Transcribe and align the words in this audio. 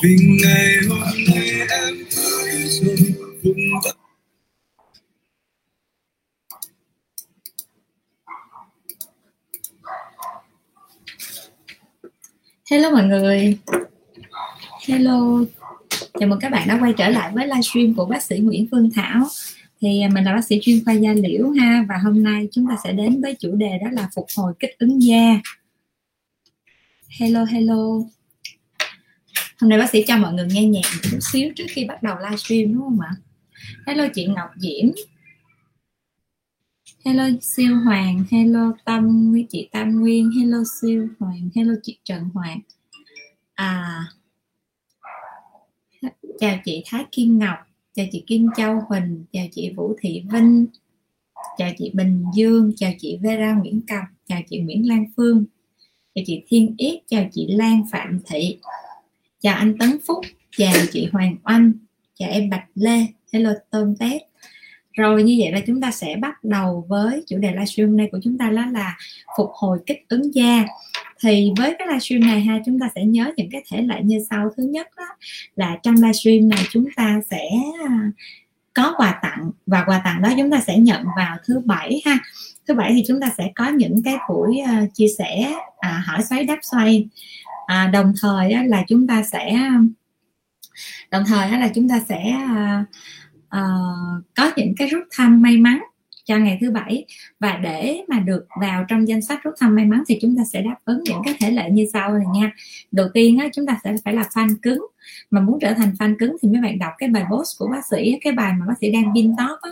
vì 0.00 0.16
ngày 0.44 0.76
hôm 0.88 1.00
nay 1.28 1.50
em 1.68 1.94
rồi 2.10 2.50
Hello 12.70 12.90
mọi 12.90 13.04
người. 13.04 13.58
Hello. 14.86 15.44
Chào 16.20 16.28
mừng 16.28 16.38
các 16.40 16.52
bạn 16.52 16.68
đã 16.68 16.78
quay 16.80 16.92
trở 16.98 17.08
lại 17.08 17.32
với 17.34 17.46
livestream 17.46 17.94
của 17.94 18.04
bác 18.04 18.22
sĩ 18.22 18.38
Nguyễn 18.38 18.66
Phương 18.70 18.90
Thảo. 18.94 19.26
Thì 19.80 20.02
à, 20.02 20.08
mình 20.08 20.24
là 20.24 20.32
bác 20.32 20.44
sĩ 20.44 20.58
chuyên 20.62 20.84
khoa 20.84 20.94
da 20.94 21.12
liễu 21.12 21.50
ha, 21.50 21.84
Và 21.88 21.96
hôm 22.04 22.22
nay 22.22 22.48
chúng 22.52 22.66
ta 22.68 22.76
sẽ 22.84 22.92
đến 22.92 23.20
với 23.22 23.34
chủ 23.34 23.54
đề 23.54 23.78
đó 23.84 23.90
là 23.92 24.08
phục 24.14 24.26
hồi 24.36 24.52
kích 24.58 24.78
ứng 24.78 25.02
da. 25.02 25.40
Hello 27.20 27.44
hello. 27.44 28.02
Hôm 29.62 29.68
nay 29.68 29.78
bác 29.78 29.90
sĩ 29.90 30.04
cho 30.06 30.16
mọi 30.18 30.32
người 30.32 30.46
nghe 30.50 30.66
nhạc 30.66 30.80
một 30.94 31.00
chút 31.10 31.18
xíu 31.32 31.52
trước 31.56 31.64
khi 31.68 31.84
bắt 31.84 32.02
đầu 32.02 32.16
livestream 32.18 32.74
đúng 32.74 32.82
không 32.82 33.00
ạ? 33.00 33.10
Hello 33.86 34.04
chị 34.14 34.26
Ngọc 34.26 34.50
Diễm 34.56 34.90
Hello 37.04 37.24
siêu 37.40 37.76
hoàng, 37.84 38.24
hello 38.30 38.72
Tâm 38.84 39.32
với 39.32 39.46
chị 39.48 39.68
Tam 39.72 40.00
Nguyên, 40.00 40.30
hello 40.40 40.58
siêu 40.80 41.08
hoàng, 41.18 41.48
hello 41.54 41.72
chị 41.82 41.98
Trần 42.04 42.28
Hoàng. 42.34 42.60
À 43.54 44.04
chào 46.38 46.58
chị 46.64 46.82
Thái 46.86 47.04
Kim 47.12 47.38
Ngọc, 47.38 47.58
chào 47.94 48.06
chị 48.12 48.24
Kim 48.26 48.48
Châu 48.56 48.80
Huỳnh, 48.88 49.24
chào 49.32 49.46
chị 49.52 49.72
Vũ 49.76 49.94
Thị 50.00 50.22
Vinh, 50.32 50.66
chào 51.58 51.70
chị 51.78 51.90
Bình 51.94 52.24
Dương, 52.34 52.72
chào 52.76 52.92
chị 52.98 53.18
Vera 53.22 53.54
Nguyễn 53.54 53.80
Cầm, 53.86 54.04
chào 54.28 54.40
chị 54.50 54.58
Nguyễn 54.58 54.88
Lan 54.88 55.04
Phương, 55.16 55.44
chào 56.14 56.24
chị 56.26 56.42
Thiên 56.48 56.74
Yết, 56.78 57.00
chào 57.06 57.28
chị 57.32 57.46
Lan 57.50 57.82
Phạm 57.92 58.18
Thị, 58.26 58.58
chào 59.42 59.56
anh 59.56 59.78
Tấn 59.78 59.98
Phúc, 60.06 60.18
chào 60.56 60.74
chị 60.92 61.08
Hoàng 61.12 61.36
Oanh, 61.44 61.72
chào 62.18 62.30
em 62.30 62.50
Bạch 62.50 62.64
Lê, 62.74 63.06
hello 63.32 63.52
Tôm 63.70 63.96
tép. 63.96 64.20
Rồi 64.92 65.22
như 65.22 65.36
vậy 65.38 65.52
là 65.52 65.60
chúng 65.66 65.80
ta 65.80 65.90
sẽ 65.90 66.16
bắt 66.20 66.44
đầu 66.44 66.86
với 66.88 67.24
chủ 67.26 67.38
đề 67.38 67.50
livestream 67.52 67.96
này 67.96 68.08
của 68.12 68.18
chúng 68.22 68.38
ta 68.38 68.50
đó 68.50 68.66
là 68.66 68.96
phục 69.38 69.50
hồi 69.54 69.78
kích 69.86 70.08
ứng 70.08 70.34
da. 70.34 70.64
Thì 71.20 71.50
với 71.58 71.74
cái 71.78 71.88
livestream 71.88 72.20
này 72.20 72.40
ha 72.40 72.58
chúng 72.66 72.78
ta 72.80 72.88
sẽ 72.94 73.04
nhớ 73.04 73.32
những 73.36 73.50
cái 73.50 73.62
thể 73.70 73.82
lệ 73.82 74.00
như 74.02 74.24
sau. 74.30 74.50
Thứ 74.56 74.62
nhất 74.62 74.88
đó 74.96 75.04
là 75.56 75.78
trong 75.82 75.94
livestream 75.94 76.48
này 76.48 76.62
chúng 76.70 76.84
ta 76.96 77.20
sẽ 77.30 77.50
à, 77.88 78.10
có 78.74 78.94
quà 78.96 79.18
tặng. 79.22 79.50
Và 79.66 79.84
quà 79.86 80.00
tặng 80.04 80.22
đó 80.22 80.30
chúng 80.38 80.50
ta 80.50 80.60
sẽ 80.66 80.78
nhận 80.78 81.04
vào 81.16 81.36
thứ 81.46 81.60
bảy 81.64 82.02
ha. 82.04 82.18
Thứ 82.68 82.74
bảy 82.74 82.92
thì 82.94 83.02
chúng 83.06 83.20
ta 83.20 83.30
sẽ 83.38 83.50
có 83.54 83.68
những 83.68 84.02
cái 84.04 84.16
buổi 84.28 84.58
uh, 84.62 84.94
chia 84.94 85.08
sẻ 85.18 85.52
à, 85.78 86.02
hỏi 86.06 86.22
xoáy 86.22 86.44
đáp 86.44 86.58
xoay 86.62 87.08
à, 87.72 87.90
đồng 87.92 88.12
thời 88.22 88.52
á, 88.52 88.62
là 88.66 88.84
chúng 88.88 89.06
ta 89.06 89.22
sẽ 89.22 89.70
đồng 91.10 91.24
thời 91.26 91.48
á, 91.48 91.58
là 91.58 91.68
chúng 91.74 91.88
ta 91.88 92.00
sẽ 92.08 92.30
à, 92.30 92.84
à, 93.48 93.62
có 94.36 94.50
những 94.56 94.74
cái 94.76 94.88
rút 94.88 95.04
thăm 95.16 95.42
may 95.42 95.56
mắn 95.56 95.82
cho 96.24 96.36
ngày 96.38 96.58
thứ 96.60 96.70
bảy. 96.70 97.04
Và 97.40 97.56
để 97.56 98.02
mà 98.08 98.20
được 98.20 98.46
vào 98.60 98.84
trong 98.88 99.08
danh 99.08 99.22
sách 99.22 99.42
rút 99.42 99.54
thăm 99.60 99.74
may 99.74 99.84
mắn 99.84 100.02
thì 100.08 100.18
chúng 100.22 100.36
ta 100.36 100.42
sẽ 100.52 100.62
đáp 100.62 100.76
ứng 100.84 101.02
những 101.04 101.22
cái 101.24 101.34
thể 101.40 101.50
lệ 101.50 101.70
như 101.70 101.86
sau 101.92 102.12
này 102.12 102.26
nha. 102.34 102.52
Đầu 102.92 103.08
tiên 103.14 103.38
á, 103.38 103.48
chúng 103.54 103.66
ta 103.66 103.78
sẽ 103.84 103.94
phải 104.04 104.14
là 104.14 104.22
fan 104.22 104.56
cứng. 104.62 104.86
Mà 105.30 105.40
muốn 105.40 105.58
trở 105.60 105.74
thành 105.74 105.92
fan 105.98 106.16
cứng 106.18 106.36
thì 106.42 106.48
mấy 106.48 106.62
bạn 106.62 106.78
đọc 106.78 106.92
cái 106.98 107.08
bài 107.08 107.24
post 107.30 107.58
của 107.58 107.68
bác 107.68 107.86
sĩ 107.90 108.18
cái 108.20 108.32
bài 108.32 108.52
mà 108.60 108.66
bác 108.68 108.74
sĩ 108.80 108.92
đang 108.92 109.14
pin 109.14 109.30
top 109.30 109.58
á, 109.62 109.70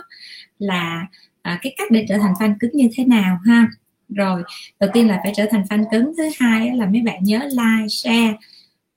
là 0.59 1.07
à, 1.41 1.59
cái 1.61 1.73
cách 1.77 1.91
để 1.91 2.05
trở 2.09 2.17
thành 2.17 2.33
fan 2.33 2.55
cứng 2.59 2.71
như 2.73 2.89
thế 2.95 3.05
nào 3.05 3.39
ha? 3.45 3.67
Rồi 4.15 4.43
đầu 4.79 4.89
tiên 4.93 5.07
là 5.07 5.19
phải 5.23 5.33
trở 5.35 5.45
thành 5.51 5.63
fan 5.69 5.85
cứng 5.91 6.13
thứ 6.17 6.23
hai 6.39 6.77
là 6.77 6.85
mấy 6.85 7.01
bạn 7.01 7.23
nhớ 7.23 7.39
like 7.39 7.87
share 7.89 8.33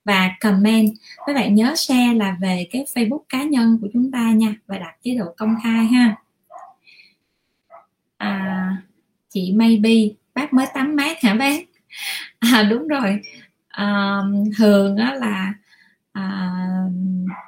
và 0.05 0.31
comment. 0.40 0.88
Các 1.26 1.34
bạn 1.34 1.55
nhớ 1.55 1.75
share 1.76 2.14
là 2.14 2.37
về 2.40 2.66
cái 2.70 2.84
facebook 2.94 3.22
cá 3.28 3.43
nhân 3.43 3.78
của 3.82 3.88
chúng 3.93 4.11
ta 4.11 4.32
nha 4.32 4.55
và 4.66 4.78
đặt 4.78 4.94
chế 5.02 5.14
độ 5.14 5.25
công 5.37 5.56
khai 5.62 5.84
ha. 5.84 6.16
À, 8.16 8.76
chị 9.31 9.52
maybe 9.56 9.90
bác 10.34 10.52
mới 10.52 10.66
tắm 10.75 10.96
mát 10.96 11.22
hả 11.22 11.34
bác? 11.34 11.64
À, 12.38 12.62
đúng 12.70 12.88
rồi. 12.88 13.20
À, 13.69 14.20
thường 14.56 14.96
á 14.96 15.14
là 15.14 15.55
à, 16.12 16.50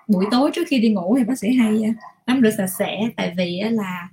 buổi 0.09 0.25
tối 0.31 0.51
trước 0.55 0.65
khi 0.69 0.79
đi 0.79 0.89
ngủ 0.89 1.17
thì 1.19 1.25
bác 1.25 1.39
sĩ 1.39 1.53
hay 1.53 1.83
à, 1.83 1.93
tắm 2.27 2.41
rửa 2.43 2.51
sạch 2.51 2.67
sẽ. 2.79 3.01
Tại 3.17 3.35
vì 3.37 3.63
là 3.71 4.09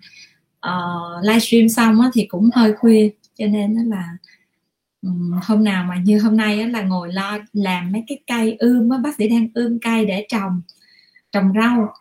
uh, 0.68 1.26
livestream 1.26 1.70
xong 1.70 2.02
á, 2.02 2.10
thì 2.14 2.26
cũng 2.26 2.50
hơi 2.54 2.74
khuya 2.74 3.10
cho 3.36 3.46
nên 3.46 3.74
là 3.76 4.18
hôm 5.42 5.64
nào 5.64 5.84
mà 5.84 5.96
như 6.06 6.20
hôm 6.20 6.38
nay 6.38 6.70
là 6.70 6.82
ngồi 6.82 7.14
lo 7.14 7.40
làm 7.54 7.92
mấy 7.92 8.04
cái 8.08 8.20
cây 8.28 8.56
ươm 8.60 8.90
á 8.90 8.98
bác 8.98 9.16
sĩ 9.18 9.30
đang 9.30 9.48
ươm 9.54 9.80
cây 9.80 10.06
để 10.06 10.26
trồng 10.30 10.62
trồng 11.32 11.54
rau. 11.56 11.94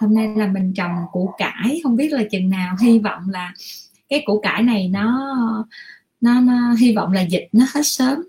Hôm 0.00 0.14
nay 0.14 0.28
là 0.36 0.46
mình 0.46 0.74
trồng 0.76 0.92
củ 1.12 1.34
cải 1.38 1.80
không 1.82 1.96
biết 1.96 2.12
là 2.12 2.22
chừng 2.30 2.50
nào. 2.50 2.76
Hy 2.80 2.98
vọng 2.98 3.22
là 3.30 3.52
cái 4.08 4.22
củ 4.26 4.40
cải 4.40 4.62
này 4.62 4.88
nó 4.88 5.34
nó, 6.20 6.40
nó 6.40 6.74
hy 6.74 6.94
vọng 6.94 7.12
là 7.12 7.20
dịch 7.20 7.48
nó 7.52 7.66
hết 7.74 7.82
sớm. 7.84 8.22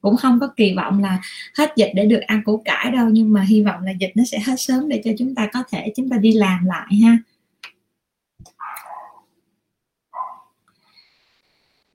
Cũng 0.00 0.16
không 0.16 0.40
có 0.40 0.48
kỳ 0.56 0.74
vọng 0.76 1.00
là 1.02 1.20
hết 1.58 1.72
dịch 1.76 1.90
để 1.94 2.06
được 2.06 2.20
ăn 2.20 2.42
củ 2.44 2.62
cải 2.64 2.90
đâu 2.90 3.08
nhưng 3.08 3.32
mà 3.32 3.42
hy 3.42 3.62
vọng 3.62 3.82
là 3.82 3.92
dịch 4.00 4.12
nó 4.14 4.24
sẽ 4.24 4.38
hết 4.38 4.54
sớm 4.58 4.88
để 4.88 5.02
cho 5.04 5.10
chúng 5.18 5.34
ta 5.34 5.48
có 5.52 5.62
thể 5.70 5.92
chúng 5.96 6.08
ta 6.08 6.16
đi 6.16 6.32
làm 6.32 6.64
lại 6.64 6.94
ha. 7.02 7.18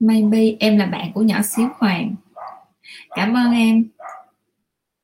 Maybe 0.00 0.56
em 0.60 0.78
là 0.78 0.86
bạn 0.86 1.12
của 1.12 1.22
nhỏ 1.22 1.42
xíu 1.42 1.68
hoàng. 1.78 2.14
Cảm 3.10 3.36
ơn 3.36 3.52
em. 3.52 3.84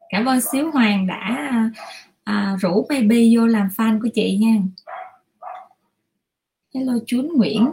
Cảm 0.08 0.24
ơn 0.24 0.40
xíu 0.40 0.70
hoàng 0.70 1.06
đã 1.06 1.48
à, 2.24 2.56
rủ 2.60 2.86
maybe 2.88 3.16
vô 3.34 3.46
làm 3.46 3.68
fan 3.76 4.00
của 4.02 4.08
chị 4.14 4.38
nha. 4.40 4.56
Hello 6.74 6.92
chú 7.06 7.22
nguyễn. 7.36 7.70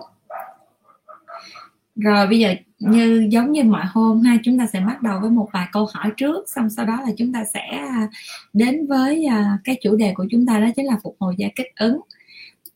Rồi 1.95 2.27
bây 2.27 2.39
giờ 2.39 2.56
như 2.79 3.27
giống 3.31 3.51
như 3.51 3.63
mọi 3.63 3.85
hôm 3.85 4.21
ha 4.21 4.38
chúng 4.44 4.59
ta 4.59 4.68
sẽ 4.73 4.79
bắt 4.79 5.01
đầu 5.01 5.19
với 5.19 5.29
một 5.29 5.50
vài 5.53 5.68
câu 5.71 5.88
hỏi 5.94 6.12
trước 6.18 6.50
xong 6.50 6.69
sau 6.69 6.85
đó 6.85 7.01
là 7.01 7.12
chúng 7.18 7.33
ta 7.33 7.44
sẽ 7.53 7.68
à, 7.69 8.07
đến 8.53 8.88
với 8.88 9.25
à, 9.25 9.57
cái 9.63 9.77
chủ 9.81 9.95
đề 9.95 10.13
của 10.15 10.25
chúng 10.31 10.45
ta 10.45 10.59
đó 10.59 10.68
chính 10.75 10.85
là 10.85 10.97
phục 11.03 11.15
hồi 11.19 11.35
da 11.38 11.47
kích 11.56 11.75
ứng. 11.75 12.01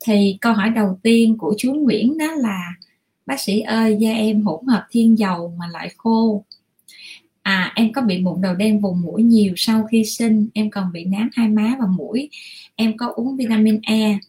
Thì 0.06 0.38
câu 0.42 0.54
hỏi 0.54 0.70
đầu 0.70 1.00
tiên 1.04 1.38
của 1.38 1.56
chú 1.58 1.74
Nguyễn 1.74 2.18
đó 2.18 2.32
là 2.32 2.74
bác 3.26 3.40
sĩ 3.40 3.60
ơi, 3.60 3.98
da 4.00 4.12
em 4.12 4.42
hỗn 4.42 4.66
hợp 4.68 4.86
thiên 4.92 5.18
dầu 5.18 5.54
mà 5.60 5.68
lại 5.68 5.90
khô. 5.98 6.44
À 7.42 7.72
em 7.76 7.94
có 7.94 8.02
bị 8.02 8.20
mụn 8.22 8.42
đầu 8.42 8.56
đen 8.56 8.82
vùng 8.82 9.02
mũi 9.02 9.24
nhiều 9.24 9.54
sau 9.58 9.84
khi 9.84 10.06
sinh. 10.06 10.48
Em 10.54 10.70
còn 10.70 10.92
bị 10.92 11.06
nám 11.06 11.30
hai 11.34 11.48
má 11.48 11.76
và 11.80 11.86
mũi. 11.98 12.30
Em 12.76 12.98
có 12.98 13.14
uống 13.16 13.38
vitamin 13.38 13.80
E 13.84 14.20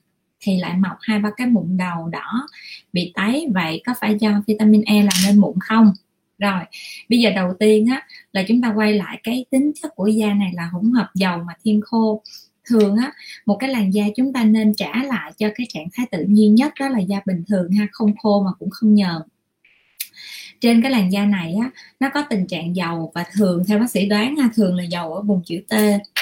thì 0.40 0.56
lại 0.56 0.76
mọc 0.76 0.96
hai 1.00 1.18
ba 1.18 1.30
cái 1.36 1.46
mụn 1.46 1.76
đầu 1.76 2.08
đỏ. 2.08 2.46
Bị 2.92 3.12
tái 3.14 3.46
vậy 3.54 3.82
có 3.86 3.94
phải 4.00 4.16
do 4.20 4.42
vitamin 4.46 4.82
E 4.82 5.02
làm 5.02 5.14
nên 5.26 5.38
mụn 5.38 5.54
không? 5.60 5.92
Rồi, 6.38 6.60
bây 7.08 7.18
giờ 7.18 7.30
đầu 7.30 7.54
tiên 7.58 7.86
á, 7.86 8.06
là 8.32 8.44
chúng 8.48 8.62
ta 8.62 8.72
quay 8.76 8.92
lại 8.92 9.20
cái 9.22 9.44
tính 9.50 9.72
chất 9.82 9.94
của 9.94 10.06
da 10.06 10.34
này 10.34 10.52
là 10.54 10.68
hỗn 10.72 10.92
hợp 10.92 11.10
dầu 11.14 11.38
mà 11.46 11.52
thiên 11.64 11.80
khô 11.80 12.22
thường 12.66 12.96
á, 12.96 13.12
một 13.46 13.56
cái 13.60 13.70
làn 13.70 13.94
da 13.94 14.04
chúng 14.16 14.32
ta 14.32 14.44
nên 14.44 14.74
trả 14.74 15.02
lại 15.04 15.32
cho 15.38 15.48
cái 15.54 15.66
trạng 15.70 15.88
thái 15.92 16.06
tự 16.10 16.24
nhiên 16.28 16.54
nhất 16.54 16.72
đó 16.80 16.88
là 16.88 16.98
da 16.98 17.20
bình 17.26 17.44
thường 17.48 17.72
ha, 17.72 17.86
không 17.92 18.16
khô 18.16 18.42
mà 18.42 18.50
cũng 18.58 18.70
không 18.70 18.94
nhờn 18.94 19.22
trên 20.60 20.82
cái 20.82 20.90
làn 20.90 21.12
da 21.12 21.24
này 21.24 21.54
á, 21.60 21.70
nó 22.00 22.08
có 22.14 22.22
tình 22.30 22.46
trạng 22.46 22.76
dầu 22.76 23.12
và 23.14 23.24
thường, 23.32 23.64
theo 23.68 23.78
bác 23.78 23.90
sĩ 23.90 24.06
đoán 24.06 24.36
ha, 24.36 24.50
thường 24.54 24.76
là 24.76 24.84
dầu 24.84 25.14
ở 25.14 25.22
vùng 25.22 25.42
chữ 25.44 25.56
T. 25.68 25.72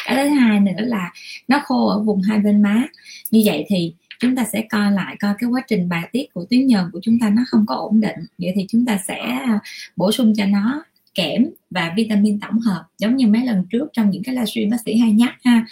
Cái 0.07 0.17
thứ 0.17 0.29
hai 0.29 0.61
nữa 0.61 0.73
là 0.77 1.13
nó 1.49 1.61
khô 1.65 1.87
ở 1.87 2.03
vùng 2.03 2.23
hai 2.23 2.39
bên 2.39 2.63
má. 2.63 2.85
Như 3.31 3.43
vậy 3.45 3.65
thì 3.69 3.95
chúng 4.21 4.37
ta 4.37 4.45
sẽ 4.53 4.63
coi 4.71 4.93
lại 4.93 5.17
coi 5.21 5.35
cái 5.39 5.51
quá 5.51 5.63
trình 5.69 5.89
bài 5.89 6.09
tiết 6.13 6.35
của 6.35 6.45
tuyến 6.51 6.67
nhờn 6.67 6.85
của 6.93 7.01
chúng 7.03 7.19
ta 7.19 7.31
nó 7.31 7.43
không 7.47 7.67
có 7.67 7.75
ổn 7.75 8.01
định. 8.01 8.17
Vậy 8.39 8.53
thì 8.55 8.67
chúng 8.69 8.87
ta 8.87 8.99
sẽ 9.09 9.19
à, 9.19 9.61
bổ 9.97 10.13
sung 10.13 10.33
cho 10.37 10.47
nó 10.47 10.85
kẽm 11.15 11.47
và 11.71 11.93
vitamin 11.97 12.41
tổng 12.41 12.59
hợp, 12.59 12.85
giống 12.99 13.17
như 13.17 13.27
mấy 13.27 13.47
lần 13.47 13.65
trước 13.71 13.89
trong 13.93 14.11
những 14.11 14.23
cái 14.23 14.35
livestream 14.35 14.71
bác 14.71 14.81
sĩ 14.85 14.97
hay 14.97 15.13
nhắc 15.13 15.35
ha 15.45 15.67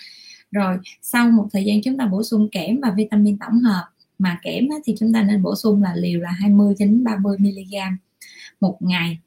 rồi 0.52 0.76
sau 1.02 1.30
một 1.30 1.48
thời 1.52 1.64
gian 1.64 1.82
chúng 1.82 1.96
ta 1.96 2.06
bổ 2.06 2.22
sung 2.22 2.48
kẽm 2.52 2.80
và 2.80 2.90
vitamin 2.90 3.38
tổng 3.38 3.60
hợp 3.60 3.84
mà 4.18 4.38
kẽm 4.42 4.68
thì 4.84 4.94
chúng 4.98 5.12
ta 5.12 5.22
nên 5.22 5.42
bổ 5.42 5.56
sung 5.56 5.82
là 5.82 5.94
liều 5.96 6.20
là 6.20 6.30
20 6.30 6.74
đến 6.78 7.04
30 7.04 7.36
mg 7.38 7.74
một 8.60 8.76
ngày. 8.80 9.18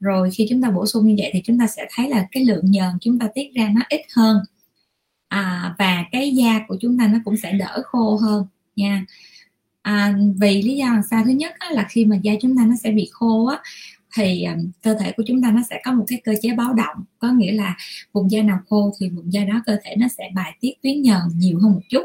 Rồi 0.00 0.30
khi 0.30 0.46
chúng 0.50 0.62
ta 0.62 0.70
bổ 0.70 0.86
sung 0.86 1.06
như 1.06 1.14
vậy 1.18 1.30
thì 1.32 1.42
chúng 1.44 1.58
ta 1.58 1.66
sẽ 1.66 1.86
thấy 1.94 2.08
là 2.08 2.26
cái 2.32 2.44
lượng 2.44 2.70
nhờn 2.70 2.90
chúng 3.00 3.18
ta 3.18 3.28
tiết 3.34 3.54
ra 3.54 3.70
nó 3.74 3.80
ít 3.88 4.00
hơn. 4.16 4.38
À, 5.28 5.74
và 5.78 6.04
cái 6.12 6.34
da 6.34 6.60
của 6.68 6.76
chúng 6.80 6.98
ta 6.98 7.06
nó 7.06 7.18
cũng 7.24 7.36
sẽ 7.36 7.52
đỡ 7.52 7.82
khô 7.84 8.16
hơn 8.16 8.46
nha. 8.76 9.04
À, 9.82 10.16
vì 10.40 10.62
lý 10.62 10.76
do 10.76 10.86
làm 10.86 11.02
sao? 11.10 11.24
Thứ 11.24 11.30
nhất 11.30 11.52
á, 11.58 11.68
là 11.70 11.86
khi 11.90 12.04
mà 12.04 12.16
da 12.22 12.32
chúng 12.40 12.56
ta 12.56 12.64
nó 12.66 12.74
sẽ 12.82 12.90
bị 12.90 13.08
khô 13.12 13.46
á 13.46 13.58
thì 14.16 14.44
um, 14.44 14.70
cơ 14.82 14.94
thể 14.94 15.12
của 15.12 15.22
chúng 15.26 15.42
ta 15.42 15.50
nó 15.50 15.60
sẽ 15.70 15.80
có 15.84 15.92
một 15.92 16.04
cái 16.08 16.20
cơ 16.24 16.34
chế 16.42 16.54
báo 16.54 16.72
động 16.72 17.04
có 17.18 17.32
nghĩa 17.32 17.52
là 17.52 17.76
vùng 18.12 18.30
da 18.30 18.42
nào 18.42 18.58
khô 18.68 18.92
thì 19.00 19.08
vùng 19.08 19.32
da 19.32 19.44
đó 19.44 19.62
cơ 19.66 19.76
thể 19.84 19.96
nó 19.96 20.08
sẽ 20.18 20.30
bài 20.34 20.56
tiết 20.60 20.72
tuyến 20.82 21.02
nhờn 21.02 21.20
nhiều 21.36 21.58
hơn 21.62 21.72
một 21.72 21.82
chút 21.88 22.02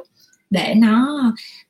để 0.50 0.74
nó 0.78 1.20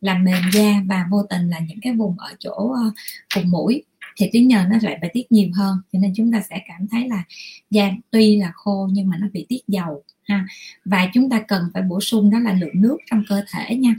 làm 0.01 0.23
mềm 0.23 0.41
da 0.53 0.81
và 0.85 1.05
vô 1.11 1.23
tình 1.29 1.49
là 1.49 1.59
những 1.59 1.79
cái 1.81 1.93
vùng 1.93 2.19
ở 2.19 2.33
chỗ 2.39 2.53
uh, 2.53 2.93
vùng 3.35 3.51
mũi 3.51 3.83
thì 4.19 4.29
tuyến 4.33 4.47
nhờn 4.47 4.69
nó 4.69 4.77
lại 4.81 4.97
bài 5.01 5.09
tiết 5.13 5.31
nhiều 5.31 5.49
hơn. 5.55 5.77
Cho 5.93 5.99
nên 5.99 6.13
chúng 6.15 6.31
ta 6.31 6.41
sẽ 6.49 6.59
cảm 6.67 6.87
thấy 6.87 7.07
là 7.07 7.23
da 7.69 7.91
tuy 8.11 8.37
là 8.37 8.51
khô 8.55 8.89
nhưng 8.91 9.09
mà 9.09 9.17
nó 9.17 9.27
bị 9.33 9.45
tiết 9.49 9.61
dầu 9.67 10.03
ha. 10.23 10.45
Và 10.85 11.09
chúng 11.13 11.29
ta 11.29 11.41
cần 11.47 11.63
phải 11.73 11.83
bổ 11.83 12.01
sung 12.01 12.29
đó 12.29 12.39
là 12.39 12.53
lượng 12.53 12.81
nước 12.81 12.97
trong 13.11 13.23
cơ 13.29 13.41
thể 13.51 13.75
nha. 13.75 13.95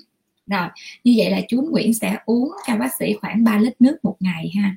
Rồi 0.46 0.68
như 1.04 1.14
vậy 1.16 1.30
là 1.30 1.40
chú 1.48 1.62
Nguyễn 1.62 1.94
sẽ 1.94 2.16
uống 2.26 2.52
cho 2.66 2.76
bác 2.76 2.90
sĩ 2.98 3.14
khoảng 3.20 3.44
3 3.44 3.58
lít 3.58 3.80
nước 3.80 3.96
một 4.02 4.16
ngày 4.20 4.52
ha 4.56 4.76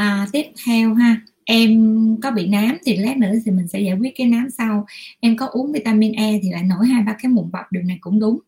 à, 0.00 0.26
tiếp 0.32 0.46
theo 0.66 0.94
ha. 0.94 1.20
Em 1.44 2.16
có 2.22 2.30
bị 2.30 2.46
nám 2.46 2.78
thì 2.84 2.96
lát 2.96 3.16
nữa 3.16 3.32
thì 3.44 3.52
mình 3.52 3.68
sẽ 3.68 3.80
giải 3.80 3.96
quyết 3.98 4.12
cái 4.16 4.26
nám 4.26 4.50
sau. 4.50 4.86
Em 5.20 5.36
có 5.36 5.46
uống 5.46 5.72
vitamin 5.72 6.12
E 6.12 6.38
thì 6.42 6.50
lại 6.50 6.62
nổi 6.62 6.86
hai 6.86 7.02
ba 7.02 7.16
cái 7.22 7.32
mụn 7.32 7.50
bọc 7.50 7.72
điều 7.72 7.82
này 7.82 7.98
cũng 8.00 8.20
đúng. 8.20 8.38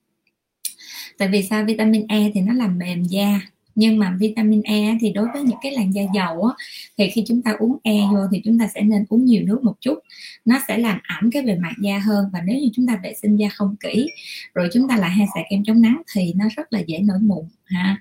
Tại 1.18 1.28
vì 1.28 1.42
sao? 1.42 1.64
Vitamin 1.64 2.06
E 2.08 2.30
thì 2.34 2.40
nó 2.40 2.54
làm 2.54 2.78
mềm 2.78 3.04
da 3.04 3.40
nhưng 3.74 3.98
mà 3.98 4.16
vitamin 4.20 4.62
E 4.62 4.98
thì 5.00 5.12
đối 5.12 5.28
với 5.32 5.42
những 5.42 5.58
cái 5.62 5.72
làn 5.72 5.94
da 5.94 6.02
dầu 6.14 6.44
á, 6.44 6.54
thì 6.98 7.10
khi 7.10 7.24
chúng 7.26 7.42
ta 7.42 7.54
uống 7.58 7.76
E 7.82 7.98
vô 8.12 8.18
thì 8.32 8.40
chúng 8.44 8.58
ta 8.58 8.68
sẽ 8.74 8.80
nên 8.82 9.04
uống 9.08 9.24
nhiều 9.24 9.42
nước 9.46 9.64
một 9.64 9.74
chút. 9.80 9.98
Nó 10.44 10.58
sẽ 10.68 10.78
làm 10.78 10.98
ẩm 11.20 11.30
cái 11.30 11.42
bề 11.42 11.56
mặt 11.56 11.74
da 11.82 11.98
hơn 11.98 12.24
và 12.32 12.40
nếu 12.46 12.56
như 12.56 12.68
chúng 12.74 12.86
ta 12.86 13.00
vệ 13.02 13.14
sinh 13.22 13.36
da 13.36 13.48
không 13.48 13.76
kỹ 13.80 14.10
rồi 14.54 14.68
chúng 14.72 14.88
ta 14.88 14.96
lại 14.96 15.10
hay 15.10 15.26
xài 15.34 15.46
kem 15.50 15.64
chống 15.64 15.82
nắng 15.82 16.02
thì 16.14 16.32
nó 16.36 16.44
rất 16.56 16.72
là 16.72 16.80
dễ 16.86 16.98
nổi 16.98 17.18
mụn 17.20 17.44
ha 17.64 17.98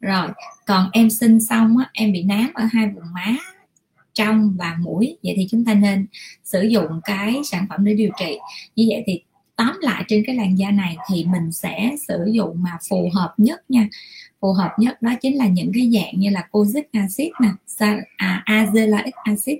rồi 0.00 0.28
còn 0.66 0.90
em 0.92 1.10
sinh 1.10 1.40
xong 1.40 1.76
á, 1.78 1.90
em 1.92 2.12
bị 2.12 2.22
nám 2.22 2.50
ở 2.54 2.64
hai 2.72 2.86
vùng 2.86 3.12
má 3.14 3.36
trong 4.14 4.56
và 4.58 4.76
mũi. 4.80 5.16
Vậy 5.22 5.34
thì 5.36 5.46
chúng 5.50 5.64
ta 5.64 5.74
nên 5.74 6.06
sử 6.44 6.62
dụng 6.62 7.00
cái 7.04 7.40
sản 7.44 7.66
phẩm 7.68 7.84
để 7.84 7.94
điều 7.94 8.10
trị. 8.18 8.38
Như 8.76 8.86
vậy 8.88 9.02
thì 9.06 9.22
tóm 9.56 9.78
lại 9.80 10.04
trên 10.08 10.22
cái 10.26 10.36
làn 10.36 10.58
da 10.58 10.70
này 10.70 10.96
thì 11.08 11.24
mình 11.24 11.52
sẽ 11.52 11.96
sử 12.08 12.30
dụng 12.32 12.62
mà 12.62 12.78
phù 12.88 13.10
hợp 13.14 13.34
nhất 13.36 13.70
nha. 13.70 13.88
Phù 14.40 14.52
hợp 14.52 14.70
nhất 14.78 15.02
đó 15.02 15.14
chính 15.20 15.36
là 15.36 15.46
những 15.46 15.72
cái 15.74 15.90
dạng 15.94 16.20
như 16.20 16.30
là 16.30 16.48
cozic 16.50 16.82
acid 16.92 17.28
nè 17.40 17.48
à, 18.16 18.44
azelaic 18.46 19.10
acid. 19.24 19.56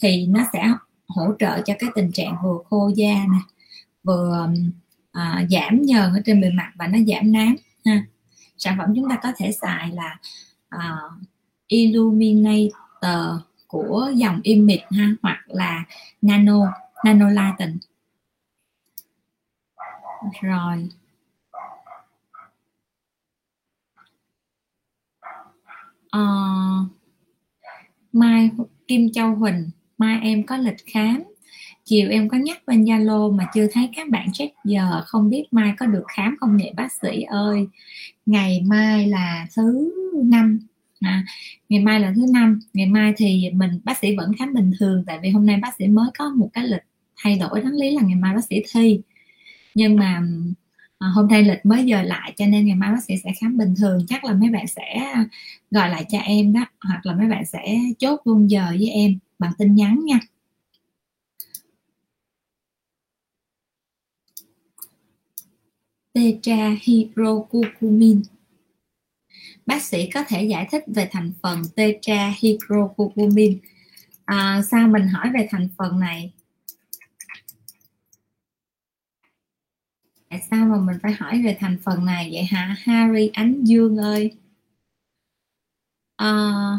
Thì 0.00 0.26
nó 0.26 0.46
sẽ 0.52 0.68
hỗ 1.08 1.24
trợ 1.38 1.62
cho 1.64 1.74
cái 1.78 1.90
tình 1.94 2.12
trạng 2.12 2.36
vừa 2.44 2.58
khô 2.70 2.90
da 2.96 3.14
nè 3.14 3.38
vừa 4.04 4.48
à, 5.12 5.46
giảm 5.50 5.82
nhờn 5.82 6.12
ở 6.12 6.22
trên 6.24 6.40
bề 6.40 6.50
mặt 6.50 6.72
và 6.74 6.86
nó 6.86 6.98
giảm 7.06 7.32
nám 7.32 7.56
ha 7.84 8.06
sản 8.62 8.74
phẩm 8.78 8.92
chúng 8.96 9.08
ta 9.08 9.18
có 9.22 9.32
thể 9.36 9.52
xài 9.52 9.90
là 9.90 10.18
uh, 10.76 11.12
illuminator 11.66 13.40
của 13.66 14.10
dòng 14.14 14.40
image 14.42 14.86
ha 14.90 15.08
hoặc 15.22 15.44
là 15.46 15.84
nano 16.22 16.72
nanolighten 17.04 17.78
rồi. 20.42 20.88
Uh, 26.16 26.88
mai 28.12 28.50
kim 28.88 29.12
châu 29.12 29.34
huỳnh 29.34 29.70
mai 29.98 30.20
em 30.22 30.46
có 30.46 30.56
lịch 30.56 30.86
khám 30.86 31.31
chiều 31.92 32.10
em 32.10 32.28
có 32.28 32.36
nhắc 32.36 32.62
bên 32.66 32.84
zalo 32.84 33.36
mà 33.36 33.44
chưa 33.54 33.66
thấy 33.72 33.88
các 33.96 34.08
bạn 34.08 34.32
check 34.32 34.54
giờ 34.64 35.02
không 35.06 35.30
biết 35.30 35.44
mai 35.50 35.72
có 35.78 35.86
được 35.86 36.04
khám 36.08 36.36
không 36.40 36.56
nhỉ 36.56 36.70
bác 36.76 36.92
sĩ 36.92 37.22
ơi. 37.22 37.66
Ngày 38.26 38.62
mai 38.66 39.06
là 39.06 39.46
thứ 39.56 39.92
năm. 40.24 40.58
À, 41.00 41.24
ngày 41.68 41.80
mai 41.80 42.00
là 42.00 42.12
thứ 42.16 42.26
năm. 42.32 42.60
Ngày 42.72 42.86
mai 42.86 43.12
thì 43.16 43.50
mình 43.54 43.70
bác 43.84 43.98
sĩ 43.98 44.16
vẫn 44.16 44.32
khám 44.38 44.54
bình 44.54 44.72
thường 44.78 45.04
tại 45.06 45.18
vì 45.22 45.30
hôm 45.30 45.46
nay 45.46 45.58
bác 45.62 45.74
sĩ 45.78 45.86
mới 45.86 46.08
có 46.18 46.30
một 46.36 46.50
cái 46.52 46.66
lịch 46.66 46.82
thay 47.16 47.38
đổi 47.38 47.60
đáng 47.60 47.72
lý 47.72 47.90
là 47.90 48.02
ngày 48.02 48.16
mai 48.16 48.34
bác 48.34 48.44
sĩ 48.44 48.62
thi. 48.72 49.00
Nhưng 49.74 49.96
mà 49.96 50.22
à, 50.98 51.08
hôm 51.08 51.28
nay 51.28 51.42
lịch 51.42 51.66
mới 51.66 51.84
giờ 51.84 52.02
lại 52.02 52.32
cho 52.36 52.46
nên 52.46 52.66
ngày 52.66 52.76
mai 52.76 52.92
bác 52.92 53.04
sĩ 53.04 53.14
sẽ 53.24 53.30
khám 53.40 53.58
bình 53.58 53.74
thường. 53.78 54.06
Chắc 54.08 54.24
là 54.24 54.32
mấy 54.34 54.50
bạn 54.50 54.66
sẽ 54.66 55.14
gọi 55.70 55.90
lại 55.90 56.04
cho 56.08 56.18
em 56.18 56.52
đó 56.52 56.66
hoặc 56.80 57.06
là 57.06 57.14
mấy 57.14 57.28
bạn 57.28 57.46
sẽ 57.46 57.78
chốt 57.98 58.20
luôn 58.24 58.50
giờ 58.50 58.66
với 58.68 58.88
em 58.90 59.18
bằng 59.38 59.52
tin 59.58 59.74
nhắn 59.74 60.04
nha. 60.04 60.18
Tetrahydrocurcumin 66.14 68.22
bác 69.66 69.82
sĩ 69.82 70.10
có 70.10 70.24
thể 70.28 70.44
giải 70.44 70.68
thích 70.70 70.84
về 70.86 71.08
thành 71.12 71.32
phần 71.42 71.62
tetrahydrocurcumin 71.76 73.58
à, 74.24 74.62
sao 74.70 74.88
mình 74.88 75.08
hỏi 75.08 75.30
về 75.34 75.48
thành 75.50 75.68
phần 75.78 76.00
này? 76.00 76.32
Tại 80.30 80.40
sao 80.50 80.66
mà 80.66 80.80
mình 80.80 80.96
phải 81.02 81.12
hỏi 81.12 81.42
về 81.44 81.56
thành 81.60 81.78
phần 81.84 82.04
này 82.04 82.30
vậy 82.32 82.44
hả? 82.44 82.76
Harry 82.84 83.30
Ánh 83.32 83.64
Dương 83.64 83.96
ơi. 83.96 84.30
À, 86.16 86.78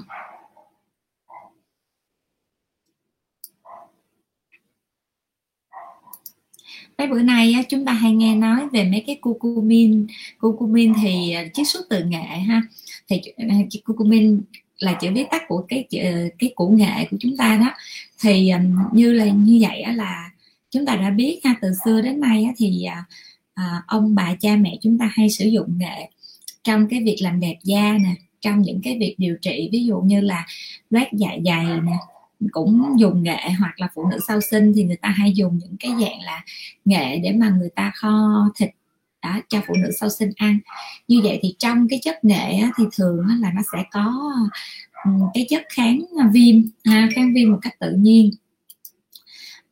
cái 6.98 7.08
bữa 7.08 7.22
nay 7.22 7.54
á, 7.54 7.64
chúng 7.70 7.86
ta 7.86 7.94
hay 7.94 8.12
nghe 8.12 8.36
nói 8.36 8.68
về 8.70 8.84
mấy 8.84 9.04
cái 9.08 9.18
curcumin. 9.22 10.08
Curcumin 10.40 10.94
thì 11.02 11.32
à, 11.32 11.44
chiết 11.54 11.68
xuất 11.68 11.86
từ 11.90 12.04
nghệ 12.06 12.24
ha. 12.24 12.62
Thì 13.08 13.22
à, 13.38 13.56
curcumin 13.86 14.42
là 14.78 14.94
chữ 14.94 15.08
viết 15.14 15.26
tắt 15.32 15.42
của 15.48 15.66
cái 15.68 15.88
cái 16.40 16.52
củ 16.56 16.70
nghệ 16.70 17.08
của 17.12 17.18
chúng 17.20 17.38
ta 17.38 17.58
đó. 17.58 17.72
Thì 18.22 18.50
à, 18.50 18.64
như 18.92 19.14
là 19.14 19.26
như 19.26 19.60
vậy 19.62 19.82
á, 19.82 19.94
là 19.94 20.32
chúng 20.72 20.86
ta 20.86 20.96
đã 20.96 21.10
biết 21.10 21.40
ha 21.44 21.56
từ 21.62 21.68
xưa 21.86 22.02
đến 22.02 22.20
nay 22.20 22.44
á, 22.44 22.52
thì 22.58 22.84
à, 23.54 23.84
ông 23.88 24.16
bà 24.16 24.36
cha 24.40 24.56
mẹ 24.56 24.78
chúng 24.82 24.98
ta 24.98 25.12
hay 25.14 25.30
sử 25.30 25.48
dụng 25.48 25.78
nghệ 25.78 26.10
trong 26.64 26.88
cái 26.88 27.04
việc 27.04 27.18
làm 27.20 27.40
đẹp 27.40 27.56
da 27.64 27.98
nè 28.04 28.16
trong 28.42 28.62
những 28.62 28.82
cái 28.84 28.98
việc 29.00 29.16
điều 29.18 29.36
trị. 29.42 29.70
Ví 29.72 29.86
dụ 29.86 30.02
như 30.02 30.22
là 30.22 30.46
loét 30.90 31.08
dạ 31.14 31.30
dày 31.46 31.66
nè 31.66 31.98
cũng 32.52 33.00
dùng 33.00 33.24
nghệ 33.24 33.50
hoặc 33.60 33.80
là 33.80 33.88
phụ 33.94 34.06
nữ 34.12 34.18
sau 34.28 34.42
sinh 34.42 34.72
thì 34.76 34.84
người 34.84 34.96
ta 34.96 35.10
hay 35.10 35.34
dùng 35.36 35.60
những 35.64 35.76
cái 35.80 35.92
dạng 36.02 36.22
là 36.22 36.44
nghệ 36.86 37.20
để 37.24 37.32
mà 37.32 37.50
người 37.50 37.70
ta 37.76 37.92
kho 37.96 38.50
thịt 38.56 38.70
đó 39.24 39.40
cho 39.50 39.62
phụ 39.68 39.74
nữ 39.84 39.90
sau 40.00 40.10
sinh 40.10 40.32
ăn. 40.36 40.60
Như 41.08 41.22
vậy 41.24 41.40
thì 41.42 41.56
trong 41.60 41.88
cái 41.88 42.00
chất 42.04 42.24
nghệ 42.24 42.54
á, 42.54 42.72
thì 42.78 42.84
thường 42.98 43.26
á, 43.30 43.36
là 43.40 43.52
nó 43.56 43.62
sẽ 43.74 43.84
có 43.92 44.34
cái 45.34 45.46
chất 45.50 45.64
kháng 45.70 46.02
viêm 46.34 46.56
ha, 46.86 47.10
kháng 47.16 47.34
viêm 47.34 47.52
một 47.52 47.60
cách 47.62 47.80
tự 47.80 47.92
nhiên. 47.92 48.32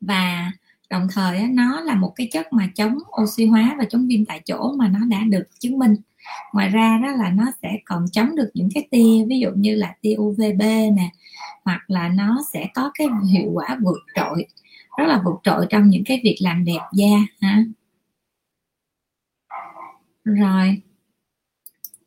Và 0.01 0.51
đồng 0.89 1.07
thời 1.11 1.37
á, 1.37 1.47
nó 1.51 1.81
là 1.81 1.95
một 1.95 2.13
cái 2.15 2.29
chất 2.31 2.53
mà 2.53 2.69
chống 2.75 2.97
oxy 3.23 3.45
hóa 3.45 3.75
và 3.79 3.85
chống 3.89 4.07
viêm 4.07 4.25
tại 4.25 4.41
chỗ 4.45 4.73
mà 4.77 4.87
nó 4.87 4.99
đã 5.05 5.19
được 5.29 5.47
chứng 5.59 5.79
minh. 5.79 5.95
Ngoài 6.53 6.69
ra 6.69 6.99
đó 7.03 7.11
là 7.11 7.29
nó 7.29 7.45
sẽ 7.61 7.69
còn 7.85 8.05
chống 8.11 8.35
được 8.35 8.49
những 8.53 8.69
cái 8.73 8.87
tia 8.91 9.25
ví 9.27 9.39
dụ 9.39 9.49
như 9.55 9.75
là 9.75 9.95
tia 10.01 10.15
UVB 10.17 10.61
nè 10.95 11.11
hoặc 11.65 11.81
là 11.87 12.09
nó 12.09 12.41
sẽ 12.53 12.69
có 12.73 12.91
cái 12.93 13.07
hiệu 13.31 13.51
quả 13.53 13.77
vượt 13.81 13.99
trội 14.15 14.45
rất 14.97 15.05
là 15.07 15.21
vượt 15.25 15.39
trội 15.43 15.65
trong 15.69 15.89
những 15.89 16.03
cái 16.05 16.21
việc 16.23 16.37
làm 16.41 16.65
đẹp 16.65 16.81
da 16.93 17.07
ha. 17.41 17.63
Rồi 20.23 20.81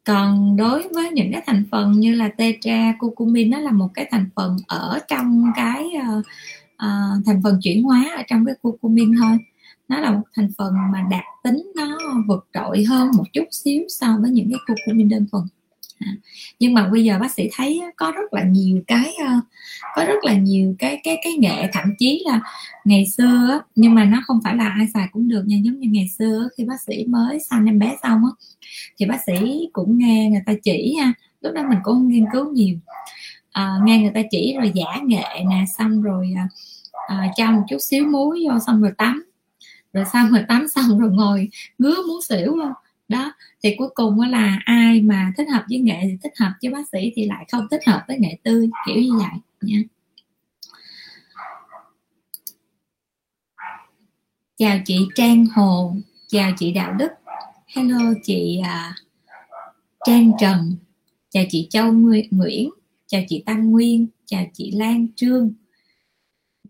còn 0.05 0.57
đối 0.57 0.89
với 0.89 1.11
những 1.11 1.33
cái 1.33 1.43
thành 1.47 1.65
phần 1.71 1.93
như 1.93 2.15
là 2.15 2.29
tetra 2.29 2.95
curcumin 2.99 3.51
nó 3.51 3.59
là 3.59 3.73
một 3.73 3.89
cái 3.95 4.09
thành 4.11 4.27
phần 4.37 4.57
ở 4.67 4.99
trong 5.09 5.53
cái 5.57 5.85
uh, 6.19 6.25
uh, 6.75 7.25
thành 7.27 7.41
phần 7.45 7.59
chuyển 7.63 7.83
hóa 7.83 8.05
ở 8.17 8.23
trong 8.29 8.47
cái 8.47 8.55
curcumin 8.63 9.15
thôi. 9.21 9.39
Nó 9.89 10.01
là 10.01 10.11
một 10.11 10.23
thành 10.35 10.49
phần 10.59 10.75
mà 10.93 11.07
đặc 11.11 11.25
tính 11.45 11.73
nó 11.77 11.99
vượt 12.29 12.47
trội 12.55 12.85
hơn 12.85 13.11
một 13.17 13.25
chút 13.33 13.45
xíu 13.51 13.83
so 13.89 14.17
với 14.21 14.31
những 14.31 14.51
cái 14.51 14.59
curcumin 14.67 15.09
đơn 15.09 15.27
thuần. 15.33 15.45
À, 15.99 16.13
nhưng 16.61 16.75
mà 16.75 16.89
bây 16.89 17.05
giờ 17.05 17.19
bác 17.21 17.31
sĩ 17.33 17.49
thấy 17.53 17.81
có 17.97 18.11
rất 18.11 18.33
là 18.33 18.45
nhiều 18.45 18.83
cái 18.87 19.15
ờ, 19.27 19.33
có 19.95 20.05
rất 20.05 20.25
là 20.25 20.35
nhiều 20.35 20.75
cái 20.79 21.01
cái 21.05 21.19
cái 21.25 21.33
nghệ 21.33 21.69
thậm 21.73 21.85
chí 21.99 22.23
là 22.27 22.41
ngày 22.85 23.07
xưa 23.17 23.61
nhưng 23.75 23.95
mà 23.95 24.05
nó 24.05 24.23
không 24.27 24.41
phải 24.45 24.57
là 24.57 24.69
ai 24.69 24.87
xài 24.95 25.09
cũng 25.13 25.29
được 25.29 25.43
nha. 25.47 25.57
Giống 25.63 25.81
như 25.81 25.89
ngày 25.91 26.09
xưa 26.19 26.49
khi 26.57 26.65
bác 26.65 26.81
sĩ 26.87 27.05
mới 27.09 27.41
sanh 27.41 27.67
em 27.67 27.79
bé 27.79 27.97
xong 28.03 28.23
á 28.25 28.31
thì 28.99 29.07
bác 29.07 29.19
sĩ 29.27 29.69
cũng 29.73 29.99
nghe 29.99 30.29
người 30.31 30.43
ta 30.47 30.53
chỉ 30.63 30.97
ha. 31.01 31.13
Lúc 31.41 31.55
đó 31.55 31.63
mình 31.69 31.79
cũng 31.85 31.95
không 31.95 32.09
nghiên 32.09 32.25
cứu 32.33 32.53
nhiều. 32.53 32.77
À, 33.53 33.73
nghe 33.85 33.99
người 33.99 34.13
ta 34.15 34.21
chỉ 34.31 34.57
rồi 34.59 34.73
giả 34.75 35.01
nghệ 35.05 35.45
nè 35.49 35.65
xong 35.79 36.03
rồi 36.03 36.35
à, 37.09 37.29
cho 37.37 37.51
một 37.51 37.63
chút 37.69 37.79
xíu 37.79 38.07
muối 38.07 38.45
vô 38.49 38.59
xong 38.67 38.83
rồi 38.83 38.93
tắm. 38.99 39.25
Rồi 39.93 40.05
xong 40.13 40.31
rồi 40.31 40.45
tắm 40.49 40.69
xong 40.69 40.99
rồi 40.99 41.11
ngồi 41.11 41.49
ngứa 41.79 41.97
muốn 42.09 42.23
xỉu 42.23 42.57
luôn 42.57 42.73
đó 43.09 43.33
thì 43.63 43.75
cuối 43.79 43.89
cùng 43.95 44.21
là 44.21 44.61
ai 44.65 45.01
mà 45.01 45.33
thích 45.37 45.49
hợp 45.53 45.65
với 45.69 45.79
nghệ 45.79 46.01
thì 46.03 46.17
thích 46.23 46.33
hợp 46.39 46.53
với 46.63 46.71
bác 46.73 46.89
sĩ 46.93 47.13
thì 47.15 47.27
lại 47.27 47.45
không 47.53 47.67
thích 47.71 47.87
hợp 47.87 48.05
với 48.09 48.19
nghệ 48.19 48.39
tươi 48.43 48.71
kiểu 48.87 48.97
như 48.97 49.19
vậy 49.19 49.41
nha. 49.61 49.83
Chào 54.57 54.79
chị 54.85 54.99
Trang 55.15 55.47
Hồ 55.47 55.97
chào 56.29 56.51
chị 56.59 56.73
Đạo 56.73 56.93
Đức 56.93 57.09
hello 57.67 58.13
chị 58.23 58.61
uh, 58.61 58.95
Trang 60.07 60.33
Trần 60.41 60.77
chào 61.31 61.45
chị 61.51 61.67
Châu 61.71 61.93
Nguyễn 61.93 62.71
chào 63.07 63.21
chị 63.29 63.43
Tăng 63.47 63.71
Nguyên 63.71 64.07
chào 64.27 64.45
chị 64.53 64.71
Lan 64.71 65.07
Trương 65.17 65.53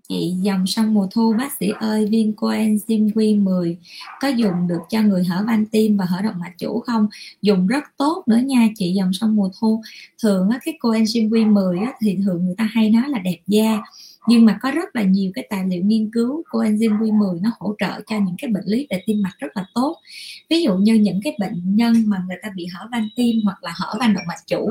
chị 0.08 0.34
dòng 0.42 0.66
sông 0.66 0.94
mùa 0.94 1.08
thu 1.10 1.34
bác 1.38 1.52
sĩ 1.60 1.72
ơi 1.80 2.06
viên 2.06 2.32
coenzyme 2.36 3.12
Q10 3.12 3.76
có 4.20 4.28
dùng 4.28 4.68
được 4.68 4.80
cho 4.90 5.02
người 5.02 5.24
hở 5.24 5.44
van 5.46 5.66
tim 5.66 5.96
và 5.96 6.04
hở 6.04 6.20
động 6.22 6.34
mạch 6.40 6.58
chủ 6.58 6.80
không? 6.80 7.06
Dùng 7.42 7.66
rất 7.66 7.84
tốt 7.96 8.22
nữa 8.26 8.36
nha 8.36 8.68
chị 8.76 8.92
dòng 8.92 9.12
sông 9.12 9.36
mùa 9.36 9.50
thu. 9.60 9.82
Thường 10.22 10.48
á, 10.48 10.58
cái 10.64 10.74
coenzyme 10.80 11.28
Q10 11.28 11.86
á, 11.86 11.92
thì 12.00 12.18
thường 12.24 12.44
người 12.44 12.54
ta 12.58 12.64
hay 12.64 12.90
nói 12.90 13.08
là 13.08 13.18
đẹp 13.18 13.38
da 13.46 13.82
nhưng 14.26 14.44
mà 14.44 14.58
có 14.62 14.70
rất 14.70 14.96
là 14.96 15.02
nhiều 15.02 15.32
cái 15.34 15.46
tài 15.50 15.64
liệu 15.66 15.82
nghiên 15.84 16.10
cứu 16.12 16.42
của 16.50 16.64
enzyme 16.64 16.98
Q10 16.98 17.42
nó 17.42 17.50
hỗ 17.60 17.74
trợ 17.78 18.00
cho 18.06 18.18
những 18.18 18.36
cái 18.38 18.50
bệnh 18.50 18.64
lý 18.66 18.86
về 18.90 19.02
tim 19.06 19.22
mạch 19.22 19.38
rất 19.38 19.56
là 19.56 19.66
tốt. 19.74 19.96
Ví 20.50 20.62
dụ 20.62 20.76
như 20.76 20.94
những 20.94 21.20
cái 21.24 21.36
bệnh 21.40 21.76
nhân 21.76 21.94
mà 22.06 22.22
người 22.28 22.36
ta 22.42 22.48
bị 22.54 22.66
hở 22.66 22.88
van 22.92 23.08
tim 23.16 23.36
hoặc 23.44 23.64
là 23.64 23.72
hở 23.76 23.94
van 24.00 24.14
động 24.14 24.24
mạch 24.28 24.46
chủ 24.46 24.70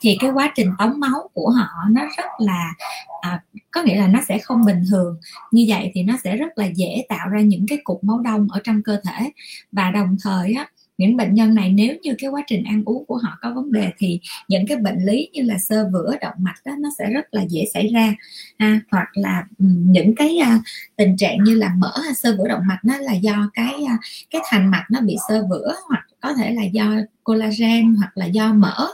thì 0.00 0.16
cái 0.20 0.30
quá 0.30 0.52
trình 0.54 0.70
tống 0.78 1.00
máu 1.00 1.30
của 1.34 1.50
họ 1.50 1.68
nó 1.90 2.02
rất 2.16 2.26
là 2.38 2.74
à, 3.20 3.42
có 3.70 3.82
nghĩa 3.82 3.96
là 3.96 4.06
nó 4.06 4.20
sẽ 4.28 4.38
không 4.38 4.64
bình 4.64 4.84
thường. 4.90 5.16
Như 5.52 5.64
vậy 5.68 5.90
thì 5.94 6.02
nó 6.02 6.14
sẽ 6.24 6.36
rất 6.36 6.58
là 6.58 6.66
dễ 6.66 7.06
tạo 7.08 7.28
ra 7.28 7.40
những 7.40 7.66
cái 7.68 7.78
cục 7.84 8.04
máu 8.04 8.18
đông 8.18 8.48
ở 8.50 8.60
trong 8.64 8.82
cơ 8.82 9.00
thể. 9.04 9.30
Và 9.72 9.90
đồng 9.90 10.16
thời 10.22 10.54
á 10.54 10.68
những 10.98 11.16
bệnh 11.16 11.34
nhân 11.34 11.54
này 11.54 11.72
nếu 11.72 11.96
như 12.02 12.14
cái 12.18 12.30
quá 12.30 12.42
trình 12.46 12.64
ăn 12.64 12.82
uống 12.84 13.04
của 13.06 13.16
họ 13.16 13.38
có 13.40 13.52
vấn 13.54 13.72
đề 13.72 13.90
thì 13.98 14.20
những 14.48 14.66
cái 14.66 14.76
bệnh 14.76 14.98
lý 15.04 15.28
như 15.32 15.42
là 15.42 15.58
sơ 15.58 15.88
vữa 15.92 16.14
động 16.20 16.34
mạch 16.38 16.56
đó 16.64 16.72
nó 16.78 16.88
sẽ 16.98 17.10
rất 17.10 17.34
là 17.34 17.42
dễ 17.48 17.64
xảy 17.74 17.88
ra. 17.88 18.14
Ha 18.58 18.80
hoặc 18.90 19.08
là 19.14 19.46
những 19.58 20.14
cái 20.14 20.38
uh, 20.42 20.62
tình 20.96 21.16
trạng 21.16 21.44
như 21.44 21.54
là 21.54 21.74
mỡ 21.78 21.92
hay 22.04 22.14
sơ 22.14 22.36
vữa 22.38 22.48
động 22.48 22.62
mạch 22.68 22.80
nó 22.82 22.98
là 22.98 23.12
do 23.12 23.50
cái 23.54 23.74
uh, 23.82 24.00
cái 24.30 24.42
thành 24.50 24.70
mạch 24.70 24.86
nó 24.90 25.00
bị 25.00 25.16
sơ 25.28 25.46
vữa 25.50 25.74
hoặc 25.88 26.06
có 26.20 26.34
thể 26.34 26.52
là 26.52 26.62
do 26.62 26.94
collagen 27.24 27.94
hoặc 27.94 28.10
là 28.14 28.26
do 28.26 28.52
mỡ. 28.52 28.88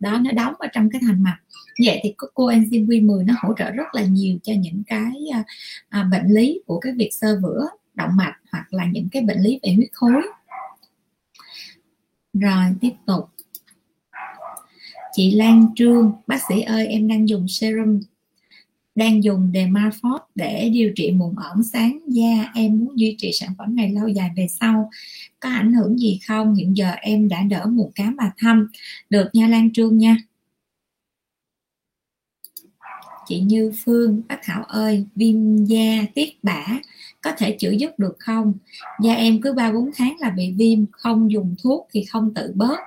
Đó 0.00 0.18
nó 0.18 0.30
đóng 0.32 0.54
ở 0.58 0.66
trong 0.72 0.90
cái 0.90 1.00
thành 1.06 1.22
mạch. 1.22 1.38
Vậy 1.86 2.00
thì 2.02 2.14
coenzyme 2.34 2.86
Q10 2.86 3.26
nó 3.26 3.34
hỗ 3.42 3.54
trợ 3.58 3.70
rất 3.70 3.94
là 3.94 4.02
nhiều 4.02 4.38
cho 4.42 4.52
những 4.58 4.82
cái 4.86 5.12
uh, 6.00 6.06
bệnh 6.10 6.26
lý 6.26 6.60
của 6.66 6.80
cái 6.80 6.92
việc 6.92 7.10
sơ 7.12 7.40
vữa 7.42 7.66
động 7.94 8.10
mạch 8.16 8.34
hoặc 8.52 8.72
là 8.72 8.84
những 8.92 9.08
cái 9.12 9.22
bệnh 9.22 9.38
lý 9.38 9.60
về 9.62 9.72
huyết 9.74 9.88
khối 9.92 10.22
rồi, 12.34 12.64
tiếp 12.80 12.92
tục. 13.06 13.24
Chị 15.12 15.30
Lan 15.30 15.66
Trương, 15.76 16.12
bác 16.26 16.38
sĩ 16.48 16.60
ơi, 16.60 16.86
em 16.86 17.08
đang 17.08 17.28
dùng 17.28 17.48
serum, 17.48 18.00
đang 18.94 19.24
dùng 19.24 19.50
Demarfort 19.54 20.18
để 20.34 20.70
điều 20.72 20.92
trị 20.96 21.10
mụn 21.10 21.34
ẩn 21.36 21.62
sáng. 21.62 21.98
Da 22.06 22.52
em 22.54 22.78
muốn 22.78 22.98
duy 22.98 23.14
trì 23.18 23.32
sản 23.32 23.50
phẩm 23.58 23.76
này 23.76 23.92
lâu 23.92 24.08
dài 24.08 24.30
về 24.36 24.46
sau. 24.60 24.90
Có 25.40 25.48
ảnh 25.48 25.72
hưởng 25.72 25.98
gì 25.98 26.20
không? 26.28 26.54
Hiện 26.54 26.76
giờ 26.76 26.90
em 26.90 27.28
đã 27.28 27.42
đỡ 27.42 27.66
mụn 27.66 27.90
cám 27.94 28.16
và 28.18 28.30
thâm 28.38 28.66
được 29.10 29.28
nha, 29.32 29.48
Lan 29.48 29.72
Trương 29.72 29.98
nha. 29.98 30.16
Chị 33.26 33.40
Như 33.40 33.72
Phương, 33.84 34.22
bác 34.28 34.38
Thảo 34.42 34.62
ơi, 34.62 35.04
viêm 35.14 35.64
da 35.64 36.04
tiết 36.14 36.44
bã 36.44 36.66
có 37.24 37.32
thể 37.38 37.56
chữa 37.58 37.70
dứt 37.70 37.98
được 37.98 38.16
không? 38.18 38.52
Da 39.02 39.14
em 39.14 39.40
cứ 39.40 39.52
ba 39.52 39.72
bốn 39.72 39.90
tháng 39.96 40.16
là 40.20 40.30
bị 40.30 40.54
viêm, 40.56 40.78
không 40.92 41.32
dùng 41.32 41.54
thuốc 41.62 41.88
thì 41.92 42.04
không 42.04 42.34
tự 42.34 42.52
bớt. 42.54 42.78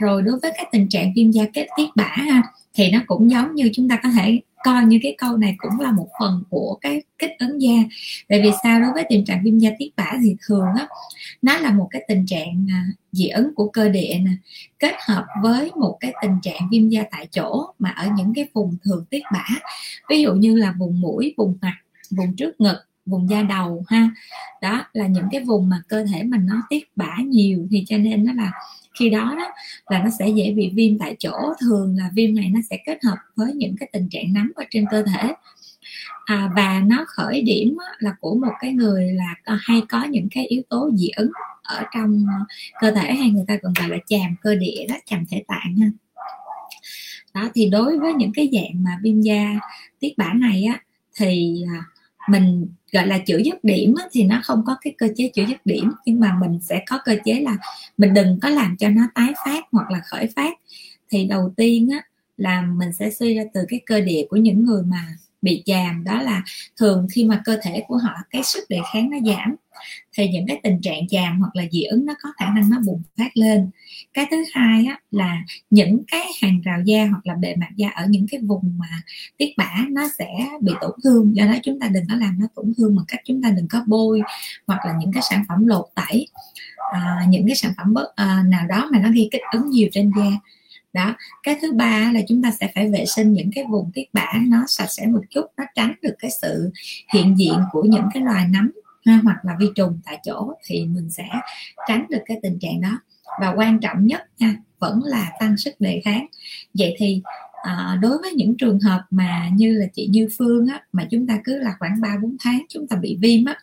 Rồi 0.00 0.22
đối 0.22 0.38
với 0.38 0.52
cái 0.56 0.66
tình 0.72 0.88
trạng 0.88 1.12
viêm 1.16 1.30
da 1.30 1.44
kết 1.54 1.66
tiết 1.76 1.86
bã 1.96 2.08
ha, 2.08 2.42
thì 2.74 2.90
nó 2.90 2.98
cũng 3.06 3.30
giống 3.30 3.54
như 3.54 3.70
chúng 3.74 3.88
ta 3.88 4.00
có 4.02 4.08
thể 4.08 4.40
coi 4.64 4.84
như 4.84 4.98
cái 5.02 5.14
câu 5.18 5.36
này 5.36 5.54
cũng 5.58 5.80
là 5.80 5.92
một 5.92 6.08
phần 6.20 6.42
của 6.50 6.78
cái 6.80 7.02
kích 7.18 7.30
ứng 7.38 7.62
da. 7.62 7.72
Tại 8.28 8.42
vì 8.42 8.50
sao? 8.62 8.80
Đối 8.80 8.92
với 8.92 9.04
tình 9.08 9.24
trạng 9.24 9.42
viêm 9.44 9.58
da 9.58 9.70
tiết 9.78 9.90
bã 9.96 10.12
thì 10.22 10.36
thường 10.46 10.66
á, 10.78 10.86
nó 11.42 11.58
là 11.58 11.70
một 11.70 11.88
cái 11.90 12.02
tình 12.08 12.26
trạng 12.26 12.66
à, 12.70 12.86
dị 13.12 13.28
ứng 13.28 13.54
của 13.54 13.68
cơ 13.68 13.88
địa 13.88 14.18
nè, 14.24 14.32
kết 14.78 14.94
hợp 15.06 15.24
với 15.42 15.70
một 15.76 15.96
cái 16.00 16.14
tình 16.22 16.40
trạng 16.42 16.68
viêm 16.70 16.88
da 16.88 17.04
tại 17.10 17.26
chỗ 17.32 17.74
mà 17.78 17.90
ở 17.90 18.08
những 18.16 18.32
cái 18.34 18.48
vùng 18.52 18.76
thường 18.84 19.04
tiết 19.10 19.22
bã. 19.32 19.44
Ví 20.08 20.22
dụ 20.22 20.34
như 20.34 20.56
là 20.56 20.74
vùng 20.78 21.00
mũi, 21.00 21.34
vùng 21.36 21.58
mặt, 21.60 21.76
vùng 22.10 22.36
trước 22.36 22.60
ngực 22.60 22.76
vùng 23.06 23.30
da 23.30 23.42
đầu 23.42 23.84
ha. 23.88 24.10
Đó 24.62 24.84
là 24.92 25.06
những 25.06 25.26
cái 25.30 25.44
vùng 25.44 25.68
mà 25.68 25.82
cơ 25.88 26.04
thể 26.04 26.22
mình 26.22 26.46
nó 26.46 26.62
tiết 26.70 26.96
bã 26.96 27.16
nhiều 27.26 27.66
thì 27.70 27.84
cho 27.86 27.98
nên 27.98 28.24
nó 28.24 28.32
là 28.32 28.52
khi 28.98 29.10
đó 29.10 29.34
đó 29.38 29.52
là 29.90 30.02
nó 30.02 30.10
sẽ 30.18 30.28
dễ 30.28 30.52
bị 30.52 30.70
viêm 30.74 30.98
tại 30.98 31.16
chỗ. 31.18 31.52
Thường 31.60 31.96
là 31.98 32.10
viêm 32.14 32.34
này 32.34 32.50
nó 32.54 32.60
sẽ 32.70 32.78
kết 32.86 32.98
hợp 33.04 33.16
với 33.36 33.52
những 33.54 33.76
cái 33.80 33.88
tình 33.92 34.08
trạng 34.08 34.32
nấm 34.32 34.52
ở 34.54 34.64
trên 34.70 34.86
cơ 34.90 35.02
thể. 35.02 35.34
À, 36.24 36.50
và 36.56 36.82
nó 36.86 37.04
khởi 37.08 37.42
điểm 37.42 37.76
là 37.98 38.14
của 38.20 38.34
một 38.34 38.52
cái 38.60 38.72
người 38.72 39.12
là 39.12 39.56
hay 39.60 39.82
có 39.88 40.04
những 40.04 40.28
cái 40.30 40.46
yếu 40.46 40.62
tố 40.68 40.90
dị 40.94 41.08
ứng 41.16 41.30
ở 41.62 41.82
trong 41.94 42.24
cơ 42.80 42.90
thể 42.90 43.14
hay 43.14 43.30
người 43.30 43.44
ta 43.48 43.56
còn 43.62 43.72
gọi 43.72 43.88
là 43.88 43.96
chàm 44.06 44.34
cơ 44.42 44.54
địa 44.54 44.86
đó 44.88 44.94
chàm 45.06 45.26
thể 45.30 45.44
tạng 45.48 45.76
ha. 45.80 45.90
Đó 47.34 47.48
thì 47.54 47.68
đối 47.70 47.98
với 47.98 48.14
những 48.14 48.32
cái 48.34 48.48
dạng 48.52 48.84
mà 48.84 48.98
viêm 49.02 49.20
da 49.20 49.54
tiết 50.00 50.18
bã 50.18 50.32
này 50.32 50.64
á 50.64 50.80
thì 51.16 51.62
à, 51.74 51.84
mình 52.28 52.68
gọi 52.92 53.06
là 53.06 53.18
chữa 53.18 53.38
dứt 53.38 53.64
điểm 53.64 53.94
thì 54.12 54.24
nó 54.24 54.40
không 54.44 54.62
có 54.66 54.76
cái 54.80 54.94
cơ 54.98 55.08
chế 55.16 55.30
chữa 55.34 55.44
dứt 55.48 55.66
điểm 55.66 55.92
nhưng 56.04 56.20
mà 56.20 56.36
mình 56.40 56.60
sẽ 56.62 56.82
có 56.86 56.98
cơ 57.04 57.16
chế 57.24 57.40
là 57.40 57.56
mình 57.98 58.14
đừng 58.14 58.38
có 58.42 58.48
làm 58.48 58.76
cho 58.76 58.88
nó 58.88 59.02
tái 59.14 59.32
phát 59.44 59.64
hoặc 59.72 59.90
là 59.90 60.00
khởi 60.04 60.26
phát. 60.36 60.58
Thì 61.10 61.24
đầu 61.24 61.52
tiên 61.56 61.88
á, 61.92 62.04
là 62.36 62.62
mình 62.62 62.92
sẽ 62.92 63.10
suy 63.10 63.34
ra 63.34 63.42
từ 63.54 63.60
cái 63.68 63.80
cơ 63.86 64.00
địa 64.00 64.26
của 64.30 64.36
những 64.36 64.64
người 64.64 64.82
mà 64.82 65.06
bị 65.42 65.62
chàm 65.66 66.04
đó 66.04 66.22
là 66.22 66.42
thường 66.76 67.06
khi 67.12 67.24
mà 67.24 67.42
cơ 67.44 67.58
thể 67.62 67.82
của 67.88 67.96
họ 67.96 68.12
cái 68.30 68.42
sức 68.42 68.64
đề 68.68 68.78
kháng 68.92 69.10
nó 69.10 69.16
giảm 69.26 69.56
thì 70.12 70.28
những 70.28 70.46
cái 70.46 70.60
tình 70.62 70.80
trạng 70.80 71.08
chàm 71.08 71.40
hoặc 71.40 71.56
là 71.56 71.64
dị 71.70 71.82
ứng 71.82 72.06
nó 72.06 72.14
có 72.22 72.32
khả 72.36 72.50
năng 72.50 72.70
nó 72.70 72.80
bùng 72.86 73.02
phát 73.18 73.36
lên. 73.36 73.70
Cái 74.12 74.26
thứ 74.30 74.44
hai 74.52 74.84
á, 74.86 75.00
là 75.10 75.42
những 75.70 76.02
cái 76.08 76.26
hàng 76.42 76.60
rào 76.60 76.80
da 76.84 77.06
hoặc 77.06 77.26
là 77.26 77.34
bề 77.34 77.56
mặt 77.56 77.70
da 77.76 77.88
ở 77.88 78.06
những 78.08 78.26
cái 78.30 78.40
vùng 78.40 78.78
mà 78.78 79.02
tiết 79.36 79.54
bã 79.56 79.70
nó 79.90 80.08
sẽ 80.18 80.28
bị 80.60 80.72
tổn 80.80 80.92
thương. 81.04 81.36
Do 81.36 81.44
đó 81.44 81.54
chúng 81.62 81.80
ta 81.80 81.88
đừng 81.88 82.04
có 82.08 82.14
làm 82.14 82.38
nó 82.40 82.46
tổn 82.54 82.72
thương 82.76 82.96
bằng 82.96 83.04
cách 83.08 83.20
chúng 83.24 83.42
ta 83.42 83.50
đừng 83.50 83.68
có 83.68 83.84
bôi 83.86 84.20
hoặc 84.66 84.80
là 84.86 84.92
những 85.00 85.12
cái 85.12 85.22
sản 85.30 85.44
phẩm 85.48 85.66
lột 85.66 85.84
tẩy 85.94 86.28
à, 86.92 87.26
những 87.28 87.46
cái 87.46 87.56
sản 87.56 87.72
phẩm 87.76 87.94
bất, 87.94 88.12
à, 88.16 88.42
nào 88.46 88.66
đó 88.66 88.88
mà 88.92 88.98
nó 88.98 89.08
gây 89.12 89.28
kích 89.32 89.42
ứng 89.52 89.70
nhiều 89.70 89.88
trên 89.92 90.10
da. 90.16 90.24
Đó 90.92 91.16
cái 91.42 91.56
thứ 91.62 91.72
ba 91.72 92.10
là 92.14 92.20
chúng 92.28 92.42
ta 92.42 92.50
sẽ 92.60 92.70
phải 92.74 92.90
vệ 92.90 93.04
sinh 93.06 93.32
những 93.32 93.50
cái 93.54 93.64
vùng 93.64 93.90
tiết 93.94 94.04
bã 94.12 94.32
nó 94.46 94.64
sạch 94.68 94.86
sẽ 94.86 95.06
một 95.06 95.20
chút 95.30 95.46
nó 95.56 95.64
tránh 95.74 95.92
được 96.02 96.14
cái 96.18 96.30
sự 96.42 96.70
hiện 97.14 97.38
diện 97.38 97.58
của 97.72 97.82
những 97.82 98.08
cái 98.14 98.22
loài 98.22 98.46
nấm 98.48 98.70
ha, 99.06 99.20
hoặc 99.24 99.44
là 99.44 99.56
vi 99.60 99.66
trùng 99.74 100.00
tại 100.04 100.18
chỗ 100.24 100.52
thì 100.64 100.86
mình 100.86 101.10
sẽ 101.10 101.24
tránh 101.88 102.06
được 102.10 102.22
cái 102.26 102.38
tình 102.42 102.58
trạng 102.58 102.80
đó. 102.80 103.00
Và 103.40 103.54
quan 103.56 103.80
trọng 103.80 104.06
nhất 104.06 104.20
nha 104.38 104.56
vẫn 104.78 105.00
là 105.04 105.32
tăng 105.40 105.56
sức 105.56 105.74
đề 105.78 106.00
kháng. 106.04 106.26
Vậy 106.74 106.94
thì 106.98 107.22
à, 107.62 107.98
đối 108.02 108.18
với 108.18 108.32
những 108.32 108.56
trường 108.56 108.80
hợp 108.80 109.02
mà 109.10 109.48
như 109.54 109.72
là 109.78 109.86
chị 109.94 110.06
Như 110.06 110.28
Phương 110.38 110.66
á, 110.66 110.82
mà 110.92 111.06
chúng 111.10 111.26
ta 111.26 111.40
cứ 111.44 111.58
là 111.58 111.76
khoảng 111.78 112.00
3 112.00 112.16
4 112.22 112.36
tháng 112.40 112.62
chúng 112.68 112.86
ta 112.86 112.96
bị 112.96 113.18
viêm 113.20 113.44
á 113.44 113.58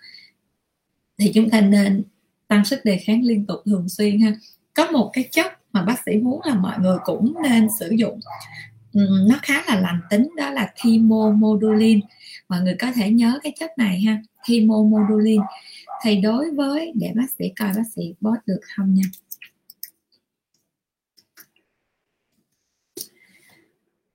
thì 1.18 1.32
chúng 1.34 1.50
ta 1.50 1.62
nên 1.62 2.04
tăng 2.48 2.66
sức 2.66 2.86
đề 2.86 2.98
kháng 2.98 3.24
liên 3.24 3.46
tục 3.46 3.60
thường 3.66 3.90
xuyên 3.90 4.20
ha. 4.20 4.34
Có 4.74 4.92
một 4.92 5.10
cái 5.14 5.30
chất 5.32 5.48
mà 5.74 5.82
bác 5.82 5.96
sĩ 6.06 6.18
muốn 6.18 6.42
là 6.46 6.56
mọi 6.56 6.80
người 6.80 6.98
cũng 7.06 7.34
nên 7.44 7.68
sử 7.80 7.90
dụng 7.90 8.20
nó 9.28 9.40
khá 9.42 9.64
là 9.68 9.80
lành 9.80 10.00
tính 10.10 10.30
đó 10.38 10.50
là 10.50 10.74
thymomodulin 10.76 12.00
mọi 12.50 12.62
người 12.62 12.76
có 12.80 12.92
thể 12.92 13.12
nhớ 13.12 13.40
cái 13.44 13.54
chất 13.60 13.72
này 13.78 14.02
ha 14.02 14.22
hemomodulin. 14.48 15.42
Thì 16.04 16.22
đối 16.22 16.52
với 16.52 16.92
để 16.96 17.12
bác 17.16 17.32
sĩ 17.40 17.46
coi 17.60 17.74
bác 17.76 17.84
sĩ 17.96 18.14
post 18.22 18.40
được 18.46 18.60
không 18.76 18.94
nha. 18.94 19.04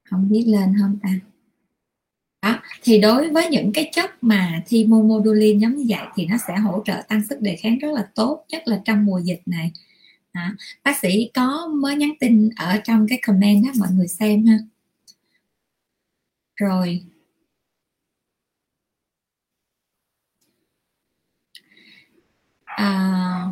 Không 0.04 0.28
biết 0.30 0.44
lên 0.46 0.74
không? 0.80 0.98
Ta 1.02 1.08
đó 2.42 2.60
thì 2.82 2.98
đối 3.00 3.30
với 3.30 3.48
những 3.50 3.72
cái 3.72 3.90
chất 3.92 4.24
mà 4.24 4.62
thymomodulin 4.66 5.58
giống 5.58 5.76
như 5.76 5.84
vậy 5.88 6.06
thì 6.14 6.26
nó 6.26 6.36
sẽ 6.48 6.56
hỗ 6.56 6.82
trợ 6.84 7.02
tăng 7.08 7.26
sức 7.28 7.40
đề 7.40 7.56
kháng 7.56 7.78
rất 7.78 7.92
là 7.92 8.08
tốt 8.14 8.44
nhất 8.48 8.62
là 8.66 8.82
trong 8.84 9.04
mùa 9.04 9.18
dịch 9.18 9.42
này. 9.46 9.72
À, 10.32 10.54
bác 10.84 10.98
sĩ 10.98 11.30
có 11.34 11.66
mới 11.66 11.96
nhắn 11.96 12.12
tin 12.20 12.50
ở 12.56 12.80
trong 12.84 13.06
cái 13.08 13.18
comment 13.26 13.64
đó 13.64 13.70
mọi 13.78 13.88
người 13.92 14.08
xem 14.08 14.46
ha. 14.46 14.58
Rồi. 16.56 17.04
À, 22.76 23.46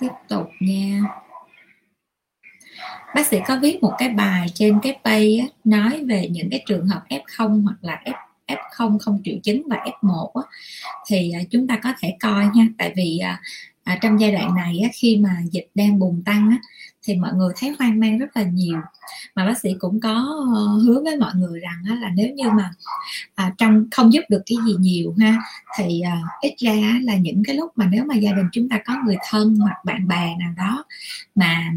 tiếp 0.00 0.10
tục 0.28 0.50
nha. 0.60 1.00
Bác 3.14 3.26
sĩ 3.26 3.38
có 3.46 3.58
viết 3.62 3.82
một 3.82 3.92
cái 3.98 4.08
bài 4.08 4.46
trên 4.54 4.78
cái 4.82 4.98
page 5.04 5.38
á, 5.40 5.46
nói 5.64 6.04
về 6.04 6.28
những 6.28 6.50
cái 6.50 6.62
trường 6.66 6.86
hợp 6.86 7.02
F0 7.08 7.62
hoặc 7.64 7.76
là 7.80 8.02
F 8.04 8.14
F0 8.46 8.98
không 8.98 9.20
triệu 9.24 9.36
chứng 9.42 9.62
và 9.68 9.76
F1 9.76 10.30
á, 10.34 10.42
thì 11.06 11.32
à, 11.32 11.40
chúng 11.50 11.66
ta 11.66 11.80
có 11.82 11.92
thể 12.00 12.16
coi 12.20 12.46
nha. 12.54 12.66
Tại 12.78 12.92
vì 12.96 13.18
à, 13.18 13.40
à, 13.90 13.98
trong 14.02 14.20
giai 14.20 14.32
đoạn 14.32 14.54
này 14.54 14.80
á, 14.82 14.88
khi 14.92 15.16
mà 15.16 15.36
dịch 15.50 15.66
đang 15.74 15.98
bùng 15.98 16.22
tăng 16.24 16.50
á, 16.50 16.56
thì 17.02 17.14
mọi 17.14 17.32
người 17.34 17.52
thấy 17.56 17.74
hoang 17.78 18.00
mang 18.00 18.18
rất 18.18 18.36
là 18.36 18.42
nhiều. 18.42 18.78
Mà 19.34 19.46
bác 19.46 19.58
sĩ 19.58 19.74
cũng 19.78 20.00
có 20.00 20.44
uh, 20.52 20.82
hứa 20.82 21.02
với 21.04 21.16
mọi 21.16 21.32
người 21.34 21.60
rằng 21.60 21.82
á, 21.88 21.94
là 22.00 22.10
nếu 22.14 22.28
như 22.34 22.50
mà 22.50 22.70
à, 23.34 23.52
trong 23.58 23.84
không 23.90 24.12
giúp 24.12 24.20
được 24.28 24.42
cái 24.46 24.58
gì 24.66 24.74
nhiều 24.78 25.14
ha 25.20 25.36
thì 25.78 26.00
à, 26.00 26.20
ít 26.40 26.54
ra 26.58 27.00
là 27.02 27.16
những 27.16 27.42
cái 27.46 27.56
lúc 27.56 27.70
mà 27.76 27.86
nếu 27.86 28.04
mà 28.04 28.14
gia 28.14 28.32
đình 28.32 28.46
chúng 28.52 28.68
ta 28.68 28.80
có 28.86 28.94
người 29.06 29.16
thân 29.28 29.56
hoặc 29.56 29.84
bạn 29.84 30.08
bè 30.08 30.36
nào 30.38 30.52
đó 30.56 30.84
mà 31.34 31.72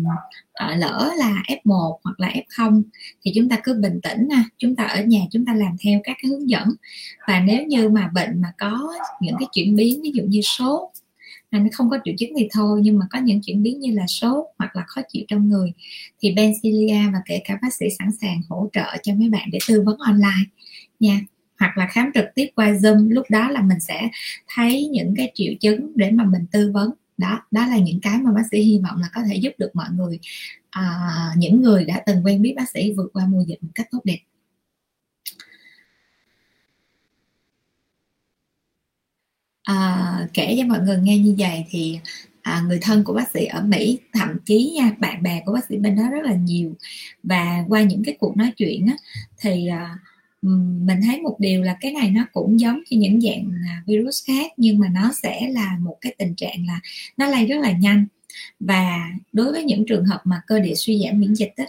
à, 0.53 0.75
lỡ 0.77 1.11
là 1.17 1.43
F1 1.47 1.97
hoặc 2.03 2.19
là 2.19 2.31
F0 2.49 2.83
thì 3.21 3.31
chúng 3.35 3.49
ta 3.49 3.59
cứ 3.63 3.73
bình 3.73 3.99
tĩnh 4.03 4.27
nha 4.27 4.43
chúng 4.57 4.75
ta 4.75 4.83
ở 4.83 5.03
nhà 5.03 5.19
chúng 5.31 5.45
ta 5.45 5.53
làm 5.53 5.75
theo 5.83 5.99
các 6.03 6.17
cái 6.21 6.29
hướng 6.29 6.49
dẫn. 6.49 6.67
Và 7.27 7.39
nếu 7.39 7.65
như 7.65 7.89
mà 7.89 8.09
bệnh 8.13 8.41
mà 8.41 8.53
có 8.57 8.93
những 9.21 9.35
cái 9.39 9.47
chuyển 9.53 9.75
biến 9.75 10.01
ví 10.01 10.11
dụ 10.13 10.23
như 10.23 10.41
sốt 10.41 10.89
nó 11.59 11.69
không 11.73 11.89
có 11.89 11.97
triệu 12.05 12.13
chứng 12.17 12.29
thì 12.37 12.47
thôi 12.51 12.79
nhưng 12.83 12.99
mà 12.99 13.05
có 13.09 13.19
những 13.19 13.41
chuyển 13.41 13.63
biến 13.63 13.79
như 13.79 13.91
là 13.91 14.07
sốt 14.07 14.45
hoặc 14.57 14.75
là 14.75 14.83
khó 14.87 15.01
chịu 15.09 15.23
trong 15.27 15.49
người 15.49 15.73
thì 16.19 16.33
Bencilia 16.33 17.09
và 17.13 17.21
kể 17.25 17.41
cả 17.45 17.57
bác 17.61 17.73
sĩ 17.73 17.85
sẵn 17.99 18.11
sàng 18.21 18.41
hỗ 18.49 18.69
trợ 18.73 18.97
cho 19.03 19.13
mấy 19.13 19.29
bạn 19.29 19.49
để 19.51 19.59
tư 19.67 19.81
vấn 19.85 19.97
online 19.97 20.43
nha. 20.99 21.21
Hoặc 21.59 21.77
là 21.77 21.87
khám 21.87 22.11
trực 22.13 22.25
tiếp 22.35 22.47
qua 22.55 22.71
zoom 22.71 23.09
lúc 23.09 23.25
đó 23.29 23.49
là 23.49 23.61
mình 23.61 23.79
sẽ 23.79 24.09
thấy 24.47 24.87
những 24.87 25.13
cái 25.17 25.31
triệu 25.35 25.53
chứng 25.59 25.91
để 25.95 26.11
mà 26.11 26.23
mình 26.23 26.45
tư 26.51 26.71
vấn. 26.73 26.91
Đó 27.17 27.45
đó 27.51 27.67
là 27.67 27.77
những 27.77 27.99
cái 28.01 28.17
mà 28.17 28.31
bác 28.31 28.43
sĩ 28.51 28.61
hy 28.61 28.79
vọng 28.79 29.01
là 29.01 29.09
có 29.13 29.21
thể 29.27 29.35
giúp 29.35 29.51
được 29.57 29.75
mọi 29.75 29.87
người 29.95 30.19
à, 30.69 30.83
những 31.37 31.61
người 31.61 31.85
đã 31.85 32.03
từng 32.05 32.25
quen 32.25 32.41
biết 32.41 32.53
bác 32.57 32.69
sĩ 32.69 32.93
vượt 32.97 33.09
qua 33.13 33.25
mùa 33.27 33.43
dịch 33.47 33.63
một 33.63 33.69
cách 33.75 33.87
tốt 33.91 33.99
đẹp. 34.03 34.19
À, 39.63 40.27
kể 40.33 40.55
cho 40.59 40.65
mọi 40.67 40.79
người 40.79 40.97
nghe 40.97 41.17
như 41.17 41.35
vậy 41.37 41.65
thì 41.69 41.99
à, 42.41 42.63
người 42.67 42.79
thân 42.81 43.03
của 43.03 43.13
bác 43.13 43.31
sĩ 43.33 43.45
ở 43.45 43.61
Mỹ 43.61 43.99
thậm 44.13 44.29
chí 44.45 44.73
nha 44.75 44.91
bạn 44.99 45.23
bè 45.23 45.41
của 45.45 45.53
bác 45.53 45.65
sĩ 45.69 45.77
bên 45.77 45.95
đó 45.95 46.03
rất 46.11 46.23
là 46.23 46.33
nhiều. 46.33 46.73
Và 47.23 47.63
qua 47.67 47.83
những 47.83 48.03
cái 48.03 48.17
cuộc 48.19 48.37
nói 48.37 48.51
chuyện 48.57 48.87
á, 48.87 48.93
thì 49.41 49.67
à, 49.67 49.97
mình 50.41 51.01
thấy 51.03 51.21
một 51.21 51.35
điều 51.39 51.63
là 51.63 51.77
cái 51.81 51.91
này 51.91 52.11
nó 52.11 52.25
cũng 52.33 52.59
giống 52.59 52.81
như 52.89 52.97
những 52.97 53.21
dạng 53.21 53.51
à, 53.69 53.83
virus 53.87 54.27
khác 54.27 54.51
nhưng 54.57 54.79
mà 54.79 54.87
nó 54.89 55.11
sẽ 55.23 55.47
là 55.49 55.77
một 55.79 55.97
cái 56.01 56.15
tình 56.17 56.35
trạng 56.35 56.65
là 56.67 56.79
nó 57.17 57.27
lây 57.27 57.45
rất 57.45 57.57
là 57.61 57.71
nhanh 57.71 58.05
và 58.59 59.09
đối 59.33 59.51
với 59.51 59.63
những 59.63 59.85
trường 59.85 60.05
hợp 60.05 60.21
mà 60.23 60.41
cơ 60.47 60.59
địa 60.59 60.75
suy 60.75 61.03
giảm 61.05 61.19
miễn 61.19 61.33
dịch 61.33 61.53
á, 61.55 61.65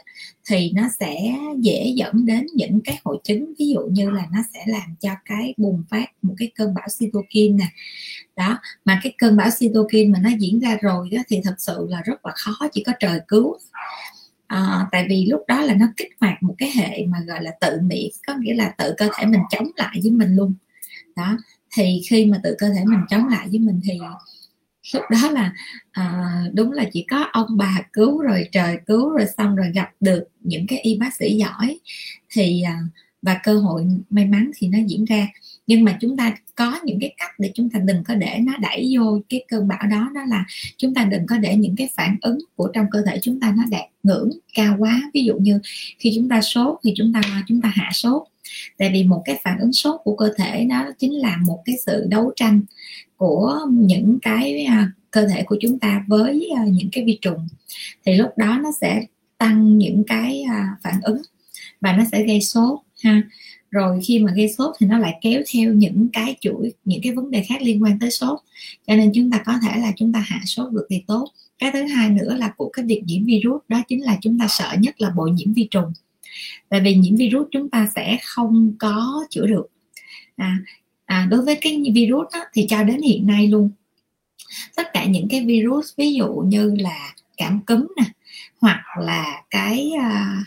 thì 0.48 0.70
nó 0.74 0.88
sẽ 1.00 1.36
dễ 1.58 1.92
dẫn 1.96 2.26
đến 2.26 2.46
những 2.54 2.80
cái 2.84 3.00
hội 3.04 3.18
chứng 3.24 3.54
ví 3.58 3.68
dụ 3.68 3.80
như 3.80 4.10
là 4.10 4.26
nó 4.32 4.38
sẽ 4.54 4.64
làm 4.66 4.94
cho 5.00 5.10
cái 5.24 5.54
bùng 5.56 5.84
phát 5.90 6.06
một 6.22 6.34
cái 6.38 6.50
cơn 6.54 6.74
bão 6.74 6.86
cytokine 6.98 7.56
nè. 7.56 7.66
Đó 8.36 8.58
mà 8.84 9.00
cái 9.02 9.12
cơn 9.18 9.36
bão 9.36 9.48
cytokine 9.58 10.10
mà 10.12 10.18
nó 10.22 10.30
diễn 10.38 10.60
ra 10.60 10.78
rồi 10.82 11.10
đó, 11.10 11.18
thì 11.28 11.40
thật 11.44 11.54
sự 11.58 11.86
là 11.88 12.02
rất 12.02 12.26
là 12.26 12.32
khó 12.34 12.68
chỉ 12.72 12.82
có 12.82 12.92
trời 13.00 13.20
cứu. 13.28 13.56
À, 14.46 14.86
tại 14.92 15.06
vì 15.08 15.26
lúc 15.26 15.44
đó 15.48 15.62
là 15.62 15.74
nó 15.74 15.86
kích 15.96 16.08
hoạt 16.20 16.42
một 16.42 16.54
cái 16.58 16.70
hệ 16.74 17.06
mà 17.06 17.18
gọi 17.26 17.42
là 17.42 17.50
tự 17.60 17.78
miễn 17.82 18.08
có 18.26 18.34
nghĩa 18.38 18.54
là 18.54 18.74
tự 18.78 18.94
cơ 18.96 19.08
thể 19.18 19.26
mình 19.26 19.40
chống 19.50 19.70
lại 19.76 19.98
với 20.02 20.10
mình 20.10 20.36
luôn. 20.36 20.54
Đó 21.16 21.38
thì 21.76 22.00
khi 22.08 22.26
mà 22.26 22.40
tự 22.42 22.54
cơ 22.58 22.68
thể 22.68 22.84
mình 22.84 23.00
chống 23.10 23.28
lại 23.28 23.48
với 23.50 23.58
mình 23.58 23.80
thì 23.84 23.98
lúc 24.92 25.02
đó 25.10 25.30
là 25.30 25.52
à, 25.92 26.24
đúng 26.52 26.72
là 26.72 26.84
chỉ 26.92 27.06
có 27.10 27.26
ông 27.32 27.56
bà 27.56 27.82
cứu 27.92 28.20
rồi 28.20 28.48
trời 28.52 28.78
cứu 28.86 29.10
rồi 29.10 29.26
xong 29.36 29.56
rồi 29.56 29.66
gặp 29.74 29.90
được 30.00 30.24
những 30.40 30.66
cái 30.66 30.78
y 30.78 30.98
bác 30.98 31.14
sĩ 31.14 31.36
giỏi. 31.36 31.78
Thì 32.30 32.62
à, 32.62 32.78
và 33.24 33.40
cơ 33.42 33.58
hội 33.58 33.86
may 34.10 34.26
mắn 34.26 34.50
thì 34.56 34.68
nó 34.68 34.78
diễn 34.86 35.04
ra. 35.04 35.28
Nhưng 35.66 35.84
mà 35.84 35.98
chúng 36.00 36.16
ta 36.16 36.34
có 36.54 36.80
những 36.84 37.00
cái 37.00 37.14
cách 37.16 37.30
để 37.38 37.50
chúng 37.54 37.70
ta 37.70 37.78
đừng 37.78 38.04
có 38.04 38.14
để 38.14 38.38
nó 38.42 38.52
đẩy 38.56 38.94
vô 38.96 39.20
cái 39.28 39.44
cơn 39.48 39.68
bão 39.68 39.86
đó 39.90 40.10
đó 40.14 40.20
là 40.28 40.44
chúng 40.76 40.94
ta 40.94 41.04
đừng 41.04 41.26
có 41.26 41.38
để 41.38 41.56
những 41.56 41.76
cái 41.76 41.88
phản 41.96 42.16
ứng 42.20 42.38
của 42.56 42.70
trong 42.74 42.86
cơ 42.90 43.02
thể 43.06 43.18
chúng 43.22 43.40
ta 43.40 43.54
nó 43.56 43.62
đạt 43.70 43.84
ngưỡng 44.02 44.30
cao 44.54 44.76
quá. 44.78 45.02
Ví 45.14 45.24
dụ 45.24 45.34
như 45.36 45.60
khi 45.98 46.12
chúng 46.16 46.28
ta 46.28 46.40
sốt 46.40 46.78
thì 46.84 46.92
chúng 46.96 47.12
ta 47.12 47.44
chúng 47.48 47.60
ta 47.60 47.72
hạ 47.74 47.90
sốt. 47.92 48.22
Tại 48.78 48.90
vì 48.92 49.04
một 49.04 49.22
cái 49.24 49.40
phản 49.44 49.58
ứng 49.58 49.72
sốt 49.72 50.00
của 50.04 50.16
cơ 50.16 50.32
thể 50.36 50.64
đó 50.64 50.90
chính 50.98 51.12
là 51.12 51.36
một 51.46 51.62
cái 51.64 51.76
sự 51.86 52.06
đấu 52.08 52.32
tranh 52.36 52.62
của 53.24 53.58
những 53.70 54.18
cái 54.22 54.64
à, 54.64 54.90
cơ 55.10 55.26
thể 55.26 55.42
của 55.42 55.56
chúng 55.60 55.78
ta 55.78 56.04
với 56.08 56.50
à, 56.56 56.64
những 56.64 56.88
cái 56.92 57.04
vi 57.04 57.18
trùng 57.20 57.48
thì 58.06 58.14
lúc 58.14 58.30
đó 58.36 58.58
nó 58.62 58.70
sẽ 58.80 59.06
tăng 59.38 59.78
những 59.78 60.04
cái 60.06 60.42
à, 60.42 60.76
phản 60.82 60.94
ứng 61.02 61.22
và 61.80 61.96
nó 61.96 62.04
sẽ 62.12 62.24
gây 62.24 62.40
sốt 62.40 62.78
ha. 63.02 63.22
Rồi 63.70 64.00
khi 64.04 64.18
mà 64.18 64.32
gây 64.36 64.48
sốt 64.48 64.74
thì 64.78 64.86
nó 64.86 64.98
lại 64.98 65.18
kéo 65.22 65.42
theo 65.52 65.72
những 65.72 66.08
cái 66.12 66.36
chuỗi 66.40 66.72
những 66.84 67.00
cái 67.02 67.12
vấn 67.12 67.30
đề 67.30 67.42
khác 67.42 67.62
liên 67.62 67.82
quan 67.82 67.98
tới 67.98 68.10
sốt. 68.10 68.38
Cho 68.86 68.96
nên 68.96 69.12
chúng 69.14 69.30
ta 69.30 69.42
có 69.46 69.52
thể 69.62 69.80
là 69.80 69.92
chúng 69.96 70.12
ta 70.12 70.24
hạ 70.26 70.40
sốt 70.44 70.72
được 70.72 70.86
thì 70.90 71.02
tốt. 71.06 71.28
Cái 71.58 71.70
thứ 71.72 71.82
hai 71.82 72.10
nữa 72.10 72.34
là 72.38 72.52
của 72.56 72.68
cái 72.68 72.84
việc 72.84 73.02
nhiễm 73.06 73.24
virus 73.24 73.62
đó 73.68 73.82
chính 73.88 74.04
là 74.04 74.18
chúng 74.20 74.38
ta 74.38 74.46
sợ 74.48 74.74
nhất 74.78 75.00
là 75.00 75.10
bội 75.10 75.30
nhiễm 75.30 75.52
vi 75.52 75.68
trùng. 75.70 75.92
Tại 76.68 76.80
vì 76.80 76.94
nhiễm 76.94 77.16
virus 77.16 77.46
chúng 77.50 77.70
ta 77.70 77.88
sẽ 77.94 78.18
không 78.24 78.72
có 78.78 79.24
chữa 79.30 79.46
được 79.46 79.66
à, 80.36 80.58
à, 81.04 81.26
đối 81.30 81.42
với 81.42 81.58
cái 81.60 81.82
virus 81.94 82.26
đó, 82.32 82.40
thì 82.52 82.66
cho 82.68 82.82
đến 82.82 83.02
hiện 83.02 83.26
nay 83.26 83.48
luôn. 83.48 83.70
Tất 84.76 84.86
cả 84.92 85.04
những 85.04 85.28
cái 85.30 85.44
virus 85.44 85.92
ví 85.96 86.14
dụ 86.14 86.32
như 86.32 86.74
là 86.78 87.14
cảm 87.36 87.60
cúm 87.66 87.86
nè 87.96 88.04
hoặc 88.60 88.84
là 89.00 89.42
cái 89.50 89.90
à, 90.00 90.44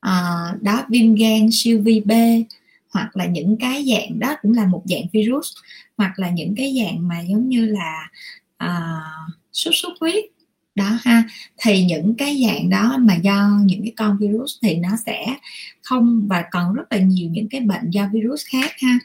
à, 0.00 0.12
đó 0.60 0.84
viêm 0.88 1.14
gan 1.14 1.48
siêu 1.52 1.80
vi 1.84 2.00
B 2.00 2.12
hoặc 2.90 3.16
là 3.16 3.26
những 3.26 3.56
cái 3.60 3.84
dạng 3.84 4.18
đó 4.18 4.36
cũng 4.42 4.52
là 4.52 4.66
một 4.66 4.82
dạng 4.84 5.04
virus 5.12 5.48
hoặc 5.96 6.18
là 6.18 6.30
những 6.30 6.54
cái 6.56 6.76
dạng 6.82 7.08
mà 7.08 7.20
giống 7.20 7.48
như 7.48 7.66
là 7.66 8.08
uh, 8.64 9.34
sốt 9.52 9.74
xuất 9.76 9.92
huyết 10.00 10.24
đó 10.76 10.98
ha. 11.04 11.22
Thì 11.56 11.84
những 11.84 12.14
cái 12.14 12.42
dạng 12.46 12.70
đó 12.70 12.96
mà 13.00 13.14
do 13.14 13.50
những 13.64 13.82
cái 13.82 13.92
con 13.96 14.18
virus 14.18 14.58
thì 14.62 14.74
nó 14.74 14.88
sẽ 15.06 15.36
không 15.82 16.26
và 16.28 16.44
còn 16.50 16.74
rất 16.74 16.84
là 16.90 16.98
nhiều 16.98 17.30
những 17.30 17.48
cái 17.48 17.60
bệnh 17.60 17.90
do 17.90 18.08
virus 18.12 18.44
khác 18.46 18.72
ha 18.82 18.98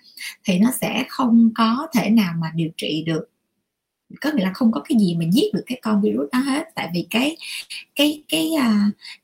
thì 0.44 0.60
nó 0.60 0.72
sẽ 0.82 1.06
không 1.10 1.50
có 1.56 1.88
thể 1.94 2.10
nào 2.10 2.34
mà 2.38 2.52
điều 2.56 2.70
trị 2.78 3.04
được. 3.06 3.30
Có 4.22 4.32
nghĩa 4.32 4.44
là 4.44 4.52
không 4.54 4.72
có 4.72 4.82
cái 4.90 4.98
gì 5.00 5.16
mà 5.16 5.26
giết 5.32 5.54
được 5.54 5.64
cái 5.66 5.80
con 5.82 6.02
virus 6.02 6.30
đó 6.32 6.40
hết 6.40 6.64
tại 6.76 6.90
vì 6.94 7.08
cái 7.10 7.38
cái 7.96 8.24
cái 8.30 8.52
cái, 8.58 8.70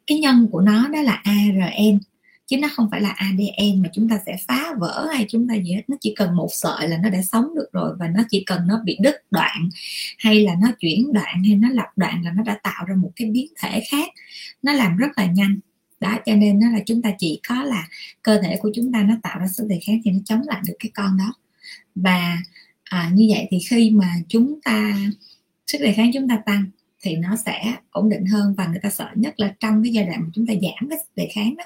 cái 0.07 0.19
nhân 0.19 0.47
của 0.51 0.61
nó 0.61 0.87
đó 0.87 1.01
là 1.01 1.21
ARN 1.23 1.99
chứ 2.47 2.57
nó 2.57 2.67
không 2.75 2.87
phải 2.91 3.01
là 3.01 3.09
ADN 3.09 3.81
mà 3.81 3.89
chúng 3.93 4.09
ta 4.09 4.19
sẽ 4.25 4.37
phá 4.47 4.73
vỡ 4.79 5.07
hay 5.13 5.25
chúng 5.29 5.47
ta 5.47 5.55
gì 5.55 5.73
hết. 5.73 5.81
Nó 5.87 5.97
chỉ 6.01 6.13
cần 6.15 6.35
một 6.35 6.47
sợi 6.51 6.87
là 6.87 6.97
nó 6.97 7.09
đã 7.09 7.21
sống 7.21 7.55
được 7.55 7.67
rồi 7.71 7.95
và 7.99 8.07
nó 8.07 8.23
chỉ 8.29 8.43
cần 8.45 8.67
nó 8.67 8.81
bị 8.85 8.97
đứt 9.01 9.15
đoạn 9.31 9.69
hay 10.17 10.41
là 10.41 10.55
nó 10.61 10.71
chuyển 10.79 11.13
đoạn 11.13 11.43
hay 11.43 11.55
nó 11.55 11.69
lặp 11.69 11.97
đoạn 11.97 12.21
là 12.23 12.31
nó 12.31 12.43
đã 12.43 12.59
tạo 12.63 12.85
ra 12.87 12.95
một 12.95 13.11
cái 13.15 13.29
biến 13.29 13.47
thể 13.57 13.83
khác. 13.91 14.09
Nó 14.61 14.73
làm 14.73 14.97
rất 14.97 15.17
là 15.17 15.25
nhanh. 15.25 15.59
Đó 15.99 16.17
cho 16.25 16.35
nên 16.35 16.59
nó 16.59 16.69
là 16.71 16.79
chúng 16.85 17.01
ta 17.01 17.11
chỉ 17.17 17.39
có 17.47 17.63
là 17.63 17.87
cơ 18.21 18.41
thể 18.41 18.57
của 18.61 18.71
chúng 18.75 18.91
ta 18.91 19.03
nó 19.03 19.15
tạo 19.23 19.39
ra 19.39 19.47
sức 19.47 19.67
đề 19.69 19.79
kháng 19.85 20.01
thì 20.05 20.11
nó 20.11 20.19
chống 20.25 20.41
lại 20.45 20.61
được 20.67 20.75
cái 20.79 20.91
con 20.93 21.17
đó. 21.17 21.33
Và 21.95 22.37
à, 22.83 23.11
như 23.13 23.27
vậy 23.29 23.47
thì 23.51 23.59
khi 23.69 23.89
mà 23.89 24.13
chúng 24.27 24.61
ta 24.61 24.97
sức 25.67 25.77
đề 25.81 25.93
kháng 25.93 26.11
chúng 26.13 26.27
ta 26.27 26.37
tăng 26.45 26.65
thì 27.07 27.15
nó 27.15 27.35
sẽ 27.45 27.75
ổn 27.91 28.09
định 28.09 28.25
hơn 28.25 28.53
và 28.57 28.67
người 28.67 28.79
ta 28.83 28.89
sợ 28.89 29.09
nhất 29.15 29.39
là 29.39 29.55
trong 29.59 29.83
cái 29.83 29.93
giai 29.93 30.05
đoạn 30.05 30.21
mà 30.21 30.27
chúng 30.33 30.47
ta 30.47 30.53
giảm 30.53 30.89
cái 30.89 30.99
đề 31.15 31.29
kháng 31.33 31.55
đó 31.57 31.63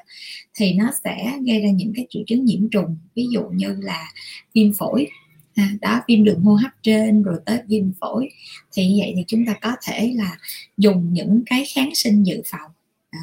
thì 0.53 0.73
nó 0.73 0.91
sẽ 1.03 1.33
gây 1.45 1.61
ra 1.61 1.69
những 1.69 1.93
cái 1.95 2.07
triệu 2.09 2.23
chứng 2.27 2.45
nhiễm 2.45 2.69
trùng 2.69 2.97
ví 3.15 3.27
dụ 3.31 3.43
như 3.51 3.75
là 3.79 4.11
viêm 4.53 4.73
phổi. 4.73 5.07
À, 5.55 5.69
đó 5.81 6.01
viêm 6.07 6.23
đường 6.23 6.41
hô 6.41 6.53
hấp 6.53 6.71
trên 6.83 7.23
rồi 7.23 7.39
tới 7.45 7.59
viêm 7.67 7.91
phổi. 8.01 8.29
Thì 8.71 8.87
như 8.87 8.95
vậy 8.99 9.13
thì 9.15 9.23
chúng 9.27 9.45
ta 9.45 9.53
có 9.61 9.75
thể 9.83 10.13
là 10.15 10.37
dùng 10.77 11.13
những 11.13 11.43
cái 11.45 11.65
kháng 11.75 11.95
sinh 11.95 12.23
dự 12.23 12.41
phòng. 12.45 12.71
Đó. 13.11 13.19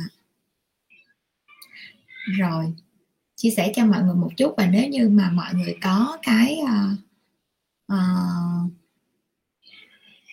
rồi 2.38 2.64
chia 3.36 3.50
sẻ 3.50 3.72
cho 3.76 3.86
mọi 3.86 4.02
người 4.02 4.14
một 4.14 4.30
chút 4.36 4.54
và 4.56 4.66
nếu 4.66 4.88
như 4.88 5.08
mà 5.08 5.30
mọi 5.30 5.54
người 5.54 5.76
có 5.82 6.18
cái 6.22 6.58
uh, 6.62 6.98
uh, 7.92 8.72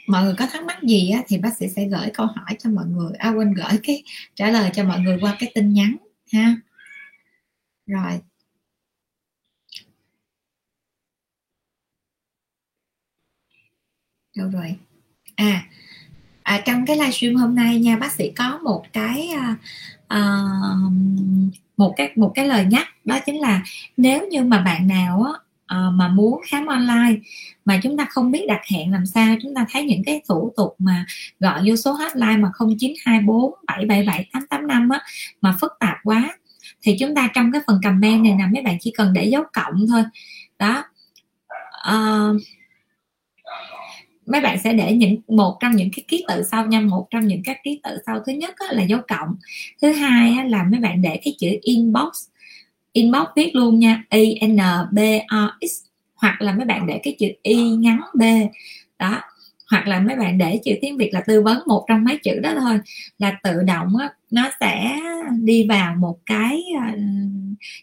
mọi 0.07 0.23
người 0.23 0.33
có 0.37 0.47
thắc 0.47 0.63
mắc 0.63 0.83
gì 0.83 1.09
á, 1.09 1.21
thì 1.27 1.37
bác 1.37 1.57
sĩ 1.57 1.67
sẽ 1.75 1.85
gửi 1.85 2.09
câu 2.13 2.25
hỏi 2.25 2.55
cho 2.59 2.69
mọi 2.69 2.85
người. 2.85 3.13
À 3.17 3.29
quên 3.29 3.53
gửi 3.53 3.79
cái 3.83 4.03
trả 4.35 4.49
lời 4.51 4.69
cho 4.73 4.83
mọi 4.83 4.99
người 4.99 5.17
qua 5.21 5.35
cái 5.39 5.51
tin 5.55 5.73
nhắn 5.73 5.95
ha. 6.33 6.55
Rồi. 7.87 8.19
Đâu 14.35 14.49
rồi? 14.49 14.75
À, 15.35 15.67
à 16.43 16.61
trong 16.65 16.85
cái 16.85 16.95
livestream 16.97 17.35
hôm 17.35 17.55
nay 17.55 17.79
nha 17.79 17.97
bác 17.97 18.11
sĩ 18.11 18.31
có 18.35 18.59
một 18.63 18.85
cái 18.93 19.29
uh, 20.13 20.91
một 21.77 21.93
cái 21.97 22.11
một 22.15 22.31
cái 22.35 22.47
lời 22.47 22.65
nhắc 22.65 22.87
đó 23.05 23.19
chính 23.25 23.39
là 23.39 23.63
nếu 23.97 24.27
như 24.27 24.43
mà 24.43 24.61
bạn 24.61 24.87
nào 24.87 25.23
á, 25.23 25.31
uh, 25.73 25.93
mà 25.93 26.07
muốn 26.07 26.41
khám 26.47 26.65
online 26.65 27.15
mà 27.65 27.79
chúng 27.83 27.97
ta 27.97 28.05
không 28.09 28.31
biết 28.31 28.45
đặt 28.47 28.61
hẹn 28.71 28.91
làm 28.91 29.05
sao 29.05 29.35
chúng 29.41 29.55
ta 29.55 29.65
thấy 29.71 29.83
những 29.83 30.03
cái 30.05 30.21
thủ 30.29 30.53
tục 30.57 30.75
mà 30.79 31.05
gọi 31.39 31.61
vô 31.65 31.75
số 31.75 31.91
hotline 31.91 32.37
mà 32.37 32.51
0924 32.59 33.53
777 33.67 34.29
885 34.33 34.89
á 34.89 34.99
mà 35.41 35.57
phức 35.61 35.71
tạp 35.79 35.97
quá 36.03 36.37
thì 36.85 36.95
chúng 36.99 37.15
ta 37.15 37.29
trong 37.33 37.51
cái 37.51 37.61
phần 37.67 37.79
comment 37.83 38.23
này 38.23 38.33
nè 38.33 38.45
mấy 38.53 38.63
bạn 38.63 38.77
chỉ 38.79 38.91
cần 38.97 39.13
để 39.13 39.25
dấu 39.25 39.43
cộng 39.53 39.87
thôi. 39.89 40.03
Đó. 40.59 40.83
Uh, 41.89 42.41
mấy 44.25 44.41
bạn 44.41 44.59
sẽ 44.63 44.73
để 44.73 44.93
những 44.93 45.17
một 45.27 45.57
trong 45.59 45.75
những 45.75 45.89
cái 45.95 46.05
ký 46.07 46.25
tự 46.27 46.43
sau 46.43 46.65
nha 46.65 46.81
một 46.81 47.07
trong 47.09 47.27
những 47.27 47.41
các 47.45 47.57
ký 47.63 47.79
tự 47.83 47.97
sau. 48.05 48.19
Thứ 48.25 48.33
nhất 48.33 48.55
là 48.71 48.83
dấu 48.83 48.99
cộng 49.07 49.35
thứ 49.81 49.91
hai 49.91 50.49
là 50.49 50.63
mấy 50.63 50.79
bạn 50.79 51.01
để 51.01 51.19
cái 51.23 51.35
chữ 51.39 51.47
inbox 51.61 52.27
inbox 52.95 53.27
viết 53.35 53.55
luôn 53.55 53.79
nha. 53.79 54.03
I 54.09 54.39
n, 54.47 54.57
b 54.91 54.99
o 55.27 55.57
x. 55.61 55.71
Hoặc 56.15 56.41
là 56.41 56.55
mấy 56.55 56.65
bạn 56.65 56.87
để 56.87 56.99
cái 57.03 57.15
chữ 57.19 57.27
y 57.43 57.69
ngắn 57.69 58.01
b. 58.13 58.21
Đó. 58.99 59.21
Hoặc 59.71 59.87
là 59.87 59.99
mấy 59.99 60.15
bạn 60.15 60.37
để 60.37 60.59
chữ 60.65 60.71
tiếng 60.81 60.97
việt 60.97 61.13
là 61.13 61.21
tư 61.27 61.41
vấn 61.41 61.63
một 61.67 61.85
trong 61.87 62.03
mấy 62.03 62.17
chữ 62.17 62.39
đó 62.39 62.53
thôi. 62.59 62.79
Là 63.17 63.37
tự 63.43 63.63
động 63.63 63.97
á, 63.97 64.09
nó 64.31 64.49
sẽ 64.59 64.99
đi 65.43 65.67
vào 65.69 65.95
một 65.95 66.17
cái 66.25 66.63
à, 66.79 66.95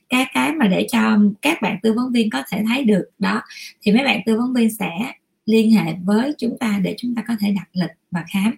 cái 0.09 0.27
cái 0.35 0.53
mà 0.53 0.67
để 0.67 0.87
cho 0.93 1.19
các 1.43 1.63
bạn 1.63 1.79
tư 1.83 1.93
vấn 1.93 2.13
viên 2.13 2.31
có 2.31 2.43
thể 2.51 2.63
thấy 2.69 2.85
được. 2.85 3.05
Đó. 3.19 3.43
Thì 3.83 3.93
mấy 3.93 4.05
bạn 4.05 4.21
tư 4.27 4.39
vấn 4.39 4.55
viên 4.55 4.71
sẽ 4.75 4.91
liên 5.47 5.73
hệ 5.73 5.95
với 6.05 6.35
chúng 6.39 6.59
ta 6.59 6.81
để 6.83 6.95
chúng 6.99 7.15
ta 7.15 7.23
có 7.29 7.35
thể 7.41 7.55
đặt 7.57 7.69
lịch 7.73 7.97
và 8.11 8.25
khám. 8.33 8.57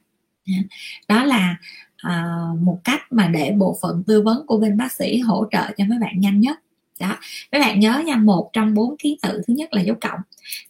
Đó 1.09 1.25
là 1.25 1.57
à, 2.05 2.35
một 2.61 2.81
cách 2.85 3.01
mà 3.11 3.29
để 3.29 3.53
bộ 3.59 3.79
phận 3.83 4.03
tư 4.07 4.23
vấn 4.23 4.47
của 4.47 4.59
bên 4.59 4.77
bác 4.77 4.93
sĩ 4.93 5.19
hỗ 5.19 5.47
trợ 5.51 5.71
cho 5.77 5.85
mấy 5.89 5.99
bạn 5.99 6.21
nhanh 6.21 6.41
nhất. 6.41 6.59
Đó. 7.01 7.19
Mấy 7.53 7.61
bạn 7.61 7.81
nhớ 7.81 8.03
nha 8.07 8.17
một 8.17 8.51
trong 8.53 8.75
bốn 8.75 8.97
ký 8.99 9.19
tự 9.23 9.43
thứ 9.47 9.55
nhất 9.55 9.73
là 9.73 9.83
dấu 9.83 9.97
cộng. 10.01 10.21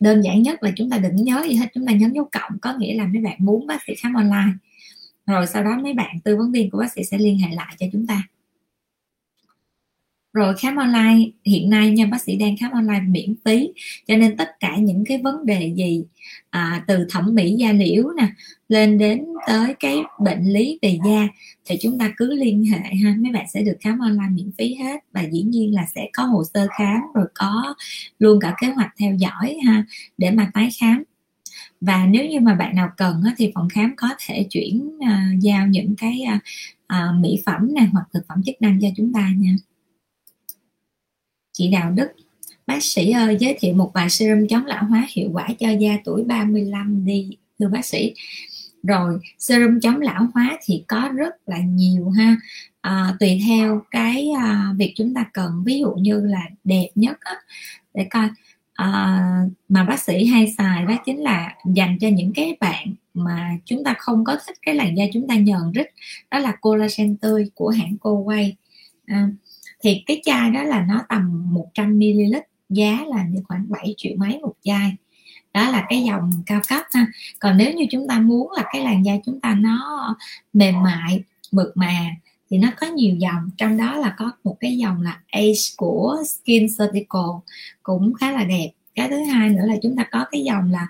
Đơn 0.01 0.21
giản 0.21 0.43
nhất 0.43 0.63
là 0.63 0.71
chúng 0.77 0.91
ta 0.91 0.99
đừng 0.99 1.17
nhớ 1.17 1.45
gì 1.49 1.55
hết 1.55 1.67
chúng 1.75 1.87
ta 1.87 1.93
nhấn 1.93 2.13
dấu 2.13 2.29
cộng 2.33 2.59
có 2.63 2.75
nghĩa 2.79 2.95
là 2.95 3.07
mấy 3.07 3.23
bạn 3.23 3.37
muốn 3.39 3.67
bác 3.67 3.83
sĩ 3.87 3.95
khám 3.95 4.15
online. 4.15 4.53
Rồi 5.27 5.47
sau 5.47 5.65
đó 5.65 5.79
mấy 5.83 5.95
bạn 5.95 6.21
tư 6.25 6.37
vấn 6.37 6.53
viên 6.53 6.71
của 6.71 6.79
bác 6.79 6.93
sĩ 6.93 7.05
sẽ 7.05 7.19
liên 7.19 7.39
hệ 7.39 7.55
lại 7.55 7.75
cho 7.79 7.87
chúng 7.93 8.07
ta 8.07 8.23
rồi 10.35 10.55
khám 10.57 10.77
online 10.77 11.31
hiện 11.45 11.71
nay 11.71 11.91
nha 11.91 12.07
bác 12.07 12.23
sĩ 12.23 12.37
đang 12.37 12.57
khám 12.57 12.71
online 12.71 13.05
miễn 13.09 13.35
phí. 13.45 13.69
Cho 14.07 14.17
nên 14.17 14.37
tất 14.37 14.51
cả 14.61 14.77
những 14.77 15.05
cái 15.05 15.19
vấn 15.19 15.47
đề 15.47 15.73
gì 15.77 16.05
à, 16.51 16.85
từ 16.87 17.07
thẩm 17.11 17.35
mỹ 17.35 17.57
da 17.59 17.73
liễu 17.73 18.05
nè 18.17 18.29
lên 18.69 18.99
đến 18.99 19.25
tới 19.47 19.75
cái 19.81 19.97
bệnh 20.21 20.45
lý 20.45 20.79
về 20.83 20.99
da 21.07 21.29
thì 21.65 21.77
chúng 21.83 21.99
ta 21.99 22.13
cứ 22.17 22.35
liên 22.35 22.65
hệ 22.65 22.79
ha 22.79 23.15
mấy 23.19 23.33
bạn 23.33 23.47
sẽ 23.49 23.63
được 23.63 23.77
khám 23.81 23.99
online 23.99 24.31
miễn 24.31 24.51
phí 24.59 24.75
hết. 24.75 25.01
Và 25.13 25.23
dĩ 25.33 25.43
nhiên 25.43 25.75
là 25.75 25.87
sẽ 25.95 26.09
có 26.13 26.23
hồ 26.23 26.43
sơ 26.55 26.67
khám 26.79 27.01
rồi 27.15 27.27
có 27.35 27.75
luôn 28.19 28.41
cả 28.41 28.55
kế 28.61 28.67
hoạch 28.67 28.95
theo 28.99 29.15
dõi 29.15 29.57
ha 29.67 29.85
để 30.19 30.31
mà 30.31 30.51
tái 30.55 30.69
khám. 30.81 31.03
Và 31.81 32.07
nếu 32.07 32.27
như 32.27 32.41
mà 32.41 32.55
bạn 32.55 32.75
nào 32.75 32.91
cần 32.97 33.23
thì 33.37 33.53
phòng 33.55 33.69
khám 33.69 33.95
có 33.97 34.09
thể 34.27 34.47
chuyển 34.51 34.99
à, 35.01 35.31
giao 35.41 35.67
những 35.67 35.95
cái 35.97 36.23
à, 36.23 36.41
à, 36.87 37.09
mỹ 37.21 37.43
phẩm 37.47 37.75
này 37.75 37.87
hoặc 37.93 38.05
thực 38.13 38.25
phẩm 38.29 38.43
chức 38.47 38.55
năng 38.61 38.81
cho 38.81 38.89
chúng 38.97 39.13
ta 39.13 39.31
nha 39.37 39.57
chị 41.55 41.69
Đào 41.69 41.91
Đức. 41.91 42.09
Bác 42.67 42.83
sĩ 42.83 43.11
ơi 43.11 43.37
giới 43.41 43.57
thiệu 43.59 43.75
một 43.75 43.91
vài 43.95 44.11
serum 44.11 44.47
chống 44.47 44.67
lão 44.67 44.85
hóa 44.85 45.07
hiệu 45.09 45.31
quả 45.33 45.49
cho 45.59 45.71
da 45.71 45.99
tuổi 46.05 46.25
35 46.25 47.07
đi 47.07 47.31
thưa 47.59 47.69
bác 47.69 47.85
sĩ. 47.85 48.15
Rồi 48.83 49.19
serum 49.39 49.81
chống 49.81 50.01
lão 50.01 50.29
hóa 50.35 50.59
thì 50.65 50.85
có 50.89 51.11
rất 51.15 51.35
là 51.47 51.59
nhiều 51.59 52.11
ha. 52.11 52.37
À, 52.81 53.17
tùy 53.21 53.41
theo 53.47 53.83
cái 53.91 54.31
à, 54.39 54.73
việc 54.79 54.93
chúng 54.97 55.15
ta 55.15 55.25
cần 55.33 55.63
ví 55.65 55.79
dụ 55.81 55.91
như 55.95 56.21
là 56.21 56.43
đẹp 56.65 56.89
nhất 56.95 57.17
á, 57.21 57.35
để 57.95 58.07
coi. 58.11 58.29
À, 58.75 59.21
mà 59.69 59.85
bác 59.85 60.01
sĩ 60.01 60.25
hay 60.25 60.55
xài 60.59 60.85
đó 60.85 60.95
chính 61.05 61.23
là 61.23 61.55
dành 61.75 61.99
cho 62.01 62.09
những 62.09 62.33
cái 62.35 62.57
bạn 62.61 62.95
mà 63.15 63.51
chúng 63.65 63.85
ta 63.85 63.95
không 63.99 64.25
có 64.25 64.37
thích 64.47 64.57
cái 64.63 64.75
làn 64.75 64.97
da 64.97 65.05
chúng 65.13 65.29
ta 65.29 65.35
nhờn 65.35 65.73
rít 65.75 65.87
đó 66.31 66.39
là 66.39 66.53
collagen 66.61 67.17
tươi 67.17 67.51
của 67.55 67.69
hãng 67.69 67.97
cô 68.01 68.13
quay 68.17 68.57
à, 69.07 69.29
thì 69.85 70.03
cái 70.07 70.21
chai 70.25 70.51
đó 70.51 70.63
là 70.63 70.85
nó 70.89 71.03
tầm 71.09 71.53
100 71.53 71.99
ml 71.99 72.37
giá 72.69 73.05
là 73.09 73.25
như 73.25 73.41
khoảng 73.49 73.67
7 73.69 73.95
triệu 73.97 74.13
mấy 74.17 74.39
một 74.39 74.53
chai. 74.63 74.97
Đó 75.55 75.71
là 75.71 75.87
cái 75.89 76.03
dòng 76.03 76.31
cao 76.47 76.61
cấp 76.69 76.83
ha. 76.95 77.07
Còn 77.39 77.57
nếu 77.57 77.73
như 77.73 77.87
chúng 77.91 78.09
ta 78.09 78.19
muốn 78.19 78.53
là 78.53 78.65
cái 78.73 78.83
làn 78.83 79.05
da 79.05 79.13
chúng 79.27 79.41
ta 79.41 79.55
nó 79.55 80.17
mềm 80.53 80.83
mại 80.83 81.23
mượt 81.53 81.73
mà 81.75 82.11
thì 82.51 82.59
nó 82.59 82.69
có 82.81 82.87
nhiều 82.87 83.17
dòng. 83.17 83.51
Trong 83.57 83.77
đó 83.77 83.97
là 83.97 84.15
có 84.19 84.31
một 84.45 84.57
cái 84.61 84.77
dòng 84.77 85.03
là 85.03 85.21
Ace 85.31 85.75
của 85.77 86.17
Skin 86.27 86.69
surgical 86.69 87.31
cũng 87.83 88.15
khá 88.15 88.33
là 88.33 88.45
đẹp. 88.45 88.71
Cái 88.95 89.09
thứ 89.09 89.25
hai 89.25 89.49
nữa 89.49 89.65
là 89.67 89.75
chúng 89.83 89.97
ta 89.97 90.05
có 90.11 90.25
cái 90.31 90.45
dòng 90.45 90.71
là 90.71 90.87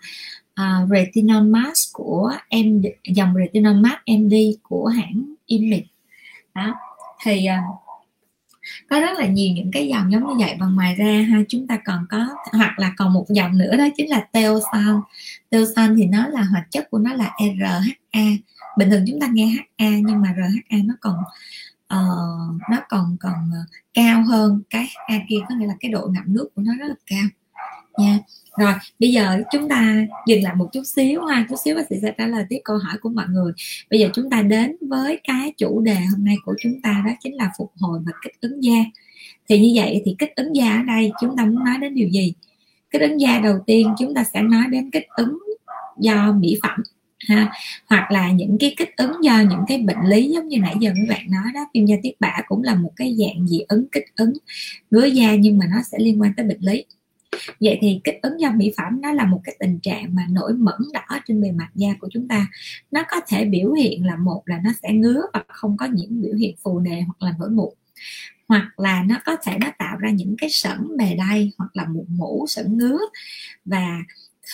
uh, 0.60 0.90
retinol 0.90 1.42
mask 1.42 1.92
của 1.92 2.32
em 2.48 2.82
dòng 3.04 3.34
retinol 3.34 3.76
mask 3.76 4.00
MD 4.06 4.34
của 4.62 4.86
hãng 4.86 5.34
Image 5.46 5.86
đó 6.54 6.74
thì 7.24 7.46
uh, 7.48 7.83
có 8.90 9.00
rất 9.00 9.18
là 9.18 9.26
nhiều 9.26 9.54
những 9.54 9.70
cái 9.72 9.88
dòng 9.88 10.12
giống 10.12 10.28
như 10.28 10.44
vậy. 10.44 10.56
Và 10.60 10.66
ngoài 10.66 10.94
ra 10.94 11.26
ha 11.30 11.38
chúng 11.48 11.66
ta 11.66 11.78
còn 11.84 12.06
có 12.10 12.28
hoặc 12.52 12.78
là 12.78 12.92
còn 12.96 13.12
một 13.12 13.26
dòng 13.28 13.58
nữa 13.58 13.76
đó 13.76 13.84
chính 13.96 14.10
là 14.10 14.20
teosan 14.32 15.00
teosan 15.50 15.96
thì 15.96 16.06
nó 16.06 16.28
là 16.28 16.42
hoạt 16.42 16.70
chất 16.70 16.90
của 16.90 16.98
nó 16.98 17.14
là 17.14 17.30
RHA 17.38 18.24
bình 18.76 18.90
thường 18.90 19.04
chúng 19.08 19.20
ta 19.20 19.28
nghe 19.32 19.46
HA 19.46 19.88
nhưng 19.88 20.20
mà 20.20 20.34
RHA 20.36 20.78
nó 20.84 20.94
còn 21.00 21.16
uh, 21.94 22.70
nó 22.70 22.80
còn 22.88 23.16
còn 23.20 23.50
ờ, 23.52 23.76
cao 23.94 24.24
hơn. 24.28 24.62
Cái 24.70 24.88
A 25.06 25.18
kia 25.28 25.36
có 25.48 25.54
nghĩa 25.54 25.66
là 25.66 25.74
cái 25.80 25.90
độ 25.90 26.06
ngậm 26.06 26.24
nước 26.26 26.48
của 26.54 26.62
nó 26.62 26.72
rất 26.78 26.86
là 26.88 26.94
cao 27.06 27.24
nha. 27.98 28.18
Rồi, 28.58 28.72
bây 28.98 29.12
giờ 29.12 29.42
chúng 29.52 29.68
ta 29.68 30.06
dừng 30.26 30.42
lại 30.42 30.54
một 30.54 30.68
chút 30.72 30.82
xíu 30.84 31.24
ha. 31.24 31.46
Chút 31.48 31.56
xíu 31.64 31.76
bác 31.76 31.82
sĩ 31.90 31.96
sẽ 32.02 32.12
trả 32.18 32.26
lời 32.26 32.44
tiếp 32.48 32.58
câu 32.64 32.78
hỏi 32.78 32.94
của 33.00 33.08
mọi 33.08 33.26
người. 33.28 33.52
Bây 33.90 34.00
giờ 34.00 34.08
chúng 34.14 34.30
ta 34.30 34.42
đến 34.42 34.76
với 34.80 35.20
cái 35.24 35.52
chủ 35.58 35.80
đề 35.80 35.94
hôm 35.94 36.24
nay 36.24 36.36
của 36.44 36.54
chúng 36.60 36.80
ta, 36.82 37.02
đó 37.06 37.12
chính 37.22 37.34
là 37.34 37.50
phục 37.58 37.72
hồi 37.76 38.00
và 38.06 38.12
kích 38.22 38.40
ứng 38.40 38.64
da. 38.64 38.84
Thì 39.48 39.58
như 39.58 39.72
vậy 39.74 40.02
thì 40.04 40.16
kích 40.18 40.36
ứng 40.36 40.56
da 40.56 40.76
ở 40.76 40.82
đây 40.82 41.12
chúng 41.20 41.36
ta 41.36 41.44
muốn 41.44 41.64
nói 41.64 41.78
đến 41.80 41.94
điều 41.94 42.08
gì? 42.08 42.32
Kích 42.90 43.02
ứng 43.02 43.20
da 43.20 43.38
đầu 43.38 43.58
tiên 43.66 43.94
chúng 43.98 44.14
ta 44.14 44.24
sẽ 44.24 44.42
nói 44.42 44.64
đến 44.70 44.90
kích 44.90 45.06
ứng 45.16 45.38
do 45.98 46.32
mỹ 46.32 46.58
phẩm, 46.62 46.80
ha. 47.28 47.52
Hoặc 47.86 48.10
là 48.10 48.30
những 48.30 48.56
cái 48.60 48.74
kích 48.76 48.96
ứng 48.96 49.12
do 49.24 49.40
những 49.40 49.60
cái 49.68 49.78
bệnh 49.78 50.06
lý 50.08 50.30
giống 50.30 50.48
như 50.48 50.58
nãy 50.58 50.74
giờ 50.80 50.92
các 50.96 51.06
bạn 51.08 51.30
nói 51.30 51.52
đó. 51.54 51.66
Viêm 51.74 51.86
da 51.86 51.96
tiết 52.02 52.20
bã 52.20 52.42
cũng 52.46 52.62
là 52.62 52.74
một 52.74 52.90
cái 52.96 53.16
dạng 53.18 53.46
dị 53.48 53.60
ứng 53.68 53.86
kích 53.92 54.04
ứng 54.16 54.32
ngứa 54.90 55.04
da 55.04 55.34
nhưng 55.34 55.58
mà 55.58 55.66
nó 55.70 55.82
sẽ 55.82 55.98
liên 56.00 56.20
quan 56.20 56.32
tới 56.36 56.46
bệnh 56.46 56.60
lý 56.60 56.84
vậy 57.60 57.78
thì 57.80 58.00
kích 58.04 58.18
ứng 58.22 58.40
do 58.40 58.50
mỹ 58.50 58.72
phẩm 58.76 59.00
nó 59.02 59.12
là 59.12 59.26
một 59.26 59.40
cái 59.44 59.56
tình 59.58 59.78
trạng 59.80 60.14
mà 60.14 60.26
nổi 60.30 60.52
mẩn 60.52 60.78
đỏ 60.92 61.18
trên 61.26 61.40
bề 61.40 61.52
mặt 61.52 61.68
da 61.74 61.88
của 62.00 62.08
chúng 62.12 62.28
ta. 62.28 62.46
Nó 62.90 63.02
có 63.10 63.20
thể 63.28 63.44
biểu 63.44 63.72
hiện 63.72 64.06
là 64.06 64.16
một 64.16 64.42
là 64.46 64.60
nó 64.64 64.70
sẽ 64.82 64.92
ngứa 64.92 65.22
và 65.32 65.44
không 65.48 65.76
có 65.76 65.86
những 65.86 66.22
biểu 66.22 66.34
hiện 66.34 66.56
phù 66.62 66.78
nề 66.78 67.00
hoặc 67.00 67.22
là 67.26 67.34
nổi 67.38 67.50
mụn. 67.50 67.74
Hoặc 68.48 68.80
là 68.80 69.02
nó 69.02 69.20
có 69.24 69.36
thể 69.42 69.58
nó 69.60 69.66
tạo 69.78 69.96
ra 69.96 70.10
những 70.10 70.34
cái 70.38 70.50
sẩn 70.52 70.96
bề 70.96 71.14
đay 71.14 71.52
hoặc 71.58 71.76
là 71.76 71.84
mụn 71.88 72.06
mũ 72.08 72.44
sẩn 72.48 72.78
ngứa. 72.78 72.98
Và 73.64 73.98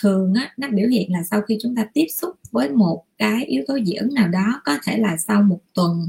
thường 0.00 0.34
á, 0.34 0.52
nó 0.56 0.68
biểu 0.68 0.88
hiện 0.88 1.12
là 1.12 1.22
sau 1.22 1.40
khi 1.42 1.58
chúng 1.62 1.76
ta 1.76 1.86
tiếp 1.94 2.06
xúc 2.08 2.34
với 2.50 2.70
một 2.70 3.04
cái 3.18 3.44
yếu 3.44 3.64
tố 3.66 3.78
dị 3.86 3.92
ứng 3.92 4.14
nào 4.14 4.28
đó 4.28 4.60
có 4.64 4.78
thể 4.84 4.98
là 4.98 5.16
sau 5.16 5.42
một 5.42 5.60
tuần 5.74 6.08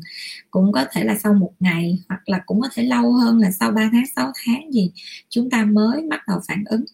cũng 0.52 0.72
có 0.72 0.86
thể 0.92 1.04
là 1.04 1.18
sau 1.24 1.34
một 1.34 1.52
ngày 1.60 2.00
hoặc 2.10 2.30
là 2.30 2.42
cũng 2.46 2.62
có 2.62 2.70
thể 2.74 2.84
lâu 2.84 3.12
hơn 3.12 3.40
là 3.40 3.52
sau 3.52 3.72
3 3.72 3.90
tháng 3.92 4.06
6 4.16 4.32
tháng 4.46 4.74
gì 4.74 4.92
chúng 5.30 5.50
ta 5.50 5.66
mới 5.66 6.02
bắt 6.10 6.22
đầu 6.28 6.40
phản 6.48 6.64
ứng 6.66 6.86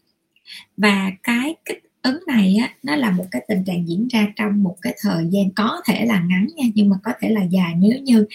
và 0.77 1.11
cái 1.23 1.55
kích 1.65 1.83
ứng 2.01 2.23
này 2.27 2.55
á, 2.61 2.73
nó 2.83 2.95
là 2.95 3.11
một 3.11 3.25
cái 3.31 3.45
tình 3.47 3.63
trạng 3.63 3.87
diễn 3.87 4.07
ra 4.07 4.27
trong 4.35 4.63
một 4.63 4.77
cái 4.81 4.95
thời 5.01 5.27
gian 5.31 5.49
có 5.55 5.81
thể 5.85 6.05
là 6.05 6.19
ngắn 6.19 6.47
nha 6.55 6.65
nhưng 6.75 6.89
mà 6.89 6.95
có 7.03 7.11
thể 7.19 7.29
là 7.29 7.43
dài 7.43 7.73
nếu 7.77 7.99
như 7.99 8.25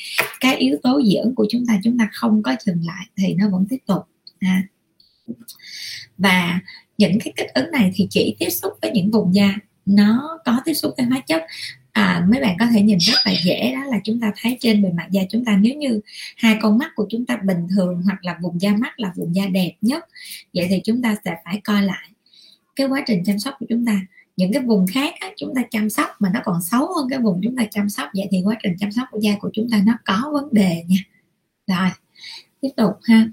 cái 0.41 0.57
yếu 0.57 0.77
tố 0.83 1.03
dị 1.03 1.15
ứng 1.15 1.35
của 1.35 1.47
chúng 1.51 1.67
ta 1.67 1.81
chúng 1.85 1.99
ta 1.99 2.09
không 2.13 2.43
có 2.43 2.55
dừng 2.67 2.87
lại 2.87 3.07
thì 3.17 3.35
nó 3.35 3.49
vẫn 3.51 3.67
tiếp 3.71 3.79
tục 3.87 4.03
ha. 4.41 4.63
và 6.19 6.61
những 6.99 7.19
cái 7.25 7.33
kích 7.37 7.55
ứng 7.55 7.71
này 7.71 7.93
thì 7.95 8.07
chỉ 8.11 8.37
tiếp 8.39 8.51
xúc 8.51 8.73
với 8.83 8.91
những 8.91 9.11
vùng 9.11 9.35
da. 9.35 9.55
Nó 9.87 10.39
có 10.45 10.61
tiếp 10.65 10.75
xúc 10.75 10.95
với 10.97 11.07
hóa 11.07 11.21
chất. 11.27 11.43
À, 11.93 12.27
mấy 12.29 12.41
bạn 12.41 12.57
có 12.61 12.67
thể 12.75 12.83
nhìn 12.83 12.99
rất 12.99 13.17
là 13.25 13.33
dễ. 13.45 13.73
Đó 13.75 13.85
là 13.91 14.01
chúng 14.05 14.21
ta 14.21 14.33
thấy 14.43 14.57
trên 14.61 14.83
bề 14.83 14.89
mặt 14.93 15.07
da 15.11 15.23
chúng 15.31 15.45
ta 15.45 15.57
nếu 15.57 15.75
như 15.75 16.01
hai 16.37 16.59
con 16.63 16.79
mắt 16.79 16.93
của 16.95 17.07
chúng 17.11 17.27
ta 17.27 17.37
bình 17.37 17.67
thường 17.77 18.03
hoặc 18.05 18.25
là 18.25 18.39
vùng 18.43 18.61
da 18.61 18.71
mắt 18.71 19.01
là 19.01 19.13
vùng 19.17 19.35
da 19.35 19.47
đẹp 19.47 19.73
nhất 19.81 20.05
vậy 20.55 20.67
thì 20.71 20.81
chúng 20.85 21.03
ta 21.03 21.17
sẽ 21.25 21.37
phải 21.45 21.61
coi 21.65 21.83
lại 21.83 22.09
cái 22.77 22.87
quá 22.87 23.03
trình 23.07 23.23
chăm 23.25 23.39
sóc 23.39 23.55
của 23.61 23.67
chúng 23.69 23.87
ta. 23.87 24.01
Những 24.37 24.53
cái 24.53 24.63
vùng 24.63 24.87
khác 24.87 25.15
á, 25.21 25.31
chúng 25.37 25.55
ta 25.55 25.63
chăm 25.71 25.91
sóc 25.91 26.11
mà 26.19 26.31
nó 26.35 26.41
còn 26.45 26.63
xấu 26.63 26.95
hơn 26.95 27.07
cái 27.11 27.19
vùng 27.19 27.41
chúng 27.43 27.57
ta 27.57 27.65
chăm 27.71 27.89
sóc 27.89 28.09
vậy 28.15 28.27
thì 28.31 28.43
quá 28.45 28.57
trình 28.63 28.77
chăm 28.79 28.93
sóc 28.93 29.09
của 29.11 29.19
da 29.21 29.37
của 29.41 29.51
chúng 29.53 29.69
ta 29.71 29.83
nó 29.87 29.93
có 30.05 30.31
vấn 30.33 30.49
đề 30.53 30.85
nha. 30.89 30.99
Rồi 31.67 31.89
tiếp 32.61 32.69
tục 32.77 32.93
ha. 33.03 33.29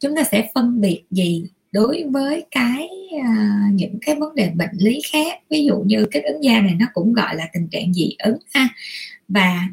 Chúng 0.00 0.16
ta 0.16 0.22
sẽ 0.32 0.50
phân 0.54 0.80
biệt 0.80 1.02
gì 1.10 1.44
đối 1.72 2.04
với 2.10 2.44
cái 2.50 2.88
uh, 3.16 3.72
những 3.72 3.98
cái 4.02 4.14
vấn 4.14 4.34
đề 4.34 4.50
bệnh 4.50 4.76
lý 4.78 5.00
khác 5.12 5.40
ví 5.50 5.64
dụ 5.64 5.78
như 5.86 6.06
cái 6.10 6.22
ứng 6.22 6.44
da 6.44 6.60
này 6.60 6.74
nó 6.74 6.86
cũng 6.94 7.12
gọi 7.12 7.36
là 7.36 7.48
tình 7.52 7.68
trạng 7.68 7.94
dị 7.94 8.16
ứng 8.18 8.38
ha. 8.54 8.68
Và 9.28 9.68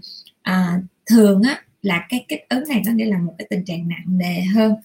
uh, 0.49 0.83
thường 1.05 1.41
á 1.41 1.61
là 1.81 2.05
cái 2.09 2.25
kích 2.27 2.49
ứng 2.49 2.63
này 2.69 2.81
nó 2.85 2.91
nghĩa 2.91 3.05
là 3.05 3.17
một 3.17 3.35
cái 3.37 3.47
tình 3.49 3.65
trạng 3.65 3.87
nặng 3.87 4.05
nề 4.17 4.41
hơn 4.41 4.75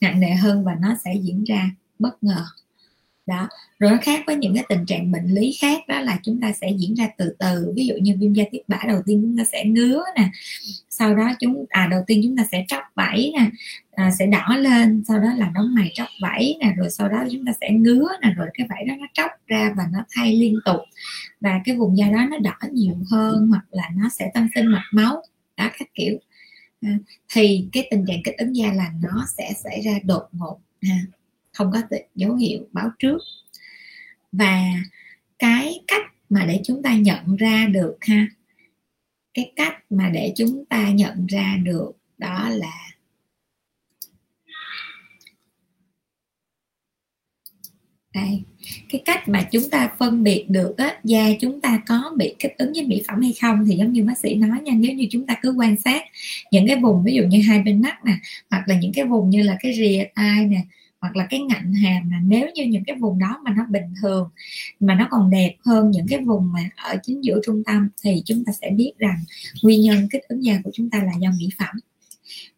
nặng 0.00 0.20
nề 0.20 0.30
hơn 0.30 0.64
và 0.64 0.76
nó 0.80 0.96
sẽ 1.04 1.14
diễn 1.22 1.44
ra 1.44 1.70
bất 1.98 2.24
ngờ 2.24 2.44
đó. 3.26 3.48
Rồi 3.78 3.90
nó 3.90 3.98
khác 4.02 4.22
với 4.26 4.36
những 4.36 4.54
cái 4.54 4.64
tình 4.68 4.86
trạng 4.86 5.12
bệnh 5.12 5.26
lý 5.26 5.56
khác 5.60 5.88
đó 5.88 6.00
là 6.00 6.18
chúng 6.22 6.40
ta 6.40 6.52
sẽ 6.60 6.70
diễn 6.78 6.94
ra 6.94 7.08
từ 7.18 7.34
từ. 7.38 7.72
Ví 7.76 7.86
dụ 7.86 7.94
như 8.02 8.16
viêm 8.18 8.32
da 8.32 8.44
tiết 8.50 8.68
bã 8.68 8.78
đầu 8.88 9.02
tiên 9.06 9.20
chúng 9.22 9.38
ta 9.38 9.44
sẽ 9.52 9.64
ngứa 9.64 10.02
nè 10.16 10.28
sau 10.98 11.14
đó 11.14 11.32
chúng 11.40 11.64
à 11.68 11.88
đầu 11.90 12.04
tiên 12.06 12.20
chúng 12.24 12.36
ta 12.36 12.44
sẽ 12.52 12.64
tróc 12.68 12.82
vảy 12.94 13.32
nè 13.38 13.50
à, 13.92 14.10
sẽ 14.18 14.26
đỏ 14.26 14.56
lên 14.58 15.02
sau 15.08 15.18
đó 15.20 15.28
là 15.36 15.50
đóng 15.54 15.74
mày 15.74 15.90
tróc 15.94 16.08
vảy 16.22 16.56
nè 16.60 16.72
rồi 16.76 16.90
sau 16.90 17.08
đó 17.08 17.24
chúng 17.32 17.46
ta 17.46 17.52
sẽ 17.60 17.70
ngứa 17.70 18.08
nè 18.22 18.30
rồi 18.36 18.48
cái 18.54 18.66
vảy 18.70 18.84
đó 18.84 18.94
nó 18.98 19.06
tróc 19.14 19.30
ra 19.46 19.74
và 19.76 19.84
nó 19.92 19.98
thay 20.10 20.36
liên 20.36 20.54
tục. 20.64 20.80
Và 21.40 21.60
cái 21.64 21.76
vùng 21.76 21.98
da 21.98 22.06
đó 22.08 22.26
nó 22.30 22.38
đỏ 22.38 22.56
nhiều 22.72 22.96
hơn 23.10 23.48
hoặc 23.48 23.64
là 23.70 23.90
nó 23.96 24.08
sẽ 24.08 24.30
tăng 24.34 24.48
sinh 24.54 24.66
mạch 24.66 24.88
máu 24.92 25.22
đó 25.56 25.70
các 25.78 25.88
kiểu. 25.94 26.18
À, 26.82 26.98
thì 27.32 27.68
cái 27.72 27.88
tình 27.90 28.04
trạng 28.08 28.22
kích 28.24 28.36
ứng 28.38 28.56
da 28.56 28.72
là 28.72 28.90
nó 29.02 29.26
sẽ 29.38 29.52
xảy 29.64 29.80
ra 29.80 29.92
đột 30.04 30.28
ngột 30.32 30.58
ha 30.82 30.96
không 31.54 31.70
có 31.72 31.82
dấu 32.14 32.34
hiệu 32.34 32.68
báo 32.72 32.90
trước. 32.98 33.18
Và 34.32 34.62
cái 35.38 35.80
cách 35.86 36.02
mà 36.28 36.44
để 36.46 36.60
chúng 36.64 36.82
ta 36.82 36.96
nhận 36.96 37.36
ra 37.36 37.66
được 37.66 37.96
ha 38.00 38.26
cái 39.34 39.52
cách 39.56 39.74
mà 39.90 40.10
để 40.14 40.32
chúng 40.36 40.64
ta 40.64 40.90
nhận 40.90 41.26
ra 41.26 41.56
được 41.62 41.92
đó 42.18 42.48
là 42.48 42.94
đây 48.14 48.42
cái 48.88 49.02
cách 49.04 49.28
mà 49.28 49.48
chúng 49.52 49.70
ta 49.70 49.90
phân 49.98 50.22
biệt 50.22 50.46
được 50.48 50.74
á, 50.78 50.98
da 51.04 51.26
chúng 51.40 51.60
ta 51.60 51.82
có 51.86 52.12
bị 52.16 52.34
kích 52.38 52.54
ứng 52.58 52.72
với 52.72 52.86
mỹ 52.86 53.02
phẩm 53.08 53.20
hay 53.22 53.32
không 53.40 53.66
thì 53.68 53.76
giống 53.76 53.92
như 53.92 54.04
bác 54.04 54.18
sĩ 54.18 54.34
nói 54.34 54.60
nha 54.62 54.72
nếu 54.76 54.92
như 54.92 55.06
chúng 55.10 55.26
ta 55.26 55.34
cứ 55.42 55.54
quan 55.58 55.76
sát 55.84 56.02
những 56.50 56.66
cái 56.66 56.76
vùng 56.76 57.04
ví 57.04 57.14
dụ 57.14 57.22
như 57.22 57.42
hai 57.48 57.62
bên 57.62 57.82
mắt 57.82 58.04
nè 58.04 58.12
hoặc 58.50 58.68
là 58.68 58.78
những 58.80 58.92
cái 58.92 59.04
vùng 59.04 59.30
như 59.30 59.42
là 59.42 59.56
cái 59.60 59.74
rìa 59.74 60.04
tai 60.14 60.46
nè 60.46 60.60
hoặc 61.04 61.16
là 61.16 61.26
cái 61.30 61.40
ngạnh 61.40 61.72
hàm 61.72 62.10
là 62.10 62.20
nếu 62.26 62.48
như 62.54 62.64
những 62.64 62.84
cái 62.84 62.96
vùng 62.96 63.18
đó 63.18 63.40
mà 63.44 63.54
nó 63.56 63.66
bình 63.70 63.94
thường, 64.02 64.28
mà 64.80 64.94
nó 64.94 65.08
còn 65.10 65.30
đẹp 65.30 65.56
hơn 65.64 65.90
những 65.90 66.06
cái 66.08 66.18
vùng 66.24 66.52
mà 66.52 66.70
ở 66.76 66.96
chính 67.02 67.24
giữa 67.24 67.40
trung 67.46 67.64
tâm 67.64 67.88
thì 68.02 68.22
chúng 68.24 68.44
ta 68.44 68.52
sẽ 68.60 68.70
biết 68.70 68.92
rằng 68.98 69.16
nguyên 69.62 69.80
nhân 69.80 70.08
kích 70.10 70.22
ứng 70.28 70.44
da 70.44 70.60
của 70.64 70.70
chúng 70.74 70.90
ta 70.90 70.98
là 71.04 71.12
do 71.20 71.30
mỹ 71.38 71.48
phẩm. 71.58 71.76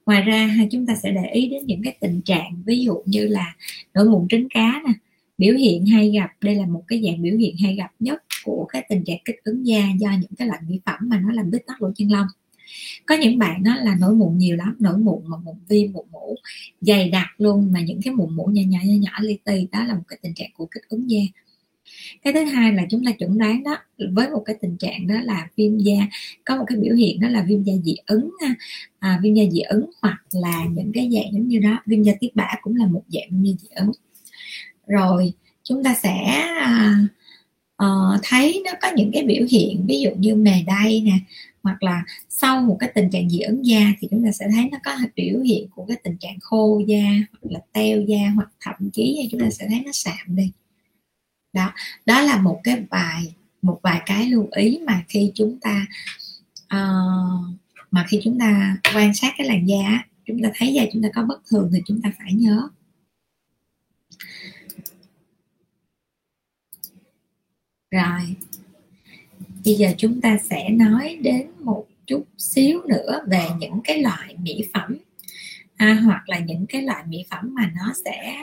Ngoài 0.06 0.22
ra 0.22 0.56
chúng 0.70 0.86
ta 0.86 0.94
sẽ 1.02 1.10
để 1.10 1.30
ý 1.32 1.48
đến 1.48 1.66
những 1.66 1.82
cái 1.82 1.96
tình 2.00 2.20
trạng, 2.22 2.62
ví 2.66 2.84
dụ 2.84 3.02
như 3.06 3.26
là 3.26 3.54
nổi 3.94 4.04
mụn 4.04 4.28
trứng 4.28 4.48
cá 4.48 4.82
nè, 4.86 4.92
biểu 5.38 5.54
hiện 5.54 5.86
hay 5.86 6.10
gặp, 6.10 6.30
đây 6.40 6.54
là 6.54 6.66
một 6.66 6.82
cái 6.88 7.02
dạng 7.04 7.22
biểu 7.22 7.36
hiện 7.36 7.56
hay 7.62 7.74
gặp 7.74 7.90
nhất 8.00 8.22
của 8.44 8.66
cái 8.72 8.86
tình 8.88 9.04
trạng 9.04 9.18
kích 9.24 9.44
ứng 9.44 9.66
da 9.66 9.88
do 9.98 10.10
những 10.10 10.34
cái 10.38 10.48
loại 10.48 10.60
mỹ 10.68 10.80
phẩm 10.86 10.98
mà 11.00 11.20
nó 11.20 11.32
làm 11.32 11.50
bít 11.50 11.66
tắc 11.66 11.82
lỗ 11.82 11.90
chân 11.96 12.12
lông 12.12 12.26
có 13.06 13.14
những 13.14 13.38
bạn 13.38 13.64
đó 13.64 13.76
là 13.76 13.96
nổi 14.00 14.14
mụn 14.14 14.38
nhiều 14.38 14.56
lắm 14.56 14.76
nổi 14.78 14.98
mụn 14.98 15.22
mà 15.26 15.36
mụn 15.44 15.54
viêm 15.68 15.92
mụn 15.92 16.06
mũ 16.12 16.36
dày 16.80 17.10
đặc 17.10 17.28
luôn 17.38 17.72
mà 17.72 17.80
những 17.80 18.00
cái 18.02 18.14
mụn 18.14 18.36
mũ 18.36 18.46
nhỏ 18.46 18.62
nhỏ 18.66 18.78
nhỏ 18.84 18.94
nhỏ 19.00 19.10
li 19.20 19.38
ti 19.44 19.66
đó 19.72 19.84
là 19.84 19.94
một 19.94 20.02
cái 20.08 20.18
tình 20.22 20.34
trạng 20.34 20.50
của 20.56 20.66
kích 20.66 20.88
ứng 20.88 21.10
da. 21.10 21.20
Cái 22.22 22.32
thứ 22.32 22.44
hai 22.44 22.72
là 22.72 22.82
chúng 22.90 23.04
ta 23.04 23.12
chuẩn 23.12 23.38
đoán 23.38 23.62
đó 23.62 23.76
với 24.12 24.30
một 24.30 24.42
cái 24.46 24.56
tình 24.60 24.76
trạng 24.76 25.06
đó 25.06 25.14
là 25.22 25.48
viêm 25.56 25.78
da 25.78 25.96
có 26.44 26.56
một 26.56 26.64
cái 26.66 26.78
biểu 26.78 26.94
hiện 26.94 27.20
đó 27.20 27.28
là 27.28 27.42
viêm 27.48 27.62
da 27.62 27.72
dị 27.84 27.96
ứng 28.06 28.30
à, 28.98 29.20
viêm 29.22 29.34
da 29.34 29.42
dị 29.52 29.60
ứng 29.60 29.90
hoặc 30.02 30.22
là 30.30 30.64
những 30.74 30.92
cái 30.94 31.10
dạng 31.12 31.32
giống 31.32 31.48
như 31.48 31.58
đó 31.58 31.82
viêm 31.86 32.02
da 32.02 32.12
tiết 32.20 32.36
bã 32.36 32.48
cũng 32.62 32.76
là 32.76 32.86
một 32.86 33.02
dạng 33.08 33.28
viêm 33.30 33.44
da 33.44 33.52
dị 33.62 33.68
ứng. 33.74 33.90
Rồi 34.86 35.32
chúng 35.62 35.84
ta 35.84 35.96
sẽ 36.02 36.44
uh, 37.82 38.20
thấy 38.22 38.62
nó 38.64 38.70
có 38.82 38.88
những 38.96 39.10
cái 39.12 39.22
biểu 39.22 39.46
hiện 39.50 39.86
ví 39.86 40.00
dụ 40.00 40.10
như 40.18 40.34
mề 40.34 40.62
đay 40.66 41.02
nè 41.04 41.18
hoặc 41.66 41.82
là 41.82 42.04
sau 42.28 42.60
một 42.62 42.76
cái 42.80 42.90
tình 42.94 43.10
trạng 43.10 43.30
dị 43.30 43.40
ứng 43.40 43.66
da 43.66 43.92
thì 44.00 44.08
chúng 44.10 44.24
ta 44.24 44.32
sẽ 44.32 44.46
thấy 44.54 44.68
nó 44.72 44.78
có 44.84 44.96
biểu 45.16 45.40
hiện 45.40 45.68
của 45.74 45.86
cái 45.88 45.96
tình 46.04 46.16
trạng 46.20 46.40
khô 46.40 46.82
da 46.86 47.04
hoặc 47.32 47.50
là 47.50 47.60
teo 47.72 48.00
da 48.00 48.30
hoặc 48.34 48.48
thậm 48.60 48.90
chí 48.92 49.28
chúng 49.30 49.40
ta 49.40 49.50
sẽ 49.50 49.66
thấy 49.70 49.82
nó 49.84 49.90
sạm 49.92 50.26
đi. 50.36 50.52
Đó 51.52 51.72
đó 52.06 52.20
là 52.20 52.38
một 52.42 52.60
cái 52.64 52.84
vài 52.90 53.34
một 53.62 53.80
vài 53.82 54.02
cái 54.06 54.30
lưu 54.30 54.48
ý 54.52 54.78
mà 54.86 55.04
khi 55.08 55.32
chúng 55.34 55.58
ta 55.60 55.86
uh, 56.64 57.56
mà 57.90 58.04
khi 58.08 58.20
chúng 58.24 58.38
ta 58.38 58.76
quan 58.94 59.14
sát 59.14 59.34
cái 59.38 59.46
làn 59.46 59.68
da 59.68 60.02
chúng 60.26 60.42
ta 60.42 60.50
thấy 60.54 60.72
da 60.74 60.82
chúng 60.92 61.02
ta 61.02 61.08
có 61.14 61.22
bất 61.22 61.40
thường 61.50 61.70
thì 61.74 61.80
chúng 61.86 62.02
ta 62.02 62.12
phải 62.18 62.32
nhớ. 62.32 62.68
Rồi 67.90 68.36
bây 69.66 69.74
giờ 69.74 69.88
chúng 69.98 70.20
ta 70.20 70.38
sẽ 70.50 70.68
nói 70.70 71.18
đến 71.22 71.46
một 71.60 71.84
chút 72.06 72.24
xíu 72.38 72.80
nữa 72.88 73.20
về 73.26 73.44
những 73.58 73.80
cái 73.84 74.02
loại 74.02 74.36
mỹ 74.42 74.64
phẩm. 74.74 74.96
À, 75.76 76.00
hoặc 76.04 76.28
là 76.28 76.38
những 76.38 76.66
cái 76.66 76.82
loại 76.82 77.04
mỹ 77.08 77.24
phẩm 77.30 77.54
mà 77.54 77.72
nó 77.76 77.92
sẽ 78.04 78.36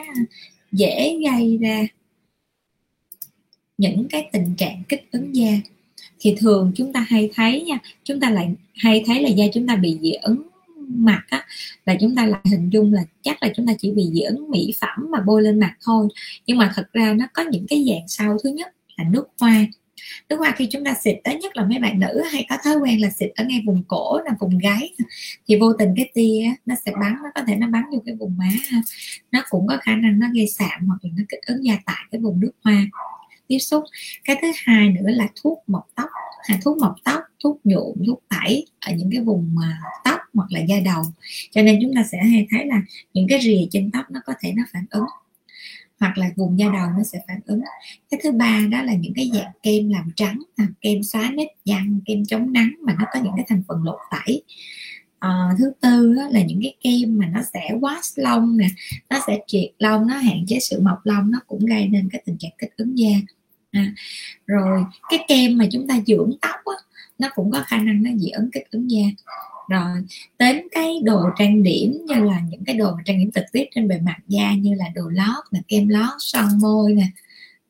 dễ 0.72 1.18
gây 1.28 1.58
ra 1.58 1.86
những 3.78 4.06
cái 4.10 4.28
tình 4.32 4.54
trạng 4.56 4.82
kích 4.88 5.08
ứng 5.12 5.34
da. 5.34 5.52
Thì 6.20 6.34
thường 6.38 6.72
chúng 6.74 6.92
ta 6.92 7.00
hay 7.08 7.30
thấy 7.34 7.62
nha 7.62 7.78
chúng 8.04 8.20
ta 8.20 8.30
lại 8.30 8.54
hay 8.74 9.02
thấy 9.06 9.22
là 9.22 9.28
da 9.28 9.44
chúng 9.54 9.66
ta 9.66 9.76
bị 9.76 9.98
dị 10.02 10.12
ứng 10.12 10.42
mặt 10.88 11.22
á 11.28 11.46
là 11.86 11.96
chúng 12.00 12.16
ta 12.16 12.26
lại 12.26 12.40
hình 12.44 12.70
dung 12.70 12.92
là 12.92 13.04
chắc 13.22 13.42
là 13.42 13.52
chúng 13.56 13.66
ta 13.66 13.72
chỉ 13.78 13.90
bị 13.90 14.10
dị 14.12 14.20
ứng 14.20 14.50
mỹ 14.50 14.74
phẩm 14.80 15.06
mà 15.10 15.20
bôi 15.26 15.42
lên 15.42 15.60
mặt 15.60 15.76
thôi. 15.84 16.08
Nhưng 16.46 16.58
mà 16.58 16.72
thật 16.74 16.88
ra 16.92 17.14
nó 17.18 17.26
có 17.32 17.42
những 17.42 17.66
cái 17.68 17.84
dạng 17.88 18.08
sau. 18.08 18.36
Thứ 18.44 18.50
nhất 18.50 18.74
là 18.96 19.04
nước 19.10 19.28
hoa 19.40 19.66
nước 20.28 20.36
hoa 20.36 20.54
khi 20.56 20.66
chúng 20.70 20.84
ta 20.84 20.94
xịt 20.94 21.16
đó 21.24 21.32
nhất 21.42 21.56
là 21.56 21.64
mấy 21.64 21.78
bạn 21.78 22.00
nữ 22.00 22.22
hay 22.32 22.46
có 22.48 22.56
thói 22.64 22.76
quen 22.76 23.00
là 23.00 23.10
xịt 23.10 23.30
ở 23.36 23.44
ngay 23.44 23.62
vùng 23.66 23.82
cổ, 23.88 24.20
là 24.24 24.32
vùng 24.40 24.58
gáy 24.58 24.94
thì 25.48 25.56
vô 25.56 25.72
tình 25.72 25.94
cái 25.96 26.10
tia 26.14 26.50
nó 26.66 26.74
sẽ 26.84 26.92
bắn, 27.00 27.14
nó 27.22 27.30
có 27.34 27.42
thể 27.46 27.56
nó 27.56 27.66
bắn 27.68 27.82
vô 27.92 28.02
cái 28.06 28.14
vùng 28.14 28.36
má 28.36 28.48
nó 29.32 29.42
cũng 29.50 29.66
có 29.66 29.78
khả 29.82 29.96
năng 29.96 30.18
nó 30.18 30.26
gây 30.34 30.46
sạm 30.46 30.86
hoặc 30.86 30.98
là 31.02 31.10
nó 31.16 31.22
kích 31.28 31.40
ứng 31.46 31.64
da 31.64 31.78
tại 31.86 32.04
cái 32.10 32.20
vùng 32.20 32.40
nước 32.40 32.52
hoa 32.64 32.86
tiếp 33.48 33.58
xúc. 33.58 33.84
Cái 34.24 34.36
thứ 34.42 34.48
hai 34.56 34.88
nữa 34.88 35.10
là 35.10 35.28
thuốc 35.42 35.62
mọc 35.66 35.86
tóc 35.94 36.08
hay 36.48 36.58
thuốc 36.64 36.78
mọc 36.78 36.94
tóc, 37.04 37.20
thuốc 37.42 37.60
nhuộm, 37.64 37.94
thuốc 38.06 38.22
tẩy 38.28 38.66
ở 38.86 38.92
những 38.96 39.10
cái 39.12 39.20
vùng 39.20 39.54
mà 39.54 39.78
tóc 40.04 40.20
hoặc 40.34 40.52
là 40.52 40.60
da 40.60 40.76
đầu. 40.84 41.02
Cho 41.50 41.62
nên 41.62 41.78
chúng 41.82 41.94
ta 41.94 42.02
sẽ 42.12 42.18
hay 42.18 42.46
thấy 42.50 42.66
là 42.66 42.82
những 43.14 43.26
cái 43.28 43.40
rìa 43.42 43.66
trên 43.70 43.90
tóc 43.90 44.10
nó 44.10 44.20
có 44.26 44.32
thể 44.40 44.52
nó 44.56 44.62
phản 44.72 44.84
ứng 44.90 45.04
hoặc 46.04 46.18
là 46.18 46.30
vùng 46.36 46.58
da 46.58 46.66
đầu 46.66 46.86
nó 46.96 47.02
sẽ 47.02 47.18
phản 47.28 47.40
ứng. 47.46 47.60
Cái 48.10 48.20
thứ 48.22 48.32
ba 48.32 48.60
đó 48.70 48.82
là 48.82 48.94
những 48.94 49.12
cái 49.14 49.30
dạng 49.34 49.52
kem 49.62 49.88
làm 49.88 50.10
trắng 50.16 50.38
à, 50.56 50.66
kem 50.80 51.02
xóa 51.02 51.30
nếp 51.34 51.48
nhăn 51.64 52.00
kem 52.06 52.24
chống 52.24 52.52
nắng 52.52 52.70
mà 52.86 52.94
nó 52.98 53.04
có 53.12 53.20
những 53.20 53.32
cái 53.36 53.44
thành 53.48 53.62
phần 53.68 53.84
lột 53.84 53.98
tẩy. 54.10 54.42
À, 55.18 55.48
thứ 55.58 55.72
tư 55.80 56.14
đó 56.14 56.28
là 56.30 56.42
những 56.42 56.60
cái 56.62 56.74
kem 56.80 57.18
mà 57.18 57.26
nó 57.26 57.40
sẽ 57.52 57.70
wash 57.80 58.22
lông 58.22 58.56
nè 58.56 58.68
nó 59.10 59.20
sẽ 59.26 59.38
triệt 59.46 59.70
lông 59.78 60.06
nó 60.06 60.16
hạn 60.16 60.44
chế 60.48 60.58
sự 60.60 60.80
mọc 60.80 60.98
lông 61.04 61.30
nó 61.30 61.38
cũng 61.46 61.66
gây 61.66 61.88
nên 61.88 62.08
cái 62.12 62.22
tình 62.26 62.36
trạng 62.38 62.52
kích 62.58 62.76
ứng 62.76 62.98
da. 62.98 63.10
À, 63.70 63.94
rồi 64.46 64.84
cái 65.10 65.24
kem 65.28 65.58
mà 65.58 65.66
chúng 65.72 65.86
ta 65.86 66.00
dưỡng 66.06 66.30
tóc 66.42 66.56
á, 66.64 66.76
nó 67.18 67.28
cũng 67.34 67.50
có 67.50 67.64
khả 67.66 67.76
năng 67.76 68.02
nó 68.02 68.10
dị 68.16 68.30
ứng 68.30 68.50
kích 68.50 68.70
ứng 68.70 68.90
da 68.90 69.02
rồi 69.68 70.02
đến 70.38 70.66
cái 70.72 70.94
đồ 71.02 71.20
trang 71.38 71.62
điểm 71.62 71.98
như 72.06 72.14
là 72.14 72.40
những 72.50 72.64
cái 72.64 72.76
đồ 72.76 72.94
mà 72.94 73.02
trang 73.04 73.18
điểm 73.18 73.30
trực 73.30 73.44
tiếp 73.52 73.64
trên 73.74 73.88
bề 73.88 74.00
mặt 74.00 74.18
da 74.28 74.54
như 74.54 74.74
là 74.74 74.88
đồ 74.94 75.08
lót 75.08 75.44
là 75.50 75.60
kem 75.68 75.88
lót 75.88 76.14
son 76.18 76.48
môi 76.62 76.94
nè 76.94 77.06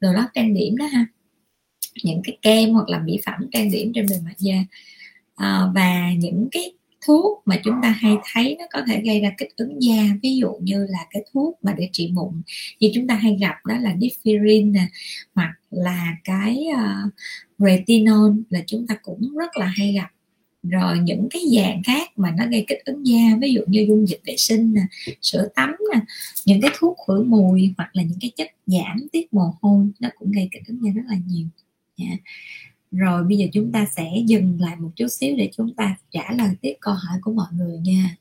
đồ 0.01 0.13
lót 0.13 0.27
trang 0.35 0.55
điểm 0.55 0.77
đó 0.77 0.87
ha. 0.87 1.07
Những 2.05 2.21
cái 2.25 2.39
kem 2.43 2.71
hoặc 2.71 2.89
là 2.89 2.99
mỹ 2.99 3.21
phẩm 3.27 3.49
trang 3.53 3.71
điểm 3.71 3.93
trên 3.95 4.07
bề 4.11 4.17
mặt 4.25 4.35
da. 4.39 4.65
À, 5.37 5.63
và 5.75 6.13
những 6.13 6.49
cái 6.51 6.73
thuốc 7.07 7.43
mà 7.45 7.61
chúng 7.65 7.75
ta 7.83 7.91
hay 7.91 8.17
thấy 8.33 8.57
nó 8.59 8.65
có 8.73 8.81
thể 8.87 9.01
gây 9.05 9.21
ra 9.21 9.33
kích 9.39 9.57
ứng 9.57 9.83
da. 9.83 10.03
Ví 10.23 10.37
dụ 10.37 10.53
như 10.61 10.87
là 10.91 11.07
cái 11.11 11.25
thuốc 11.33 11.59
mà 11.63 11.75
để 11.79 11.89
trị 11.93 12.11
mụn 12.15 12.43
như 12.81 12.91
chúng 12.95 13.07
ta 13.07 13.15
hay 13.15 13.37
gặp 13.41 13.67
đó 13.67 13.77
là 13.79 13.95
differin 13.95 14.73
nè 14.73 14.87
hoặc 15.35 15.55
là 15.71 16.17
cái 16.25 16.67
uh, 16.73 17.13
retinol 17.59 18.33
là 18.51 18.61
chúng 18.67 18.87
ta 18.87 18.95
cũng 19.03 19.37
rất 19.37 19.57
là 19.57 19.67
hay 19.67 19.93
gặp 19.93 20.09
rồi 20.69 20.99
những 20.99 21.29
cái 21.31 21.43
dạng 21.57 21.83
khác 21.83 22.19
mà 22.19 22.35
nó 22.39 22.47
gây 22.51 22.65
kích 22.69 22.85
ứng 22.85 23.07
da 23.07 23.37
ví 23.41 23.53
dụ 23.53 23.61
như 23.67 23.85
dung 23.89 24.09
dịch 24.09 24.21
vệ 24.27 24.35
sinh 24.37 24.75
nè 24.75 24.83
sữa 25.23 25.49
tắm 25.55 25.77
nè 25.95 26.01
những 26.47 26.61
cái 26.61 26.71
thuốc 26.79 26.97
khử 27.07 27.23
mùi 27.23 27.75
hoặc 27.77 27.91
là 27.93 28.03
những 28.03 28.19
cái 28.21 28.33
chất 28.37 28.49
giảm 28.67 29.07
tiết 29.13 29.35
mồ 29.35 29.55
hôi 29.63 29.87
nó 30.01 30.09
cũng 30.19 30.33
gây 30.33 30.49
kích 30.53 30.63
ứng 30.67 30.85
da 30.85 30.91
rất 30.95 31.03
là 31.09 31.17
nhiều. 31.27 31.47
Yeah. 31.97 32.19
Rồi 32.93 33.25
bây 33.25 33.37
giờ 33.37 33.47
chúng 33.53 33.73
ta 33.73 33.87
sẽ 33.97 34.13
dừng 34.27 34.61
lại 34.61 34.77
một 34.77 34.91
chút 34.97 35.09
xíu 35.09 35.37
để 35.37 35.51
chúng 35.57 35.75
ta 35.75 35.97
trả 36.11 36.33
lời 36.33 36.51
tiếp 36.61 36.75
câu 36.81 36.95
hỏi 36.95 37.19
của 37.23 37.33
mọi 37.33 37.49
người 37.53 37.79
nha. 37.79 38.17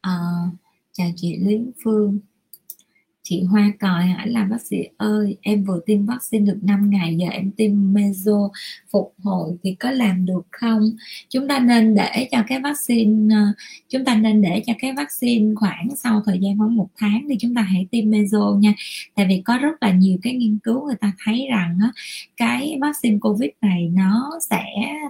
À, 0.00 0.12
chào 0.92 1.10
chị 1.16 1.36
Lý 1.36 1.58
Phương 1.84 2.18
chị 3.28 3.42
Hoa 3.42 3.72
còi 3.80 4.06
hỏi 4.06 4.28
là, 4.28 4.44
bác 4.44 4.60
sĩ 4.60 4.76
ơi, 4.96 5.36
em 5.42 5.64
vừa 5.64 5.80
tiêm 5.86 6.06
vaccine 6.06 6.46
được 6.46 6.58
5 6.62 6.90
ngày, 6.90 7.16
giờ 7.16 7.26
em 7.28 7.50
tiêm 7.50 7.92
meso 7.92 8.48
phục 8.90 9.14
hồi 9.22 9.56
thì 9.62 9.74
có 9.74 9.90
làm 9.90 10.26
được 10.26 10.46
không? 10.50 10.90
Chúng 11.28 11.48
ta 11.48 11.58
nên 11.58 11.94
để 11.94 12.28
cho 12.30 12.38
cái 12.46 12.60
vaccine 12.60 13.34
ờ, 13.34 13.52
chúng 13.88 14.04
ta 14.04 14.14
nên 14.14 14.42
để 14.42 14.62
cho 14.66 14.72
cái 14.78 14.92
vaccine 14.92 15.54
khoảng 15.54 15.88
sau 15.96 16.22
thời 16.26 16.38
gian 16.38 16.58
khoảng 16.58 16.76
một 16.76 16.88
tháng 16.96 17.26
thì 17.28 17.36
chúng 17.40 17.54
ta 17.54 17.62
hãy 17.62 17.86
tiêm 17.90 18.10
meso 18.10 18.56
nha. 18.60 18.74
Tại 19.14 19.26
vì 19.28 19.42
có 19.44 19.58
rất 19.58 19.82
là 19.82 19.92
nhiều 19.92 20.18
cái 20.22 20.32
nghiên 20.32 20.58
cứu 20.58 20.86
người 20.86 20.96
ta 21.00 21.12
thấy 21.24 21.46
rằng 21.50 21.78
cái 22.36 22.78
vaccine 22.80 23.18
covid 23.20 23.50
này 23.60 23.90
nó 23.94 24.30
sẽ 24.50 24.64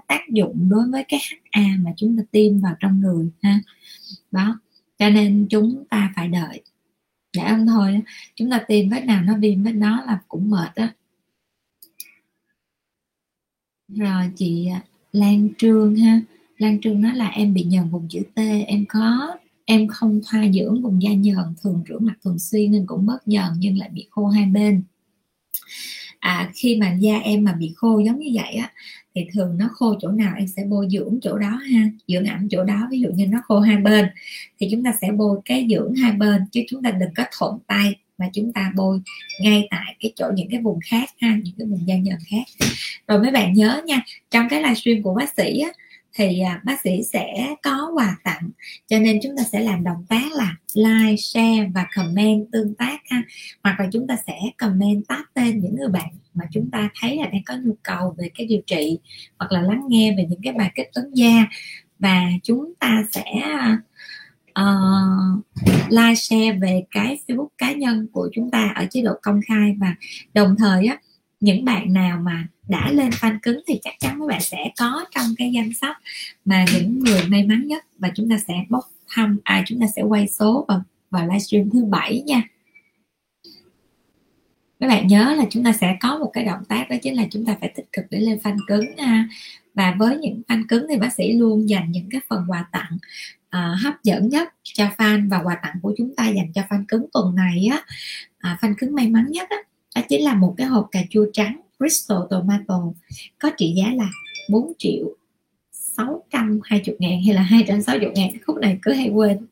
tác 0.07 0.21
dụng 0.29 0.69
đối 0.69 0.91
với 0.91 1.05
cái 1.09 1.21
HA 1.53 1.63
mà 1.79 1.91
chúng 1.97 2.17
ta 2.17 2.23
tiêm 2.31 2.61
vào 2.61 2.75
trong 2.81 3.01
người 3.01 3.31
ha. 3.43 3.61
Đó, 4.31 4.61
cho 4.99 5.09
nên 5.09 5.47
chúng 5.51 5.85
ta 5.91 6.13
phải 6.17 6.29
đợi 6.29 6.63
để 7.37 7.43
ăn 7.43 7.67
thôi 7.67 8.01
chúng 8.35 8.51
ta 8.51 8.65
tìm 8.69 8.89
vết 8.89 9.05
nào 9.05 9.23
nó 9.23 9.37
viêm 9.39 9.63
vết 9.63 9.73
đó 9.73 10.05
là 10.07 10.19
cũng 10.29 10.51
mệt 10.51 10.75
đó 10.77 10.87
rồi 13.89 14.31
chị 14.37 14.67
à, 14.67 14.83
Lan 15.13 15.49
Trương 15.59 15.97
ha. 15.97 16.21
Lan 16.59 16.81
Trương 16.81 17.01
nói 17.01 17.15
là 17.15 17.29
em 17.29 17.55
bị 17.55 17.65
nhờn 17.65 17.89
vùng 17.89 18.09
chữ 18.09 18.23
T 18.35 18.39
em 18.67 18.85
có 18.89 19.37
em 19.65 19.89
không 19.89 20.21
thoa 20.27 20.45
dưỡng 20.55 20.83
vùng 20.83 21.03
da 21.03 21.13
nhờn 21.13 21.55
thường 21.63 21.83
rửa 21.89 21.99
mặt 21.99 22.15
thường 22.25 22.39
xuyên 22.39 22.73
nên 22.73 22.87
cũng 22.87 23.07
bớt 23.07 23.29
nhờn 23.29 23.53
nhưng 23.59 23.79
lại 23.79 23.89
bị 23.89 24.07
khô 24.11 24.27
hai 24.27 24.47
bên. 24.47 24.83
À, 26.19 26.51
khi 26.55 26.77
mà 26.81 26.93
da 26.93 27.19
em 27.19 27.45
mà 27.45 27.53
bị 27.53 27.73
khô 27.77 27.99
giống 27.99 28.19
như 28.19 28.31
vậy 28.35 28.55
á 28.55 28.73
thì 29.17 29.27
thường 29.33 29.59
nó 29.59 29.69
khô 29.73 29.95
chỗ 30.01 30.09
nào 30.09 30.35
em 30.39 30.47
sẽ 30.47 30.65
bôi 30.69 30.89
dưỡng 30.91 31.19
chỗ 31.23 31.39
đó 31.39 31.49
ha 31.49 31.91
dưỡng 32.09 32.25
ẩm 32.25 32.49
chỗ 32.51 32.65
đó 32.65 32.89
ví 32.91 33.01
dụ 33.01 33.09
như 33.11 33.27
nó 33.27 33.39
khô 33.45 33.61
hai 33.61 33.77
bên. 33.77 34.07
Thì 34.61 34.69
chúng 34.71 34.85
ta 34.85 34.95
sẽ 35.01 35.13
bôi 35.13 35.39
cái 35.45 35.67
dưỡng 35.71 35.95
hai 35.95 36.13
bên 36.13 36.43
chứ 36.53 36.63
chúng 36.69 36.83
ta 36.83 36.91
đừng 36.91 37.15
có 37.17 37.25
thuận 37.39 37.59
tay 37.67 37.95
mà 38.19 38.27
chúng 38.33 38.53
ta 38.53 38.73
bôi 38.77 39.01
ngay 39.41 39.69
tại 39.71 39.97
cái 40.01 40.13
chỗ 40.17 40.31
những 40.35 40.49
cái 40.51 40.61
vùng 40.61 40.79
khác 40.91 41.11
ha 41.21 41.39
những 41.45 41.55
cái 41.59 41.67
vùng 41.67 41.89
da 41.89 41.97
nhờn 41.97 42.19
khác. 42.31 42.67
Rồi 43.09 43.21
mấy 43.21 43.31
bạn 43.31 43.55
nhớ 43.55 43.83
nha 43.87 44.01
trong 44.31 44.49
cái 44.49 44.63
livestream 44.63 45.03
của 45.03 45.15
bác 45.15 45.33
sĩ 45.37 45.59
á, 45.59 45.71
thì 46.17 46.41
à, 46.41 46.61
bác 46.65 46.81
sĩ 46.81 47.03
sẽ 47.13 47.55
có 47.63 47.91
quà 47.95 48.17
tặng. 48.25 48.51
Cho 48.87 48.99
nên 48.99 49.19
chúng 49.23 49.37
ta 49.37 49.43
sẽ 49.53 49.61
làm 49.61 49.85
động 49.85 50.05
tác 50.09 50.33
là 50.33 50.57
like 50.75 51.17
share 51.17 51.71
và 51.75 51.87
comment 51.95 52.47
tương 52.53 52.75
tác 52.75 53.01
ha. 53.11 53.23
Hoặc 53.63 53.81
là 53.81 53.89
chúng 53.93 54.07
ta 54.07 54.17
sẽ 54.27 54.39
comment 54.59 55.09
tag 55.09 55.23
tên 55.35 55.61
những 55.61 55.77
người 55.77 55.89
bạn 55.89 56.09
mà 56.35 56.45
chúng 56.53 56.71
ta 56.71 56.89
thấy 57.01 57.17
là 57.17 57.27
đang 57.27 57.43
có 57.47 57.55
nhu 57.65 57.77
cầu 57.83 58.15
về 58.19 58.31
cái 58.35 58.47
điều 58.47 58.61
trị 58.67 58.99
hoặc 59.39 59.53
là 59.53 59.63
lắng 59.63 59.83
nghe 59.89 60.15
về 60.19 60.27
những 60.29 60.41
cái 60.43 60.53
bài 60.53 60.73
kích 60.75 60.89
ứng 60.95 61.17
da. 61.17 61.47
Và 61.99 62.23
chúng 62.43 62.75
ta 62.81 63.05
sẽ 63.13 63.25
uh, 64.61 65.45
like 65.89 66.15
share 66.15 66.53
về 66.53 66.85
cái 66.91 67.19
Facebook 67.27 67.49
cá 67.59 67.73
nhân 67.73 68.07
của 68.13 68.29
chúng 68.33 68.51
ta 68.51 68.73
ở 68.75 68.87
chế 68.91 69.03
độ 69.03 69.13
công 69.23 69.41
khai. 69.49 69.77
Và 69.79 69.95
đồng 70.35 70.57
thời 70.59 70.87
á 70.87 70.99
những 71.41 71.65
bạn 71.65 71.93
nào 71.93 72.21
mà 72.21 72.47
đã 72.69 72.91
lên 72.93 73.11
fan 73.11 73.39
cứng 73.43 73.61
thì 73.67 73.81
chắc 73.83 73.95
chắn 74.01 74.21
các 74.21 74.27
bạn 74.29 74.41
sẽ 74.41 74.71
có 74.79 75.05
trong 75.15 75.27
cái 75.39 75.53
danh 75.53 75.75
sách 75.75 75.97
mà 76.45 76.65
những 76.75 76.99
người 76.99 77.23
may 77.29 77.47
mắn 77.47 77.67
nhất. 77.67 77.85
Và 77.99 78.11
chúng 78.15 78.31
ta 78.31 78.39
sẽ 78.49 78.55
bốc 78.69 78.85
thăm 79.09 79.39
à 79.45 79.65
chúng 79.67 79.81
ta 79.81 79.87
sẽ 79.97 80.03
quay 80.03 80.29
số 80.29 80.65
vào 80.69 80.83
vào 81.11 81.27
livestream 81.27 81.71
thứ 81.71 81.85
bảy 81.85 82.23
nha. 82.27 82.43
Các 84.81 84.89
bạn 84.89 85.07
nhớ 85.07 85.35
là 85.35 85.45
chúng 85.51 85.65
ta 85.65 85.73
sẽ 85.73 85.97
có 86.01 86.19
một 86.19 86.31
cái 86.33 86.45
động 86.45 86.65
tác 86.69 86.91
đó 86.91 86.97
chính 87.03 87.17
là 87.17 87.25
chúng 87.31 87.45
ta 87.45 87.57
phải 87.61 87.73
tích 87.77 87.93
cực 87.93 88.05
để 88.11 88.21
lên 88.21 88.39
fan 88.43 88.57
cứng 88.67 88.97
ha. 88.97 89.29
Và 89.75 89.95
với 89.99 90.17
những 90.17 90.43
fan 90.49 90.65
cứng 90.69 90.87
thì 90.89 90.97
bác 90.97 91.13
sĩ 91.13 91.33
luôn 91.33 91.69
dành 91.69 91.93
những 91.93 92.09
cái 92.11 92.21
phần 92.29 92.45
quà 92.49 92.67
tặng 92.73 92.99
uh, 93.57 93.81
hấp 93.83 94.03
dẫn 94.03 94.29
nhất 94.29 94.55
cho 94.63 94.89
fan 94.97 95.31
và 95.31 95.43
quà 95.43 95.59
tặng 95.63 95.75
của 95.83 95.95
chúng 95.99 96.15
ta 96.17 96.29
dành 96.29 96.53
cho 96.55 96.63
fan 96.69 96.85
cứng 96.89 97.07
tuần 97.13 97.35
này 97.35 97.69
á. 97.71 97.85
Uh, 98.37 98.61
fan 98.61 98.75
cứng 98.79 98.95
may 98.95 99.09
mắn 99.09 99.27
nhất 99.31 99.49
á 99.51 99.57
đó 99.97 100.03
chính 100.09 100.25
là 100.25 100.35
một 100.35 100.55
cái 100.57 100.67
hộp 100.67 100.89
cà 100.93 101.01
chua 101.11 101.27
trắng 101.33 101.61
Bristol 101.79 102.27
Tomato 102.31 102.83
có 103.39 103.51
trị 103.59 103.75
giá 103.77 103.93
là 103.95 104.09
4 104.51 104.73
triệu 104.79 105.17
620 105.73 106.97
ngàn 106.99 107.23
hay 107.25 107.35
là 107.35 107.43
260 107.43 108.11
ngàn 108.15 108.31
khúc 108.47 108.57
này 108.57 108.79
cứ 108.83 108.93
hay 108.93 109.09
quên. 109.09 109.47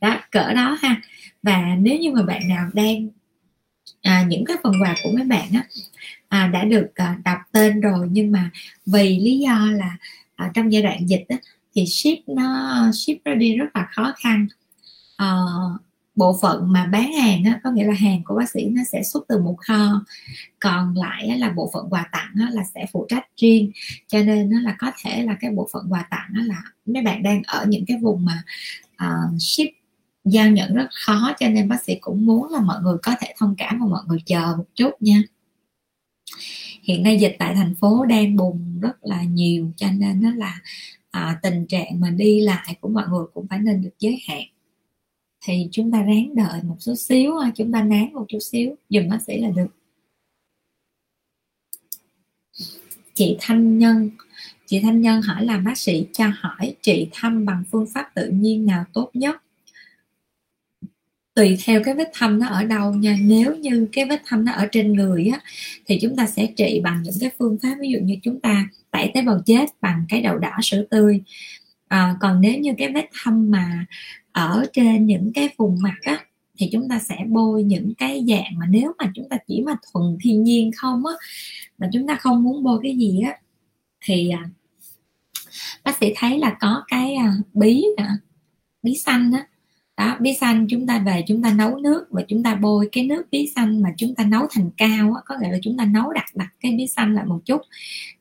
Đó 0.00 0.20
cỡ 0.30 0.52
đó 0.52 0.78
ha. 0.82 1.02
Và 1.42 1.76
nếu 1.80 1.98
như 1.98 2.12
mà 2.12 2.22
bạn 2.22 2.48
nào 2.48 2.70
đang 2.72 3.08
à, 4.02 4.24
những 4.28 4.44
cái 4.44 4.56
phần 4.62 4.72
quà 4.82 4.94
của 5.02 5.10
mấy 5.14 5.24
bạn 5.24 5.48
á 5.54 5.64
à, 6.28 6.46
đã 6.46 6.64
được 6.64 6.90
à, 6.94 7.18
đọc 7.24 7.38
tên 7.52 7.80
rồi 7.80 8.08
nhưng 8.10 8.32
mà 8.32 8.50
vì 8.86 9.18
lý 9.18 9.38
do 9.38 9.70
là 9.72 9.96
à, 10.36 10.50
trong 10.54 10.72
giai 10.72 10.82
đoạn 10.82 11.08
dịch 11.08 11.24
á, 11.28 11.36
thì 11.74 11.86
ship 11.86 12.28
nó 12.28 12.90
ship 12.92 13.24
ra 13.24 13.34
đi 13.34 13.56
rất 13.56 13.66
là 13.74 13.88
khó 13.92 14.12
khăn. 14.16 14.46
À, 15.16 15.36
bộ 16.16 16.38
phận 16.42 16.72
mà 16.72 16.86
bán 16.86 17.12
hàng 17.12 17.44
á, 17.44 17.60
có 17.64 17.70
nghĩa 17.70 17.84
là 17.84 17.94
hàng 17.94 18.22
của 18.24 18.34
bác 18.34 18.50
sĩ 18.50 18.64
nó 18.64 18.82
sẽ 18.92 19.02
xuất 19.02 19.24
từ 19.28 19.38
một 19.42 19.56
kho. 19.58 20.04
Còn 20.60 20.94
lại 20.96 21.28
á, 21.28 21.36
là 21.36 21.50
bộ 21.50 21.70
phận 21.74 21.86
quà 21.90 22.08
tặng 22.12 22.34
á, 22.40 22.48
là 22.52 22.62
sẽ 22.74 22.86
phụ 22.92 23.06
trách 23.08 23.24
riêng. 23.36 23.70
Cho 24.08 24.22
nên 24.22 24.50
nó 24.50 24.60
là 24.60 24.76
có 24.78 24.92
thể 25.02 25.22
là 25.22 25.36
cái 25.40 25.50
bộ 25.50 25.68
phận 25.72 25.86
quà 25.90 26.06
tặng 26.10 26.30
á, 26.34 26.42
là 26.46 26.62
mấy 26.86 27.02
bạn 27.02 27.22
đang 27.22 27.42
ở 27.46 27.66
những 27.68 27.84
cái 27.86 27.98
vùng 28.02 28.24
mà 28.24 28.42
uh, 29.04 29.42
ship 29.42 29.84
giao 30.24 30.50
nhận 30.50 30.74
rất 30.74 30.86
khó 31.06 31.32
cho 31.40 31.48
nên 31.48 31.68
bác 31.68 31.84
sĩ 31.84 31.94
cũng 32.00 32.26
muốn 32.26 32.52
là 32.52 32.60
mọi 32.60 32.82
người 32.82 32.96
có 33.02 33.14
thể 33.20 33.34
thông 33.38 33.54
cảm 33.58 33.78
và 33.80 33.86
mọi 33.86 34.02
người 34.06 34.18
chờ 34.26 34.54
một 34.58 34.64
chút 34.74 34.90
nha. 35.00 35.22
Hiện 36.82 37.02
nay 37.02 37.18
dịch 37.20 37.36
tại 37.38 37.54
thành 37.54 37.74
phố 37.74 38.04
đang 38.04 38.36
bùng 38.36 38.80
rất 38.80 39.04
là 39.04 39.22
nhiều 39.22 39.72
cho 39.76 39.86
nên 39.92 40.22
nó 40.22 40.30
là 40.34 40.60
à, 41.10 41.38
tình 41.42 41.66
trạng 41.66 42.00
mà 42.00 42.10
đi 42.10 42.40
lại 42.40 42.76
của 42.80 42.88
mọi 42.88 43.04
người 43.08 43.24
cũng 43.34 43.46
phải 43.48 43.58
nên 43.58 43.82
được 43.82 43.94
giới 43.98 44.18
hạn 44.28 44.42
thì 45.44 45.68
chúng 45.72 45.90
ta 45.90 46.02
ráng 46.02 46.34
đợi 46.34 46.62
một 46.62 46.76
chút 46.80 46.94
xíu 46.94 47.32
chúng 47.54 47.72
ta 47.72 47.82
nán 47.82 48.12
một 48.12 48.24
chút 48.28 48.38
xíu 48.38 48.76
dùm 48.88 49.08
bác 49.08 49.18
sĩ 49.26 49.38
là 49.40 49.50
được. 49.50 49.66
Chị 53.14 53.36
thanh 53.40 53.78
nhân 53.78 54.10
chị 54.66 54.80
thanh 54.80 55.00
nhân 55.00 55.22
hỏi 55.22 55.44
là 55.44 55.58
bác 55.58 55.78
sĩ 55.78 56.06
cho 56.12 56.24
hỏi 56.34 56.76
chị 56.82 57.08
thăm 57.12 57.46
bằng 57.46 57.64
phương 57.70 57.86
pháp 57.94 58.10
tự 58.14 58.28
nhiên 58.28 58.66
nào 58.66 58.84
tốt 58.92 59.10
nhất? 59.14 59.36
Tùy 61.34 61.58
theo 61.64 61.82
cái 61.84 61.94
vết 61.94 62.10
thâm 62.14 62.38
nó 62.38 62.46
ở 62.46 62.64
đâu 62.64 62.94
nha 62.94 63.16
nếu 63.20 63.56
như 63.56 63.88
cái 63.92 64.04
vết 64.04 64.22
thâm 64.26 64.44
nó 64.44 64.52
ở 64.52 64.68
trên 64.72 64.92
người 64.92 65.26
á 65.26 65.40
thì 65.86 65.98
chúng 66.02 66.16
ta 66.16 66.26
sẽ 66.26 66.46
trị 66.56 66.80
bằng 66.84 67.02
những 67.02 67.14
cái 67.20 67.30
phương 67.38 67.58
pháp 67.62 67.74
ví 67.80 67.88
dụ 67.88 67.98
như 68.02 68.16
chúng 68.22 68.40
ta 68.40 68.68
tẩy 68.90 69.10
tế 69.14 69.22
bào 69.22 69.40
chết 69.46 69.66
bằng 69.80 70.04
cái 70.08 70.22
đậu 70.22 70.38
đỏ 70.38 70.52
sữa 70.62 70.84
tươi. 70.90 71.22
À, 71.88 72.16
còn 72.20 72.40
nếu 72.40 72.58
như 72.58 72.74
cái 72.78 72.92
vết 72.92 73.08
thâm 73.22 73.50
mà 73.50 73.86
ở 74.34 74.64
trên 74.72 75.06
những 75.06 75.32
cái 75.34 75.48
vùng 75.56 75.76
mặt 75.82 75.96
á 76.02 76.24
thì 76.58 76.68
chúng 76.72 76.88
ta 76.88 76.98
sẽ 76.98 77.16
bôi 77.28 77.62
những 77.62 77.94
cái 77.94 78.24
dạng 78.28 78.58
mà 78.58 78.66
nếu 78.70 78.92
mà 78.98 79.12
chúng 79.14 79.28
ta 79.28 79.36
chỉ 79.46 79.62
mà 79.62 79.76
thuần 79.92 80.18
thiên 80.22 80.42
nhiên 80.42 80.70
không 80.76 81.06
á 81.06 81.14
mà 81.78 81.88
chúng 81.92 82.06
ta 82.06 82.16
không 82.16 82.42
muốn 82.42 82.64
bôi 82.64 82.80
cái 82.82 82.96
gì 82.96 83.20
á 83.24 83.38
thì 84.04 84.30
à, 84.30 84.48
bác 85.84 85.98
sĩ 86.00 86.12
thấy 86.16 86.38
là 86.38 86.56
có 86.60 86.84
cái 86.88 87.14
à, 87.14 87.32
bí 87.54 87.84
nè 87.96 88.06
bí 88.84 88.94
xanh 88.96 89.32
á. 89.32 89.46
Đó 89.96 90.16
bí 90.20 90.34
xanh 90.40 90.66
chúng 90.70 90.86
ta 90.86 90.98
về 90.98 91.24
chúng 91.28 91.42
ta 91.42 91.54
nấu 91.54 91.78
nước 91.78 92.06
và 92.10 92.22
chúng 92.28 92.42
ta 92.42 92.54
bôi 92.54 92.88
cái 92.92 93.04
nước 93.04 93.22
bí 93.30 93.52
xanh 93.54 93.82
mà 93.82 93.94
chúng 93.96 94.14
ta 94.14 94.24
nấu 94.24 94.46
thành 94.50 94.70
cao 94.76 95.12
á, 95.14 95.22
có 95.26 95.36
nghĩa 95.40 95.50
là 95.50 95.58
chúng 95.62 95.76
ta 95.76 95.84
nấu 95.84 96.12
đặc 96.12 96.24
đặc 96.34 96.48
cái 96.60 96.72
bí 96.72 96.86
xanh 96.86 97.14
lại 97.14 97.24
một 97.24 97.40
chút 97.44 97.60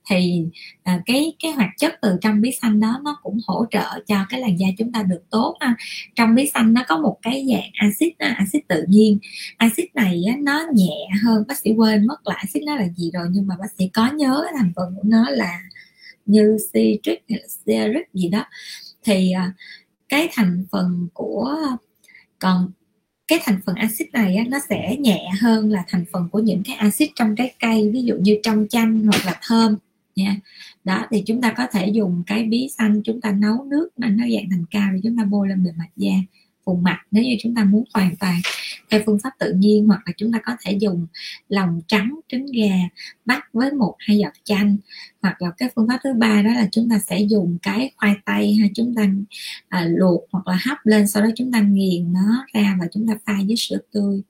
thì 0.10 0.46
à, 0.84 1.02
cái 1.06 1.34
cái 1.44 1.52
hoạt 1.52 1.70
chất 1.78 1.94
từ 2.02 2.18
trong 2.22 2.42
bí 2.42 2.52
xanh 2.62 2.80
đó 2.80 3.00
nó 3.04 3.20
cũng 3.24 3.40
hỗ 3.48 3.66
trợ 3.72 4.00
cho 4.08 4.26
cái 4.30 4.40
làn 4.40 4.60
da 4.60 4.68
chúng 4.78 4.92
ta 4.92 5.04
được 5.04 5.22
tốt 5.30 5.58
ha. 5.60 5.76
trong 6.16 6.36
bí 6.36 6.50
xanh 6.54 6.74
nó 6.74 6.84
có 6.88 6.98
một 6.98 7.18
cái 7.22 7.46
dạng 7.52 7.70
axit 7.74 8.14
axit 8.18 8.68
tự 8.68 8.84
nhiên. 8.88 9.20
Axit 9.58 9.96
này 9.96 10.24
á, 10.28 10.36
nó 10.40 10.66
nhẹ 10.74 11.08
hơn 11.24 11.44
bác 11.48 11.58
sĩ 11.58 11.72
quên 11.72 12.08
mất 12.08 12.28
là 12.28 12.36
axit 12.36 12.64
nó 12.64 12.76
là 12.76 12.88
gì 12.98 13.12
rồi 13.14 13.28
nhưng 13.32 13.48
mà 13.48 13.56
bác 13.60 13.72
sĩ 13.78 13.88
có 13.94 14.12
nhớ 14.12 14.46
thành 14.58 14.72
phần 14.76 14.96
của 14.96 15.04
nó 15.06 15.30
là 15.30 15.60
như 16.26 16.58
citric 16.74 17.26
stearic 17.50 18.14
gì 18.14 18.30
đó. 18.30 18.46
Thì 19.04 19.32
à, 19.32 19.54
cái 20.10 20.30
thành 20.34 20.66
phần 20.72 21.08
của 21.14 21.58
còn 22.40 22.72
cái 23.28 23.40
thành 23.44 23.60
phần 23.66 23.76
axit 23.76 24.14
này 24.14 24.36
á, 24.36 24.44
nó 24.48 24.60
sẽ 24.70 24.96
nhẹ 25.00 25.30
hơn 25.42 25.72
là 25.72 25.84
thành 25.88 26.06
phần 26.14 26.30
của 26.32 26.40
những 26.40 26.64
cái 26.66 26.76
axit 26.76 27.10
trong 27.16 27.36
trái 27.36 27.54
cây 27.60 27.90
ví 27.94 28.04
dụ 28.04 28.16
như 28.16 28.38
trong 28.44 28.68
chanh 28.70 29.04
hoặc 29.04 29.26
là 29.26 29.40
thơm 29.48 29.76
nha. 30.16 30.36
Đó 30.84 31.08
thì 31.12 31.24
chúng 31.26 31.42
ta 31.42 31.54
có 31.58 31.68
thể 31.72 31.88
dùng 31.88 32.24
cái 32.28 32.44
bí 32.44 32.70
xanh 32.78 33.02
chúng 33.04 33.22
ta 33.22 33.32
nấu 33.32 33.64
nước 33.64 33.90
mà 33.98 34.10
nó 34.10 34.24
dạng 34.36 34.50
thành 34.52 34.66
cao 34.72 34.92
để 34.94 35.00
chúng 35.04 35.18
ta 35.18 35.24
bôi 35.24 35.50
lên 35.50 35.64
bề 35.64 35.72
mặt 35.78 35.90
da 35.96 36.14
vùng 36.66 36.84
mặt 36.84 37.00
nếu 37.12 37.24
như 37.24 37.36
chúng 37.40 37.56
ta 37.56 37.64
muốn 37.64 37.84
hoàn 37.94 38.16
toàn 38.16 38.42
theo 38.90 39.02
phương 39.06 39.20
pháp 39.24 39.30
tự 39.40 39.54
nhiên 39.54 39.88
hoặc 39.88 40.02
là 40.06 40.14
chúng 40.18 40.32
ta 40.32 40.40
có 40.46 40.54
thể 40.62 40.72
dùng 40.72 41.08
lòng 41.50 41.82
trắng 41.88 42.20
trứng 42.28 42.46
gà 42.46 42.76
bắt 43.26 43.44
với 43.54 43.72
một 43.72 43.96
hai 44.00 44.18
giọt 44.18 44.34
chanh. 44.44 44.78
Hoặc 45.22 45.42
là 45.42 45.52
cái 45.58 45.70
phương 45.76 45.88
pháp 45.88 46.00
thứ 46.04 46.14
ba 46.14 46.42
đó 46.42 46.54
là 46.54 46.68
chúng 46.72 46.90
ta 46.90 47.00
sẽ 47.00 47.20
dùng 47.20 47.58
cái 47.62 47.92
khoai 47.98 48.16
tây 48.26 48.54
hay 48.54 48.72
chúng 48.76 48.96
ta 48.96 49.08
à, 49.68 49.86
luộc 49.90 50.22
hoặc 50.32 50.48
là 50.48 50.60
hấp 50.66 50.78
lên 50.84 51.08
sau 51.08 51.24
đó 51.24 51.30
chúng 51.36 51.52
ta 51.52 51.62
nghiền 51.62 52.14
nó 52.14 52.46
ra 52.54 52.78
và 52.80 52.88
chúng 52.92 53.08
ta 53.08 53.14
pha 53.26 53.34
với 53.48 53.56
sữa 53.58 53.78
tươi. 53.92 54.22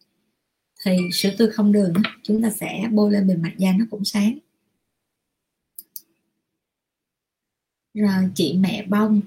Thì 0.86 0.97
sữa 1.13 1.29
tươi 1.38 1.51
không 1.51 1.71
đường 1.71 1.93
chúng 2.23 2.43
ta 2.43 2.49
sẽ 2.49 2.88
bôi 2.91 3.11
lên 3.11 3.27
bề 3.27 3.36
mặt 3.36 3.51
da 3.57 3.71
nó 3.79 3.86
cũng 3.91 4.05
sáng. 4.05 4.38
Rồi 7.93 8.29
chị 8.35 8.57
mẹ 8.59 8.85
bông. 8.87 9.21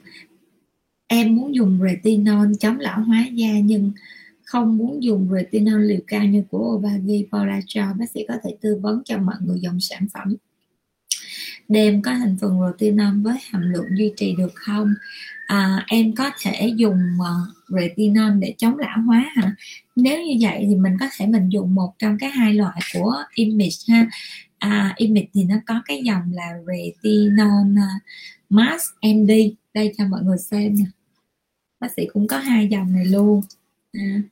Em 1.06 1.36
muốn 1.36 1.54
dùng 1.54 1.78
retinol 1.82 2.52
chống 2.60 2.78
lão 2.78 3.00
hóa 3.00 3.26
da 3.32 3.58
nhưng 3.64 3.92
không 4.44 4.76
muốn 4.76 5.02
dùng 5.02 5.28
retinol 5.32 5.82
liều 5.82 6.00
cao 6.06 6.24
như 6.24 6.42
của 6.50 6.74
Obagi 6.74 7.24
Polacho 7.32 7.92
bác 7.98 8.10
sĩ 8.14 8.24
có 8.28 8.34
thể 8.44 8.56
tư 8.60 8.78
vấn 8.82 9.02
cho 9.04 9.18
mọi 9.18 9.36
người 9.40 9.60
dòng 9.60 9.80
sản 9.80 10.06
phẩm. 10.14 10.36
Đêm 11.68 12.02
có 12.02 12.10
thành 12.10 12.36
phần 12.40 12.58
retinol 12.66 13.22
với 13.22 13.34
hàm 13.50 13.72
lượng 13.72 13.86
duy 13.96 14.12
trì 14.16 14.34
được 14.38 14.54
không? 14.54 14.94
À, 15.46 15.84
em 15.86 16.14
có 16.14 16.30
thể 16.42 16.72
dùng 16.76 17.00
uh, 17.20 17.78
retinol 17.80 18.38
để 18.38 18.54
chống 18.58 18.78
lão 18.78 19.02
hóa 19.02 19.30
hả? 19.36 19.54
Nếu 19.96 20.22
như 20.22 20.34
vậy 20.40 20.64
thì 20.68 20.74
mình 20.74 20.96
có 21.00 21.06
thể 21.16 21.26
mình 21.26 21.48
dùng 21.48 21.74
một 21.74 21.94
trong 21.98 22.18
cái 22.18 22.30
hai 22.30 22.54
loại 22.54 22.80
của 22.94 23.14
image 23.34 23.76
ha. 23.88 24.06
À, 24.58 24.94
image 24.96 25.28
thì 25.34 25.44
nó 25.44 25.56
có 25.66 25.82
cái 25.84 26.02
dòng 26.04 26.32
là 26.32 26.52
retinol 26.66 27.72
uh, 27.72 28.02
mask 28.49 28.94
md 29.03 29.30
đây 29.74 29.94
cho 29.99 30.07
mọi 30.09 30.22
người 30.22 30.38
xem 30.38 30.76
nè. 30.76 30.84
Bác 31.80 31.92
sĩ 31.97 32.07
cũng 32.12 32.26
có 32.26 32.38
hai 32.38 32.68
dòng 32.68 32.92
này 32.92 33.05
luôn. 33.05 33.42
À, 33.92 34.22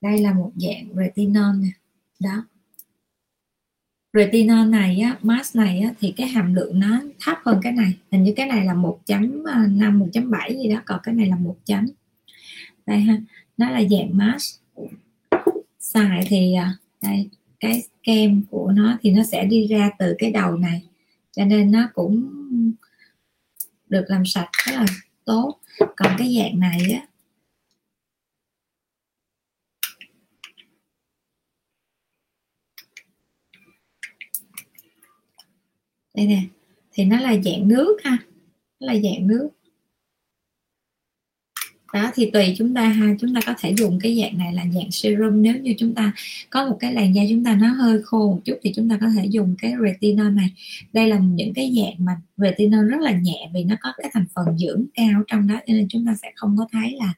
đây 0.00 0.18
là 0.18 0.32
một 0.32 0.52
dạng 0.56 0.88
retinol 0.96 1.62
nè. 1.62 1.68
Đó. 2.20 2.44
Retinol 4.12 4.68
này 4.68 5.00
á 5.00 5.18
mask 5.22 5.56
này 5.56 5.80
á 5.80 5.94
thì 6.00 6.12
cái 6.16 6.26
hàm 6.26 6.54
lượng 6.54 6.80
nó 6.80 7.00
thấp 7.20 7.38
hơn 7.44 7.60
cái 7.62 7.72
này. 7.72 7.92
Hình 8.12 8.22
như 8.22 8.32
cái 8.36 8.46
này 8.46 8.64
là 8.64 8.74
1.5 8.74 9.42
1.7 9.42 10.10
à, 10.14 10.20
bảy 10.30 10.56
gì 10.56 10.68
đó 10.74 10.82
còn 10.86 11.00
cái 11.02 11.14
này 11.14 11.26
là 11.26 11.36
một 11.36 11.56
chấm. 11.64 11.86
Đây 12.86 13.00
ha 13.00 13.20
nó 13.56 13.70
là 13.70 13.82
dạng 13.90 14.10
mask 14.12 14.60
xài 15.78 16.26
thì 16.28 16.54
à, 16.54 16.74
đây 17.02 17.28
cái 17.60 17.82
kem 18.02 18.42
của 18.50 18.72
nó 18.72 18.98
thì 19.02 19.10
nó 19.10 19.22
sẽ 19.22 19.44
đi 19.44 19.66
ra 19.66 19.90
từ 19.98 20.14
cái 20.18 20.30
đầu 20.30 20.56
này. 20.56 20.82
Cho 21.36 21.44
nên 21.44 21.70
nó 21.70 21.88
cũng 21.94 22.39
được 23.90 24.04
làm 24.08 24.22
sạch 24.26 24.48
rất 24.66 24.72
là 24.76 24.86
tốt. 25.24 25.60
Còn 25.78 26.14
cái 26.18 26.36
dạng 26.38 26.60
này 26.60 26.92
á, 26.92 27.06
đây 36.14 36.26
nè, 36.26 36.42
thì 36.92 37.04
nó 37.04 37.20
là 37.20 37.36
dạng 37.44 37.68
nước 37.68 37.96
ha, 38.04 38.18
nó 38.80 38.86
là 38.86 38.94
dạng 38.94 39.26
nước 39.26 39.48
đó, 41.92 42.10
thì 42.14 42.30
tùy 42.30 42.54
chúng 42.58 42.74
ta 42.74 42.88
ha. 42.88 43.14
Chúng 43.20 43.34
ta 43.34 43.40
có 43.46 43.54
thể 43.58 43.74
dùng 43.76 43.98
cái 44.02 44.18
dạng 44.22 44.38
này 44.38 44.52
là 44.54 44.64
dạng 44.74 44.90
serum. 44.90 45.42
Nếu 45.42 45.56
như 45.56 45.74
chúng 45.78 45.94
ta 45.94 46.12
có 46.50 46.68
một 46.68 46.76
cái 46.80 46.92
làn 46.92 47.14
da 47.14 47.22
chúng 47.30 47.44
ta 47.44 47.54
nó 47.54 47.68
hơi 47.68 48.02
khô 48.02 48.18
một 48.18 48.40
chút 48.44 48.58
thì 48.62 48.72
chúng 48.76 48.88
ta 48.88 48.98
có 49.00 49.06
thể 49.16 49.26
dùng 49.26 49.54
cái 49.58 49.72
retinol 49.84 50.30
này. 50.30 50.50
Đây 50.92 51.08
là 51.08 51.18
những 51.18 51.54
cái 51.54 51.74
dạng 51.76 52.06
mà 52.06 52.12
retinol 52.36 52.90
rất 52.90 53.00
là 53.00 53.12
nhẹ 53.12 53.50
vì 53.54 53.64
nó 53.64 53.76
có 53.80 53.92
cái 53.96 54.10
thành 54.12 54.24
phần 54.34 54.58
dưỡng 54.58 54.84
cao 54.94 55.22
trong 55.26 55.48
đó, 55.48 55.54
cho 55.66 55.74
nên 55.74 55.86
chúng 55.88 56.06
ta 56.06 56.14
sẽ 56.22 56.32
không 56.36 56.56
có 56.58 56.66
thấy 56.72 56.96
là 57.00 57.14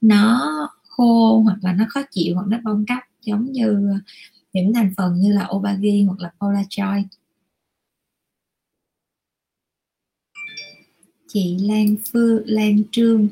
nó 0.00 0.68
khô 0.88 1.40
hoặc 1.44 1.58
là 1.62 1.72
nó 1.72 1.84
khó 1.88 2.02
chịu 2.10 2.34
hoặc 2.34 2.46
nó 2.48 2.58
bong 2.64 2.84
tróc 2.88 2.98
giống 3.22 3.52
như 3.52 3.68
ờ, 3.68 3.98
những 4.52 4.72
thành 4.74 4.92
phần 4.96 5.14
như 5.20 5.32
là 5.32 5.48
obagi 5.50 6.06
hoặc 6.06 6.20
là 6.20 6.30
polajoy 6.38 7.02
chị 11.28 11.56
Lan 11.60 11.96
Phương, 12.12 12.42
Lan 12.46 12.82
Trương 12.92 13.28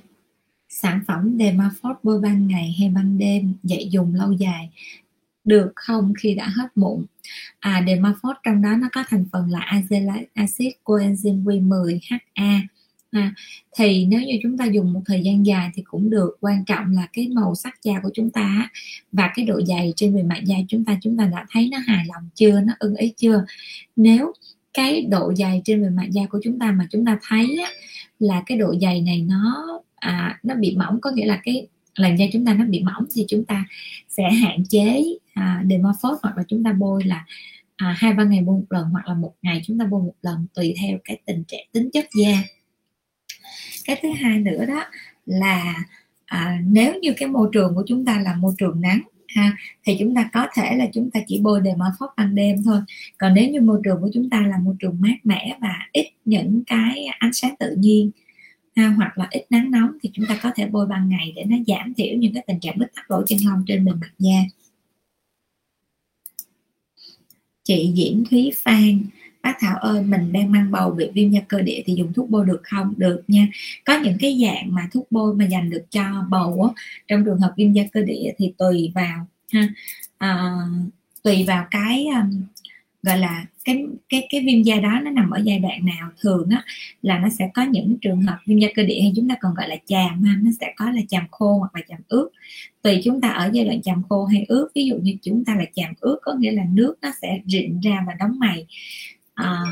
sản 0.83 1.01
phẩm 1.07 1.39
Dermafort 1.39 1.95
bôi 2.03 2.21
ban 2.21 2.47
ngày 2.47 2.77
hay 2.79 2.89
ban 2.89 3.19
đêm 3.19 3.55
dạy 3.63 3.89
dùng 3.91 4.15
lâu 4.15 4.33
dài 4.33 4.71
được 5.45 5.73
không 5.75 6.13
khi 6.19 6.35
đã 6.35 6.49
hết 6.49 6.69
mụn? 6.75 7.05
À 7.59 7.83
Dermafort 7.87 8.35
trong 8.45 8.63
đó 8.63 8.77
nó 8.77 8.89
có 8.93 9.05
thành 9.09 9.25
phần 9.33 9.51
là 9.51 9.61
azelaic 9.73 10.25
acid 10.35 10.73
coenzyme 10.85 11.45
Q10HA 11.45 12.61
à, 13.11 13.35
thì 13.77 14.07
nếu 14.07 14.21
như 14.21 14.39
chúng 14.43 14.59
ta 14.59 14.65
dùng 14.65 14.93
một 14.93 15.03
thời 15.07 15.23
gian 15.23 15.47
dài 15.47 15.71
thì 15.75 15.83
cũng 15.83 16.11
được. 16.11 16.37
Quan 16.41 16.65
trọng 16.65 16.93
là 16.93 17.09
cái 17.13 17.29
màu 17.29 17.55
sắc 17.55 17.83
da 17.83 18.01
của 18.03 18.11
chúng 18.15 18.31
ta 18.31 18.69
và 19.13 19.31
cái 19.35 19.45
độ 19.45 19.61
dày 19.67 19.93
trên 19.97 20.15
bề 20.15 20.23
mặt 20.23 20.41
da 20.45 20.57
chúng 20.69 20.85
ta 20.85 20.99
chúng 21.03 21.17
ta 21.17 21.27
đã 21.27 21.47
thấy 21.51 21.69
nó 21.73 21.79
hài 21.87 22.05
lòng 22.15 22.29
chưa 22.35 22.61
nó 22.61 22.73
ưng 22.79 22.97
ý 22.97 23.13
chưa? 23.17 23.45
Nếu 23.97 24.33
cái 24.75 25.03
độ 25.03 25.35
dày 25.35 25.63
trên 25.65 25.83
bề 25.83 25.91
mặt 25.91 26.07
da 26.11 26.23
của 26.31 26.41
chúng 26.45 26.59
ta 26.59 26.73
mà 26.73 26.87
chúng 26.91 27.05
ta 27.05 27.19
thấy 27.23 27.59
á, 27.65 27.71
là 28.19 28.43
cái 28.47 28.59
độ 28.59 28.75
dày 28.81 29.01
này 29.01 29.23
nó 29.23 29.67
à, 30.07 30.39
nó 30.43 30.55
bị 30.55 30.77
mỏng 30.77 31.01
có 31.01 31.11
nghĩa 31.11 31.27
là 31.27 31.41
cái 31.45 31.69
làn 31.95 32.19
da 32.19 32.27
chúng 32.33 32.47
ta 32.47 32.55
nó 32.55 32.65
bị 32.65 32.83
mỏng 32.83 33.05
thì 33.15 33.25
chúng 33.29 33.45
ta 33.45 33.65
sẽ 34.09 34.31
hạn 34.31 34.65
chế 34.69 35.03
à, 35.35 35.65
dermaphos 35.71 36.19
hoặc 36.23 36.37
là 36.37 36.43
chúng 36.49 36.65
ta 36.65 36.73
bôi 36.73 37.05
là 37.05 37.25
à, 37.77 37.95
hai 37.99 38.13
ba 38.13 38.25
ngày 38.25 38.41
bôi 38.41 38.57
một 38.57 38.67
lần 38.71 38.89
hoặc 38.89 39.09
là 39.09 39.15
một 39.15 39.35
ngày 39.43 39.63
chúng 39.65 39.79
ta 39.79 39.85
bôi 39.85 40.03
một 40.03 40.15
lần 40.23 40.47
tùy 40.55 40.75
theo 40.81 40.99
cái 41.05 41.21
tình 41.27 41.45
trạng 41.49 41.67
tính 41.73 41.91
chất 41.93 42.07
da. 42.19 42.43
Cái 43.85 43.99
thứ 44.03 44.09
hai 44.21 44.39
nữa 44.39 44.67
đó 44.67 44.85
là 45.27 45.75
à, 46.27 46.59
nếu 46.67 46.95
như 47.01 47.15
cái 47.17 47.29
môi 47.29 47.49
trường 47.53 47.75
của 47.75 47.85
chúng 47.87 48.05
ta 48.05 48.21
là 48.21 48.35
môi 48.35 48.55
trường 48.59 48.81
nắng 48.81 49.03
ha 49.29 49.57
thì 49.85 49.97
chúng 49.99 50.15
ta 50.15 50.31
có 50.33 50.47
thể 50.57 50.77
là 50.77 50.87
chúng 50.93 51.11
ta 51.11 51.21
chỉ 51.27 51.41
bôi 51.43 51.61
dermaphos 51.65 52.11
ban 52.17 52.35
đêm 52.35 52.63
thôi. 52.65 52.81
Còn 53.19 53.35
nếu 53.35 53.51
như 53.51 53.61
môi 53.61 53.81
trường 53.85 54.01
của 54.01 54.11
chúng 54.15 54.31
ta 54.31 54.47
là 54.47 54.59
môi 54.59 54.75
trường 54.79 54.97
mát 55.01 55.17
mẻ 55.25 55.57
và 55.61 55.75
ít 55.93 56.07
những 56.25 56.63
cái 56.67 57.07
ánh 57.19 57.33
sáng 57.33 57.55
tự 57.59 57.75
nhiên 57.79 58.11
ha, 58.77 58.89
hoặc 58.89 59.19
là 59.19 59.27
ít 59.31 59.47
nắng 59.51 59.71
nóng 59.71 59.91
thì 60.03 60.11
chúng 60.13 60.27
ta 60.29 60.39
có 60.43 60.51
thể 60.57 60.67
bôi 60.67 60.87
ban 60.87 61.09
ngày 61.09 61.33
để 61.37 61.45
nó 61.45 61.57
giảm 61.67 61.95
thiểu 61.95 62.17
những 62.17 62.35
cái 62.35 62.45
tình 62.47 62.61
trạng 62.61 62.79
bít 62.79 62.89
tắc 62.95 63.11
lỗ 63.11 63.23
chân 63.27 63.39
lông 63.45 63.65
trên 63.67 63.85
bề 63.85 63.93
mặt 63.93 64.11
da. 64.19 64.39
Chị 67.65 67.93
Diễm 67.97 68.25
Thúy 68.25 68.53
Phan 68.65 69.01
bác 69.43 69.57
Thảo 69.61 69.77
ơi 69.77 70.03
mình 70.03 70.33
đang 70.33 70.53
mang 70.53 70.71
bầu 70.71 70.91
bị 70.91 71.11
viêm 71.15 71.31
da 71.31 71.41
cơ 71.49 71.61
địa 71.63 71.83
thì 71.87 71.95
dùng 71.95 72.13
thuốc 72.13 72.31
bôi 72.31 72.47
được 72.47 72.61
không? 72.63 72.95
Được 72.97 73.23
nha. 73.29 73.49
Có 73.85 74.01
những 74.05 74.17
cái 74.21 74.39
dạng 74.43 74.75
mà 74.75 74.89
thuốc 74.93 75.07
bôi 75.11 75.35
mà 75.35 75.45
dành 75.45 75.71
được 75.71 75.85
cho 75.91 76.25
bầu 76.31 76.73
á, 76.77 76.83
trong 77.09 77.25
trường 77.25 77.41
hợp 77.41 77.55
viêm 77.57 77.73
da 77.73 77.83
cơ 77.93 78.03
địa 78.03 78.33
thì 78.39 78.53
tùy 78.59 78.93
vào 78.95 79.27
ha. 79.53 79.69
À, 80.19 80.53
tùy 81.23 81.45
vào 81.47 81.67
cái 81.71 82.07
um, 82.07 82.43
gọi 83.07 83.19
là 83.19 83.47
cái 83.65 83.85
cái 84.09 84.27
cái 84.31 84.41
viêm 84.47 84.63
da 84.63 84.77
đó 84.77 85.01
nó 85.05 85.11
nằm 85.11 85.31
ở 85.31 85.41
giai 85.45 85.59
đoạn 85.59 85.87
nào 85.87 86.11
thường 86.21 86.49
á 86.51 86.65
là 87.03 87.19
nó 87.19 87.29
sẽ 87.39 87.51
có 87.55 87.63
những 87.63 87.97
trường 88.01 88.23
hợp 88.23 88.39
viêm 88.47 88.59
da 88.59 88.69
cơ 88.75 88.83
địa 88.83 89.01
hay 89.01 89.13
chúng 89.17 89.29
ta 89.29 89.35
còn 89.41 89.55
gọi 89.55 89.69
là 89.69 89.77
chàm 89.87 90.23
ha 90.23 90.37
nó 90.43 90.51
sẽ 90.61 90.73
có 90.77 90.91
là 90.91 91.01
chàm 91.09 91.25
khô 91.31 91.59
hoặc 91.59 91.75
là 91.75 91.81
chàm 91.89 92.01
ướt. 92.09 92.29
Tùy 92.83 93.01
chúng 93.05 93.21
ta 93.21 93.29
ở 93.29 93.51
giai 93.53 93.65
đoạn 93.65 93.83
chàm 93.83 94.03
khô 94.09 94.25
hay 94.25 94.45
ướt 94.49 94.69
ví 94.75 94.87
dụ 94.87 94.97
như 94.97 95.17
chúng 95.23 95.45
ta 95.45 95.55
là 95.55 95.65
chàm 95.75 95.95
ướt 96.01 96.19
có 96.23 96.35
nghĩa 96.39 96.53
là 96.53 96.65
nước 96.73 96.95
nó 97.03 97.11
sẽ 97.23 97.41
rịn 97.47 97.81
ra 97.81 98.05
và 98.07 98.15
đóng 98.19 98.39
mày 98.39 98.67
à, 99.35 99.63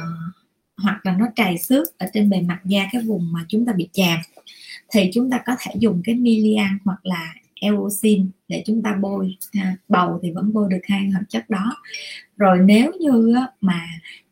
hoặc 0.76 1.07
là 1.07 1.16
nó 1.16 1.26
trầy 1.37 1.59
xước 1.59 1.99
ở 1.99 2.07
trên 2.14 2.30
bề 2.30 2.41
mặt 2.41 2.61
da 2.64 2.89
cái 2.93 3.03
vùng 3.03 3.32
mà 3.32 3.45
chúng 3.49 3.66
ta 3.66 3.72
bị 3.72 3.89
chàm. 3.93 4.18
Thì 4.93 5.11
chúng 5.14 5.30
ta 5.30 5.43
có 5.47 5.57
thể 5.61 5.72
dùng 5.78 6.03
cái 6.05 6.14
milian 6.14 6.78
hoặc 6.85 7.07
là 7.07 7.35
eosin 7.65 8.31
để 8.49 8.62
chúng 8.67 8.83
ta 8.83 8.99
bôi 9.03 9.37
ha. 9.55 9.77
bầu 9.89 10.21
thì 10.23 10.31
vẫn 10.31 10.53
bôi 10.53 10.69
được 10.71 10.81
hai 10.83 11.11
hợp 11.11 11.23
chất 11.29 11.51
đó 11.51 11.77
rồi 12.37 12.59
nếu 12.65 12.93
như 13.01 13.37
mà 13.61 13.87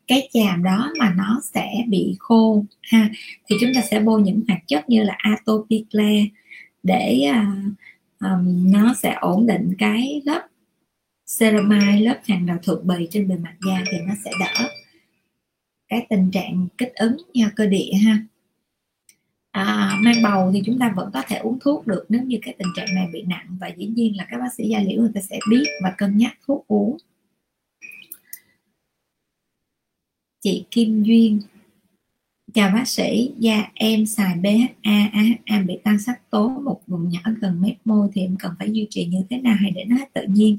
cái 0.06 0.28
chàm 0.32 0.62
đó 0.62 0.92
mà 0.98 1.14
nó 1.16 1.40
sẽ 1.54 1.70
bị 1.88 2.16
khô 2.18 2.64
ha 2.82 3.08
thì 3.46 3.56
chúng 3.60 3.70
ta 3.74 3.82
sẽ 3.90 4.00
bôi 4.00 4.22
những 4.22 4.42
hoạt 4.48 4.60
chất 4.66 4.88
như 4.88 5.02
là 5.02 5.16
atopiclair 5.18 6.26
để 6.82 7.30
uh, 7.30 7.74
um, 8.20 8.72
nó 8.72 8.94
sẽ 8.94 9.16
ổn 9.20 9.46
định 9.46 9.74
cái 9.78 10.22
lớp 10.24 10.42
ceramide 11.38 12.00
lớp 12.00 12.20
hàng 12.24 12.46
rào 12.46 12.58
thượng 12.62 12.86
bì 12.86 13.08
trên 13.10 13.28
bề 13.28 13.36
mặt 13.36 13.54
da 13.66 13.82
thì 13.90 13.98
nó 14.06 14.14
sẽ 14.24 14.30
đỡ 14.40 14.68
cái 15.88 16.06
tình 16.10 16.30
trạng 16.30 16.68
kích 16.78 16.94
ứng 16.94 17.16
nha 17.34 17.50
cơ 17.56 17.66
địa 17.66 17.92
ha 18.04 18.18
à, 19.52 19.98
mang 20.00 20.22
bầu 20.22 20.50
thì 20.54 20.62
chúng 20.66 20.78
ta 20.78 20.92
vẫn 20.96 21.10
có 21.14 21.22
thể 21.28 21.36
uống 21.36 21.58
thuốc 21.60 21.86
được 21.86 22.04
nếu 22.08 22.22
như 22.22 22.38
cái 22.42 22.54
tình 22.58 22.68
trạng 22.76 22.94
này 22.94 23.08
bị 23.12 23.22
nặng. 23.22 23.46
Và 23.60 23.68
dĩ 23.68 23.86
nhiên 23.86 24.16
là 24.16 24.26
các 24.30 24.38
bác 24.38 24.54
sĩ 24.56 24.68
da 24.68 24.78
liễu 24.78 25.00
người 25.00 25.12
ta 25.14 25.20
sẽ 25.20 25.38
biết 25.50 25.64
và 25.82 25.94
cân 25.98 26.16
nhắc 26.18 26.38
thuốc 26.46 26.64
uống. 26.68 26.96
Chị 30.40 30.64
Kim 30.70 31.02
Duyên. 31.02 31.40
Chào 32.54 32.70
bác 32.74 32.88
sĩ 32.88 33.32
da 33.38 33.70
em 33.74 34.06
xài 34.06 34.34
BHA 34.34 35.10
AHA 35.12 35.62
bị 35.66 35.78
tăng 35.84 35.98
sắc 35.98 36.30
tố 36.30 36.48
một 36.48 36.80
vùng 36.86 37.08
nhỏ 37.08 37.20
gần 37.40 37.60
mép 37.60 37.74
môi 37.84 38.08
thì 38.12 38.22
em 38.22 38.36
cần 38.38 38.52
phải 38.58 38.70
duy 38.72 38.86
trì 38.90 39.06
như 39.06 39.22
thế 39.30 39.38
nào 39.38 39.56
hay 39.60 39.70
để 39.70 39.84
nó 39.84 39.96
hết 39.96 40.12
tự 40.12 40.22
nhiên? 40.28 40.58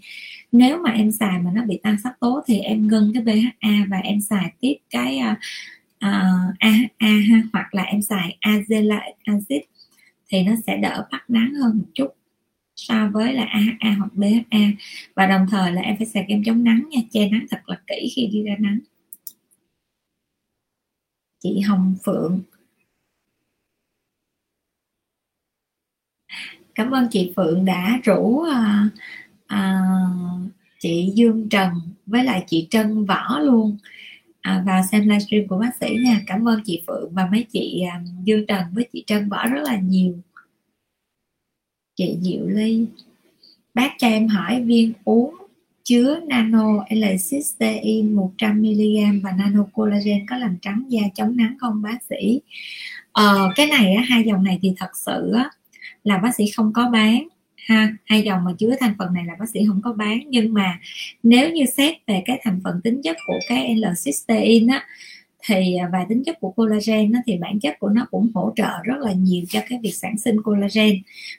Nếu 0.52 0.78
mà 0.78 0.92
em 0.92 1.12
xài 1.12 1.40
mà 1.40 1.52
nó 1.54 1.66
bị 1.66 1.80
tăng 1.84 1.98
sắc 2.04 2.20
tố 2.20 2.42
thì 2.48 2.60
em 2.60 2.88
ngưng 2.88 3.14
cái 3.14 3.24
BHA 3.24 3.86
và 3.90 3.98
em 3.98 4.22
xài 4.22 4.52
tiếp 4.60 4.76
cái 4.90 5.18
à, 5.18 5.40
Ờ, 6.04 6.10
uh, 6.10 6.56
AHA 6.60 7.42
hoặc 7.54 7.74
là 7.76 7.84
em 7.84 8.02
xài 8.02 8.38
azelaic 8.42 9.14
acid 9.24 9.62
thì 10.30 10.44
nó 10.44 10.52
sẽ 10.68 10.78
đỡ 10.78 11.08
bắt 11.12 11.30
nắng 11.30 11.54
hơn 11.54 11.78
một 11.78 11.86
chút 11.94 12.08
so 12.76 13.10
với 13.14 13.34
là 13.34 13.44
AHA 13.44 13.96
hoặc 13.98 14.10
BHA 14.14 14.60
và 15.16 15.26
đồng 15.26 15.46
thời 15.52 15.72
là 15.72 15.82
em 15.82 15.98
phải 15.98 16.08
xài 16.08 16.26
kem 16.28 16.44
chống 16.46 16.64
nắng 16.64 16.84
nha 16.90 17.00
che 17.12 17.30
nắng 17.30 17.46
thật 17.50 17.60
là 17.66 17.78
kỹ 17.88 18.14
khi 18.16 18.28
đi 18.28 18.44
ra 18.44 18.56
nắng. 18.60 18.80
Chị 21.40 21.60
Hồng 21.60 21.96
Phượng. 22.06 22.42
Cảm 26.76 26.92
ơn 26.92 27.08
chị 27.12 27.34
Phượng 27.36 27.66
đã 27.66 28.00
rủ 28.04 28.42
à, 28.42 28.90
à, 29.48 29.82
chị 30.80 31.12
Dương 31.16 31.50
Trần 31.50 31.72
với 32.06 32.24
lại 32.24 32.44
chị 32.48 32.68
Trân 32.72 33.06
Võ 33.06 33.40
luôn 33.40 33.78
à, 34.44 34.64
vào 34.66 34.82
xem 34.92 35.02
livestream 35.02 35.48
của 35.48 35.58
bác 35.58 35.72
sĩ 35.82 35.96
nha. 36.06 36.22
Cảm 36.28 36.48
ơn 36.48 36.62
chị 36.66 36.84
Phượng 36.88 37.14
và 37.14 37.28
mấy 37.32 37.46
chị 37.54 37.82
à, 37.92 38.02
Dương 38.24 38.46
Trần 38.46 38.64
với 38.74 38.88
chị 38.94 39.04
Trân 39.08 39.30
bỏ 39.30 39.48
rất 39.48 39.62
là 39.64 39.78
nhiều. 39.78 40.14
Chị 41.96 42.18
Diệu 42.22 42.48
Ly. 42.48 42.86
Bác 43.74 43.90
cho 43.98 44.08
em 44.08 44.28
hỏi 44.28 44.62
viên 44.62 44.94
uống 45.04 45.36
chứa 45.84 46.20
nano 46.28 46.86
L-cysteine 46.90 48.16
100mg 48.38 49.22
và 49.22 49.32
nano 49.32 49.64
collagen 49.74 50.26
có 50.30 50.38
làm 50.38 50.58
trắng 50.62 50.84
da 50.90 51.02
chống 51.16 51.38
nắng 51.38 51.56
không 51.60 51.82
bác 51.82 51.98
sĩ? 52.10 52.42
Ờ, 53.12 53.50
cái 53.56 53.68
này 53.68 53.94
á, 53.94 54.04
hai 54.10 54.24
dòng 54.24 54.44
này 54.44 54.60
thì 54.62 54.74
thật 54.78 54.98
sự 54.98 55.32
á, 55.36 55.50
là 56.04 56.18
bác 56.18 56.36
sĩ 56.36 56.46
không 56.56 56.74
có 56.74 56.90
bán 56.90 57.28
ha 57.68 57.94
hai 58.06 58.22
dòng 58.22 58.44
mà 58.44 58.52
chứa 58.58 58.76
thành 58.80 58.94
phần 59.00 59.14
này 59.14 59.26
là 59.26 59.34
bác 59.40 59.50
sĩ 59.50 59.60
không 59.68 59.82
có 59.84 59.94
bán. 59.94 60.20
Nhưng 60.28 60.54
mà 60.54 60.80
nếu 61.24 61.52
như 61.52 61.66
xét 61.66 61.96
về 62.08 62.22
cái 62.26 62.40
thành 62.44 62.60
phần 62.64 62.82
tính 62.84 63.02
chất 63.04 63.18
của 63.28 63.40
cái 63.50 63.76
L-cysteine 63.76 64.72
á 64.72 64.86
thì 65.48 65.76
à, 65.76 65.90
và 65.92 66.06
tính 66.10 66.24
chất 66.26 66.40
của 66.40 66.52
collagen 66.52 67.12
đó, 67.12 67.20
thì 67.26 67.38
bản 67.38 67.60
chất 67.60 67.80
của 67.80 67.90
nó 67.90 68.08
cũng 68.12 68.32
hỗ 68.34 68.54
trợ 68.56 68.70
rất 68.84 68.98
là 69.00 69.14
nhiều 69.14 69.44
cho 69.50 69.60
cái 69.70 69.80
việc 69.84 69.96
sản 69.96 70.18
sinh 70.18 70.42
collagen. 70.44 70.96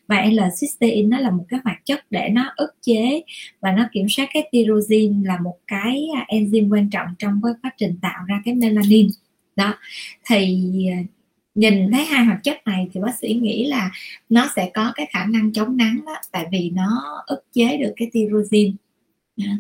Và 0.07 0.23
L-cysteine 0.23 1.09
nó 1.09 1.19
là 1.19 1.31
một 1.31 1.45
cái 1.49 1.61
hoạt 1.65 1.85
chất 1.85 2.01
để 2.11 2.29
nó 2.33 2.53
ức 2.57 2.71
chế 2.83 3.23
và 3.61 3.73
nó 3.73 3.89
kiểm 3.93 4.07
soát 4.09 4.29
cái 4.35 4.49
tyrosine 4.53 5.29
là 5.29 5.39
một 5.39 5.57
cái 5.67 6.07
à, 6.17 6.27
enzyme 6.29 6.73
quan 6.73 6.91
trọng 6.91 7.07
trong 7.19 7.41
cái 7.45 7.53
quá 7.63 7.71
trình 7.79 7.99
tạo 8.03 8.25
ra 8.29 8.43
cái 8.45 8.55
melanin. 8.55 9.09
Đó 9.57 9.75
thì 10.27 10.65
à, 10.93 10.99
nhìn 11.55 11.91
thấy 11.93 12.05
hai 12.05 12.25
hoạt 12.25 12.43
chất 12.43 12.57
này 12.67 12.89
thì 12.93 13.01
bác 13.01 13.19
sĩ 13.21 13.35
nghĩ 13.35 13.67
là 13.67 13.91
nó 14.29 14.51
sẽ 14.57 14.71
có 14.75 14.93
cái 14.95 15.07
khả 15.11 15.27
năng 15.27 15.53
chống 15.53 15.77
nắng 15.77 16.01
đó, 16.07 16.15
tại 16.33 16.47
vì 16.53 16.71
nó 16.71 17.05
ức 17.27 17.45
chế 17.53 17.77
được 17.77 17.93
cái 17.97 18.11
tyrosine 18.13 18.73
à, 19.37 19.57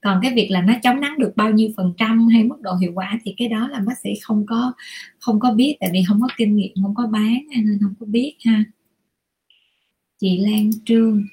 còn 0.00 0.20
cái 0.22 0.32
việc 0.34 0.50
là 0.50 0.62
nó 0.62 0.74
chống 0.82 1.00
nắng 1.00 1.18
được 1.18 1.32
bao 1.36 1.50
nhiêu 1.50 1.68
phần 1.76 1.94
trăm 1.96 2.28
hay 2.28 2.44
mức 2.44 2.60
độ 2.60 2.74
hiệu 2.74 2.92
quả 2.94 3.20
thì 3.24 3.34
cái 3.36 3.48
đó 3.48 3.68
là 3.68 3.80
bác 3.86 3.98
sĩ 3.98 4.10
không 4.22 4.46
có 4.46 4.72
không 5.18 5.40
có 5.40 5.52
biết, 5.52 5.76
tại 5.80 5.90
vì 5.92 6.02
không 6.08 6.20
có 6.20 6.28
kinh 6.36 6.56
nghiệm, 6.56 6.72
không 6.82 6.94
có 6.94 7.06
bán 7.06 7.46
nên 7.50 7.78
không 7.82 7.94
có 8.00 8.06
biết 8.06 8.34
ha. 8.44 8.64
Chị 10.20 10.38
Lan 10.38 10.70
Trương, 10.84 11.24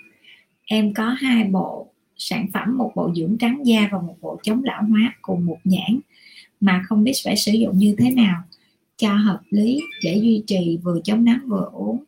em 0.66 0.94
có 0.94 1.10
hai 1.10 1.44
bộ 1.44 1.94
sản 2.18 2.48
phẩm, 2.54 2.78
một 2.78 2.92
bộ 2.96 3.14
dưỡng 3.16 3.38
trắng 3.38 3.62
da 3.66 3.90
và 3.92 4.02
một 4.02 4.16
bộ 4.22 4.40
chống 4.44 4.64
lão 4.64 4.84
hóa 4.84 5.16
cùng 5.22 5.46
một 5.46 5.58
nhãn 5.64 6.00
mà 6.60 6.84
không 6.88 7.04
biết 7.04 7.14
phải 7.24 7.38
sử 7.38 7.52
dụng 7.52 7.78
như 7.78 7.96
thế 7.98 8.12
nào 8.12 8.44
cho 9.02 9.14
hợp 9.14 9.40
lý 9.50 9.82
để 10.04 10.16
duy 10.16 10.44
trì 10.48 10.80
vừa 10.84 11.00
chống 11.04 11.26
nắng 11.26 11.40
vừa 11.48 11.70
uống. 11.74 12.04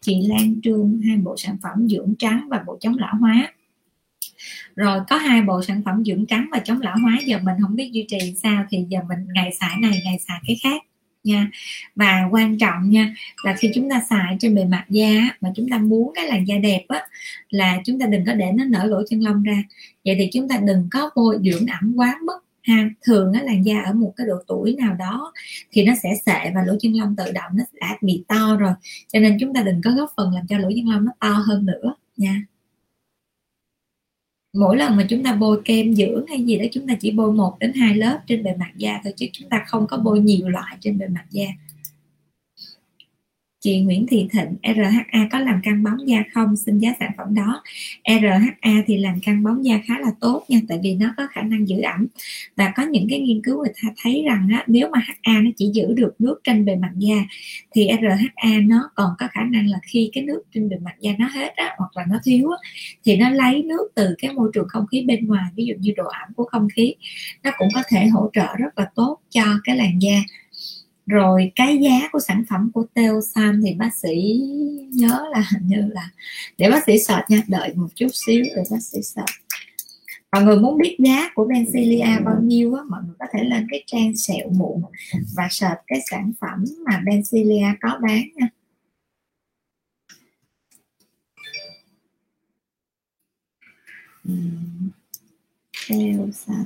Chị 0.00 0.22
Lan 0.26 0.54
Trương 0.62 1.00
hai 1.08 1.16
bộ 1.16 1.36
sản 1.36 1.56
phẩm 1.62 1.88
dưỡng 1.88 2.14
trắng 2.18 2.48
và 2.50 2.62
bộ 2.66 2.78
chống 2.80 2.98
lão 2.98 3.14
hóa. 3.20 3.52
Rồi, 4.76 5.00
có 5.08 5.16
hai 5.16 5.42
bộ 5.42 5.62
sản 5.62 5.82
phẩm 5.84 6.04
dưỡng 6.04 6.26
trắng 6.26 6.48
và 6.52 6.58
chống 6.58 6.80
lão 6.80 6.96
hóa. 7.02 7.18
Giờ 7.26 7.38
mình 7.42 7.54
không 7.62 7.76
biết 7.76 7.90
duy 7.92 8.04
trì 8.08 8.34
sao 8.42 8.64
thì 8.70 8.78
giờ 8.88 8.98
mình 9.08 9.18
ngày 9.34 9.52
xài 9.60 9.76
này, 9.80 10.00
ngày 10.04 10.18
xài 10.28 10.38
cái 10.46 10.56
khác 10.62 10.82
nha. 11.24 11.50
Và 11.94 12.28
quan 12.30 12.58
trọng 12.58 12.90
nha, 12.90 13.14
là 13.44 13.54
khi 13.58 13.70
chúng 13.74 13.90
ta 13.90 14.02
xài 14.10 14.36
trên 14.40 14.54
bề 14.54 14.64
mặt 14.64 14.84
da 14.88 15.28
mà 15.40 15.52
chúng 15.56 15.68
ta 15.68 15.78
muốn 15.78 16.12
cái 16.14 16.26
làn 16.26 16.48
da 16.48 16.54
đẹp 16.58 16.84
á, 16.88 17.02
là 17.50 17.78
chúng 17.84 17.98
ta 18.00 18.06
đừng 18.06 18.26
có 18.26 18.34
để 18.34 18.52
nó 18.52 18.64
nở 18.64 18.84
lỗ 18.84 19.02
chân 19.10 19.20
lông 19.20 19.42
ra. 19.42 19.62
Vậy 20.04 20.14
thì 20.18 20.28
chúng 20.32 20.48
ta 20.48 20.58
đừng 20.66 20.88
có 20.90 21.10
bôi 21.16 21.38
dưỡng 21.44 21.66
ẩm 21.66 21.92
quá 21.96 22.18
mức 22.24 22.38
ha? 22.68 22.90
Thường 23.02 23.32
á 23.32 23.42
làn 23.42 23.64
da 23.66 23.82
ở 23.82 23.92
một 23.92 24.12
cái 24.16 24.26
độ 24.26 24.36
tuổi 24.46 24.76
nào 24.78 24.94
đó 24.94 25.32
thì 25.72 25.84
nó 25.84 25.92
sẽ 26.02 26.14
sệ 26.26 26.50
và 26.54 26.64
lỗ 26.66 26.74
chân 26.80 26.92
lông 26.92 27.16
tự 27.16 27.32
động 27.32 27.52
nó 27.54 27.64
đã 27.80 27.98
bị 28.02 28.24
to 28.28 28.56
rồi. 28.56 28.72
Cho 29.12 29.20
nên 29.20 29.36
chúng 29.40 29.54
ta 29.54 29.62
đừng 29.62 29.80
có 29.84 29.90
góp 29.90 30.12
phần 30.16 30.34
làm 30.34 30.46
cho 30.46 30.58
lỗ 30.58 30.70
chân 30.76 30.88
lông 30.88 31.04
nó 31.04 31.12
to 31.20 31.30
hơn 31.30 31.66
nữa 31.66 31.94
nha. 32.16 32.42
Mỗi 34.52 34.76
lần 34.76 34.96
mà 34.96 35.06
chúng 35.08 35.24
ta 35.24 35.34
bôi 35.34 35.60
kem 35.64 35.94
dưỡng 35.94 36.26
hay 36.26 36.44
gì 36.44 36.58
đó, 36.58 36.64
chúng 36.72 36.86
ta 36.88 36.94
chỉ 37.00 37.10
bôi 37.10 37.32
một 37.32 37.58
đến 37.58 37.72
hai 37.72 37.94
lớp 37.94 38.20
trên 38.26 38.42
bề 38.42 38.54
mặt 38.56 38.70
da 38.76 39.00
thôi 39.04 39.12
chứ 39.16 39.26
chúng 39.32 39.48
ta 39.48 39.64
không 39.66 39.86
có 39.86 39.96
bôi 39.96 40.20
nhiều 40.20 40.48
loại 40.48 40.76
trên 40.80 40.98
bề 40.98 41.08
mặt 41.08 41.24
da 41.30 41.44
chị 43.60 43.80
Nguyễn 43.80 44.06
Thị 44.06 44.28
Thịnh 44.32 44.56
RHA 44.76 45.28
có 45.32 45.38
làm 45.38 45.60
căng 45.62 45.82
bóng 45.82 46.08
da 46.08 46.24
không? 46.34 46.56
Xin 46.56 46.78
giá 46.78 46.94
sản 47.00 47.10
phẩm 47.16 47.34
đó. 47.34 47.62
RHA 48.04 48.82
thì 48.86 48.98
làm 48.98 49.20
căng 49.20 49.42
bóng 49.42 49.64
da 49.64 49.80
khá 49.86 49.98
là 49.98 50.10
tốt 50.20 50.44
nha 50.48 50.60
tại 50.68 50.78
vì 50.82 50.94
nó 50.94 51.14
có 51.16 51.26
khả 51.30 51.42
năng 51.42 51.68
giữ 51.68 51.80
ẩm. 51.80 52.06
Và 52.56 52.72
có 52.76 52.82
những 52.82 53.06
cái 53.10 53.20
nghiên 53.20 53.42
cứu 53.42 53.58
người 53.58 53.72
ta 53.82 53.88
thấy 54.02 54.24
rằng 54.26 54.48
á, 54.52 54.64
nếu 54.66 54.88
mà 54.92 54.98
HA 54.98 55.40
nó 55.40 55.50
chỉ 55.56 55.70
giữ 55.74 55.86
được 55.94 56.14
nước 56.18 56.40
trên 56.44 56.64
bề 56.64 56.76
mặt 56.76 56.92
da 56.96 57.16
thì 57.74 57.88
RHA 58.00 58.50
nó 58.66 58.90
còn 58.94 59.10
có 59.18 59.28
khả 59.30 59.42
năng 59.44 59.66
là 59.66 59.78
khi 59.82 60.10
cái 60.12 60.24
nước 60.24 60.42
trên 60.54 60.68
bề 60.68 60.76
mặt 60.82 60.94
da 61.00 61.10
nó 61.18 61.28
hết 61.28 61.56
á, 61.56 61.74
hoặc 61.78 61.96
là 61.96 62.04
nó 62.08 62.18
thiếu 62.24 62.50
á, 62.50 62.70
thì 63.04 63.16
nó 63.16 63.30
lấy 63.30 63.62
nước 63.62 63.88
từ 63.94 64.14
cái 64.18 64.32
môi 64.32 64.50
trường 64.54 64.68
không 64.68 64.86
khí 64.86 65.04
bên 65.06 65.26
ngoài 65.26 65.44
ví 65.56 65.64
dụ 65.64 65.74
như 65.80 65.92
độ 65.96 66.04
ẩm 66.04 66.34
của 66.36 66.44
không 66.44 66.68
khí. 66.76 66.94
Nó 67.42 67.50
cũng 67.58 67.68
có 67.74 67.82
thể 67.88 68.06
hỗ 68.06 68.30
trợ 68.32 68.46
rất 68.58 68.78
là 68.78 68.90
tốt 68.94 69.18
cho 69.30 69.44
cái 69.64 69.76
làn 69.76 70.02
da 70.02 70.20
rồi 71.08 71.52
cái 71.56 71.78
giá 71.78 72.08
của 72.12 72.20
sản 72.20 72.44
phẩm 72.50 72.70
của 72.74 72.86
Teosan 72.94 73.60
thì 73.64 73.74
bác 73.74 73.94
sĩ 74.02 74.40
nhớ 74.92 75.24
là 75.32 75.44
hình 75.52 75.66
như 75.66 75.82
là 75.92 76.10
để 76.58 76.70
bác 76.70 76.84
sĩ 76.86 76.98
search 76.98 77.30
nha, 77.30 77.42
đợi 77.48 77.72
một 77.74 77.88
chút 77.94 78.08
xíu 78.12 78.44
rồi 78.56 78.64
bác 78.70 78.82
sĩ 78.82 78.98
search 79.02 79.30
mọi 80.32 80.42
người 80.44 80.56
muốn 80.56 80.78
biết 80.78 80.96
giá 80.98 81.30
của 81.34 81.46
Benzilia 81.46 82.24
bao 82.24 82.40
nhiêu 82.42 82.74
á, 82.74 82.82
mọi 82.88 83.02
người 83.06 83.14
có 83.18 83.26
thể 83.32 83.44
lên 83.44 83.66
cái 83.70 83.84
trang 83.86 84.16
sẹo 84.16 84.48
mụn 84.50 84.82
và 85.36 85.48
search 85.50 85.80
cái 85.86 85.98
sản 86.10 86.32
phẩm 86.40 86.64
mà 86.86 87.02
Benzilia 87.06 87.74
có 87.80 87.98
bán 88.02 88.22
nha 88.34 88.48
uhm. 94.32 94.90
Teosan 95.88 96.64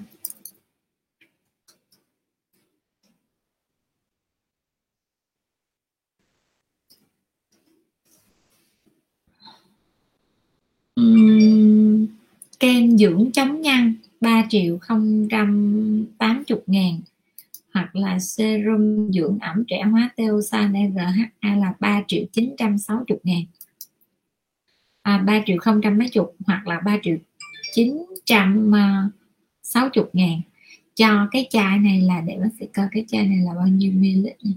Ừm, 10.94 12.06
kem 12.60 12.98
dưỡng 12.98 13.30
chống 13.32 13.60
nhăn 13.60 13.94
3 14.20 14.46
triệu 14.48 14.78
080 14.78 16.58
ngàn 16.66 17.00
hoặc 17.74 17.96
là 17.96 18.18
serum 18.18 19.10
dưỡng 19.12 19.38
ẩm 19.38 19.64
trẻ 19.68 19.82
hóa 19.82 20.10
Teosan 20.16 20.72
RHA 20.94 21.56
là 21.56 21.74
3 21.80 22.02
triệu 22.08 22.24
960 22.32 23.18
ngàn. 23.24 23.42
À, 25.02 25.18
3 25.18 25.42
triệu 25.46 25.56
không 25.60 25.80
trăm 25.82 25.98
mấy 25.98 26.08
chục 26.08 26.36
hoặc 26.46 26.66
là 26.66 26.80
3 26.80 26.98
triệu 27.02 27.16
960 27.74 28.80
ờ, 29.84 30.08
ngàn. 30.12 30.40
Cho 30.94 31.28
cái 31.30 31.46
chai 31.50 31.78
này 31.78 32.00
là 32.00 32.20
để 32.20 32.38
bác 32.40 32.50
sĩ 32.60 32.66
coi 32.74 32.86
cái 32.92 33.04
chai 33.08 33.26
này 33.26 33.38
là 33.38 33.54
bao 33.54 33.68
nhiêu 33.68 33.92
ml 33.92 34.26
nha. 34.42 34.52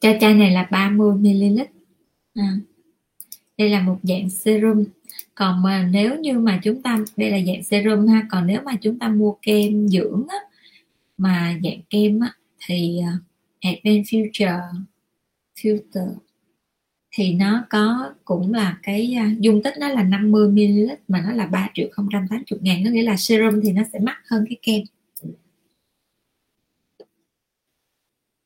Cho 0.00 0.12
chai 0.20 0.34
này 0.34 0.50
là 0.50 0.68
30 0.70 1.14
ml 1.14 1.60
à. 2.34 2.56
đây 3.58 3.70
là 3.70 3.82
một 3.82 3.98
dạng 4.02 4.30
serum 4.30 4.84
còn 5.34 5.62
mà 5.62 5.88
nếu 5.92 6.18
như 6.20 6.38
mà 6.38 6.60
chúng 6.62 6.82
ta 6.82 6.98
đây 7.16 7.30
là 7.30 7.38
dạng 7.46 7.62
serum 7.62 8.06
ha 8.06 8.26
còn 8.30 8.46
nếu 8.46 8.60
mà 8.64 8.72
chúng 8.80 8.98
ta 8.98 9.08
mua 9.08 9.34
kem 9.42 9.88
dưỡng 9.88 10.26
á, 10.28 10.36
mà 11.16 11.58
dạng 11.64 11.80
kem 11.90 12.20
á, 12.20 12.32
thì 12.66 13.00
à, 13.04 13.12
uh, 13.16 13.22
Advanced 13.60 14.14
Future 14.14 14.60
Filter 15.56 16.14
thì 17.16 17.34
nó 17.34 17.64
có 17.70 18.14
cũng 18.24 18.54
là 18.54 18.78
cái 18.82 19.16
uh, 19.32 19.40
dung 19.40 19.62
tích 19.62 19.74
nó 19.78 19.88
là 19.88 20.02
50 20.02 20.48
ml 20.48 20.92
mà 21.08 21.22
nó 21.26 21.32
là 21.32 21.46
3 21.46 21.68
triệu 21.74 21.88
080 21.96 22.40
ngàn 22.60 22.84
nó 22.84 22.90
nghĩa 22.90 23.02
là 23.02 23.16
serum 23.16 23.60
thì 23.62 23.72
nó 23.72 23.82
sẽ 23.92 23.98
mắc 23.98 24.16
hơn 24.30 24.44
cái 24.48 24.56
kem 24.62 24.82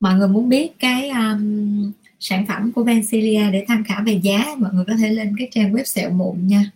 mọi 0.05 0.15
người 0.15 0.27
muốn 0.27 0.49
biết 0.49 0.71
cái 0.79 1.09
um, 1.09 1.91
sản 2.19 2.45
phẩm 2.47 2.71
của 2.71 2.83
Benzilia 2.83 3.51
để 3.51 3.65
tham 3.67 3.83
khảo 3.83 4.03
về 4.05 4.19
giá 4.23 4.45
mọi 4.57 4.73
người 4.73 4.85
có 4.87 4.93
thể 4.99 5.09
lên 5.09 5.35
cái 5.37 5.47
trang 5.51 5.73
web 5.73 5.83
sẹo 5.83 6.09
mụn 6.09 6.47
nha. 6.47 6.71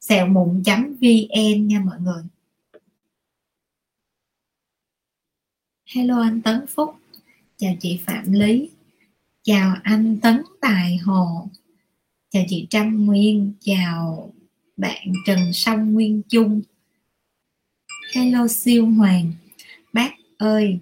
Sẹo 0.00 0.26
mụn 0.26 0.62
vn 1.00 1.68
nha 1.68 1.80
mọi 1.80 2.00
người. 2.00 2.22
Hello 5.94 6.20
anh 6.20 6.42
Tấn 6.42 6.66
Phúc. 6.66 6.94
Chào 7.56 7.74
chị 7.80 8.00
Phạm 8.06 8.32
Lý. 8.32 8.70
Chào 9.42 9.76
anh 9.82 10.18
Tấn 10.22 10.42
Tài 10.60 10.96
Hồ. 10.96 11.48
Chào 12.30 12.42
chị 12.48 12.66
Trâm 12.70 13.06
Nguyên. 13.06 13.52
Chào 13.60 14.32
bạn 14.76 15.12
Trần 15.26 15.52
Song 15.52 15.92
Nguyên 15.92 16.22
Trung 16.28 16.62
hello 18.14 18.48
siêu 18.48 18.86
hoàng. 18.86 19.32
Bác 19.92 20.10
ơi 20.38 20.78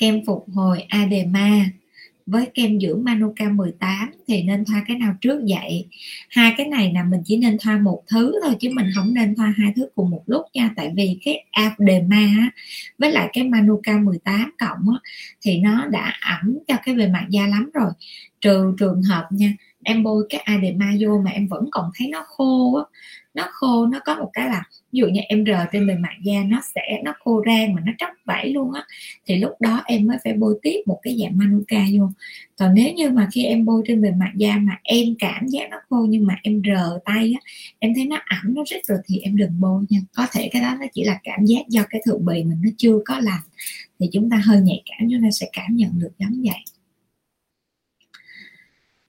kem 0.00 0.24
phục 0.26 0.46
hồi 0.54 0.84
adema 0.88 1.64
với 2.26 2.46
kem 2.54 2.80
dưỡng 2.80 3.04
Manuka 3.04 3.48
18 3.48 4.10
thì 4.28 4.42
nên 4.42 4.64
thoa 4.64 4.84
cái 4.88 4.96
nào 4.96 5.14
trước 5.20 5.40
vậy? 5.48 5.86
Hai 6.30 6.54
cái 6.56 6.66
này 6.66 6.92
là 6.94 7.04
mình 7.04 7.20
chỉ 7.24 7.36
nên 7.36 7.56
thoa 7.60 7.78
một 7.78 8.02
thứ 8.10 8.40
thôi 8.42 8.54
chứ 8.60 8.70
mình 8.72 8.86
không 8.94 9.14
nên 9.14 9.34
thoa 9.34 9.54
hai 9.58 9.72
thứ 9.76 9.88
cùng 9.94 10.10
một 10.10 10.22
lúc 10.26 10.42
nha. 10.54 10.70
Tại 10.76 10.92
vì 10.96 11.18
cái 11.24 11.44
adema 11.50 12.50
với 12.98 13.12
lại 13.12 13.30
cái 13.32 13.44
Manuka 13.44 13.98
18 13.98 14.50
cộng 14.58 14.94
á, 14.94 15.10
thì 15.42 15.58
nó 15.58 15.86
đã 15.86 16.14
ẩm 16.20 16.58
cho 16.68 16.74
cái 16.84 16.94
bề 16.94 17.06
mặt 17.08 17.26
da 17.30 17.46
lắm 17.46 17.70
rồi. 17.74 17.90
Trừ 18.40 18.74
trường 18.78 19.02
hợp 19.02 19.26
nha 19.30 19.52
em 19.82 20.02
bôi 20.02 20.24
cái 20.28 20.40
adema 20.40 20.92
vô 21.00 21.20
mà 21.24 21.30
em 21.30 21.46
vẫn 21.48 21.68
còn 21.70 21.90
thấy 21.94 22.08
nó 22.08 22.24
khô 22.26 22.74
á 22.74 22.84
nó 23.34 23.46
khô, 23.50 23.86
nó 23.86 23.98
có 24.04 24.16
một 24.16 24.30
cái 24.32 24.48
là, 24.48 24.62
ví 24.92 24.98
dụ 24.98 25.06
như 25.06 25.20
em 25.28 25.44
rờ 25.46 25.66
trên 25.72 25.86
bề 25.86 25.94
mặt 25.94 26.14
da 26.22 26.42
nó 26.46 26.60
sẽ, 26.74 27.00
nó 27.04 27.14
khô 27.24 27.42
rang 27.46 27.74
mà 27.74 27.82
nó 27.86 27.92
tróc 27.98 28.10
vảy 28.24 28.48
luôn 28.52 28.72
á, 28.72 28.84
thì 29.26 29.36
lúc 29.36 29.52
đó 29.60 29.82
em 29.86 30.06
mới 30.06 30.18
phải 30.24 30.32
bôi 30.32 30.58
tiếp 30.62 30.80
một 30.86 30.98
cái 31.02 31.18
dạng 31.20 31.38
manuka 31.38 31.84
vô. 31.98 32.10
Còn 32.58 32.74
nếu 32.74 32.94
như 32.94 33.10
mà 33.10 33.28
khi 33.32 33.44
em 33.44 33.64
bôi 33.64 33.82
trên 33.86 34.02
bề 34.02 34.10
mặt 34.10 34.32
da 34.36 34.56
mà 34.56 34.78
em 34.82 35.06
cảm 35.18 35.46
giác 35.46 35.70
nó 35.70 35.76
khô 35.88 36.06
nhưng 36.08 36.26
mà 36.26 36.36
em 36.42 36.62
rờ 36.66 36.98
tay 37.04 37.32
á, 37.32 37.50
em 37.78 37.92
thấy 37.94 38.04
nó 38.04 38.16
ẩm, 38.16 38.54
nó 38.54 38.64
rít 38.70 38.80
rồi 38.86 38.98
thì 39.06 39.18
em 39.18 39.36
đừng 39.36 39.60
bôi 39.60 39.84
nha. 39.88 39.98
Có 40.12 40.26
thể 40.32 40.48
cái 40.52 40.62
đó 40.62 40.76
nó 40.80 40.86
chỉ 40.92 41.04
là 41.04 41.18
cảm 41.24 41.44
giác 41.44 41.68
do 41.68 41.82
cái 41.90 42.02
thượng 42.06 42.24
bì 42.24 42.44
mình 42.44 42.58
nó 42.62 42.70
chưa 42.76 42.98
có 43.04 43.18
lành 43.18 43.42
thì 44.00 44.08
chúng 44.12 44.30
ta 44.30 44.36
hơi 44.44 44.60
nhạy 44.60 44.82
cảm, 44.86 45.08
chúng 45.10 45.22
ta 45.22 45.30
sẽ 45.30 45.46
cảm 45.52 45.76
nhận 45.76 45.98
được 45.98 46.10
giống 46.18 46.42
vậy. 46.44 46.64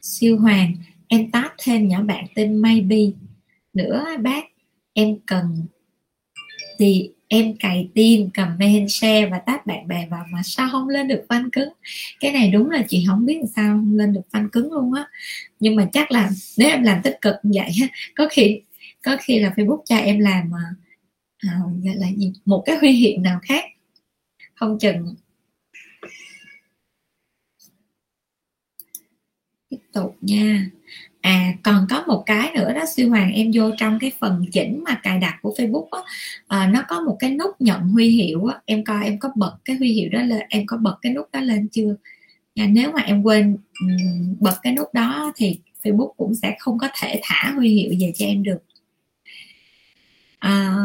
Siêu 0.02 0.38
hoàng, 0.38 0.74
em 1.08 1.32
tát 1.32 1.52
thêm 1.64 1.88
nhỏ 1.88 2.02
bạn 2.02 2.26
tên 2.36 2.58
maybe 2.58 2.98
nữa 3.74 4.06
bác 4.22 4.46
em 4.94 5.18
cần 5.28 5.66
thì 6.80 7.10
em 7.28 7.56
cài 7.60 7.90
tim 7.94 8.30
comment 8.30 8.90
share 8.90 9.26
và 9.26 9.40
tag 9.40 9.58
bạn 9.66 9.88
bè 9.88 10.08
vào 10.12 10.26
mà 10.32 10.42
sao 10.44 10.70
không 10.72 10.90
lên 10.90 11.08
được 11.08 11.22
fan 11.30 11.50
cứng? 11.52 11.70
Cái 12.20 12.32
này 12.32 12.50
đúng 12.52 12.70
là 12.70 12.86
chị 12.90 13.06
không 13.08 13.26
biết 13.26 13.40
sao 13.56 13.76
không 13.76 13.98
lên 13.98 14.14
được 14.14 14.22
fan 14.32 14.50
cứng 14.50 14.74
luôn 14.74 14.94
á. 14.94 15.10
Nhưng 15.60 15.76
mà 15.76 15.90
chắc 15.94 16.12
là 16.12 16.30
nếu 16.58 16.70
em 16.70 16.84
làm 16.84 17.02
tích 17.04 17.18
cực 17.22 17.36
như 17.44 17.60
vậy 17.60 17.90
có 18.16 18.28
khi 18.32 18.62
có 19.04 19.18
khi 19.22 19.40
là 19.40 19.54
facebook 19.56 19.82
cho 19.86 19.98
em 19.98 20.20
làm 20.20 20.50
mà 20.50 20.76
à, 21.38 21.60
gọi 21.84 21.96
là 21.96 22.08
gì? 22.18 22.34
Một 22.46 22.64
cái 22.66 22.78
huy 22.78 22.92
hiệu 22.92 23.20
nào 23.20 23.40
khác. 23.44 23.66
Không 24.56 24.80
chừng. 24.80 25.16
Tiếp 29.70 29.78
tục 29.94 30.18
nha 30.22 30.70
à 31.22 31.54
còn 31.64 31.86
có 31.90 32.04
một 32.08 32.24
cái 32.26 32.52
nữa 32.56 32.74
đó 32.74 32.86
siêu 32.96 33.10
hoàng 33.10 33.32
em 33.34 33.52
vô 33.54 33.72
trong 33.78 34.00
cái 34.00 34.12
phần 34.20 34.46
chỉnh 34.52 34.84
mà 34.84 35.00
cài 35.04 35.20
đặt 35.20 35.40
của 35.42 35.54
facebook 35.58 35.88
á 35.92 36.00
à, 36.48 36.68
nó 36.68 36.84
có 36.88 37.02
một 37.02 37.18
cái 37.20 37.32
nút 37.32 37.62
nhận 37.62 37.82
huy 37.82 38.10
hiệu 38.10 38.46
á. 38.46 38.60
Em 38.66 38.84
coi 38.84 39.04
em 39.06 39.20
có 39.20 39.30
bật 39.36 39.58
cái 39.66 39.76
huy 39.76 39.92
hiệu 39.94 40.10
đó 40.10 40.22
lên 40.22 40.42
em 40.50 40.66
có 40.66 40.78
bật 40.78 40.98
cái 41.02 41.14
nút 41.14 41.26
đó 41.32 41.40
lên 41.40 41.68
chưa? 41.72 41.96
Nha 42.56 42.68
nếu 42.68 42.92
mà 42.92 43.02
em 43.02 43.24
quên 43.24 43.58
bật 44.40 44.56
cái 44.64 44.74
nút 44.74 44.94
đó 44.94 45.34
thì 45.36 45.60
Facebook 45.84 46.12
cũng 46.18 46.36
sẽ 46.36 46.56
không 46.60 46.78
có 46.78 46.88
thể 47.02 47.20
thả 47.24 47.52
huy 47.52 47.70
hiệu 47.70 47.94
về 48.00 48.12
cho 48.16 48.26
em 48.26 48.44
được. 48.44 48.64
À, 50.40 50.76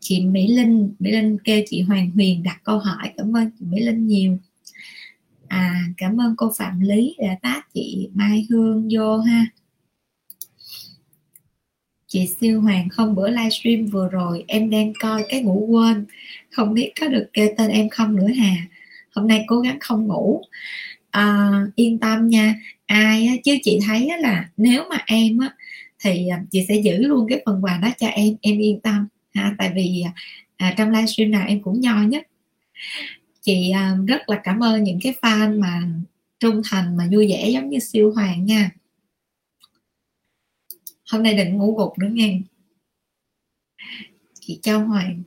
chị 0.00 0.20
Mỹ 0.20 0.48
Linh 0.48 0.94
Mỹ 0.98 1.10
Linh 1.12 1.38
kêu 1.44 1.62
chị 1.70 1.82
Hoàng 1.82 2.10
Huyền 2.10 2.42
đặt 2.42 2.60
câu 2.64 2.78
hỏi 2.78 3.12
cảm 3.16 3.36
ơn 3.36 3.50
chị 3.58 3.66
Mỹ 3.70 3.80
Linh 3.80 4.06
nhiều. 4.06 4.38
À 5.48 5.82
cảm 5.96 6.20
ơn 6.20 6.34
cô 6.36 6.52
Phạm 6.58 6.80
Lý 6.80 7.16
đã 7.18 7.36
tác 7.42 7.74
chị 7.74 8.08
Mai 8.14 8.46
Hương 8.50 8.88
vô 8.92 9.18
ha 9.18 9.46
chị 12.16 12.28
siêu 12.40 12.60
hoàng 12.60 12.88
không 12.88 13.14
bữa 13.14 13.30
livestream 13.30 13.86
vừa 13.86 14.08
rồi 14.08 14.44
em 14.48 14.70
đang 14.70 14.92
coi 15.00 15.24
cái 15.28 15.42
ngủ 15.42 15.66
quên. 15.70 16.04
Không 16.50 16.74
biết 16.74 16.92
có 17.00 17.08
được 17.08 17.26
kêu 17.32 17.48
tên 17.56 17.70
em 17.70 17.88
không 17.88 18.16
nữa 18.16 18.28
hà. 18.36 18.56
Hôm 19.14 19.28
nay 19.28 19.44
cố 19.46 19.60
gắng 19.60 19.78
không 19.80 20.06
ngủ. 20.06 20.42
À, 21.10 21.50
yên 21.74 21.98
tâm 21.98 22.28
nha. 22.28 22.54
Ai 22.86 23.26
á, 23.26 23.34
chứ 23.44 23.56
chị 23.62 23.78
thấy 23.86 24.08
á, 24.08 24.16
là 24.16 24.48
nếu 24.56 24.84
mà 24.90 24.96
em 25.06 25.38
á, 25.38 25.54
thì 26.00 26.28
à, 26.28 26.42
chị 26.50 26.64
sẽ 26.68 26.74
giữ 26.74 26.96
luôn 26.96 27.26
cái 27.28 27.42
phần 27.46 27.64
quà 27.64 27.78
đó 27.82 27.88
cho 27.98 28.06
em 28.06 28.36
em 28.40 28.58
yên 28.58 28.80
tâm. 28.80 29.08
Ha 29.34 29.54
tại 29.58 29.72
vì 29.74 30.04
à, 30.56 30.74
trong 30.76 30.90
livestream 30.90 31.30
nào 31.30 31.46
em 31.48 31.62
cũng 31.62 31.80
nho 31.80 32.02
nhất. 32.02 32.26
Chị 33.42 33.70
à, 33.70 33.96
rất 34.06 34.28
là 34.28 34.40
cảm 34.44 34.60
ơn 34.62 34.84
những 34.84 34.98
cái 35.02 35.14
fan 35.22 35.60
mà 35.60 35.82
trung 36.40 36.62
thành 36.70 36.96
mà 36.96 37.08
vui 37.12 37.28
vẻ 37.28 37.48
giống 37.48 37.68
như 37.68 37.78
siêu 37.78 38.12
hoàng 38.14 38.46
nha 38.46 38.70
hôm 41.12 41.22
nay 41.22 41.34
đừng 41.34 41.56
ngủ 41.56 41.74
gục 41.76 41.98
nữa 41.98 42.08
nghe. 42.12 42.40
Chị 44.40 44.58
châu 44.62 44.80
hoàng. 44.80 45.22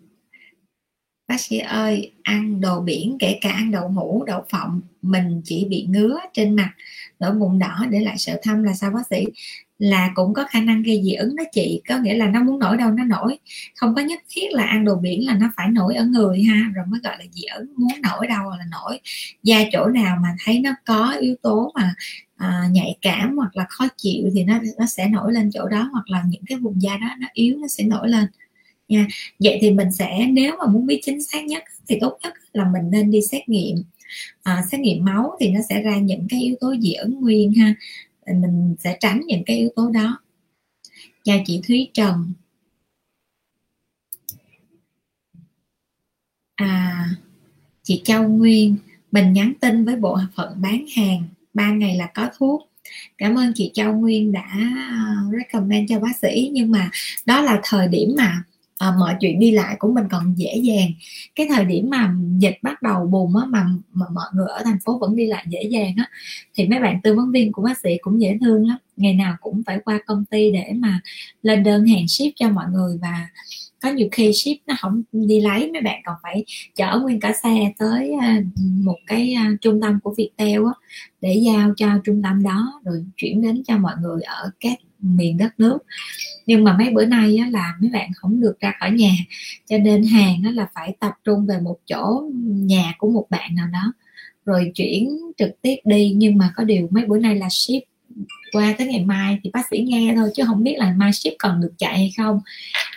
Bác 1.27 1.41
sĩ 1.41 1.57
ơi, 1.57 2.11
ăn 2.23 2.61
đồ 2.61 2.82
biển, 2.82 3.17
kể 3.19 3.38
cả 3.41 3.51
ăn 3.51 3.71
đậu 3.71 3.88
hũ, 3.88 4.23
đậu 4.27 4.45
phộng, 4.49 4.82
mình 5.01 5.41
chỉ 5.45 5.65
bị 5.69 5.86
ngứa 5.89 6.19
trên 6.34 6.55
mặt 6.55 6.73
nổi 7.19 7.34
mụn 7.34 7.59
đỏ 7.59 7.86
để 7.89 7.99
lại 7.99 8.17
sợ 8.17 8.39
thâm 8.43 8.63
là 8.63 8.73
sao 8.73 8.91
bác 8.91 9.07
sĩ? 9.09 9.25
Là 9.80 10.11
cũng 10.15 10.34
có 10.34 10.45
khả 10.49 10.61
năng 10.61 10.84
gây 10.84 11.01
dị 11.03 11.13
ứng 11.13 11.36
đó 11.36 11.43
chị, 11.51 11.82
có 11.88 11.97
nghĩa 11.97 12.15
là 12.15 12.30
nó 12.30 12.43
muốn 12.43 12.59
nổi 12.59 12.77
đâu 12.77 12.91
nó 12.91 13.03
nổi. 13.03 13.38
Không 13.75 13.95
có 13.95 14.01
nhất 14.01 14.23
thiết 14.30 14.47
là 14.51 14.63
ăn 14.63 14.86
đồ 14.86 14.95
biển 14.95 15.25
là 15.27 15.34
nó 15.34 15.51
phải 15.57 15.69
nổi 15.69 15.95
ở 15.95 16.05
người 16.05 16.43
ha, 16.43 16.71
rồi 16.75 16.86
mới 16.86 16.99
gọi 17.03 17.15
là 17.19 17.25
dị 17.32 17.43
ứng, 17.55 17.73
muốn 17.77 18.01
nổi 18.01 18.27
đâu 18.27 18.49
là 18.49 18.65
nổi. 18.71 18.99
Da 19.43 19.59
chỗ 19.71 19.88
nào 19.88 20.17
mà 20.23 20.36
thấy 20.45 20.59
nó 20.59 20.71
có 20.86 21.15
yếu 21.19 21.36
tố 21.41 21.71
mà 21.75 21.93
à, 22.39 22.67
nhạy 22.71 22.97
cảm 23.01 23.37
hoặc 23.37 23.57
là 23.57 23.65
khó 23.69 23.87
chịu 23.97 24.29
thì 24.33 24.43
nó 24.43 24.59
nó 24.77 24.85
sẽ 24.85 25.07
nổi 25.07 25.33
lên 25.33 25.51
chỗ 25.53 25.67
đó 25.67 25.89
hoặc 25.91 26.09
là 26.09 26.23
những 26.29 26.41
cái 26.47 26.57
vùng 26.57 26.81
da 26.81 26.97
đó 26.97 27.07
nó 27.19 27.27
yếu 27.33 27.57
nó 27.57 27.67
sẽ 27.67 27.83
nổi 27.83 28.09
lên. 28.09 28.25
Nha. 28.89 29.07
Vậy 29.39 29.57
thì 29.61 29.71
mình 29.71 29.91
sẽ 29.91 30.27
nếu 30.31 30.55
mà 30.59 30.67
muốn 30.67 30.85
biết 30.85 30.99
chính 31.03 31.21
xác 31.23 31.45
nhất 31.45 31.63
thì 31.87 31.97
tốt 32.01 32.17
nhất 32.23 32.33
là 32.53 32.65
mình 32.71 32.91
nên 32.91 33.11
đi 33.11 33.21
xét 33.21 33.49
nghiệm. 33.49 33.77
À, 34.43 34.63
xét 34.71 34.79
nghiệm 34.81 35.05
máu 35.05 35.37
thì 35.39 35.49
nó 35.49 35.59
sẽ 35.69 35.81
ra 35.81 35.97
những 35.97 36.27
cái 36.29 36.41
yếu 36.41 36.55
tố 36.59 36.75
dị 36.81 36.93
ứng 36.93 37.21
nguyên 37.21 37.53
ha. 37.53 37.75
Mình 38.27 38.75
sẽ 38.79 38.97
tránh 38.99 39.21
những 39.27 39.43
cái 39.45 39.57
yếu 39.57 39.69
tố 39.75 39.89
đó. 39.89 40.19
Chào 41.23 41.39
chị 41.45 41.61
Thúy 41.67 41.89
Trần. 41.93 42.33
À 46.55 47.09
chị 47.83 48.01
Châu 48.05 48.27
Nguyên 48.27 48.75
mình 49.11 49.33
nhắn 49.33 49.53
tin 49.61 49.85
với 49.85 49.95
bộ 49.95 50.17
phận 50.35 50.61
bán 50.61 50.85
hàng 50.95 51.23
ba 51.60 51.72
ngày 51.72 51.95
là 51.95 52.07
có 52.14 52.30
thuốc. 52.38 52.70
Cảm 53.18 53.36
ơn 53.36 53.51
chị 53.55 53.72
Châu 53.74 53.93
Nguyên 53.93 54.32
đã 54.32 54.49
ờ, 54.91 55.38
recommend 55.38 55.89
cho 55.89 55.99
bác 55.99 56.18
sĩ. 56.22 56.49
Nhưng 56.53 56.72
mà 56.72 56.89
đó 57.26 57.41
là 57.41 57.60
thời 57.64 57.88
điểm 57.88 58.10
mà 58.18 58.43
à, 58.78 58.91
mọi 58.99 59.16
chuyện 59.20 59.39
đi 59.39 59.51
lại 59.51 59.76
của 59.80 59.91
mình 59.93 60.05
còn 60.12 60.34
dễ 60.38 60.55
dàng. 60.64 60.88
Cái 61.36 61.47
thời 61.49 61.66
điểm 61.66 61.89
mà 61.89 62.14
dịch 62.38 62.57
bắt 62.62 62.82
đầu 62.82 63.05
bùng 63.05 63.36
á 63.36 63.45
mà, 63.45 63.66
mà 63.93 64.05
mọi 64.14 64.26
người 64.34 64.47
ở 64.47 64.62
thành 64.64 64.80
phố 64.86 64.97
vẫn 64.97 65.16
đi 65.16 65.26
lại 65.26 65.45
dễ 65.47 65.64
dàng 65.64 65.93
á 65.97 66.10
thì 66.55 66.68
mấy 66.68 66.80
bạn 66.80 66.99
tư 67.03 67.16
vấn 67.16 67.32
viên 67.32 67.51
của 67.51 67.62
bác 67.62 67.78
sĩ 67.78 67.97
cũng 68.01 68.22
dễ 68.22 68.38
thương 68.41 68.68
lắm. 68.68 68.78
Ngày 68.97 69.14
nào 69.14 69.36
cũng 69.41 69.64
phải 69.66 69.80
qua 69.86 69.99
công 70.05 70.26
ty 70.26 70.51
để 70.51 70.72
mà 70.76 70.99
lên 71.41 71.64
đơn 71.64 71.86
hàng 71.86 72.07
ship 72.07 72.36
cho 72.36 72.49
mọi 72.49 72.66
người 72.72 72.97
và 73.01 73.28
có 73.82 73.89
nhiều 73.89 74.07
khi 74.11 74.34
ship 74.34 74.67
nó 74.67 74.75
không 74.80 75.03
đi 75.11 75.39
lấy 75.39 75.71
mấy 75.71 75.82
bạn 75.82 76.01
còn 76.05 76.15
phải 76.23 76.45
chở 76.75 76.99
nguyên 77.01 77.19
cả 77.19 77.34
xe 77.43 77.73
tới 77.77 78.13
à, 78.21 78.41
một 78.84 78.97
cái 79.07 79.34
à, 79.34 79.51
trung 79.61 79.82
tâm 79.82 79.99
của 80.03 80.13
Viettel 80.17 80.65
á 80.65 80.73
để 81.21 81.41
giao 81.45 81.73
cho 81.77 81.88
trung 82.03 82.21
tâm 82.23 82.43
đó 82.43 82.82
rồi 82.86 83.05
chuyển 83.17 83.41
đến 83.41 83.63
cho 83.67 83.77
mọi 83.77 83.93
người 84.01 84.21
ở 84.21 84.51
các 84.59 84.80
miền 84.99 85.38
đất 85.38 85.59
nước. 85.59 85.77
Nhưng 86.45 86.63
mà 86.63 86.77
mấy 86.77 86.89
bữa 86.89 87.05
nay 87.05 87.38
á, 87.38 87.49
là 87.51 87.75
mấy 87.80 87.89
bạn 87.89 88.09
không 88.15 88.41
được 88.41 88.59
ra 88.59 88.73
khỏi 88.80 88.91
nhà 88.91 89.11
cho 89.69 89.77
nên 89.77 90.03
hàng 90.03 90.41
á, 90.45 90.51
là 90.51 90.67
phải 90.73 90.95
tập 90.99 91.13
trung 91.23 91.45
về 91.45 91.59
một 91.59 91.77
chỗ 91.86 92.30
nhà 92.45 92.93
của 92.97 93.09
một 93.11 93.25
bạn 93.30 93.55
nào 93.55 93.67
đó 93.73 93.93
rồi 94.45 94.71
chuyển 94.75 95.09
trực 95.38 95.61
tiếp 95.61 95.75
đi. 95.86 96.13
Nhưng 96.15 96.38
mà 96.38 96.53
có 96.55 96.63
điều 96.63 96.88
mấy 96.91 97.05
bữa 97.05 97.19
nay 97.19 97.36
là 97.36 97.49
ship 97.49 97.89
qua 98.51 98.76
tới 98.78 98.88
ngày 98.88 99.05
mai 99.05 99.39
thì 99.43 99.49
bác 99.53 99.68
sĩ 99.72 99.80
nghe 99.80 100.14
thôi, 100.16 100.30
chứ 100.36 100.43
không 100.47 100.64
biết 100.64 100.76
là 100.78 100.93
mai 100.97 101.14
ship 101.14 101.34
còn 101.39 101.62
được 101.62 101.74
chạy 101.78 101.97
hay 101.97 102.14
không. 102.18 102.39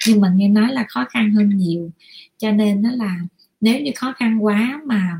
Nhưng 0.08 0.20
mà 0.20 0.32
nghe 0.34 0.48
nói 0.48 0.72
là 0.72 0.84
khó 0.88 1.04
khăn 1.10 1.32
hơn 1.32 1.48
nhiều. 1.56 1.90
Cho 2.38 2.50
nên 2.50 2.82
nó 2.82 2.90
là 2.90 3.16
nếu 3.60 3.80
như 3.80 3.90
khó 3.96 4.12
khăn 4.16 4.44
quá 4.44 4.80
mà 4.86 5.18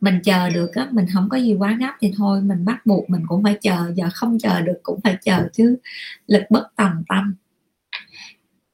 mình 0.00 0.20
chờ 0.24 0.50
được 0.50 0.74
á, 0.74 0.88
mình 0.90 1.06
không 1.12 1.28
có 1.28 1.36
gì 1.36 1.54
quá 1.54 1.76
gấp 1.80 1.92
thì 2.00 2.12
thôi, 2.16 2.42
mình 2.42 2.64
bắt 2.64 2.86
buộc 2.86 3.10
mình 3.10 3.22
cũng 3.28 3.42
phải 3.42 3.58
chờ. 3.60 3.92
Giờ 3.96 4.08
không 4.14 4.38
chờ 4.38 4.60
được 4.60 4.78
cũng 4.82 5.00
phải 5.04 5.16
chờ, 5.22 5.48
chứ 5.52 5.76
lực 6.26 6.42
bất 6.50 6.66
tòng 6.76 7.02
tâm 7.08 7.34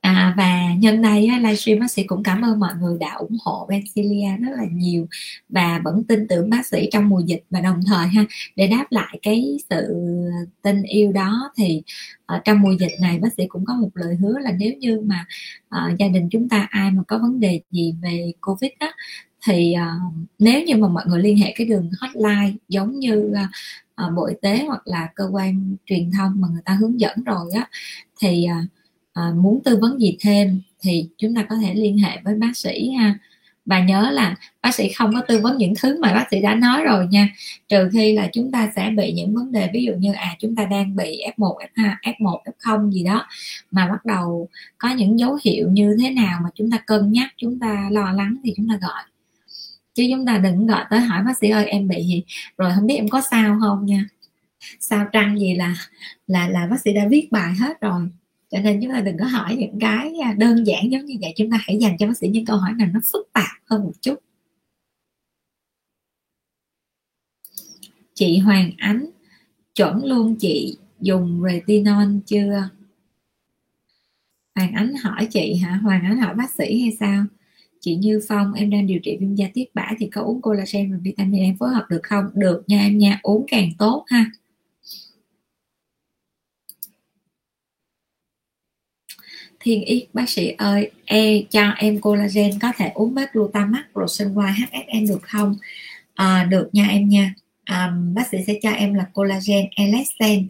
à, 0.00 0.34
và 0.36 0.74
nhân 0.74 1.02
đây 1.02 1.26
á, 1.26 1.38
livestream 1.38 1.78
bác 1.80 1.90
sĩ 1.90 2.02
cũng 2.02 2.22
cảm 2.22 2.42
ơn 2.42 2.60
mọi 2.60 2.74
người 2.80 2.98
đã 3.00 3.14
ủng 3.14 3.36
hộ 3.44 3.66
Bencilia 3.70 4.36
rất 4.40 4.50
là 4.56 4.64
nhiều 4.72 5.06
và 5.48 5.80
vẫn 5.84 6.04
tin 6.04 6.28
tưởng 6.28 6.50
bác 6.50 6.66
sĩ 6.66 6.88
trong 6.92 7.08
mùa 7.08 7.20
dịch 7.20 7.42
và 7.50 7.60
đồng 7.60 7.80
thời 7.86 8.08
ha 8.08 8.24
để 8.56 8.66
đáp 8.66 8.86
lại 8.90 9.18
cái 9.22 9.56
sự 9.70 9.94
tin 10.62 10.82
yêu 10.82 11.12
đó 11.12 11.52
thì 11.56 11.82
ở 12.26 12.40
trong 12.44 12.60
mùa 12.60 12.72
dịch 12.80 12.92
này 13.00 13.18
bác 13.18 13.32
sĩ 13.36 13.46
cũng 13.48 13.64
có 13.64 13.74
một 13.74 13.90
lời 13.94 14.16
hứa 14.16 14.38
là 14.38 14.52
nếu 14.58 14.72
như 14.78 15.00
mà 15.00 15.26
uh, 15.76 15.98
gia 15.98 16.08
đình 16.08 16.28
chúng 16.30 16.48
ta 16.48 16.66
ai 16.70 16.90
mà 16.90 17.02
có 17.08 17.18
vấn 17.18 17.40
đề 17.40 17.60
gì 17.70 17.94
về 18.02 18.32
covid 18.40 18.70
á 18.78 18.92
thì 19.46 19.74
uh, 19.76 20.12
nếu 20.38 20.62
như 20.64 20.76
mà 20.76 20.88
mọi 20.88 21.04
người 21.06 21.22
liên 21.22 21.38
hệ 21.38 21.52
cái 21.56 21.66
đường 21.66 21.90
hotline 22.00 22.52
giống 22.68 22.98
như 22.98 23.32
uh, 24.06 24.14
bộ 24.14 24.26
y 24.26 24.34
tế 24.42 24.64
hoặc 24.66 24.82
là 24.84 25.08
cơ 25.14 25.28
quan 25.32 25.76
truyền 25.86 26.10
thông 26.18 26.40
mà 26.40 26.48
người 26.48 26.62
ta 26.64 26.72
hướng 26.80 27.00
dẫn 27.00 27.24
rồi 27.24 27.50
á 27.54 27.68
thì 28.20 28.46
uh, 28.50 28.79
à, 29.12 29.32
muốn 29.36 29.60
tư 29.64 29.78
vấn 29.80 30.00
gì 30.00 30.16
thêm 30.20 30.60
thì 30.82 31.08
chúng 31.18 31.34
ta 31.34 31.42
có 31.42 31.56
thể 31.56 31.74
liên 31.74 31.98
hệ 31.98 32.18
với 32.24 32.34
bác 32.34 32.56
sĩ 32.56 32.90
ha. 32.90 33.18
Và 33.66 33.80
nhớ 33.80 34.10
là 34.10 34.36
bác 34.62 34.74
sĩ 34.74 34.88
không 34.88 35.14
có 35.14 35.20
tư 35.28 35.40
vấn 35.40 35.58
những 35.58 35.74
thứ 35.80 36.00
mà 36.00 36.14
bác 36.14 36.26
sĩ 36.30 36.40
đã 36.40 36.54
nói 36.54 36.84
rồi 36.84 37.06
nha. 37.06 37.28
Trừ 37.68 37.88
khi 37.92 38.12
là 38.12 38.28
chúng 38.32 38.52
ta 38.52 38.72
sẽ 38.76 38.90
bị 38.96 39.12
những 39.12 39.34
vấn 39.34 39.52
đề 39.52 39.70
ví 39.72 39.84
dụ 39.84 39.92
như 39.92 40.12
à 40.12 40.36
chúng 40.38 40.56
ta 40.56 40.64
đang 40.64 40.96
bị 40.96 41.22
F1 41.36 41.56
F2 41.74 41.94
F1 42.02 42.38
F0 42.44 42.90
gì 42.90 43.04
đó 43.04 43.26
mà 43.70 43.88
bắt 43.88 44.04
đầu 44.04 44.48
có 44.78 44.90
những 44.94 45.18
dấu 45.18 45.38
hiệu 45.44 45.70
như 45.70 45.96
thế 46.00 46.10
nào 46.10 46.40
mà 46.42 46.50
chúng 46.54 46.70
ta 46.70 46.78
cân 46.86 47.12
nhắc 47.12 47.30
chúng 47.36 47.58
ta 47.58 47.88
lo 47.90 48.12
lắng 48.12 48.36
thì 48.44 48.52
chúng 48.56 48.68
ta 48.68 48.78
gọi. 48.80 49.02
Chứ 49.94 50.06
chúng 50.10 50.26
ta 50.26 50.38
đừng 50.38 50.66
gọi 50.66 50.84
tới 50.90 51.00
hỏi 51.00 51.22
bác 51.26 51.38
sĩ 51.38 51.50
ơi 51.50 51.64
em 51.64 51.88
bị 51.88 52.04
gì? 52.04 52.22
Rồi 52.58 52.72
không 52.74 52.86
biết 52.86 52.94
em 52.94 53.08
có 53.08 53.20
sao 53.30 53.58
không 53.60 53.86
nha. 53.86 54.04
Sao 54.80 55.06
trăng 55.12 55.38
gì 55.38 55.54
là 55.54 55.74
là 56.26 56.48
là 56.48 56.66
bác 56.66 56.80
sĩ 56.80 56.92
đã 56.92 57.06
viết 57.10 57.32
bài 57.32 57.54
hết 57.60 57.80
rồi 57.80 58.08
cho 58.50 58.58
nên 58.58 58.80
chúng 58.82 58.92
ta 58.92 59.00
đừng 59.00 59.18
có 59.18 59.24
hỏi 59.24 59.56
những 59.56 59.78
cái 59.80 60.14
à, 60.22 60.34
đơn 60.38 60.66
giản 60.66 60.90
giống 60.90 61.04
như 61.04 61.14
vậy. 61.20 61.32
Chúng 61.36 61.50
ta 61.50 61.58
hãy 61.60 61.78
dành 61.78 61.96
cho 61.98 62.06
bác 62.06 62.16
sĩ 62.18 62.28
những 62.28 62.44
câu 62.44 62.56
hỏi 62.56 62.72
nào 62.78 62.88
nó 62.92 63.00
phức 63.12 63.28
tạp 63.32 63.50
hơn 63.64 63.84
một 63.84 63.92
chút. 64.00 64.14
Chị 68.14 68.38
Hoàng 68.38 68.70
Ánh, 68.76 69.06
chuẩn 69.74 70.04
luôn 70.04 70.36
chị, 70.36 70.76
dùng 71.00 71.42
retinol 71.42 72.08
chưa? 72.26 72.68
Hoàng 74.54 74.72
Ánh 74.72 74.94
hỏi 74.94 75.28
chị 75.30 75.54
hả? 75.54 75.80
Hoàng 75.82 76.04
Ánh 76.04 76.18
hỏi 76.18 76.34
bác 76.34 76.50
sĩ 76.50 76.80
hay 76.80 76.96
sao? 77.00 77.24
Chị 77.80 77.96
Như 77.96 78.20
Phong, 78.28 78.52
em 78.52 78.70
đang 78.70 78.86
điều 78.86 78.98
trị 79.02 79.16
viêm 79.20 79.34
da 79.34 79.46
tiết 79.54 79.74
bã 79.74 79.92
thì 79.98 80.06
có 80.06 80.22
uống 80.22 80.42
collagen 80.42 80.92
và 80.92 80.98
vitamin 81.02 81.42
em 81.42 81.56
phối 81.56 81.68
hợp 81.68 81.86
được 81.90 82.00
không? 82.02 82.24
Được 82.34 82.62
nha 82.66 82.80
em 82.80 82.98
nha, 82.98 83.20
uống 83.22 83.46
càng 83.48 83.70
tốt 83.78 84.04
ha. 84.08 84.30
Thiên 89.60 89.84
Yết 89.84 90.04
bác 90.14 90.28
sĩ 90.28 90.54
ơi 90.58 90.90
e 91.04 91.42
cho 91.50 91.70
em 91.70 92.00
collagen 92.00 92.58
có 92.60 92.72
thể 92.76 92.90
uống 92.94 93.14
bếp 93.14 93.32
glutamax 93.32 93.82
Rosenwine 93.94 94.52
HSN 94.52 95.06
được 95.06 95.22
không? 95.22 95.56
À, 96.14 96.44
được 96.44 96.68
nha 96.72 96.86
em 96.88 97.08
nha. 97.08 97.34
À, 97.64 97.92
bác 98.14 98.28
sĩ 98.30 98.38
sẽ 98.46 98.54
cho 98.62 98.70
em 98.70 98.94
là 98.94 99.04
collagen 99.14 99.66
elastin 99.76 100.46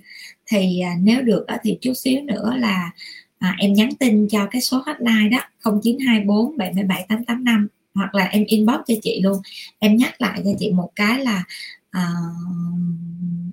thì 0.46 0.80
à, 0.80 0.94
nếu 1.00 1.22
được 1.22 1.46
á, 1.46 1.58
thì 1.62 1.78
chút 1.80 1.92
xíu 1.94 2.22
nữa 2.22 2.54
là 2.56 2.90
à, 3.38 3.54
em 3.58 3.72
nhắn 3.72 3.90
tin 3.98 4.28
cho 4.28 4.46
cái 4.46 4.60
số 4.60 4.82
hotline 4.86 5.28
đó 5.28 5.38
0924 5.64 6.56
77 6.56 7.06
885 7.08 7.68
hoặc 7.94 8.14
là 8.14 8.24
em 8.24 8.44
inbox 8.44 8.76
cho 8.86 8.94
chị 9.02 9.20
luôn. 9.22 9.42
Em 9.78 9.96
nhắc 9.96 10.20
lại 10.20 10.40
cho 10.44 10.50
chị 10.58 10.70
một 10.72 10.90
cái 10.96 11.18
là 11.24 11.44
à, 11.90 12.08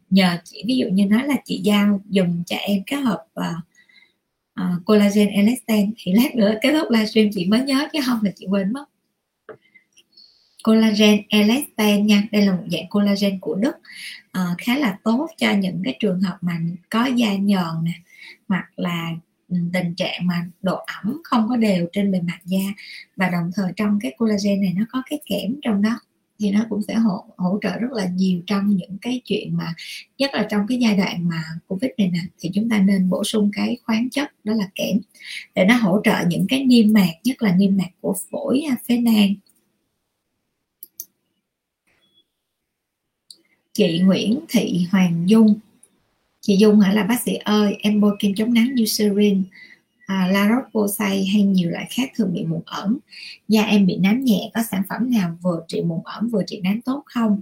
nhờ 0.09 0.37
chị 0.43 0.63
ví 0.67 0.77
dụ 0.77 0.87
như 0.91 1.05
nói 1.05 1.27
là 1.27 1.35
chị 1.45 1.61
giao 1.63 2.01
dùng 2.09 2.43
cho 2.45 2.55
em 2.55 2.83
cái 2.87 3.01
hộp 3.01 3.19
à, 3.35 3.53
Ờ, 4.57 4.79
collagen 4.85 5.27
elastin 5.27 5.93
thì 5.97 6.13
lát 6.13 6.35
nữa 6.35 6.53
kết 6.61 6.71
thúc 6.71 6.91
livestream 6.91 7.27
chị 7.33 7.45
mới 7.47 7.61
nhớ 7.61 7.87
chứ 7.93 7.99
không 8.05 8.19
là 8.23 8.31
chị 8.35 8.45
quên 8.49 8.73
mất. 8.73 8.85
Collagen 10.63 11.21
elastin 11.29 12.05
nha 12.07 12.23
đây 12.31 12.45
là 12.45 12.55
một 12.55 12.63
dạng 12.71 12.89
collagen 12.89 13.39
của 13.39 13.55
đức. 13.55 13.75
À, 14.31 14.55
khá 14.57 14.77
là 14.77 14.97
tốt 15.03 15.27
cho 15.37 15.51
những 15.51 15.81
cái 15.83 15.97
trường 15.99 16.21
hợp 16.21 16.37
mà 16.41 16.59
có 16.89 17.05
da 17.05 17.35
nhờn 17.35 17.83
nè 17.83 17.91
hoặc 18.47 18.69
là 18.75 19.09
ừ, 19.49 19.57
tình 19.73 19.95
trạng 19.95 20.27
mà 20.27 20.45
độ 20.61 20.75
ẩm 20.75 21.21
không 21.23 21.47
có 21.49 21.55
đều 21.55 21.87
trên 21.91 22.11
bề 22.11 22.21
mặt 22.21 22.39
da. 22.45 22.73
Và 23.15 23.29
đồng 23.29 23.51
thời 23.55 23.71
trong 23.75 23.99
cái 24.01 24.15
collagen 24.17 24.61
này 24.61 24.73
nó 24.77 24.85
có 24.91 25.01
cái 25.09 25.19
kẽm 25.25 25.55
trong 25.61 25.81
đó 25.81 25.99
thì 26.39 26.51
nó 26.51 26.65
cũng 26.69 26.81
sẽ 26.87 26.93
hỗ, 26.93 27.25
hỗ 27.37 27.59
trợ 27.61 27.77
rất 27.77 27.91
là 27.91 28.07
nhiều 28.15 28.41
trong 28.47 28.75
những 28.75 28.97
cái 29.01 29.21
chuyện 29.25 29.57
mà 29.57 29.73
nhất 30.17 30.31
là 30.33 30.47
trong 30.51 30.61
cái 30.67 30.77
giai 30.81 30.97
đoạn 30.97 31.29
mà 31.29 31.43
covid 31.67 31.91
này 31.97 32.09
nè 32.13 32.19
thì 32.39 32.49
chúng 32.53 32.69
ta 32.69 32.79
nên 32.79 33.09
bổ 33.09 33.23
sung 33.23 33.51
cái 33.53 33.77
khoáng 33.83 34.09
chất 34.09 34.45
đó 34.45 34.53
là 34.53 34.69
kẽm 34.75 34.99
để 35.55 35.65
nó 35.65 35.75
hỗ 35.75 36.01
trợ 36.03 36.15
những 36.27 36.45
cái 36.49 36.63
niêm 36.63 36.93
mạc 36.93 37.11
nhất 37.23 37.41
là 37.41 37.55
niêm 37.55 37.77
mạc 37.77 37.89
của 38.01 38.15
phổi 38.31 38.61
à, 38.69 38.75
phế 38.87 38.97
nang. 38.97 39.33
Chị 43.73 43.99
Nguyễn 43.99 44.39
Thị 44.49 44.87
Hoàng 44.91 45.23
Dung. 45.29 45.59
Chị 46.41 46.57
Dung 46.57 46.79
hả? 46.79 46.93
Là 46.93 47.03
bác 47.03 47.21
sĩ 47.21 47.33
ơi 47.35 47.77
em 47.79 48.01
bôi 48.01 48.15
kem 48.19 48.35
chống 48.35 48.53
nắng 48.53 48.75
Eucerin 48.77 49.43
à, 50.07 50.27
La 50.31 50.47
Roche-Posay 50.47 51.33
hay 51.33 51.43
nhiều 51.43 51.69
loại 51.69 51.87
khác 51.89 52.11
thường 52.15 52.33
bị 52.33 52.45
mụn 52.45 52.61
ẩn 52.65 52.97
da 53.47 53.63
em 53.63 53.85
bị 53.85 53.97
nám 53.97 54.23
nhẹ 54.23 54.51
có 54.53 54.61
sản 54.71 54.81
phẩm 54.89 55.11
nào 55.11 55.37
vừa 55.41 55.65
trị 55.67 55.81
mụn 55.81 55.99
ẩn 56.03 56.29
vừa 56.29 56.43
trị 56.47 56.61
nám 56.63 56.81
tốt 56.81 57.03
không? 57.05 57.41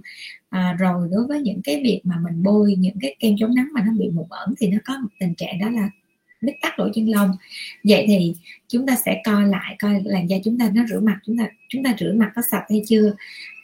À, 0.50 0.76
rồi 0.78 1.08
đối 1.12 1.26
với 1.26 1.40
những 1.40 1.60
cái 1.64 1.80
việc 1.84 2.00
mà 2.04 2.16
mình 2.24 2.42
bôi 2.42 2.74
những 2.78 2.96
cái 3.00 3.16
kem 3.20 3.34
chống 3.38 3.54
nắng 3.54 3.68
mà 3.74 3.82
nó 3.86 3.92
bị 3.98 4.10
mụn 4.10 4.26
ẩn 4.30 4.54
thì 4.58 4.68
nó 4.68 4.78
có 4.84 4.98
một 5.02 5.08
tình 5.20 5.34
trạng 5.34 5.58
đó 5.58 5.70
là 5.70 5.90
bít 6.40 6.54
tắc 6.62 6.78
lỗ 6.78 6.88
chân 6.94 7.08
lông. 7.08 7.30
Vậy 7.84 8.04
thì 8.08 8.34
chúng 8.68 8.86
ta 8.86 8.96
sẽ 9.04 9.22
coi 9.24 9.46
lại 9.46 9.76
coi 9.78 10.02
làn 10.04 10.30
da 10.30 10.36
chúng 10.44 10.58
ta 10.58 10.70
nó 10.74 10.82
rửa 10.90 11.00
mặt 11.00 11.18
chúng 11.26 11.38
ta 11.38 11.48
chúng 11.68 11.84
ta 11.84 11.96
rửa 11.98 12.12
mặt 12.16 12.32
có 12.34 12.42
sạch 12.50 12.64
hay 12.68 12.82
chưa? 12.86 13.14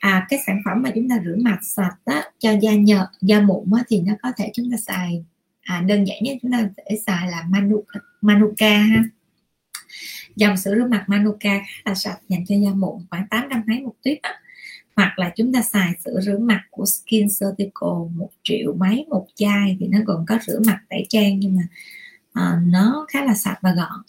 À 0.00 0.26
cái 0.28 0.38
sản 0.46 0.60
phẩm 0.64 0.82
mà 0.82 0.90
chúng 0.94 1.08
ta 1.08 1.20
rửa 1.24 1.36
mặt 1.38 1.58
sạch 1.62 1.96
đó, 2.06 2.22
cho 2.38 2.52
da 2.62 2.74
nhợt 2.74 3.06
da 3.20 3.40
mụn 3.40 3.70
đó, 3.70 3.78
thì 3.88 4.00
nó 4.00 4.12
có 4.22 4.32
thể 4.36 4.50
chúng 4.54 4.70
ta 4.70 4.76
xài. 4.76 5.24
À, 5.62 5.82
đơn 5.86 6.04
giản 6.04 6.18
nhất 6.22 6.36
chúng 6.42 6.52
ta 6.52 6.68
sẽ 6.76 6.96
xài 7.06 7.30
là 7.30 7.44
manuka, 7.50 8.00
manuka 8.22 8.78
ha. 8.78 9.02
Dòng 10.36 10.56
sữa 10.56 10.74
rửa 10.76 10.86
mặt 10.86 11.04
manuka 11.06 11.58
khá 11.58 11.82
là 11.84 11.94
sạch 11.94 12.18
dành 12.28 12.44
cho 12.46 12.54
da 12.54 12.70
mụn 12.70 13.06
khoảng 13.10 13.26
800 13.30 13.62
mấy 13.66 13.80
một 13.80 13.94
tuyếp 14.02 14.18
á. 14.22 14.34
Hoặc 14.96 15.18
là 15.18 15.32
chúng 15.36 15.52
ta 15.52 15.62
xài 15.62 15.92
sữa 16.04 16.20
rửa 16.22 16.38
mặt 16.38 16.62
của 16.70 16.84
Skin 16.86 17.28
Surgical 17.30 18.16
một 18.16 18.30
triệu 18.42 18.74
mấy 18.74 19.06
một 19.08 19.26
chai 19.34 19.76
thì 19.80 19.86
nó 19.88 19.98
còn 20.06 20.24
có 20.28 20.38
rửa 20.46 20.60
mặt 20.66 20.80
tẩy 20.90 21.06
trang 21.08 21.38
nhưng 21.40 21.56
mà 21.56 21.62
uh, 22.40 22.66
nó 22.66 23.06
khá 23.08 23.24
là 23.24 23.34
sạch 23.34 23.58
và 23.62 23.72
gọn. 23.76 24.02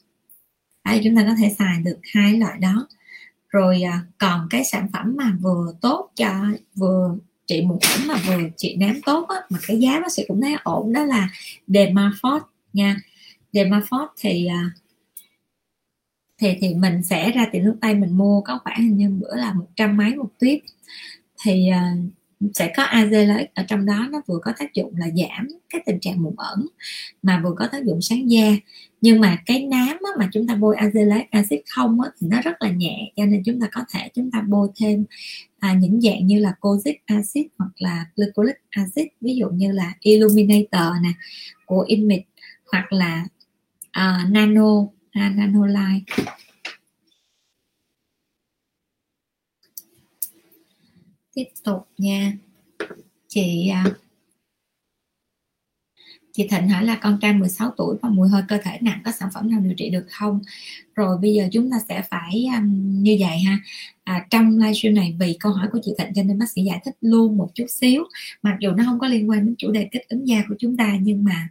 Đấy, 0.86 1.02
chúng 1.04 1.16
ta 1.16 1.24
có 1.28 1.36
thể 1.40 1.56
xài 1.60 1.82
được 1.82 2.00
hai 2.14 2.34
loại 2.34 2.60
đó. 2.60 2.88
Rồi 3.50 3.82
uh, 3.88 4.18
còn 4.18 4.48
cái 4.50 4.64
sản 4.64 4.88
phẩm 4.94 5.16
mà 5.18 5.38
vừa 5.42 5.74
tốt 5.82 6.12
cho 6.16 6.46
vừa 6.76 7.18
trị 7.46 7.62
mụn 7.62 7.78
ẩm 7.98 8.08
mà 8.08 8.16
vừa 8.28 8.50
trị 8.58 8.76
nám 8.80 9.02
tốt 9.06 9.28
á, 9.30 9.36
mà 9.50 9.60
cái 9.68 9.80
giá 9.80 10.00
nó 10.00 10.10
sẽ 10.10 10.26
cũng 10.28 10.42
thấy 10.42 10.56
ổn 10.64 10.94
đó 10.94 11.04
là 11.04 11.30
Dermafort 11.68 12.40
nha. 12.74 12.98
Dermafort 13.54 14.08
thì 14.18 14.46
à, 14.46 14.72
thì 16.38 16.58
thì 16.62 16.76
mình 16.76 17.04
sẽ 17.04 17.32
ra 17.32 17.46
tiệm 17.52 17.64
nước 17.64 17.76
tây 17.82 17.96
mình 17.96 18.18
mua 18.18 18.42
có 18.42 18.60
khoảng 18.64 18.84
hình 18.84 18.98
như 18.98 19.10
bữa 19.10 19.36
là 19.36 19.54
một 19.54 19.68
trăm 19.76 19.98
mấy 19.98 20.16
một 20.16 20.30
tuyếp. 20.40 20.60
Thì 21.44 21.70
uh, 21.70 22.14
sẽ 22.54 22.74
có 22.78 22.84
azelaic 22.84 23.46
ở 23.54 23.64
trong 23.68 23.86
đó 23.86 24.08
nó 24.12 24.22
vừa 24.28 24.40
có 24.44 24.54
tác 24.58 24.74
dụng 24.74 24.94
là 24.98 25.06
giảm 25.08 25.48
cái 25.70 25.82
tình 25.86 26.00
trạng 26.00 26.24
mụn 26.24 26.34
ẩn 26.38 26.68
mà 27.22 27.42
vừa 27.44 27.54
có 27.58 27.68
tác 27.72 27.86
dụng 27.86 28.02
sáng 28.02 28.32
da. 28.32 28.56
Nhưng 29.02 29.20
mà 29.20 29.38
cái 29.46 29.66
nám 29.66 29.90
á, 29.90 30.10
mà 30.20 30.30
chúng 30.34 30.48
ta 30.48 30.56
bôi 30.56 30.76
azelaic 30.76 31.24
acid 31.32 31.60
không 31.70 32.02
á, 32.02 32.10
thì 32.20 32.28
nó 32.28 32.42
rất 32.42 32.62
là 32.62 32.72
nhẹ 32.72 33.12
cho 33.16 33.26
nên 33.26 33.44
chúng 33.46 33.62
ta 33.62 33.68
có 33.72 33.82
thể 33.94 34.10
chúng 34.14 34.32
ta 34.32 34.42
bôi 34.42 34.68
thêm 34.76 35.06
à, 35.60 35.74
những 35.74 36.02
dạng 36.02 36.28
như 36.28 36.40
là 36.40 36.54
kojic 36.62 36.96
acid 37.06 37.46
hoặc 37.58 37.72
là 37.78 38.06
glycolic 38.16 38.56
acid 38.70 39.06
ví 39.22 39.36
dụ 39.36 39.50
như 39.50 39.72
là 39.72 39.94
illuminator 40.00 41.02
nè 41.04 41.10
của 41.66 41.86
image 41.88 42.24
hoặc 42.72 42.94
là 42.94 43.26
uh, 43.98 44.30
nano 44.30 44.92
à, 45.14 45.30
nanolite 45.30 46.06
tiếp 51.34 51.44
tục 51.64 51.88
nha. 51.98 52.34
Chị 53.28 53.68
à, 53.68 53.84
chị 56.34 56.48
Thịnh 56.48 56.70
hỏi 56.70 56.84
là 56.84 56.96
con 57.02 57.20
trai 57.22 57.34
16 57.34 57.74
tuổi 57.78 57.98
và 58.02 58.10
mùi 58.10 58.30
hơi 58.30 58.44
cơ 58.48 58.58
thể 58.64 58.78
nặng 58.82 59.02
có 59.06 59.12
sản 59.12 59.30
phẩm 59.34 59.52
nào 59.52 59.60
điều 59.60 59.74
trị 59.78 59.90
được 59.90 60.06
không? 60.12 60.42
Rồi 60.96 61.18
bây 61.18 61.34
giờ 61.34 61.48
chúng 61.52 61.72
ta 61.72 61.78
sẽ 61.90 62.02
phải 62.02 62.46
um, 62.58 63.04
như 63.04 63.18
vậy 63.20 63.40
ha 63.40 63.58
à, 64.04 64.26
trong 64.30 64.58
livestream 64.58 64.96
này 64.96 65.16
vì 65.20 65.38
câu 65.40 65.52
hỏi 65.52 65.68
của 65.72 65.80
chị 65.84 65.92
Thịnh 65.98 66.14
cho 66.16 66.24
nên 66.24 66.40
bác 66.40 66.50
sĩ 66.50 66.64
giải 66.64 66.80
thích 66.86 66.96
luôn 67.02 67.38
một 67.38 67.50
chút 67.56 67.66
xíu. 67.70 68.04
Mặc 68.42 68.58
dù 68.60 68.72
nó 68.72 68.84
không 68.86 69.00
có 69.00 69.08
liên 69.08 69.30
quan 69.30 69.46
đến 69.46 69.56
chủ 69.58 69.72
đề 69.72 69.88
kích 69.92 70.10
ứng 70.10 70.28
da 70.28 70.44
của 70.50 70.56
chúng 70.60 70.78
ta 70.78 70.98
nhưng 71.02 71.24
mà 71.24 71.50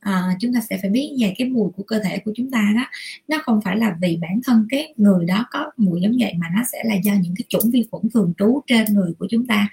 à, 0.00 0.36
chúng 0.40 0.54
ta 0.54 0.60
sẽ 0.70 0.78
phải 0.82 0.90
biết 0.90 1.16
về 1.20 1.34
cái 1.38 1.48
mùi 1.48 1.70
của 1.76 1.82
cơ 1.82 1.98
thể 1.98 2.18
của 2.18 2.32
chúng 2.36 2.50
ta 2.50 2.72
đó. 2.76 2.84
Nó 3.28 3.38
không 3.42 3.60
phải 3.64 3.76
là 3.76 3.96
vì 4.00 4.18
bản 4.20 4.40
thân 4.44 4.66
cái 4.70 4.94
người 4.96 5.24
đó 5.24 5.46
có 5.50 5.70
mùi 5.76 6.00
giống 6.00 6.16
vậy 6.20 6.32
mà 6.38 6.46
nó 6.56 6.62
sẽ 6.72 6.78
là 6.84 6.94
do 6.94 7.12
những 7.22 7.34
cái 7.36 7.44
chủng 7.48 7.70
vi 7.72 7.84
khuẩn 7.90 8.10
thường 8.14 8.32
trú 8.38 8.60
trên 8.66 8.94
người 8.94 9.12
của 9.18 9.26
chúng 9.30 9.46
ta. 9.46 9.68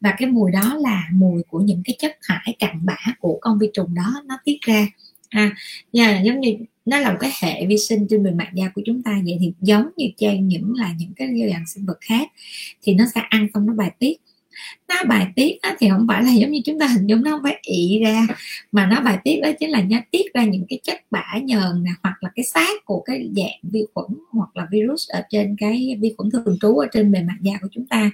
Và 0.00 0.14
cái 0.18 0.28
mùi 0.28 0.50
đó 0.50 0.76
là 0.80 1.08
mùi 1.12 1.42
của 1.42 1.60
những 1.60 1.82
cái 1.84 1.96
chất 1.98 2.18
thải 2.28 2.56
cặn 2.58 2.86
bã 2.86 2.96
của 3.20 3.38
con 3.40 3.58
vi 3.58 3.70
trùng 3.72 3.94
đó 3.94 4.22
nó 4.26 4.38
tiết 4.44 4.58
ra. 4.60 4.86
À, 5.28 5.56
yeah, 5.92 6.24
giống 6.24 6.40
như 6.40 6.56
nó 6.88 6.98
là 6.98 7.10
một 7.12 7.16
cái 7.20 7.30
hệ 7.42 7.66
vi 7.66 7.76
sinh 7.78 8.06
trên 8.10 8.22
bề 8.22 8.30
mặt 8.30 8.50
da 8.54 8.68
của 8.68 8.82
chúng 8.84 9.02
ta 9.02 9.20
vậy 9.24 9.36
thì 9.40 9.52
giống 9.60 9.88
như 9.96 10.06
trên 10.16 10.48
những 10.48 10.74
là 10.76 10.94
những 10.98 11.12
cái 11.16 11.28
dạng 11.52 11.66
sinh 11.66 11.86
vật 11.86 11.98
khác 12.00 12.28
thì 12.82 12.94
nó 12.94 13.04
sẽ 13.14 13.20
ăn 13.28 13.46
xong 13.54 13.66
nó 13.66 13.72
bài 13.72 13.90
tiết. 13.98 14.16
Nó 14.88 14.94
bài 15.08 15.26
tiết 15.36 15.62
á, 15.62 15.76
thì 15.78 15.88
không 15.88 16.06
phải 16.08 16.22
là 16.22 16.32
giống 16.32 16.50
như 16.50 16.60
chúng 16.64 16.78
ta 16.78 16.86
hình 16.86 17.06
dung 17.06 17.22
nó 17.22 17.30
không 17.30 17.40
phải 17.42 17.58
ị 17.62 18.00
ra 18.04 18.26
mà 18.72 18.86
nó 18.86 19.00
bài 19.00 19.18
tiết 19.24 19.40
đó 19.42 19.50
chính 19.60 19.70
là 19.70 19.82
nó 19.90 19.98
tiết 20.10 20.34
ra 20.34 20.44
những 20.44 20.64
cái 20.68 20.78
chất 20.82 21.00
bã 21.10 21.24
nhờn 21.42 21.84
nè 21.84 21.90
hoặc 22.02 22.14
là 22.20 22.30
cái 22.34 22.44
xác 22.44 22.84
của 22.84 23.00
cái 23.00 23.28
dạng 23.36 23.70
vi 23.72 23.84
khuẩn 23.94 24.06
hoặc 24.30 24.56
là 24.56 24.66
virus 24.70 25.08
ở 25.08 25.22
trên 25.30 25.56
cái 25.58 25.96
vi 26.00 26.14
khuẩn 26.16 26.30
thường 26.30 26.56
trú 26.60 26.76
ở 26.76 26.86
trên 26.92 27.12
bề 27.12 27.22
mặt 27.22 27.36
da 27.40 27.52
của 27.62 27.68
chúng 27.72 27.86
ta. 27.86 28.10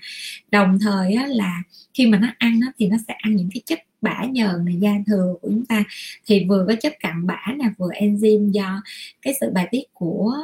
Đồng 0.50 0.78
thời 0.80 1.14
á, 1.14 1.26
là 1.26 1.62
khi 1.94 2.06
mà 2.06 2.18
nó 2.18 2.28
ăn 2.38 2.60
đó, 2.60 2.66
thì 2.78 2.86
nó 2.86 2.96
sẽ 3.08 3.14
ăn 3.18 3.36
những 3.36 3.48
cái 3.54 3.62
chất 3.66 3.78
bã 4.04 4.24
nhờn 4.30 4.64
này 4.64 4.74
da 4.80 4.92
thừa 5.06 5.34
của 5.42 5.48
chúng 5.48 5.66
ta. 5.66 5.84
Thì 6.26 6.44
vừa 6.48 6.64
có 6.68 6.74
chất 6.82 6.92
cặn 7.00 7.26
bã 7.26 7.54
nè, 7.58 7.64
vừa 7.78 7.90
enzyme 7.90 8.50
do 8.50 8.82
cái 9.22 9.34
sự 9.40 9.50
bài 9.54 9.68
tiết 9.70 9.94
của 9.94 10.34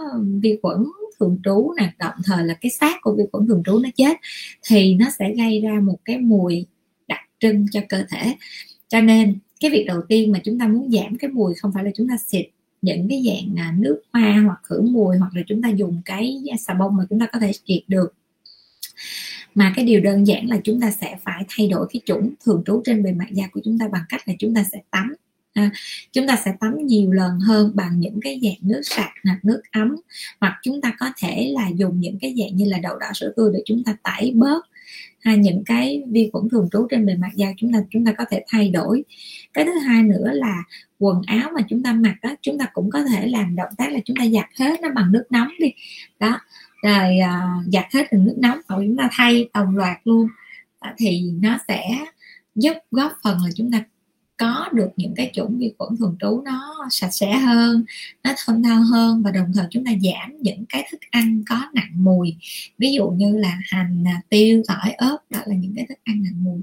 vi 0.43 0.59
khuẩn 0.63 0.85
thường 1.21 1.39
trú 1.45 1.73
nè, 1.77 1.93
đồng 1.99 2.15
thời 2.25 2.45
là 2.45 2.55
cái 2.55 2.71
xác 2.71 2.97
của 3.03 3.15
vi 3.19 3.25
khuẩn 3.33 3.47
thường 3.49 3.63
trú 3.67 3.79
nó 3.79 3.89
chết, 3.97 4.17
thì 4.69 4.95
nó 4.95 5.07
sẽ 5.19 5.35
gây 5.37 5.61
ra 5.61 5.81
một 5.81 5.99
cái 6.05 6.19
mùi 6.19 6.67
đặc 7.09 7.21
trưng 7.41 7.67
cho 7.73 7.81
cơ 7.89 8.05
thể. 8.11 8.35
Cho 8.89 9.01
nên, 9.01 9.39
cái 9.61 9.71
việc 9.71 9.85
đầu 9.87 10.01
tiên 10.09 10.33
mà 10.33 10.39
chúng 10.45 10.59
ta 10.59 10.69
muốn 10.69 10.91
giảm 10.91 11.19
cái 11.19 11.31
mùi 11.31 11.55
không 11.55 11.73
phải 11.75 11.85
là 11.85 11.91
chúng 11.95 12.09
ta 12.09 12.17
xịt 12.27 12.47
những 12.83 13.09
cái 13.09 13.23
dạng 13.27 13.57
là 13.57 13.75
nước 13.79 14.03
hoa 14.13 14.43
hoặc 14.47 14.61
khử 14.63 14.81
mùi, 14.81 15.17
hoặc 15.17 15.31
là 15.35 15.43
chúng 15.47 15.63
ta 15.63 15.69
dùng 15.69 16.03
cái 16.05 16.43
xà 16.59 16.75
bông 16.75 16.97
mà 16.97 17.05
chúng 17.11 17.21
ta 17.21 17.27
có 17.33 17.39
thể 17.39 17.53
triệt 17.65 17.83
được 17.89 18.15
mà 19.55 19.73
cái 19.77 19.85
điều 19.85 20.01
đơn 20.01 20.27
giản 20.27 20.49
là 20.49 20.59
chúng 20.65 20.81
ta 20.81 20.91
sẽ 20.91 21.17
phải 21.25 21.45
thay 21.49 21.69
đổi 21.69 21.87
cái 21.93 22.01
chủng 22.05 22.35
thường 22.45 22.63
trú 22.67 22.83
trên 22.85 23.03
bề 23.03 23.13
mặt 23.13 23.29
da 23.31 23.47
của 23.53 23.61
chúng 23.65 23.79
ta 23.79 23.89
bằng 23.89 24.03
cách 24.09 24.29
là 24.29 24.35
chúng 24.39 24.55
ta 24.55 24.65
sẽ 24.73 24.79
tắm 24.91 25.15
à, 25.55 25.71
chúng 26.13 26.27
ta 26.27 26.37
sẽ 26.45 26.53
tắm 26.61 26.87
nhiều 26.87 27.13
lần 27.13 27.41
hơn 27.41 27.73
bằng 27.75 28.01
những 28.01 28.21
cái 28.23 28.41
dạng 28.43 28.71
nước 28.71 28.81
sạch 28.85 29.13
hoặc 29.25 29.39
nước 29.43 29.63
ấm. 29.73 29.97
Hoặc 30.41 30.59
chúng 30.63 30.81
ta 30.81 30.93
có 30.99 31.07
thể 31.19 31.51
là 31.55 31.69
dùng 31.69 32.01
những 32.01 32.19
cái 32.21 32.35
dạng 32.39 32.57
như 32.57 32.65
là 32.65 32.79
đậu 32.79 32.99
đỏ 32.99 33.07
sữa 33.15 33.33
tươi 33.37 33.51
để 33.55 33.63
chúng 33.65 33.85
ta 33.85 33.97
tẩy 34.03 34.33
bớt 34.35 34.67
hay 35.21 35.39
những 35.39 35.63
cái 35.67 36.03
vi 36.11 36.31
khuẩn 36.33 36.49
thường 36.49 36.69
trú 36.73 36.87
trên 36.91 37.07
bề 37.07 37.15
mặt 37.15 37.31
da 37.35 37.47
chúng 37.57 37.73
ta. 37.73 37.79
Chúng 37.91 38.05
ta 38.05 38.13
có 38.13 38.25
thể 38.31 38.45
thay 38.49 38.71
đổi. 38.71 39.05
Cái 39.55 39.65
thứ 39.65 39.79
hai 39.79 40.03
nữa 40.03 40.31
là 40.33 40.63
quần 40.99 41.23
áo 41.27 41.51
mà 41.55 41.61
chúng 41.69 41.83
ta 41.83 41.93
mặc 41.93 42.15
đó 42.23 42.35
chúng 42.43 42.59
ta 42.59 42.67
cũng 42.73 42.91
có 42.91 43.05
thể 43.05 43.27
làm 43.27 43.57
động 43.57 43.71
tác 43.79 43.93
là 43.93 44.01
chúng 44.05 44.17
ta 44.17 44.27
giặt 44.27 44.47
hết 44.59 44.81
nó 44.81 44.89
bằng 44.95 45.13
nước 45.13 45.25
nóng 45.31 45.51
đi. 45.59 45.73
Đó 46.19 46.41
rồi 46.83 47.19
uh, 47.21 47.73
giặt 47.73 47.85
hết 47.95 48.07
từng 48.11 48.25
nước 48.25 48.37
nóng 48.39 48.59
rồi 48.69 48.85
chúng 48.87 48.97
ta 48.97 49.09
thay 49.13 49.49
đồng 49.55 49.77
loạt 49.77 49.99
luôn. 50.05 50.29
À, 50.79 50.95
thì 50.99 51.31
nó 51.41 51.59
sẽ 51.69 51.91
giúp 52.55 52.77
góp 52.91 53.13
phần 53.23 53.39
là 53.45 53.51
chúng 53.55 53.73
ta 53.73 53.85
có 54.41 54.69
được 54.73 54.89
những 54.97 55.15
cái 55.17 55.31
chủng 55.35 55.59
vi 55.59 55.73
khuẩn 55.79 55.97
thường 55.99 56.17
trú 56.21 56.43
nó 56.45 56.87
sạch 56.91 57.11
sẽ 57.11 57.39
hơn 57.39 57.85
nó 58.25 58.33
thơm 58.39 58.63
thao 58.63 58.83
hơn 58.83 59.23
và 59.23 59.31
đồng 59.31 59.53
thời 59.55 59.67
chúng 59.71 59.85
ta 59.85 59.91
giảm 60.03 60.37
những 60.43 60.65
cái 60.69 60.89
thức 60.91 61.01
ăn 61.11 61.43
có 61.49 61.61
nặng 61.75 61.93
mùi. 61.95 62.37
Ví 62.79 62.93
dụ 62.93 63.11
như 63.11 63.37
là 63.39 63.59
hành 63.65 64.05
à, 64.07 64.23
tiêu 64.29 64.63
tỏi 64.69 64.93
ớt 64.93 65.19
đó 65.31 65.41
là 65.47 65.55
những 65.55 65.73
cái 65.77 65.87
thức 65.89 65.99
ăn 66.05 66.23
nặng 66.23 66.45
mùi. 66.45 66.61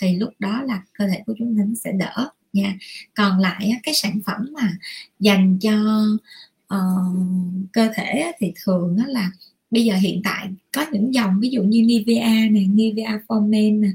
Thì 0.00 0.16
lúc 0.16 0.30
đó 0.38 0.62
là 0.62 0.82
cơ 0.92 1.06
thể 1.06 1.22
của 1.26 1.34
chúng 1.38 1.56
ta 1.58 1.64
nó 1.66 1.74
sẽ 1.84 1.92
đỡ 1.92 2.28
nha. 2.52 2.74
Còn 3.14 3.38
lại 3.38 3.72
cái 3.82 3.94
sản 3.94 4.20
phẩm 4.26 4.48
mà 4.52 4.72
dành 5.20 5.58
cho 5.58 6.04
uh, 6.74 7.16
cơ 7.72 7.88
thể 7.94 8.32
thì 8.38 8.52
thường 8.64 8.96
đó 8.96 9.04
là 9.06 9.30
bây 9.70 9.84
giờ 9.84 9.94
hiện 9.94 10.20
tại 10.24 10.48
có 10.72 10.86
những 10.92 11.14
dòng 11.14 11.40
ví 11.40 11.48
dụ 11.48 11.62
như 11.62 11.82
Nivea 11.82 12.28
này 12.50 12.68
Nivea 12.74 13.20
for 13.28 13.48
Men 13.48 13.80
này, 13.80 13.92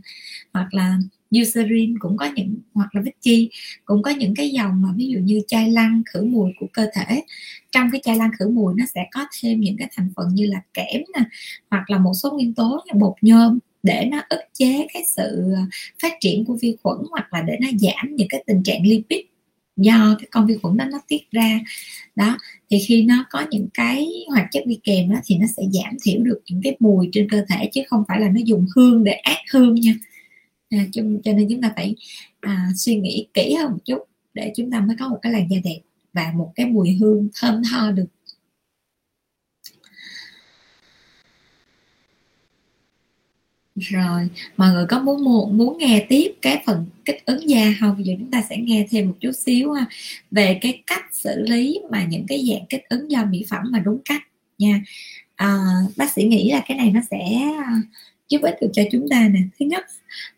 hoặc 0.53 0.73
là 0.73 0.97
Eucerin 1.31 1.99
cũng 1.99 2.17
có 2.17 2.29
những 2.35 2.55
hoặc 2.73 2.95
là 2.95 3.01
Vichy 3.01 3.49
cũng 3.85 4.01
có 4.01 4.11
những 4.11 4.35
cái 4.35 4.49
dòng 4.49 4.81
mà 4.81 4.89
ví 4.95 5.07
dụ 5.07 5.19
như 5.19 5.41
chai 5.47 5.71
lăn 5.71 6.01
khử 6.13 6.23
mùi 6.23 6.51
của 6.59 6.67
cơ 6.73 6.87
thể. 6.93 7.23
Trong 7.71 7.89
cái 7.91 8.01
chai 8.03 8.15
lăn 8.15 8.31
khử 8.39 8.49
mùi 8.49 8.73
nó 8.77 8.85
sẽ 8.95 9.05
có 9.11 9.25
thêm 9.41 9.59
những 9.59 9.77
cái 9.77 9.89
thành 9.95 10.09
phần 10.15 10.27
như 10.33 10.45
là 10.45 10.61
kẽm 10.73 11.01
nè 11.17 11.23
hoặc 11.71 11.89
là 11.89 11.97
một 11.99 12.13
số 12.13 12.31
nguyên 12.31 12.53
tố 12.53 12.83
như 12.85 12.99
bột 12.99 13.13
nhôm 13.21 13.59
để 13.83 14.07
nó 14.11 14.21
ức 14.29 14.41
chế 14.53 14.87
cái 14.93 15.03
sự 15.15 15.53
ờ, 15.55 15.61
phát 16.01 16.13
triển 16.19 16.45
của 16.45 16.57
vi 16.61 16.75
khuẩn 16.83 16.97
hoặc 17.09 17.33
là 17.33 17.41
để 17.41 17.57
nó 17.61 17.67
giảm 17.79 18.15
những 18.15 18.27
cái 18.29 18.43
tình 18.47 18.63
trạng 18.63 18.87
lipid 18.87 19.19
do 19.77 20.15
cái 20.19 20.27
con 20.31 20.47
vi 20.47 20.57
khuẩn 20.61 20.77
đó 20.77 20.85
nó 20.85 20.99
tiết 21.07 21.31
ra. 21.31 21.59
Đó 22.15 22.37
thì 22.69 22.79
khi 22.87 23.03
nó 23.03 23.25
có 23.29 23.45
những 23.51 23.67
cái 23.73 24.25
hoạt 24.29 24.47
chất 24.51 24.63
đi 24.67 24.79
kèm 24.83 25.09
đó 25.09 25.19
thì 25.25 25.37
nó 25.37 25.47
sẽ 25.57 25.63
giảm 25.73 25.97
thiểu 26.03 26.23
được 26.23 26.41
những 26.49 26.61
cái 26.63 26.75
mùi 26.79 27.09
trên 27.11 27.29
cơ 27.29 27.45
thể 27.49 27.69
chứ 27.73 27.81
không 27.87 28.03
phải 28.07 28.19
là 28.19 28.29
nó 28.29 28.41
dùng 28.45 28.65
hương 28.75 29.03
để 29.03 29.11
ác 29.11 29.39
hương 29.53 29.75
nha. 29.75 29.93
À, 30.69 30.85
cho, 30.91 31.01
cho 31.23 31.33
nên 31.33 31.47
chúng 31.49 31.61
ta 31.61 31.73
phải 31.75 31.95
à, 32.41 32.69
suy 32.75 32.95
nghĩ 32.95 33.27
kỹ 33.33 33.53
hơn 33.53 33.71
một 33.71 33.85
chút 33.85 33.99
để 34.33 34.53
chúng 34.55 34.71
ta 34.71 34.79
mới 34.79 34.95
có 34.99 35.09
một 35.09 35.19
cái 35.21 35.31
làn 35.31 35.47
da 35.51 35.57
đẹp 35.63 35.79
và 36.13 36.33
một 36.35 36.51
cái 36.55 36.65
mùi 36.65 36.91
hương 36.91 37.29
thơm 37.35 37.61
tho 37.71 37.91
được 37.91 38.05
rồi 43.75 44.29
mọi 44.57 44.73
người 44.73 44.85
có 44.89 44.99
muốn 44.99 45.23
muốn 45.23 45.57
muốn 45.57 45.77
nghe 45.77 46.05
tiếp 46.09 46.31
cái 46.41 46.63
phần 46.65 46.85
kích 47.05 47.25
ứng 47.25 47.49
da 47.49 47.73
không? 47.79 47.95
Bây 47.95 48.03
giờ 48.03 48.13
chúng 48.19 48.31
ta 48.31 48.43
sẽ 48.49 48.57
nghe 48.57 48.87
thêm 48.89 49.07
một 49.07 49.15
chút 49.19 49.31
xíu 49.31 49.71
ha, 49.71 49.85
về 50.31 50.57
cái 50.61 50.83
cách 50.87 51.05
xử 51.11 51.41
lý 51.41 51.79
mà 51.91 52.05
những 52.05 52.25
cái 52.27 52.45
dạng 52.49 52.65
kích 52.69 52.89
ứng 52.89 53.11
do 53.11 53.25
mỹ 53.25 53.45
phẩm 53.49 53.63
mà 53.71 53.79
đúng 53.79 53.99
cách 54.05 54.21
nha. 54.57 54.81
À, 55.35 55.57
bác 55.97 56.11
sĩ 56.13 56.23
nghĩ 56.23 56.51
là 56.51 56.63
cái 56.67 56.77
này 56.77 56.91
nó 56.91 57.01
sẽ 57.11 57.17
à, 57.65 57.81
giúp 58.29 58.41
ích 58.41 58.55
được 58.61 58.69
cho 58.73 58.83
chúng 58.91 59.09
ta 59.09 59.27
nè. 59.27 59.39
Thứ 59.59 59.65
nhất 59.65 59.85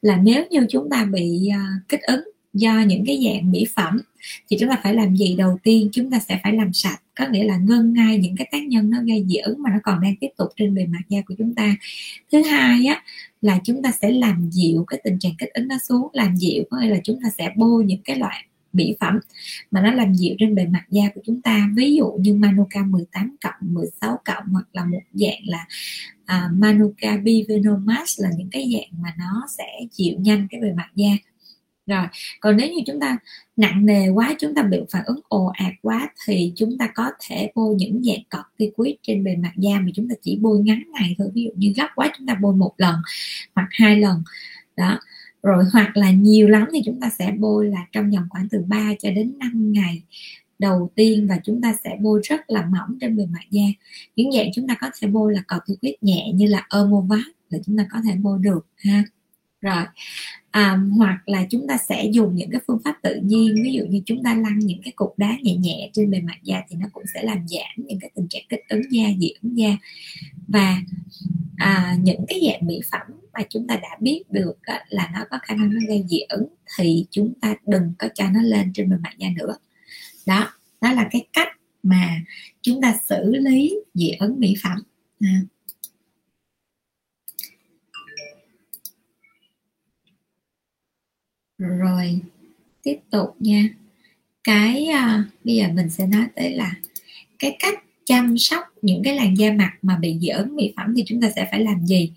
là 0.01 0.17
nếu 0.17 0.45
như 0.49 0.65
chúng 0.69 0.89
ta 0.89 1.05
bị 1.05 1.47
à, 1.47 1.65
kích 1.89 2.01
ứng 2.01 2.23
do 2.53 2.81
những 2.88 3.03
cái 3.07 3.19
dạng 3.25 3.51
mỹ 3.51 3.65
phẩm 3.75 4.01
thì 4.49 4.57
chúng 4.59 4.69
ta 4.69 4.79
phải 4.83 4.93
làm 4.93 5.15
gì 5.15 5.35
đầu 5.35 5.59
tiên? 5.63 5.89
Chúng 5.91 6.11
ta 6.11 6.19
sẽ 6.19 6.39
phải 6.43 6.53
làm 6.53 6.73
sạch 6.73 6.99
có 7.18 7.26
nghĩa 7.32 7.43
là 7.43 7.57
ngưng 7.57 7.93
ngay 7.93 8.18
những 8.18 8.36
cái 8.36 8.47
tác 8.51 8.63
nhân 8.63 8.89
nó 8.89 8.97
gây 9.01 9.26
dị 9.28 9.36
ứng 9.36 9.63
mà 9.63 9.70
nó 9.74 9.80
còn 9.84 10.01
đang 10.01 10.15
tiếp 10.15 10.30
tục 10.38 10.49
trên 10.55 10.76
bề 10.76 10.86
mặt 10.86 11.01
da 11.09 11.22
của 11.26 11.36
chúng 11.38 11.55
ta. 11.55 11.76
Thứ 12.32 12.41
hai 12.43 12.86
á 12.86 13.03
là 13.41 13.59
chúng 13.63 13.84
ta 13.84 13.91
sẽ 14.01 14.11
làm 14.11 14.49
dịu 14.51 14.86
cái 14.88 15.01
tình 15.03 15.20
trạng 15.20 15.36
kích 15.38 15.53
ứng 15.53 15.68
nó 15.68 15.76
xuống. 15.89 16.07
Làm 16.13 16.36
dịu 16.36 16.63
có 16.70 16.78
nghĩa 16.80 16.89
là 16.89 16.99
chúng 17.03 17.20
ta 17.24 17.30
sẽ 17.38 17.51
bôi 17.55 17.86
những 17.86 18.01
cái 18.03 18.15
loại 18.15 18.45
mỹ 18.74 18.95
phẩm 18.99 19.20
mà 19.72 19.82
nó 19.82 19.91
làm 19.91 20.13
dịu 20.13 20.36
trên 20.39 20.55
bề 20.55 20.65
mặt 20.65 20.86
da 20.89 21.03
của 21.15 21.22
chúng 21.26 21.41
ta. 21.41 21.70
Ví 21.76 21.95
dụ 21.95 22.11
như 22.20 22.34
Manuka 22.34 22.84
18 22.84 23.36
cộng 23.41 23.74
16 23.74 24.20
cộng 24.26 24.43
hoặc 24.51 24.68
là 24.74 24.86
một 24.86 24.99
dạng 25.13 25.39
là 25.45 25.65
uh, 26.24 26.53
Manuka 26.53 27.18
Bivenomax 27.18 28.20
là 28.20 28.30
những 28.38 28.49
cái 28.51 28.72
dạng 28.74 29.01
mà 29.03 29.13
nó 29.18 29.45
sẽ 29.57 29.68
dịu 29.91 30.15
nhanh 30.20 30.47
cái 30.49 30.61
bề 30.61 30.74
mặt 30.74 30.89
da 30.95 31.09
rồi, 31.88 32.05
còn 32.39 32.57
nếu 32.57 32.67
như 32.67 32.81
chúng 32.85 32.99
ta 32.99 33.17
nặng 33.55 33.85
nề 33.85 34.09
quá, 34.09 34.35
chúng 34.39 34.55
ta 34.55 34.63
bị 34.63 34.77
phản 34.91 35.03
ứng 35.05 35.19
ồ 35.27 35.45
ạt 35.45 35.73
quá 35.81 36.09
thì 36.25 36.53
chúng 36.55 36.77
ta 36.77 36.88
có 36.95 37.11
thể 37.27 37.51
bôi 37.55 37.75
những 37.75 38.03
dạng 38.03 38.23
corticoid 38.31 38.95
trên 39.01 39.23
bề 39.23 39.35
mặt 39.35 39.51
da 39.57 39.79
mà 39.79 39.88
chúng 39.95 40.09
ta 40.09 40.15
chỉ 40.21 40.38
bôi 40.41 40.59
ngắn 40.59 40.83
ngày 40.91 41.15
thôi. 41.17 41.29
Ví 41.33 41.43
dụ 41.43 41.49
như 41.55 41.73
gấp 41.77 41.88
quá 41.95 42.11
chúng 42.17 42.27
ta 42.27 42.35
bôi 42.41 42.55
một 42.55 42.73
lần 42.77 42.95
hoặc 43.55 43.67
hai 43.71 43.99
lần. 44.01 44.23
Đó, 44.77 44.99
rồi 45.43 45.63
hoặc 45.73 45.97
là 45.97 46.11
nhiều 46.11 46.47
lắm 46.47 46.65
thì 46.73 46.81
chúng 46.85 46.99
ta 46.99 47.09
sẽ 47.19 47.31
bôi 47.39 47.65
là 47.65 47.88
trong 47.91 48.11
vòng 48.11 48.27
khoảng 48.29 48.47
từ 48.49 48.63
3 48.67 48.93
cho 48.99 49.11
đến 49.11 49.33
5 49.39 49.71
ngày 49.71 50.01
đầu 50.59 50.91
tiên 50.95 51.27
và 51.27 51.39
chúng 51.43 51.61
ta 51.61 51.73
sẽ 51.83 51.97
bôi 52.01 52.21
rất 52.23 52.49
là 52.49 52.65
mỏng 52.65 52.97
trên 53.01 53.17
bề 53.17 53.25
mặt 53.25 53.43
da. 53.51 53.63
Những 54.15 54.31
dạng 54.31 54.49
chúng 54.53 54.67
ta 54.67 54.75
có 54.81 54.89
thể 54.99 55.07
bôi 55.07 55.33
là 55.33 55.41
corticoid 55.47 55.95
nhẹ 56.01 56.31
như 56.33 56.47
là 56.47 56.65
omovac 56.69 57.25
là 57.49 57.59
chúng 57.65 57.77
ta 57.77 57.88
có 57.91 57.99
thể 58.05 58.15
bôi 58.21 58.39
được 58.41 58.67
ha 58.77 59.03
rồi 59.61 59.83
à, 60.51 60.79
hoặc 60.97 61.19
là 61.25 61.45
chúng 61.49 61.67
ta 61.67 61.77
sẽ 61.77 62.05
dùng 62.05 62.35
những 62.35 62.51
cái 62.51 62.61
phương 62.67 62.79
pháp 62.85 62.95
tự 63.03 63.15
nhiên 63.23 63.55
ví 63.63 63.73
dụ 63.73 63.85
như 63.85 64.01
chúng 64.05 64.23
ta 64.23 64.33
lăn 64.33 64.59
những 64.59 64.81
cái 64.83 64.93
cục 64.95 65.13
đá 65.17 65.37
nhẹ 65.41 65.55
nhẹ 65.55 65.89
trên 65.93 66.11
bề 66.11 66.21
mặt 66.21 66.37
da 66.43 66.61
thì 66.69 66.75
nó 66.79 66.85
cũng 66.93 67.03
sẽ 67.13 67.23
làm 67.23 67.47
giảm 67.47 67.85
những 67.87 67.99
cái 67.99 68.11
tình 68.15 68.27
trạng 68.27 68.43
kích 68.49 68.61
ứng 68.69 68.81
da 68.91 69.03
dị 69.19 69.33
ứng 69.41 69.57
da. 69.57 69.77
Và 70.47 70.81
à, 71.57 71.95
những 72.03 72.25
cái 72.27 72.41
dạng 72.47 72.67
mỹ 72.67 72.81
phẩm 72.91 73.07
mà 73.33 73.39
chúng 73.49 73.67
ta 73.67 73.75
đã 73.75 73.97
biết 73.99 74.23
được 74.31 74.57
á, 74.61 74.85
là 74.89 75.09
nó 75.13 75.19
có 75.29 75.37
khả 75.41 75.55
năng 75.55 75.73
nó 75.73 75.79
gây 75.87 76.03
dị 76.09 76.19
ứng 76.29 76.47
thì 76.77 77.05
chúng 77.11 77.33
ta 77.41 77.55
đừng 77.67 77.93
có 77.99 78.07
cho 78.15 78.29
nó 78.29 78.41
lên 78.41 78.71
trên 78.73 78.89
bề 78.89 78.97
mặt 79.03 79.13
da 79.17 79.27
nữa. 79.37 79.57
Đó 80.25 80.53
đó 80.81 80.93
là 80.93 81.07
cái 81.11 81.27
cách 81.33 81.47
mà 81.83 82.21
chúng 82.61 82.81
ta 82.81 82.97
xử 83.09 83.35
lý 83.35 83.75
dị 83.93 84.11
ứng 84.19 84.39
mỹ 84.39 84.55
phẩm. 84.63 84.77
À. 85.19 85.41
rồi 91.57 92.19
tiếp 92.83 92.97
tục 93.09 93.35
nha. 93.39 93.69
Cái 94.43 94.85
à, 94.85 95.23
bây 95.43 95.55
giờ 95.55 95.67
mình 95.73 95.89
sẽ 95.89 96.07
nói 96.07 96.25
tới 96.35 96.51
là 96.51 96.75
cái 97.39 97.55
cách 97.59 97.83
chăm 98.05 98.37
sóc 98.37 98.63
những 98.81 99.03
cái 99.03 99.15
làn 99.15 99.37
da 99.37 99.51
mặt 99.51 99.71
mà 99.81 99.97
bị 99.97 100.17
dị 100.21 100.27
ứng 100.27 100.55
mỹ 100.55 100.73
phẩm 100.77 100.93
thì 100.97 101.03
chúng 101.07 101.21
ta 101.21 101.29
sẽ 101.35 101.47
phải 101.51 101.63
làm 101.63 101.85
gì? 101.85 102.11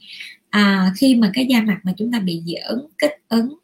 À, 0.50 0.92
khi 0.96 1.14
mà 1.14 1.30
cái 1.34 1.46
da 1.46 1.62
mặt 1.62 1.80
mà 1.82 1.94
chúng 1.96 2.12
ta 2.12 2.20
bị 2.20 2.42
dị 2.46 2.54
ứng 2.54 2.86
kích 2.98 3.14
ứng 3.28 3.54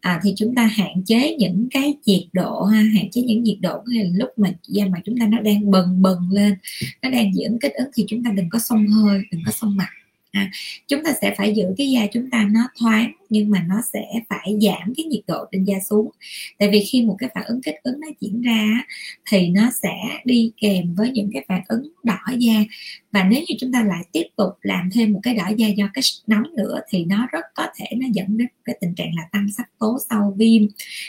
à, 0.00 0.20
thì 0.22 0.34
chúng 0.36 0.54
ta 0.54 0.66
hạn 0.66 1.02
chế 1.06 1.36
những 1.38 1.68
cái 1.70 1.94
nhiệt 2.06 2.22
độ 2.32 2.64
ha 2.64 2.80
hạn 2.80 3.10
chế 3.10 3.22
những 3.22 3.42
nhiệt 3.42 3.58
độ. 3.60 3.82
Là 3.86 4.04
lúc 4.14 4.28
mà 4.36 4.52
da 4.68 4.86
mặt 4.86 5.00
chúng 5.04 5.18
ta 5.18 5.26
nó 5.26 5.40
đang 5.40 5.70
bừng 5.70 6.02
bừng 6.02 6.30
lên 6.30 6.54
nó 7.02 7.10
đang 7.10 7.34
dị 7.34 7.42
ứng 7.42 7.58
kích 7.58 7.72
ứng 7.74 7.88
thì 7.94 8.04
chúng 8.08 8.24
ta 8.24 8.30
đừng 8.30 8.48
có 8.50 8.58
xông 8.58 8.86
hơi 8.88 9.22
đừng 9.30 9.40
có 9.46 9.52
xông 9.52 9.76
mặt 9.76 9.88
à, 10.32 10.50
chúng 10.88 11.04
ta 11.04 11.12
sẽ 11.22 11.34
phải 11.38 11.54
giữ 11.54 11.64
cái 11.78 11.90
da 11.90 12.06
chúng 12.12 12.30
ta 12.30 12.48
nó 12.50 12.60
thoáng 12.80 13.12
nhưng 13.30 13.50
mà 13.50 13.64
nó 13.68 13.82
sẽ 13.92 14.04
phải 14.28 14.58
giảm 14.60 14.94
cái 14.96 15.04
nhiệt 15.04 15.20
độ 15.26 15.44
trên 15.52 15.64
da 15.64 15.80
xuống. 15.90 16.10
Tại 16.58 16.68
vì 16.72 16.84
khi 16.92 17.02
một 17.02 17.16
cái 17.18 17.30
phản 17.34 17.44
ứng 17.46 17.62
kích 17.62 17.74
ứng 17.82 18.00
nó 18.00 18.08
diễn 18.20 18.42
ra 18.42 18.84
thì 19.30 19.48
nó 19.48 19.70
sẽ 19.82 19.96
đi 20.24 20.52
kèm 20.56 20.94
với 20.94 21.10
những 21.10 21.30
cái 21.32 21.44
phản 21.48 21.62
ứng 21.68 21.88
đỏ 22.02 22.18
da. 22.38 22.64
Và 23.12 23.24
nếu 23.24 23.40
như 23.48 23.54
chúng 23.60 23.72
ta 23.72 23.82
lại 23.82 24.02
tiếp 24.12 24.26
tục 24.36 24.52
làm 24.62 24.90
thêm 24.92 25.12
một 25.12 25.20
cái 25.22 25.34
đỏ 25.34 25.48
da 25.56 25.68
do 25.68 25.90
cái 25.94 26.02
nóng 26.26 26.56
nữa 26.56 26.80
thì 26.88 27.04
nó 27.04 27.28
rất 27.32 27.44
có 27.54 27.66
thể 27.76 27.86
nó 27.96 28.06
dẫn 28.12 28.38
đến 28.38 28.48
cái 28.64 28.76
tình 28.80 28.94
trạng 28.94 29.14
là 29.16 29.22
tăng 29.32 29.46
sắc 29.56 29.70
tố 29.78 29.98
sau 30.10 30.34
viêm. 30.38 30.62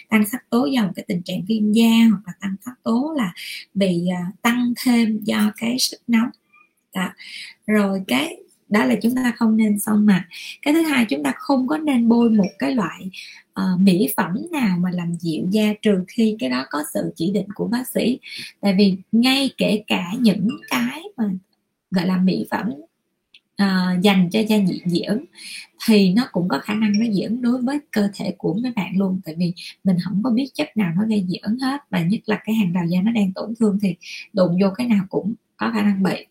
Tăng 0.10 0.26
sắc 0.32 0.50
tố 0.50 0.66
do 0.66 0.84
một 0.84 0.92
cái 0.96 1.06
tình 1.08 1.22
trạng 1.22 1.46
viêm 1.48 1.72
da 1.72 2.08
hoặc 2.10 2.22
là 2.26 2.34
tăng 2.42 2.56
sắc 2.66 2.74
tố 2.84 3.14
là 3.18 3.34
bị 3.74 4.08
à, 4.08 4.26
tăng 4.42 4.74
thêm 4.86 5.20
do 5.24 5.52
cái 5.58 5.80
sức 5.80 6.00
nóng. 6.08 6.30
Đó. 6.96 7.10
rồi 7.68 8.02
cái 8.08 8.38
đó 8.72 8.86
là 8.86 8.96
chúng 9.02 9.16
ta 9.16 9.34
không 9.38 9.58
nên 9.58 9.80
son 9.80 10.06
mặt 10.06 10.26
cái 10.62 10.74
thứ 10.74 10.82
hai 10.82 11.06
chúng 11.06 11.24
ta 11.24 11.34
không 11.36 11.68
có 11.68 11.78
nên 11.78 12.10
bôi 12.10 12.30
một 12.30 12.50
cái 12.60 12.76
loại 12.76 13.10
uh, 13.60 13.80
mỹ 13.80 14.14
phẩm 14.18 14.36
nào 14.52 14.78
mà 14.80 14.90
làm 14.94 15.16
dịu 15.16 15.46
da 15.52 15.74
trừ 15.82 16.04
khi 16.08 16.36
cái 16.40 16.50
đó 16.50 16.66
có 16.70 16.84
sự 16.94 17.14
chỉ 17.16 17.32
định 17.32 17.48
của 17.56 17.68
bác 17.68 17.88
sĩ. 17.88 18.20
Tại 18.62 18.76
vì 18.78 18.96
ngay 19.12 19.52
kể 19.58 19.84
cả 19.88 20.12
những 20.20 20.48
cái 20.70 21.02
mà 21.18 21.24
gọi 21.92 22.08
là 22.08 22.18
mỹ 22.18 22.46
phẩm 22.52 22.70
uh, 23.64 24.02
dành 24.02 24.30
cho 24.32 24.40
da 24.40 24.58
dị 24.68 24.82
dị 24.86 25.02
ứng 25.02 25.26
thì 25.88 26.14
nó 26.14 26.28
cũng 26.32 26.48
có 26.48 26.60
khả 26.60 26.74
năng 26.74 27.00
nó 27.00 27.06
dị 27.12 27.22
ứng 27.22 27.42
đối 27.42 27.62
với 27.62 27.80
cơ 27.92 28.10
thể 28.14 28.36
của 28.38 28.54
mấy 28.64 28.72
bạn 28.76 28.98
luôn. 28.98 29.22
Tại 29.26 29.36
vì 29.38 29.54
mình 29.84 29.98
không 30.04 30.22
có 30.24 30.30
biết 30.30 30.50
chất 30.54 30.78
nào 30.78 30.94
nó 30.98 31.06
gây 31.06 31.26
dị 31.30 31.36
ứng 31.36 31.60
hết 31.60 31.82
và 31.90 32.02
nhất 32.02 32.22
là 32.26 32.42
cái 32.46 32.56
hàng 32.56 32.74
rào 32.74 32.86
da 32.86 33.02
nó 33.02 33.12
đang 33.12 33.34
tổn 33.34 33.54
thương 33.60 33.80
thì 33.82 33.96
đụng 34.34 34.58
vô 34.62 34.68
cái 34.76 34.88
nào 34.88 35.06
cũng 35.10 35.34
có 35.58 35.72
khả 35.74 35.84
năng 35.84 36.04
bị 36.04 36.26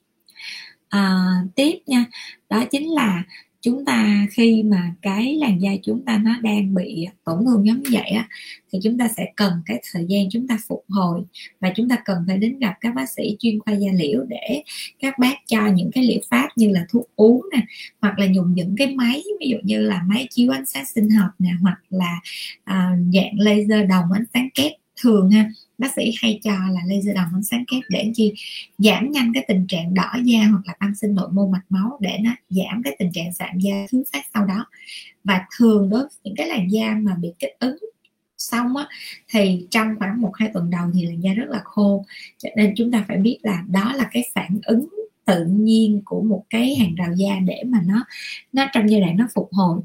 à, 0.91 1.19
tiếp 1.55 1.79
nha. 1.87 2.05
Đó 2.49 2.65
chính 2.71 2.91
là 2.91 3.25
chúng 3.63 3.85
ta 3.85 4.27
khi 4.31 4.63
mà 4.63 4.95
cái 5.03 5.37
làn 5.37 5.63
da 5.63 5.71
chúng 5.83 6.05
ta 6.05 6.19
nó 6.19 6.31
đang 6.43 6.75
bị 6.75 7.07
tổn 7.25 7.45
thương 7.47 7.67
giống 7.67 7.83
vậy 7.93 8.11
á 8.11 8.29
thì 8.73 8.79
chúng 8.83 8.99
ta 8.99 9.09
sẽ 9.17 9.33
cần 9.37 9.53
cái 9.67 9.83
thời 9.93 10.07
gian 10.09 10.31
chúng 10.31 10.49
ta 10.49 10.59
phục 10.69 10.85
hồi 10.89 11.23
và 11.61 11.73
chúng 11.77 11.89
ta 11.89 11.99
cần 12.05 12.19
phải 12.27 12.39
đến 12.39 12.59
gặp 12.59 12.75
các 12.81 12.95
bác 12.95 13.11
sĩ 13.11 13.37
chuyên 13.39 13.59
khoa 13.61 13.75
da 13.75 13.91
liễu 13.95 14.25
để 14.29 14.63
các 14.99 15.19
bác 15.19 15.35
cho 15.47 15.67
những 15.67 15.91
cái 15.93 16.05
liệu 16.05 16.21
pháp 16.31 16.49
như 16.57 16.71
là 16.71 16.87
thuốc 16.91 17.11
uống 17.17 17.49
nè 17.53 17.63
hoặc 18.01 18.19
là 18.19 18.27
dùng 18.27 18.55
những 18.55 18.77
cái 18.77 18.95
máy 18.95 19.23
ví 19.41 19.49
dụ 19.49 19.57
như 19.63 19.81
là 19.81 20.03
máy 20.07 20.27
chiếu 20.31 20.53
ánh 20.53 20.67
sáng 20.67 20.85
sinh 20.95 21.11
học 21.11 21.31
nè 21.39 21.51
hoặc 21.61 21.79
là 21.91 22.21
à, 22.65 22.97
dạng 23.15 23.39
laser 23.39 23.89
đồng 23.89 24.13
ánh 24.13 24.25
sáng 24.35 24.49
kép 24.55 24.73
thường 25.03 25.31
ha 25.31 25.51
bác 25.81 25.95
sĩ 25.97 26.13
hay 26.23 26.41
cho 26.43 26.51
là 26.51 26.81
laser 26.87 27.17
đồng 27.17 27.29
ánh 27.35 27.43
sáng 27.43 27.65
kép 27.71 27.83
để 27.89 28.13
chi? 28.15 28.35
Giảm 28.79 29.11
nhanh 29.11 29.33
cái 29.35 29.45
tình 29.49 29.67
trạng 29.69 29.95
đỏ 29.95 30.17
da 30.25 30.39
hoặc 30.45 30.63
là 30.65 30.75
tăng 30.81 30.95
sinh 30.95 31.15
nội 31.15 31.29
mô 31.33 31.49
mạch 31.49 31.65
máu 31.69 31.99
để 32.01 32.19
nó 32.23 32.31
giảm 32.51 32.83
cái 32.83 32.97
tình 32.99 33.13
trạng 33.13 33.33
sạm 33.33 33.59
da 33.59 33.87
thứ 33.91 34.03
phát 34.13 34.23
sau 34.35 34.47
đó. 34.47 34.67
Và 35.25 35.47
thường 35.59 35.91
đối 35.91 36.01
với 36.01 36.11
những 36.25 36.35
cái 36.37 36.49
làn 36.49 36.69
da 36.73 36.95
mà 37.03 37.15
bị 37.15 37.29
kích 37.39 37.57
ứng 37.59 37.77
xong 38.39 38.77
á, 38.77 38.89
thì 39.29 39.67
trong 39.71 39.95
khoảng 39.99 40.21
một 40.21 40.33
hai 40.35 40.51
tuần 40.55 40.71
đầu 40.71 40.91
thì 40.95 41.07
làn 41.07 41.21
da 41.21 41.33
rất 41.35 41.49
là 41.49 41.61
khô. 41.65 42.05
Cho 42.39 42.49
nên 42.57 42.73
chúng 42.77 42.93
ta 42.93 43.05
phải 43.09 43.17
biết 43.17 43.39
là 43.43 43.65
đó 43.69 43.93
là 43.93 44.09
cái 44.13 44.31
phản 44.35 44.59
ứng 44.63 44.89
tự 45.25 45.45
nhiên 45.45 46.03
của 46.05 46.23
một 46.23 46.45
cái 46.51 46.75
hàng 46.75 46.95
rào 46.95 47.13
da 47.17 47.39
để 47.47 47.63
mà 47.67 47.83
nó 47.87 48.05
nó 48.53 48.67
trong 48.73 48.91
giai 48.91 49.01
đoạn 49.01 49.17
nó 49.17 49.29
phục 49.35 49.49
hồi 49.53 49.81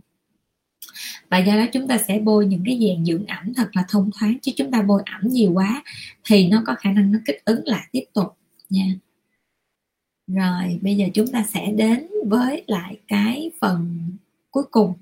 và 1.29 1.38
do 1.38 1.55
đó 1.55 1.65
chúng 1.73 1.88
ta 1.88 1.97
sẽ 2.07 2.19
bôi 2.19 2.45
những 2.45 2.63
cái 2.65 2.79
dàn 2.81 3.05
dưỡng 3.05 3.25
ẩm 3.25 3.53
thật 3.53 3.69
là 3.73 3.86
thông 3.89 4.09
thoáng 4.19 4.38
chứ 4.41 4.51
chúng 4.55 4.71
ta 4.71 4.81
bôi 4.81 5.01
ẩm 5.05 5.21
nhiều 5.23 5.51
quá 5.53 5.83
thì 6.23 6.47
nó 6.47 6.63
có 6.65 6.75
khả 6.79 6.91
năng 6.91 7.11
nó 7.11 7.19
kích 7.25 7.45
ứng 7.45 7.61
lại 7.65 7.88
tiếp 7.91 8.03
tục 8.13 8.38
nha. 8.69 8.86
Rồi 10.27 10.79
bây 10.81 10.95
giờ 10.97 11.05
chúng 11.13 11.27
ta 11.27 11.45
sẽ 11.53 11.71
đến 11.71 12.07
với 12.25 12.63
lại 12.67 12.97
cái 13.07 13.51
phần 13.61 14.11
cuối 14.51 14.63
cùng. 14.71 14.93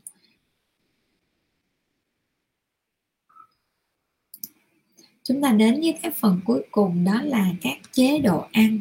Chúng 5.24 5.42
ta 5.42 5.52
đến 5.52 5.82
với 5.82 5.98
cái 6.02 6.12
phần 6.12 6.40
cuối 6.46 6.66
cùng 6.72 7.04
đó 7.04 7.22
là 7.24 7.52
các 7.62 7.78
chế 7.92 8.20
độ 8.20 8.46
ăn 8.52 8.80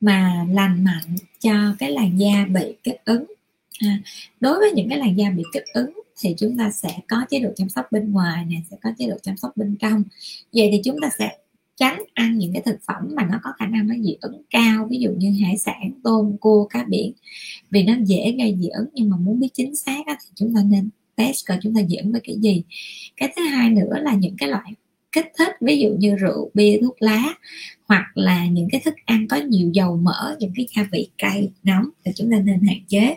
mà 0.00 0.46
lành 0.50 0.84
mạnh 0.84 1.16
cho 1.40 1.74
cái 1.78 1.90
làn 1.90 2.18
da 2.18 2.46
bị 2.50 2.76
kích 2.82 3.00
ứng. 3.04 3.24
À, 3.80 4.00
đối 4.40 4.58
với 4.58 4.72
những 4.72 4.88
cái 4.88 4.98
làn 4.98 5.18
da 5.18 5.30
bị 5.30 5.42
kích 5.52 5.64
ứng 5.74 5.90
thì 6.20 6.34
chúng 6.38 6.58
ta 6.58 6.70
sẽ 6.70 6.88
có 7.08 7.24
chế 7.30 7.38
độ 7.38 7.50
chăm 7.56 7.68
sóc 7.68 7.92
bên 7.92 8.12
ngoài 8.12 8.44
nè 8.44 8.56
sẽ 8.70 8.76
có 8.82 8.90
chế 8.98 9.06
độ 9.06 9.16
chăm 9.22 9.36
sóc 9.36 9.56
bên 9.56 9.76
trong. 9.80 10.02
Vậy 10.52 10.68
thì 10.72 10.80
chúng 10.84 10.96
ta 11.02 11.10
sẽ 11.18 11.38
tránh 11.76 12.02
ăn 12.14 12.38
những 12.38 12.52
cái 12.52 12.62
thực 12.62 12.78
phẩm 12.86 13.02
mà 13.14 13.28
nó 13.32 13.40
có 13.42 13.50
khả 13.58 13.66
năng 13.66 13.86
nó 13.86 13.94
dị 14.04 14.16
ứng 14.20 14.42
cao 14.50 14.86
ví 14.90 14.98
dụ 14.98 15.10
như 15.16 15.32
hải 15.44 15.58
sản 15.58 15.90
tôm 16.04 16.36
cua 16.40 16.64
cá 16.64 16.84
biển. 16.88 17.12
Vì 17.70 17.82
nó 17.82 17.94
dễ 18.04 18.34
gây 18.38 18.56
dị 18.60 18.68
ứng 18.68 18.88
nhưng 18.94 19.10
mà 19.10 19.16
muốn 19.16 19.40
biết 19.40 19.48
chính 19.54 19.76
xác 19.76 20.06
á, 20.06 20.16
thì 20.20 20.28
chúng 20.34 20.54
ta 20.54 20.62
nên 20.62 20.88
test 21.16 21.46
coi 21.46 21.58
chúng 21.62 21.74
ta 21.74 21.80
dị 21.88 21.96
ứng 21.96 22.12
với 22.12 22.20
cái 22.24 22.36
gì. 22.40 22.62
Cái 23.16 23.32
thứ 23.36 23.42
hai 23.42 23.70
nữa 23.70 23.94
là 24.02 24.14
những 24.14 24.36
cái 24.38 24.48
loại 24.48 24.72
kích 25.12 25.32
thích 25.38 25.52
ví 25.60 25.78
dụ 25.78 25.88
như 25.98 26.16
rượu 26.16 26.50
bia 26.54 26.78
thuốc 26.80 26.96
lá 27.02 27.34
hoặc 27.88 28.06
là 28.14 28.46
những 28.46 28.68
cái 28.72 28.80
thức 28.84 28.94
ăn 29.04 29.28
có 29.28 29.36
nhiều 29.36 29.70
dầu 29.72 29.96
mỡ 29.96 30.36
những 30.38 30.52
cái 30.56 30.66
gia 30.76 30.88
vị 30.92 31.08
cay 31.18 31.50
nóng 31.62 31.88
thì 32.04 32.12
chúng 32.14 32.30
ta 32.30 32.38
nên 32.38 32.60
hạn 32.60 32.78
chế. 32.88 33.16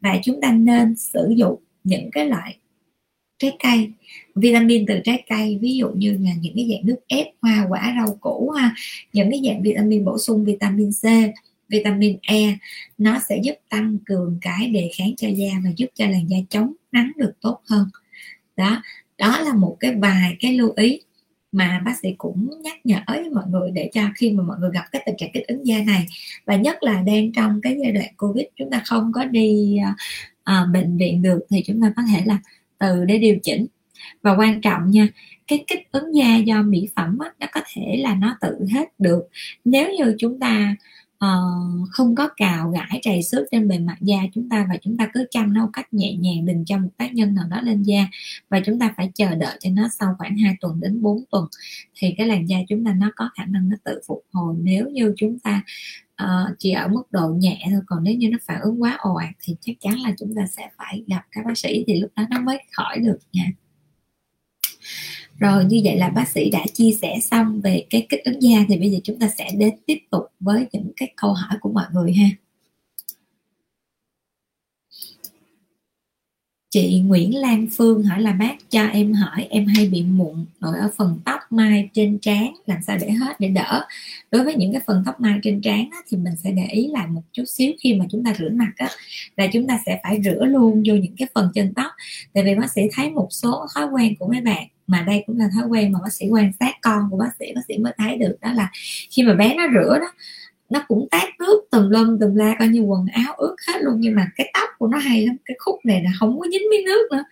Và 0.00 0.20
chúng 0.24 0.40
ta 0.40 0.52
nên 0.52 0.96
sử 0.96 1.34
dụng 1.36 1.60
những 1.84 2.10
cái 2.12 2.26
loại 2.26 2.56
trái 3.38 3.56
cây, 3.62 3.90
vitamin 4.34 4.86
từ 4.86 5.00
trái 5.04 5.24
cây, 5.28 5.58
ví 5.60 5.76
dụ 5.76 5.90
như 5.90 6.12
là 6.12 6.30
những 6.40 6.54
cái 6.56 6.68
dạng 6.70 6.86
nước 6.86 6.96
ép, 7.06 7.26
hoa, 7.40 7.66
quả, 7.68 7.94
rau 7.98 8.18
củ, 8.20 8.50
ha, 8.50 8.74
những 9.12 9.30
cái 9.30 9.40
dạng 9.44 9.62
vitamin 9.62 10.04
bổ 10.04 10.18
sung 10.18 10.44
vitamin 10.44 10.90
C, 10.90 11.04
vitamin 11.68 12.16
E 12.22 12.58
nó 12.98 13.18
sẽ 13.28 13.40
giúp 13.42 13.54
tăng 13.68 13.98
cường 14.04 14.38
cái 14.40 14.68
đề 14.68 14.90
kháng 14.98 15.16
cho 15.16 15.28
da 15.28 15.48
và 15.64 15.70
giúp 15.76 15.86
cho 15.94 16.06
làn 16.06 16.30
da 16.30 16.36
chống 16.50 16.72
nắng 16.92 17.12
được 17.16 17.32
tốt 17.40 17.60
hơn. 17.66 17.88
Đó 18.56 18.82
đó 19.18 19.40
là 19.40 19.54
một 19.54 19.76
cái 19.80 19.94
vài 19.94 20.36
cái 20.40 20.52
lưu 20.58 20.72
ý 20.76 21.00
mà 21.52 21.82
bác 21.84 21.98
sĩ 22.02 22.14
cũng 22.18 22.50
nhắc 22.62 22.86
nhở 22.86 23.00
với 23.06 23.30
mọi 23.30 23.44
người 23.48 23.70
để 23.70 23.90
cho 23.94 24.02
khi 24.14 24.30
mà 24.30 24.42
mọi 24.42 24.56
người 24.60 24.70
gặp 24.74 24.84
cái 24.92 25.02
tình 25.06 25.14
trạng 25.18 25.30
kích 25.32 25.46
ứng 25.46 25.66
da 25.66 25.78
này, 25.86 26.06
và 26.44 26.56
nhất 26.56 26.82
là 26.82 27.02
đang 27.02 27.32
trong 27.32 27.60
cái 27.62 27.76
giai 27.82 27.92
đoạn 27.92 28.14
covid, 28.16 28.44
chúng 28.56 28.70
ta 28.70 28.82
không 28.84 29.12
có 29.14 29.24
đi 29.24 29.76
à, 29.84 29.94
uh, 30.50 30.68
bệnh 30.72 30.96
viện 30.96 31.22
được 31.22 31.40
thì 31.50 31.62
chúng 31.66 31.82
ta 31.82 31.92
có 31.96 32.02
thể 32.12 32.22
là 32.26 32.38
từ 32.78 33.04
để 33.04 33.18
điều 33.18 33.36
chỉnh. 33.42 33.66
Và 34.22 34.36
quan 34.36 34.60
trọng 34.60 34.90
nha 34.90 35.08
cái 35.46 35.64
kích 35.66 35.92
ứng 35.92 36.16
da 36.16 36.36
do 36.36 36.62
mỹ 36.62 36.88
phẩm 36.96 37.18
á, 37.18 37.32
nó 37.40 37.46
có 37.52 37.60
thể 37.74 37.96
là 37.96 38.14
nó 38.14 38.36
tự 38.40 38.66
hết 38.72 38.88
được. 38.98 39.22
Nếu 39.64 39.92
như 39.92 40.14
chúng 40.18 40.40
ta 40.40 40.76
uh, 41.24 41.88
không 41.90 42.14
có 42.14 42.28
cào 42.36 42.70
gãi 42.70 42.98
trầy 43.02 43.22
xước 43.22 43.46
trên 43.50 43.68
bề 43.68 43.78
mặt 43.78 43.96
da 44.00 44.16
chúng 44.34 44.48
ta 44.48 44.66
và 44.70 44.76
chúng 44.82 44.96
ta 44.96 45.08
cứ 45.14 45.26
chăm 45.30 45.54
nó 45.54 45.70
cách 45.72 45.94
nhẹ 45.94 46.14
nhàng 46.14 46.46
đừng 46.46 46.64
cho 46.64 46.78
một 46.78 46.88
tác 46.96 47.14
nhân 47.14 47.34
nào 47.34 47.44
đó 47.50 47.60
lên 47.60 47.82
da 47.82 48.06
và 48.48 48.60
chúng 48.66 48.78
ta 48.78 48.94
phải 48.96 49.10
chờ 49.14 49.34
đợi 49.34 49.56
cho 49.60 49.70
nó 49.72 49.88
sau 49.98 50.14
khoảng 50.18 50.38
2 50.38 50.54
tuần 50.60 50.80
đến 50.80 51.02
4 51.02 51.24
tuần 51.30 51.46
thì 51.94 52.14
cái 52.18 52.26
làn 52.26 52.48
da 52.48 52.56
chúng 52.68 52.84
ta 52.84 52.94
nó 52.98 53.10
có 53.16 53.30
khả 53.36 53.44
năng 53.44 53.68
nó 53.68 53.76
tự 53.84 54.00
phục 54.06 54.24
hồi. 54.32 54.54
Nếu 54.62 54.88
như 54.88 55.14
chúng 55.16 55.38
ta 55.38 55.62
uh, 56.22 56.56
chỉ 56.58 56.70
ở 56.70 56.88
mức 56.88 57.02
độ 57.10 57.28
nhẹ 57.28 57.66
thôi 57.70 57.80
còn 57.86 58.04
nếu 58.04 58.14
như 58.14 58.28
nó 58.28 58.38
phản 58.46 58.60
ứng 58.60 58.82
quá 58.82 58.96
ồ 59.00 59.14
ạt 59.14 59.34
thì 59.42 59.56
chắc 59.60 59.72
chắn 59.80 59.94
là 60.00 60.14
chúng 60.18 60.34
ta 60.36 60.46
sẽ 60.46 60.70
phải 60.76 61.04
gặp 61.06 61.22
các 61.30 61.44
bác 61.46 61.58
sĩ 61.58 61.84
thì 61.86 62.00
lúc 62.00 62.10
đó 62.16 62.22
nó 62.30 62.40
mới 62.40 62.58
khỏi 62.72 62.98
được 62.98 63.18
nha. 63.32 63.52
Rồi 65.38 65.64
như 65.64 65.80
vậy 65.84 65.96
là 65.96 66.08
bác 66.08 66.28
sĩ 66.28 66.50
đã 66.50 66.64
chia 66.72 66.92
sẻ 67.02 67.18
xong 67.30 67.60
về 67.60 67.86
cái 67.90 68.06
kích 68.08 68.24
ứng 68.24 68.42
da 68.42 68.58
thì 68.68 68.78
bây 68.78 68.90
giờ 68.90 68.98
chúng 69.04 69.18
ta 69.18 69.28
sẽ 69.38 69.50
đến 69.58 69.74
tiếp 69.86 69.98
tục 70.10 70.24
với 70.40 70.66
những 70.72 70.92
cái 70.96 71.12
câu 71.16 71.32
hỏi 71.32 71.58
của 71.60 71.72
mọi 71.72 71.86
người 71.92 72.12
ha. 72.12 72.26
Chị 76.74 77.00
Nguyễn 77.00 77.36
Lan 77.36 77.66
Phương 77.76 78.02
hỏi 78.02 78.22
là 78.22 78.32
bác 78.32 78.70
cho 78.70 78.86
em 78.86 79.12
hỏi 79.12 79.46
em 79.50 79.66
hay 79.66 79.88
bị 79.88 80.02
mụn 80.02 80.44
nổi 80.60 80.78
ở 80.78 80.90
phần 80.96 81.20
tóc 81.24 81.40
mai 81.50 81.88
trên 81.92 82.18
trán. 82.18 82.54
Làm 82.66 82.78
sao 82.86 82.98
để 83.00 83.10
hết 83.10 83.40
để 83.40 83.48
đỡ? 83.48 83.86
Đối 84.30 84.44
với 84.44 84.54
những 84.54 84.72
cái 84.72 84.82
phần 84.86 85.02
tóc 85.06 85.20
mai 85.20 85.38
trên 85.42 85.60
trán 85.60 85.88
á, 85.92 85.98
thì 86.08 86.16
mình 86.16 86.36
sẽ 86.36 86.50
để 86.50 86.66
ý 86.70 86.86
lại 86.86 87.06
một 87.06 87.22
chút 87.32 87.44
xíu 87.46 87.72
khi 87.80 87.94
mà 87.94 88.04
chúng 88.10 88.24
ta 88.24 88.34
rửa 88.38 88.48
mặt 88.52 88.72
á, 88.76 88.88
là 89.36 89.46
chúng 89.52 89.66
ta 89.66 89.80
sẽ 89.86 90.00
phải 90.02 90.20
rửa 90.24 90.44
luôn 90.44 90.82
vô 90.86 90.94
những 90.94 91.16
cái 91.16 91.28
phần 91.34 91.50
chân 91.54 91.74
tóc. 91.74 91.92
Tại 92.32 92.44
vì 92.44 92.54
bác 92.54 92.72
sĩ 92.72 92.82
thấy 92.92 93.10
một 93.10 93.28
số 93.30 93.66
thói 93.74 93.86
quen 93.86 94.14
của 94.18 94.28
mấy 94.28 94.40
bạn 94.40 94.66
mà 94.86 95.04
đây 95.06 95.24
cũng 95.26 95.38
là 95.38 95.48
thói 95.54 95.68
quen 95.68 95.92
mà 95.92 95.98
bác 96.02 96.12
sĩ 96.12 96.26
quan 96.30 96.52
sát 96.60 96.74
con 96.82 97.08
của 97.10 97.16
bác 97.16 97.30
sĩ 97.38 97.46
bác 97.54 97.60
sĩ 97.68 97.78
mới 97.78 97.92
thấy 97.98 98.16
được 98.16 98.36
đó 98.40 98.52
là 98.52 98.70
khi 99.10 99.22
mà 99.22 99.34
bé 99.34 99.54
nó 99.54 99.66
rửa 99.74 99.98
đó 99.98 100.06
nó 100.74 100.84
cũng 100.88 101.08
tát 101.10 101.28
nước 101.38 101.62
tùm 101.70 101.90
lum 101.90 102.18
tùm 102.20 102.34
la 102.34 102.54
coi 102.58 102.68
như 102.68 102.80
quần 102.80 103.06
áo 103.06 103.34
ướt 103.36 103.56
hết 103.68 103.82
luôn 103.82 103.94
nhưng 103.98 104.14
mà 104.14 104.30
cái 104.36 104.50
tóc 104.54 104.68
của 104.78 104.86
nó 104.86 104.98
hay 104.98 105.26
lắm 105.26 105.36
cái 105.44 105.56
khúc 105.58 105.78
này 105.84 106.02
là 106.02 106.10
không 106.18 106.40
có 106.40 106.46
dính 106.52 106.62
miếng 106.70 106.84
nước 106.84 107.08
nữa. 107.12 107.24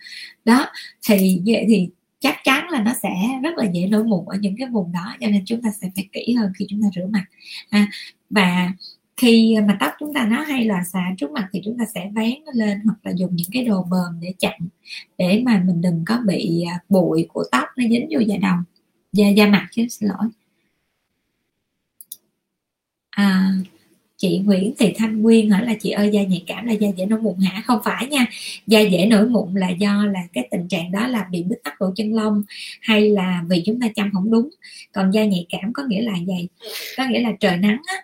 Đó 0.45 0.65
thì 1.07 1.41
vậy 1.45 1.65
thì 1.67 1.89
chắc 2.19 2.35
chắn 2.43 2.69
là 2.69 2.83
nó 2.83 2.91
sẽ 3.03 3.09
rất 3.43 3.57
là 3.57 3.65
dễ 3.73 3.87
nổi 3.87 4.03
mụn 4.03 4.25
ở 4.25 4.37
những 4.41 4.55
cái 4.57 4.67
vùng 4.67 4.91
đó 4.91 5.15
cho 5.21 5.27
nên 5.27 5.43
chúng 5.45 5.61
ta 5.61 5.69
sẽ 5.81 5.89
phải 5.95 6.07
kỹ 6.11 6.33
hơn 6.33 6.51
khi 6.57 6.65
chúng 6.69 6.81
ta 6.81 6.87
rửa 6.95 7.07
mặt. 7.09 7.25
À, 7.69 7.87
và 8.29 8.71
khi 9.17 9.55
mà 9.67 9.77
tóc 9.79 9.91
chúng 9.99 10.13
ta 10.13 10.25
nó 10.25 10.41
hay 10.41 10.65
là 10.65 10.83
xả 10.83 11.03
trước 11.17 11.31
mặt 11.31 11.47
thì 11.53 11.61
chúng 11.65 11.77
ta 11.79 11.85
sẽ 11.95 12.11
vén 12.15 12.33
nó 12.45 12.51
lên 12.55 12.81
hoặc 12.85 12.97
là 13.03 13.11
dùng 13.15 13.35
những 13.35 13.49
cái 13.51 13.65
đồ 13.65 13.83
bờm 13.91 14.19
để 14.21 14.33
chặn 14.39 14.59
để 15.17 15.41
mà 15.45 15.63
mình 15.65 15.81
đừng 15.81 16.03
có 16.07 16.19
bị 16.25 16.63
à, 16.71 16.79
bụi 16.89 17.25
của 17.33 17.43
tóc 17.51 17.67
nó 17.77 17.83
dính 17.89 18.07
vô 18.11 18.19
da 18.19 18.35
đầu 18.41 18.57
da 19.13 19.29
da 19.29 19.45
mặt 19.45 19.67
chứ 19.71 19.87
xin 19.89 20.09
lỗi 20.09 20.29
à, 23.15 23.51
chị 24.17 24.39
Nguyễn 24.45 24.73
Thị 24.79 24.93
Thanh 24.97 25.21
Nguyên 25.21 25.49
hỏi 25.49 25.65
là 25.65 25.73
chị 25.81 25.89
ơi 25.89 26.09
da 26.13 26.23
nhạy 26.23 26.43
cảm 26.47 26.65
là 26.65 26.73
da 26.73 26.89
dễ 26.97 27.05
nổi 27.05 27.19
mụn 27.21 27.39
hả? 27.39 27.61
Không 27.65 27.79
phải 27.83 28.07
nha. 28.07 28.25
Da 28.67 28.79
dễ 28.79 29.05
nổi 29.05 29.29
mụn 29.29 29.53
là 29.55 29.69
do 29.69 30.05
là 30.05 30.19
cái 30.33 30.47
tình 30.51 30.67
trạng 30.67 30.91
đó 30.91 31.07
là 31.07 31.27
bị 31.31 31.43
bít 31.43 31.59
tắc 31.63 31.81
lỗ 31.81 31.91
chân 31.95 32.13
lông 32.13 32.43
hay 32.81 33.09
là 33.09 33.43
vì 33.49 33.63
chúng 33.65 33.79
ta 33.81 33.87
chăm 33.95 34.09
không 34.13 34.31
đúng. 34.31 34.49
Còn 34.93 35.11
da 35.11 35.25
nhạy 35.25 35.45
cảm 35.49 35.73
có 35.73 35.83
nghĩa 35.87 36.01
là 36.01 36.13
gì 36.27 36.47
có 36.97 37.05
nghĩa 37.09 37.19
là 37.19 37.31
trời 37.39 37.57
nắng 37.57 37.81
á, 37.87 37.95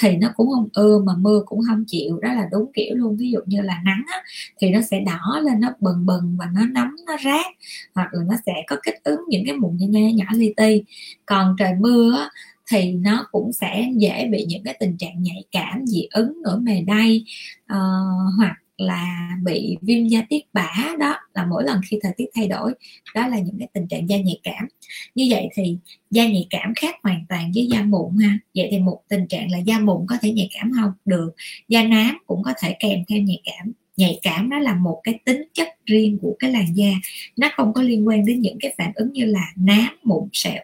thì 0.00 0.16
nó 0.16 0.28
cũng 0.36 0.48
không 0.50 0.68
ưa 0.72 0.98
mà 1.06 1.12
mưa 1.18 1.42
cũng 1.46 1.60
không 1.68 1.84
chịu. 1.86 2.18
Đó 2.22 2.32
là 2.32 2.48
đúng 2.52 2.72
kiểu 2.74 2.94
luôn. 2.96 3.16
Ví 3.16 3.30
dụ 3.30 3.40
như 3.46 3.60
là 3.60 3.80
nắng 3.84 4.02
á, 4.06 4.22
thì 4.60 4.70
nó 4.70 4.80
sẽ 4.90 5.00
đỏ 5.00 5.40
lên 5.44 5.60
nó 5.60 5.68
bừng 5.80 6.06
bừng 6.06 6.36
và 6.38 6.46
nó 6.54 6.66
nóng 6.66 6.90
nó 7.06 7.16
rát. 7.24 7.46
Hoặc 7.94 8.08
là 8.12 8.20
nó 8.28 8.34
sẽ 8.46 8.52
có 8.66 8.76
kích 8.82 9.04
ứng 9.04 9.20
những 9.28 9.42
cái 9.46 9.56
mụn 9.56 9.76
nhỏ 9.80 9.98
nhỏ 10.14 10.24
li 10.32 10.52
ti. 10.56 10.82
Còn 11.26 11.56
trời 11.58 11.72
mưa 11.80 12.16
á, 12.18 12.28
thì 12.70 12.92
nó 12.92 13.26
cũng 13.32 13.52
sẽ 13.52 13.88
dễ 13.96 14.28
bị 14.30 14.44
những 14.48 14.62
cái 14.64 14.76
tình 14.80 14.96
trạng 14.96 15.22
nhạy 15.22 15.44
cảm 15.50 15.86
dị 15.86 16.06
ứng 16.10 16.42
nổi 16.42 16.60
mề 16.60 16.80
đay 16.80 17.24
uh, 17.64 18.34
hoặc 18.36 18.56
là 18.78 19.30
bị 19.44 19.76
viêm 19.82 20.06
da 20.08 20.22
tiết 20.28 20.44
bã 20.52 20.70
đó 20.98 21.16
là 21.34 21.46
mỗi 21.46 21.64
lần 21.64 21.80
khi 21.88 21.98
thời 22.02 22.12
tiết 22.16 22.26
thay 22.34 22.48
đổi 22.48 22.74
đó 23.14 23.28
là 23.28 23.38
những 23.38 23.58
cái 23.58 23.68
tình 23.72 23.86
trạng 23.88 24.08
da 24.08 24.16
nhạy 24.16 24.40
cảm. 24.42 24.66
Như 25.14 25.26
vậy 25.30 25.48
thì 25.54 25.76
da 26.10 26.26
nhạy 26.26 26.46
cảm 26.50 26.72
khác 26.76 26.94
hoàn 27.02 27.24
toàn 27.28 27.52
với 27.54 27.66
da 27.66 27.82
mụn 27.82 28.18
ha. 28.18 28.38
Vậy 28.54 28.68
thì 28.70 28.78
một 28.78 29.00
tình 29.08 29.26
trạng 29.28 29.50
là 29.50 29.58
da 29.58 29.78
mụn 29.78 30.06
có 30.08 30.16
thể 30.20 30.32
nhạy 30.32 30.50
cảm 30.54 30.72
không? 30.80 30.92
Được. 31.04 31.30
Da 31.68 31.82
nám 31.82 32.18
cũng 32.26 32.42
có 32.42 32.54
thể 32.62 32.76
kèm 32.80 33.04
theo 33.08 33.18
nhạy 33.18 33.40
cảm. 33.44 33.72
Nhạy 33.96 34.18
cảm 34.22 34.50
nó 34.50 34.58
là 34.58 34.74
một 34.74 35.00
cái 35.04 35.18
tính 35.24 35.42
chất 35.54 35.68
riêng 35.86 36.18
của 36.22 36.36
cái 36.38 36.52
làn 36.52 36.76
da. 36.76 36.92
Nó 37.36 37.48
không 37.56 37.72
có 37.72 37.82
liên 37.82 38.08
quan 38.08 38.26
đến 38.26 38.40
những 38.40 38.58
cái 38.60 38.74
phản 38.78 38.92
ứng 38.94 39.12
như 39.12 39.24
là 39.24 39.52
nám 39.56 39.96
mụn 40.02 40.28
sẹo 40.32 40.62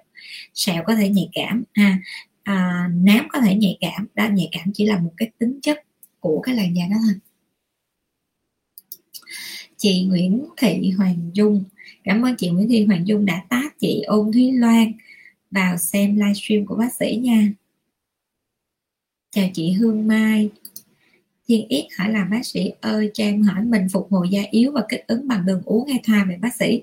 sẹo 0.55 0.83
có 0.87 0.95
thể 0.95 1.09
nhạy 1.09 1.29
cảm 1.33 1.65
ha. 1.75 1.99
À, 2.43 2.89
nám 2.95 3.27
có 3.33 3.41
thể 3.41 3.55
nhạy 3.55 3.79
cảm 3.81 4.07
đó 4.15 4.29
nhạy 4.33 4.49
cảm 4.53 4.73
chỉ 4.75 4.87
là 4.87 4.99
một 4.99 5.13
cái 5.17 5.31
tính 5.39 5.59
chất 5.63 5.79
của 6.21 6.41
cái 6.41 6.55
làn 6.55 6.77
da 6.77 6.85
đó 6.91 6.97
thôi. 7.07 7.15
Chị 9.77 10.05
Nguyễn 10.05 10.45
Thị 10.57 10.91
Hoàng 10.91 11.31
Dung 11.33 11.65
cảm 12.05 12.25
ơn 12.25 12.35
chị 12.37 12.49
Nguyễn 12.49 12.69
Thị 12.69 12.85
Hoàng 12.85 13.07
Dung 13.07 13.27
đã 13.27 13.45
tác 13.49 13.79
chị 13.81 14.03
Ôn 14.07 14.33
Thúy 14.33 14.53
Loan 14.53 14.93
vào 15.51 15.77
xem 15.77 16.17
livestream 16.17 16.67
của 16.67 16.77
bác 16.77 16.95
sĩ 16.99 17.17
nha. 17.23 17.53
Chào 19.31 19.49
chị 19.55 19.73
Hương 19.73 20.07
Mai. 20.07 20.51
Thiên 21.49 21.69
Yết 21.69 21.85
hỏi 21.99 22.13
là 22.13 22.25
bác 22.25 22.47
sĩ 22.47 22.73
ơi 22.81 23.11
cho 23.15 23.25
em 23.25 23.43
hỏi 23.43 23.65
mình 23.65 23.87
phục 23.93 24.09
hồi 24.11 24.29
da 24.31 24.43
yếu 24.51 24.73
và 24.73 24.83
kích 24.89 25.07
ứng 25.07 25.29
bằng 25.29 25.47
đường 25.47 25.63
uống 25.65 25.89
hay 25.89 26.01
thoa 26.05 26.25
về 26.25 26.37
bác 26.37 26.55
sĩ? 26.55 26.83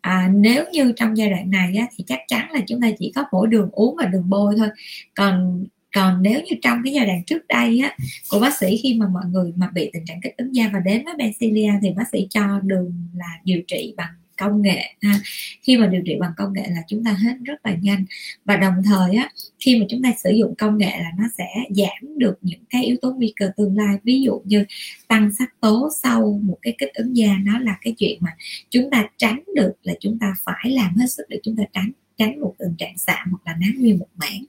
À, 0.00 0.30
nếu 0.34 0.64
như 0.72 0.92
trong 0.96 1.16
giai 1.16 1.30
đoạn 1.30 1.50
này 1.50 1.76
á, 1.76 1.86
thì 1.96 2.04
chắc 2.06 2.20
chắn 2.28 2.50
là 2.52 2.60
chúng 2.66 2.80
ta 2.80 2.90
chỉ 2.98 3.12
có 3.14 3.24
mỗi 3.32 3.46
đường 3.48 3.68
uống 3.72 3.96
và 3.96 4.06
đường 4.06 4.30
bôi 4.30 4.54
thôi. 4.58 4.68
Còn 5.14 5.64
còn 5.94 6.22
nếu 6.22 6.40
như 6.40 6.56
trong 6.62 6.78
cái 6.84 6.92
giai 6.92 7.06
đoạn 7.06 7.24
trước 7.24 7.46
đây 7.48 7.80
á 7.80 7.96
của 8.30 8.40
bác 8.40 8.56
sĩ 8.58 8.76
khi 8.82 8.94
mà 8.94 9.06
mọi 9.08 9.24
người 9.30 9.52
mà 9.56 9.70
bị 9.74 9.90
tình 9.92 10.04
trạng 10.06 10.20
kích 10.22 10.36
ứng 10.36 10.54
da 10.54 10.70
và 10.72 10.78
đến 10.80 11.04
với 11.04 11.14
Bencilia 11.18 11.72
thì 11.82 11.90
bác 11.96 12.04
sĩ 12.12 12.26
cho 12.30 12.60
đường 12.62 13.08
là 13.16 13.38
điều 13.44 13.62
trị 13.66 13.94
bằng 13.96 14.14
công 14.40 14.62
nghệ, 14.62 14.94
ha. 15.02 15.20
khi 15.62 15.76
mà 15.76 15.86
điều 15.86 16.02
trị 16.06 16.16
bằng 16.20 16.32
công 16.36 16.52
nghệ 16.52 16.66
là 16.68 16.82
chúng 16.88 17.04
ta 17.04 17.12
hết 17.12 17.36
rất 17.44 17.66
là 17.66 17.74
nhanh. 17.82 18.04
Và 18.44 18.56
đồng 18.56 18.74
thời 18.84 19.16
á, 19.16 19.30
khi 19.58 19.80
mà 19.80 19.86
chúng 19.88 20.02
ta 20.02 20.12
sử 20.24 20.30
dụng 20.30 20.54
công 20.58 20.78
nghệ 20.78 20.90
là 20.98 21.10
nó 21.18 21.24
sẽ 21.38 21.48
giảm 21.70 22.18
được 22.18 22.38
những 22.42 22.60
cái 22.70 22.84
yếu 22.84 22.96
tố 23.02 23.12
nguy 23.12 23.32
cơ 23.36 23.50
tương 23.56 23.76
lai. 23.76 23.96
Ví 24.04 24.22
dụ 24.22 24.40
như 24.44 24.64
tăng 25.08 25.30
sắc 25.38 25.60
tố 25.60 25.88
sau 26.02 26.40
một 26.42 26.58
cái 26.62 26.74
kích 26.78 26.94
ứng 26.94 27.16
da, 27.16 27.36
nó 27.44 27.58
là 27.58 27.78
cái 27.82 27.94
chuyện 27.98 28.18
mà 28.20 28.30
chúng 28.70 28.90
ta 28.90 29.08
tránh 29.16 29.42
được 29.56 29.72
là 29.82 29.94
chúng 30.00 30.18
ta 30.18 30.34
phải 30.44 30.70
làm 30.70 30.96
hết 30.96 31.06
sức 31.06 31.24
để 31.28 31.40
chúng 31.42 31.56
ta 31.56 31.62
tránh 31.72 31.90
tránh 32.16 32.40
một 32.40 32.54
tình 32.58 32.74
trạng 32.78 32.98
sạm 32.98 33.30
hoặc 33.30 33.40
là 33.44 33.56
nám 33.60 33.74
nguyên 33.78 33.98
một 33.98 34.08
mảng. 34.16 34.44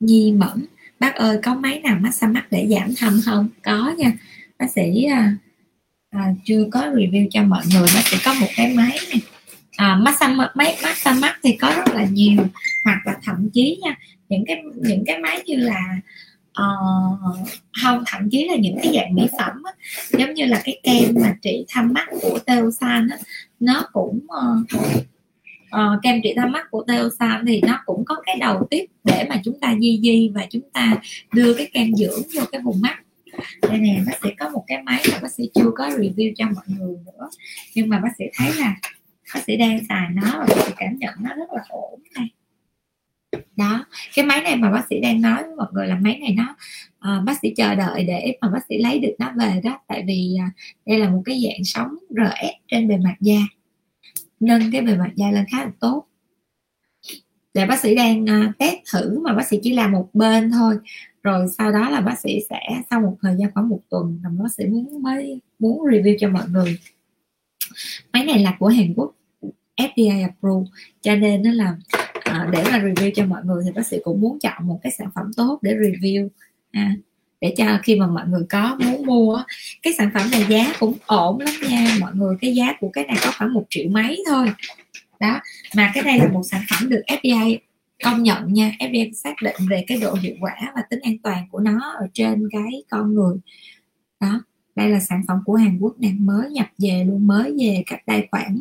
Nhi 0.00 0.32
mẫn, 0.32 0.66
bác 1.00 1.14
ơi, 1.14 1.38
có 1.42 1.54
máy 1.54 1.80
nào 1.80 1.98
massage 2.00 2.32
mắt 2.32 2.46
để 2.50 2.68
giảm 2.70 2.94
thâm 2.96 3.20
không? 3.24 3.48
Có 3.62 3.94
nha 3.98 4.12
bác 4.60 4.70
sĩ 4.74 5.04
à, 5.04 5.36
à, 6.10 6.34
chưa 6.44 6.64
có 6.72 6.80
review 6.80 7.28
cho 7.30 7.42
mọi 7.42 7.62
người 7.72 7.86
nó 7.94 8.00
sẽ 8.04 8.18
có 8.24 8.34
một 8.34 8.46
cái 8.56 8.74
máy 8.74 8.98
này 9.10 9.20
à, 9.76 9.96
massage 10.02 10.34
máy 10.54 10.76
massage 10.82 11.20
mắt 11.20 11.38
thì 11.42 11.52
có 11.52 11.72
rất 11.76 11.94
là 11.94 12.04
nhiều 12.04 12.36
hoặc 12.84 12.98
là 13.04 13.16
thậm 13.22 13.48
chí 13.52 13.78
nha 13.82 13.96
những 14.28 14.44
cái 14.46 14.62
những 14.76 15.04
cái 15.06 15.18
máy 15.18 15.42
như 15.46 15.56
là 15.56 16.00
uh, 16.60 17.48
không 17.82 18.04
thậm 18.06 18.30
chí 18.30 18.48
là 18.48 18.56
những 18.56 18.76
cái 18.82 18.92
dạng 18.94 19.14
mỹ 19.14 19.26
phẩm 19.38 19.62
á, 19.64 19.72
giống 20.10 20.34
như 20.34 20.44
là 20.44 20.62
cái 20.64 20.80
kem 20.82 21.14
mà 21.22 21.36
trị 21.42 21.64
thâm 21.68 21.92
mắt 21.92 22.06
của 22.20 22.38
Teosan 22.46 23.08
á, 23.08 23.18
nó 23.60 23.88
cũng 23.92 24.18
uh, 24.24 24.82
uh, 25.76 26.02
kem 26.02 26.20
trị 26.22 26.34
thâm 26.36 26.52
mắt 26.52 26.70
của 26.70 26.84
Teosan 26.86 27.44
thì 27.46 27.60
nó 27.66 27.80
cũng 27.86 28.04
có 28.04 28.16
cái 28.26 28.36
đầu 28.40 28.66
tiếp 28.70 28.84
để 29.04 29.26
mà 29.28 29.40
chúng 29.44 29.60
ta 29.60 29.74
di 29.80 30.00
di 30.02 30.30
và 30.34 30.46
chúng 30.50 30.70
ta 30.72 30.96
đưa 31.32 31.54
cái 31.54 31.70
kem 31.72 31.94
dưỡng 31.94 32.22
vô 32.34 32.42
cái 32.52 32.60
vùng 32.60 32.80
mắt 32.80 32.96
đây 33.62 33.78
nè 33.78 34.02
bác 34.06 34.18
sĩ 34.22 34.28
có 34.38 34.48
một 34.48 34.64
cái 34.66 34.82
máy 34.82 35.02
mà 35.12 35.18
bác 35.22 35.32
sĩ 35.32 35.50
chưa 35.54 35.70
có 35.76 35.88
review 35.88 36.32
cho 36.36 36.44
mọi 36.54 36.64
người 36.66 36.96
nữa 37.06 37.30
nhưng 37.74 37.88
mà 37.88 37.98
bác 37.98 38.10
sĩ 38.18 38.24
thấy 38.34 38.50
là 38.58 38.76
bác 39.34 39.40
sĩ 39.46 39.56
đang 39.56 39.78
xài 39.88 40.08
nó 40.14 40.38
và 40.38 40.46
bác 40.48 40.64
sĩ 40.66 40.72
cảm 40.76 40.96
nhận 40.96 41.14
nó 41.20 41.34
rất 41.34 41.52
là 41.52 41.62
ổn 41.68 42.00
này 42.14 42.30
đó 43.56 43.86
cái 44.14 44.24
máy 44.24 44.40
này 44.40 44.56
mà 44.56 44.70
bác 44.70 44.86
sĩ 44.90 45.00
đang 45.00 45.20
nói 45.20 45.42
với 45.42 45.54
mọi 45.56 45.66
người 45.72 45.86
là 45.86 45.94
máy 45.94 46.18
này 46.20 46.36
nó 46.36 46.56
uh, 47.18 47.24
bác 47.24 47.38
sĩ 47.42 47.54
chờ 47.56 47.74
đợi 47.74 48.04
để 48.04 48.38
mà 48.40 48.48
bác 48.48 48.60
sĩ 48.68 48.78
lấy 48.78 48.98
được 48.98 49.14
nó 49.18 49.32
về 49.36 49.60
đó 49.64 49.80
tại 49.86 50.04
vì 50.06 50.36
uh, 50.46 50.52
đây 50.86 50.98
là 50.98 51.10
một 51.10 51.22
cái 51.24 51.42
dạng 51.44 51.64
sóng 51.64 51.88
RF 52.10 52.52
trên 52.68 52.88
bề 52.88 52.96
mặt 52.96 53.14
da 53.20 53.40
nâng 54.40 54.72
cái 54.72 54.80
bề 54.80 54.96
mặt 54.96 55.10
da 55.16 55.30
lên 55.30 55.44
khá 55.50 55.64
là 55.64 55.70
tốt 55.80 56.06
để 57.54 57.66
bác 57.66 57.80
sĩ 57.80 57.94
đang 57.94 58.24
uh, 58.24 58.58
test 58.58 58.76
thử 58.92 59.20
mà 59.20 59.34
bác 59.34 59.46
sĩ 59.46 59.58
chỉ 59.62 59.72
làm 59.72 59.92
một 59.92 60.10
bên 60.12 60.50
thôi 60.50 60.78
rồi 61.22 61.46
sau 61.58 61.72
đó 61.72 61.90
là 61.90 62.00
bác 62.00 62.18
sĩ 62.18 62.40
sẽ 62.50 62.60
sau 62.90 63.00
một 63.00 63.16
thời 63.22 63.36
gian 63.38 63.50
khoảng 63.54 63.68
một 63.68 63.80
tuần 63.90 64.20
là 64.24 64.30
bác 64.38 64.52
sĩ 64.56 64.66
muốn 64.66 65.02
mới 65.02 65.40
muốn 65.58 65.80
review 65.80 66.16
cho 66.20 66.28
mọi 66.28 66.44
người. 66.48 66.78
Máy 68.12 68.24
này 68.24 68.38
là 68.38 68.56
của 68.58 68.68
Hàn 68.68 68.94
Quốc 68.96 69.14
FDA 69.76 70.22
approved. 70.22 70.68
Cho 71.02 71.16
nên 71.16 71.42
nó 71.42 71.52
là 71.52 71.76
à, 72.24 72.48
để 72.52 72.64
mà 72.72 72.78
review 72.78 73.10
cho 73.14 73.26
mọi 73.26 73.44
người 73.44 73.62
thì 73.66 73.72
bác 73.72 73.86
sĩ 73.86 73.96
cũng 74.04 74.20
muốn 74.20 74.38
chọn 74.38 74.66
một 74.66 74.80
cái 74.82 74.92
sản 74.98 75.08
phẩm 75.14 75.30
tốt 75.36 75.58
để 75.62 75.74
review 75.74 76.28
à, 76.70 76.94
để 77.40 77.54
cho 77.56 77.78
khi 77.82 77.96
mà 77.96 78.06
mọi 78.06 78.26
người 78.28 78.42
có 78.50 78.78
muốn 78.84 79.06
mua 79.06 79.42
cái 79.82 79.92
sản 79.98 80.10
phẩm 80.14 80.30
này 80.30 80.44
giá 80.48 80.72
cũng 80.80 80.94
ổn 81.06 81.40
lắm 81.40 81.54
nha. 81.68 81.96
Mọi 82.00 82.14
người 82.14 82.36
cái 82.40 82.54
giá 82.54 82.74
của 82.80 82.88
cái 82.88 83.04
này 83.04 83.16
có 83.24 83.32
khoảng 83.38 83.54
một 83.54 83.66
triệu 83.70 83.88
mấy 83.90 84.22
thôi. 84.26 84.46
Đó 85.20 85.40
mà 85.76 85.90
cái 85.94 86.02
đây 86.02 86.18
là 86.18 86.28
một 86.28 86.42
sản 86.50 86.62
phẩm 86.70 86.88
được 86.88 87.02
FDA 87.06 87.58
công 88.02 88.22
nhận 88.22 88.52
nha 88.52 88.76
FDA 88.78 89.12
xác 89.12 89.34
định 89.42 89.56
về 89.70 89.84
cái 89.86 90.00
độ 90.00 90.14
hiệu 90.14 90.36
quả 90.40 90.72
và 90.74 90.82
tính 90.90 91.00
an 91.00 91.18
toàn 91.22 91.48
của 91.50 91.60
nó 91.60 91.94
ở 92.00 92.08
trên 92.14 92.48
cái 92.52 92.82
con 92.90 93.14
người. 93.14 93.36
Đó, 94.20 94.42
đây 94.74 94.90
là 94.90 95.00
sản 95.00 95.22
phẩm 95.28 95.38
của 95.44 95.54
Hàn 95.54 95.78
Quốc 95.80 95.94
nè, 95.98 96.10
mới 96.18 96.50
nhập 96.50 96.66
về 96.78 97.04
luôn, 97.08 97.26
mới 97.26 97.54
về 97.58 97.82
cách 97.86 98.02
đây 98.06 98.28
khoảng 98.30 98.58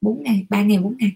4 0.00 0.22
ngày 0.22 0.46
3 0.48 0.62
ngày 0.62 0.78
4 0.78 0.96
ngày. 0.98 1.12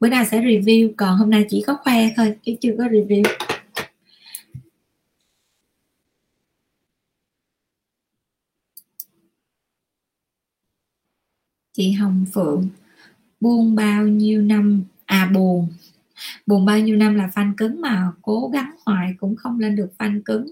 Bữa 0.00 0.08
nào 0.08 0.24
sẽ 0.24 0.40
review, 0.40 0.92
còn 0.96 1.18
hôm 1.18 1.30
nay 1.30 1.46
chỉ 1.50 1.64
có 1.66 1.76
khoe 1.82 2.08
thôi, 2.16 2.36
chứ 2.42 2.52
chưa 2.60 2.74
có 2.78 2.84
review. 2.84 3.22
Chị 11.72 11.92
Hồng 11.92 12.26
Phượng 12.32 12.68
buông 13.40 13.74
bao 13.74 14.06
nhiêu 14.06 14.42
năm? 14.42 14.84
À 15.06 15.30
buồn. 15.34 15.68
Buồn 16.46 16.64
bao 16.64 16.78
nhiêu 16.78 16.96
năm 16.96 17.14
là 17.14 17.28
phanh 17.34 17.52
cứng 17.56 17.80
mà 17.80 18.12
cố 18.22 18.50
gắng 18.52 18.70
hoài 18.84 19.14
cũng 19.20 19.36
không 19.36 19.58
lên 19.58 19.76
được 19.76 19.92
phanh 19.98 20.22
cứng. 20.22 20.50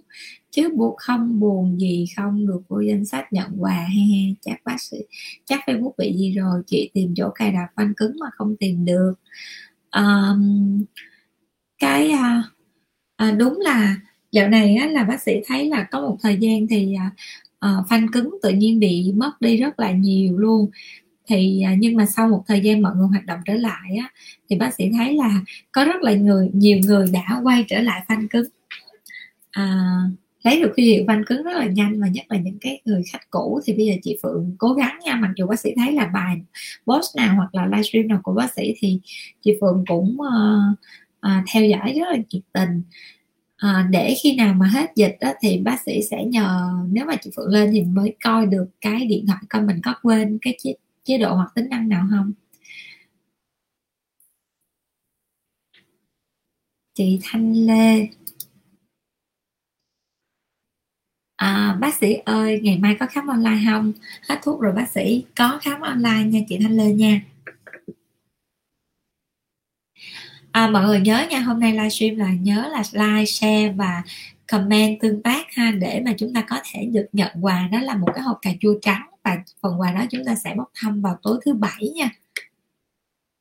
Chứ 0.51 0.71
buộc 0.77 0.97
không 0.99 1.41
buồn 1.41 1.81
gì 1.81 2.07
không 2.17 2.47
được 2.47 2.61
vô 2.69 2.81
danh 2.81 3.05
sách 3.05 3.33
nhận 3.33 3.51
quà 3.59 3.75
he 3.75 4.03
he. 4.03 4.35
Chắc 4.41 4.61
bác 4.65 4.81
sĩ 4.81 4.97
chắc 5.45 5.61
facebook 5.67 5.93
bị 5.99 6.13
gì 6.17 6.33
rồi 6.35 6.63
chị 6.67 6.91
tìm 6.95 7.15
chỗ 7.17 7.31
cài 7.35 7.53
đặt 7.53 7.69
phanh 7.77 7.95
cứng 7.97 8.17
mà 8.21 8.27
không 8.37 8.57
tìm 8.57 8.85
được. 8.85 9.15
Um, 9.97 10.85
cái 11.79 12.11
à, 12.11 12.43
à, 13.17 13.31
đúng 13.31 13.61
là 13.61 13.97
dạo 14.33 14.49
này 14.49 14.77
á, 14.77 14.87
là 14.87 15.05
bác 15.05 15.23
sĩ 15.23 15.33
thấy 15.47 15.69
là 15.69 15.89
có 15.91 16.01
một 16.01 16.17
thời 16.23 16.37
gian 16.37 16.67
thì 16.67 16.95
à, 16.95 17.11
ờ, 17.59 17.77
à, 17.79 17.85
phanh 17.89 18.07
cứng 18.13 18.39
tự 18.43 18.51
nhiên 18.51 18.81
bị 18.81 19.13
mất 19.17 19.33
đi 19.41 19.57
rất 19.57 19.81
là 19.81 19.93
nhiều 19.93 20.39
luôn 20.39 20.71
thì 21.27 21.63
à, 21.63 21.75
nhưng 21.79 21.97
mà 21.97 22.07
sau 22.07 22.29
một 22.29 22.45
thời 22.47 22.61
gian 22.61 22.83
mọi 22.83 22.93
người 22.97 23.07
hoạt 23.07 23.27
động 23.27 23.41
trở 23.45 23.55
lại 23.55 23.97
á, 24.01 24.11
thì 24.51 24.57
bác 24.57 24.75
sĩ 24.75 24.91
thấy 24.99 25.15
là 25.15 25.41
có 25.73 25.85
rất 25.85 26.03
là 26.03 26.15
người 26.15 26.51
nhiều 26.53 26.79
người 26.85 27.07
đã 27.13 27.41
quay 27.43 27.65
trở 27.69 27.81
lại 27.81 28.03
phanh 28.09 28.29
cứng. 28.29 28.49
À, 29.51 29.95
lấy 30.45 30.63
được 30.63 30.73
cái 30.77 30.87
hiệu 30.87 31.05
phanh 31.07 31.25
cứng 31.27 31.43
rất 31.43 31.57
là 31.57 31.67
nhanh 31.67 32.01
và 32.01 32.09
nhất 32.09 32.25
là 32.29 32.39
những 32.39 32.59
cái 32.61 32.81
người 32.85 33.03
khách 33.13 33.31
cũ 33.31 33.61
thì 33.65 33.73
bây 33.73 33.87
giờ 33.87 33.93
chị 34.03 34.19
Phượng 34.23 34.55
cố 34.59 34.73
gắng 34.73 34.99
nha 35.05 35.15
mặc 35.15 35.31
dù 35.37 35.47
bác 35.47 35.61
sĩ 35.61 35.71
thấy 35.77 35.93
là 35.93 36.07
bài 36.07 36.37
post 36.87 37.17
nào 37.17 37.35
hoặc 37.37 37.55
là 37.55 37.67
livestream 37.67 38.09
nào 38.09 38.21
của 38.23 38.33
bác 38.33 38.53
sĩ 38.57 38.75
thì 38.79 39.01
chị 39.45 39.53
Phượng 39.61 39.85
cũng 39.89 40.17
uh, 40.21 40.79
uh, 41.27 41.45
theo 41.53 41.65
dõi 41.65 41.93
rất 41.93 42.07
là 42.11 42.17
nhiệt 42.31 42.43
tình. 42.53 42.83
À, 43.57 43.89
để 43.91 44.15
khi 44.23 44.37
nào 44.37 44.55
mà 44.55 44.67
hết 44.67 44.91
dịch 44.97 45.17
đó, 45.21 45.33
thì 45.41 45.59
bác 45.59 45.81
sĩ 45.87 46.03
sẽ 46.11 46.25
nhờ 46.25 46.71
nếu 46.91 47.05
mà 47.05 47.17
chị 47.17 47.31
Phượng 47.37 47.49
lên 47.49 47.71
thì 47.73 47.83
mới 47.83 48.15
coi 48.25 48.47
được 48.47 48.67
cái 48.81 49.07
điện 49.07 49.27
thoại 49.27 49.41
coi 49.49 49.63
mình 49.63 49.81
có 49.85 49.95
quên 50.03 50.39
cái 50.43 50.57
chế, 51.05 51.19
độ 51.19 51.35
hoặc 51.35 51.53
tính 51.55 51.69
năng 51.69 51.89
nào 51.89 52.07
không? 52.11 52.33
Chị 56.95 57.21
Thanh 57.23 57.53
Lê. 57.67 58.09
À, 61.37 61.77
bác 61.81 61.95
sĩ 61.95 62.15
ơi 62.25 62.61
ngày 62.63 62.79
mai 62.79 62.97
có 63.01 63.07
khám 63.07 63.27
online 63.27 63.61
không? 63.67 63.93
Hết 64.29 64.39
thuốc 64.43 64.61
rồi 64.61 64.73
bác 64.73 64.89
sĩ. 64.91 65.25
Có 65.37 65.59
khám 65.63 65.81
online 65.81 66.25
nha 66.25 66.41
chị 66.49 66.59
Thanh 66.63 66.77
Lê 66.77 66.93
nha. 66.93 67.21
À, 70.53 70.71
mọi 70.71 70.87
người 70.87 71.01
nhớ 71.01 71.27
nha 71.31 71.41
hôm 71.41 71.61
nay 71.61 71.73
livestream 71.73 72.17
là 72.17 72.33
nhớ 72.41 72.69
là 72.73 72.83
like 72.93 73.27
share 73.27 73.73
và 73.73 74.03
comment 74.49 75.01
tương 75.01 75.23
tác 75.23 75.47
ha 75.55 75.71
để 75.71 76.03
mà 76.05 76.15
chúng 76.19 76.35
ta 76.35 76.45
có 76.49 76.61
thể 76.73 76.85
được 76.85 77.07
nhận 77.13 77.33
quà. 77.41 77.69
Đó 77.73 77.81
là 77.81 77.97
một 77.97 78.09
cái 78.15 78.23
hộp 78.23 78.39
cà 78.43 78.51
chua 78.61 78.75
trắng 78.83 79.14
và 79.25 79.43
phần 79.61 79.81
quà 79.81 79.93
đó 79.93 80.05
chúng 80.11 80.25
ta 80.25 80.35
sẽ 80.35 80.55
bốc 80.57 80.71
thăm 80.75 81.03
vào 81.03 81.19
tối 81.23 81.41
thứ 81.45 81.53
bảy 81.53 81.89
nha. 81.95 82.11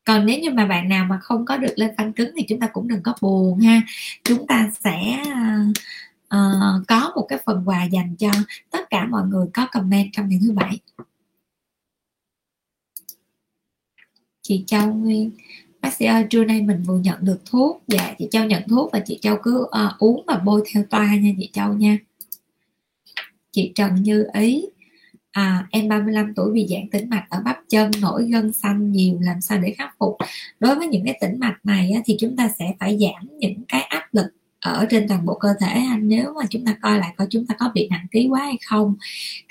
Còn 0.05 0.25
nếu 0.25 0.39
như 0.39 0.49
mà 0.51 0.65
bạn 0.65 0.89
nào 0.89 1.05
mà 1.05 1.19
không 1.19 1.45
có 1.45 1.57
được 1.57 1.73
lên 1.75 1.91
phanh 1.97 2.13
cứng 2.13 2.31
thì 2.37 2.45
chúng 2.49 2.59
ta 2.59 2.67
cũng 2.67 2.87
đừng 2.87 3.03
có 3.03 3.13
buồn 3.21 3.59
ha. 3.59 3.81
Chúng 4.23 4.47
ta 4.47 4.71
sẽ 4.83 5.23
uh, 6.35 6.87
có 6.87 7.11
một 7.15 7.25
cái 7.29 7.39
phần 7.45 7.63
quà 7.65 7.83
dành 7.83 8.15
cho 8.15 8.31
tất 8.71 8.89
cả 8.89 9.05
mọi 9.05 9.27
người 9.27 9.47
có 9.53 9.67
comment 9.71 10.09
trong 10.13 10.29
ngày 10.29 10.39
thứ 10.41 10.51
bảy. 10.51 10.79
Chị 14.41 14.63
Châu 14.67 14.93
Nguyên 14.93 15.31
bác 15.81 15.93
sĩ 15.93 16.05
ơi 16.05 16.25
trưa 16.29 16.45
nay 16.45 16.61
mình 16.61 16.83
vừa 16.83 16.99
nhận 16.99 17.25
được 17.25 17.41
thuốc. 17.45 17.83
Dạ 17.87 18.15
chị 18.19 18.27
Châu 18.31 18.45
nhận 18.45 18.67
thuốc 18.67 18.89
và 18.93 18.99
chị 19.05 19.19
Châu 19.21 19.37
cứ 19.43 19.61
uh, 19.61 19.99
uống 19.99 20.23
và 20.27 20.37
bôi 20.37 20.63
theo 20.73 20.83
toa 20.89 21.15
nha 21.15 21.31
chị 21.39 21.49
Châu 21.53 21.73
nha. 21.73 21.97
Chị 23.51 23.71
Trần 23.75 23.95
Như 23.95 24.27
Ý 24.33 24.65
à, 25.33 25.67
em 25.71 25.89
35 25.89 26.33
tuổi 26.35 26.51
bị 26.51 26.67
giãn 26.69 26.89
tĩnh 26.91 27.09
mạch 27.09 27.25
ở 27.29 27.41
bắp 27.45 27.57
chân 27.69 27.91
nổi 28.01 28.29
gân 28.31 28.53
xanh 28.53 28.91
nhiều 28.91 29.17
làm 29.21 29.41
sao 29.41 29.57
để 29.59 29.73
khắc 29.77 29.95
phục? 29.99 30.17
Đối 30.59 30.75
với 30.75 30.87
những 30.87 31.05
cái 31.05 31.17
tĩnh 31.21 31.39
mạch 31.39 31.57
này 31.63 31.91
á, 31.91 32.01
thì 32.05 32.17
chúng 32.19 32.35
ta 32.35 32.49
sẽ 32.59 32.73
phải 32.79 32.97
giảm 32.99 33.37
những 33.39 33.63
cái 33.67 33.81
áp 33.81 34.03
lực 34.11 34.25
ở 34.63 34.85
trên 34.89 35.07
toàn 35.07 35.25
bộ 35.25 35.33
cơ 35.33 35.49
thể 35.59 35.81
nếu 36.01 36.33
mà 36.39 36.45
chúng 36.49 36.65
ta 36.65 36.75
coi 36.81 36.99
lại 36.99 37.13
coi 37.17 37.27
chúng 37.29 37.45
ta 37.45 37.55
có 37.59 37.71
bị 37.73 37.87
nặng 37.89 38.05
ký 38.11 38.27
quá 38.27 38.39
hay 38.39 38.57
không. 38.65 38.95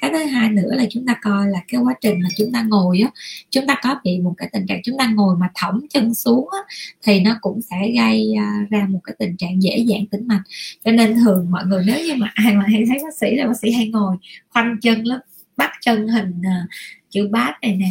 Cái 0.02 0.10
thứ 0.12 0.24
hai 0.24 0.48
nữa 0.48 0.70
là 0.74 0.84
chúng 0.90 1.06
ta 1.06 1.16
coi 1.22 1.48
là 1.48 1.58
cái 1.68 1.80
quá 1.80 1.94
trình 2.00 2.20
mà 2.22 2.28
chúng 2.36 2.52
ta 2.52 2.62
ngồi 2.62 3.00
á 3.00 3.10
chúng 3.50 3.66
ta 3.66 3.76
có 3.82 4.00
bị 4.04 4.18
một 4.20 4.34
cái 4.36 4.48
tình 4.52 4.66
trạng 4.66 4.80
chúng 4.84 4.98
ta 4.98 5.12
ngồi 5.14 5.36
mà 5.36 5.50
thõng 5.54 5.80
chân 5.90 6.14
xuống 6.14 6.48
á 6.52 6.58
thì 7.02 7.20
nó 7.20 7.38
cũng 7.40 7.60
sẽ 7.70 7.76
gây 7.96 8.34
à, 8.38 8.66
ra 8.70 8.86
một 8.90 9.00
cái 9.04 9.16
tình 9.18 9.36
trạng 9.36 9.62
dễ 9.62 9.78
dàng 9.78 10.06
tĩnh 10.10 10.28
mạch. 10.28 10.42
Cho 10.84 10.90
nên 10.90 11.14
thường 11.14 11.50
mọi 11.50 11.66
người 11.66 11.84
nếu 11.86 12.00
như 12.06 12.14
mà 12.16 12.30
ai 12.34 12.54
mà 12.54 12.64
hay 12.68 12.84
thấy 12.88 12.98
bác 13.04 13.14
sĩ 13.20 13.36
là 13.36 13.46
bác 13.46 13.58
sĩ 13.62 13.72
hay 13.72 13.88
ngồi 13.88 14.16
khoanh 14.50 14.76
chân 14.82 15.02
lắm 15.06 15.20
bắt 15.56 15.70
chân 15.80 16.08
hình 16.08 16.40
uh, 16.40 16.70
chữ 17.10 17.28
bát 17.28 17.58
này 17.62 17.76
nè. 17.76 17.90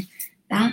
Đó 0.49 0.71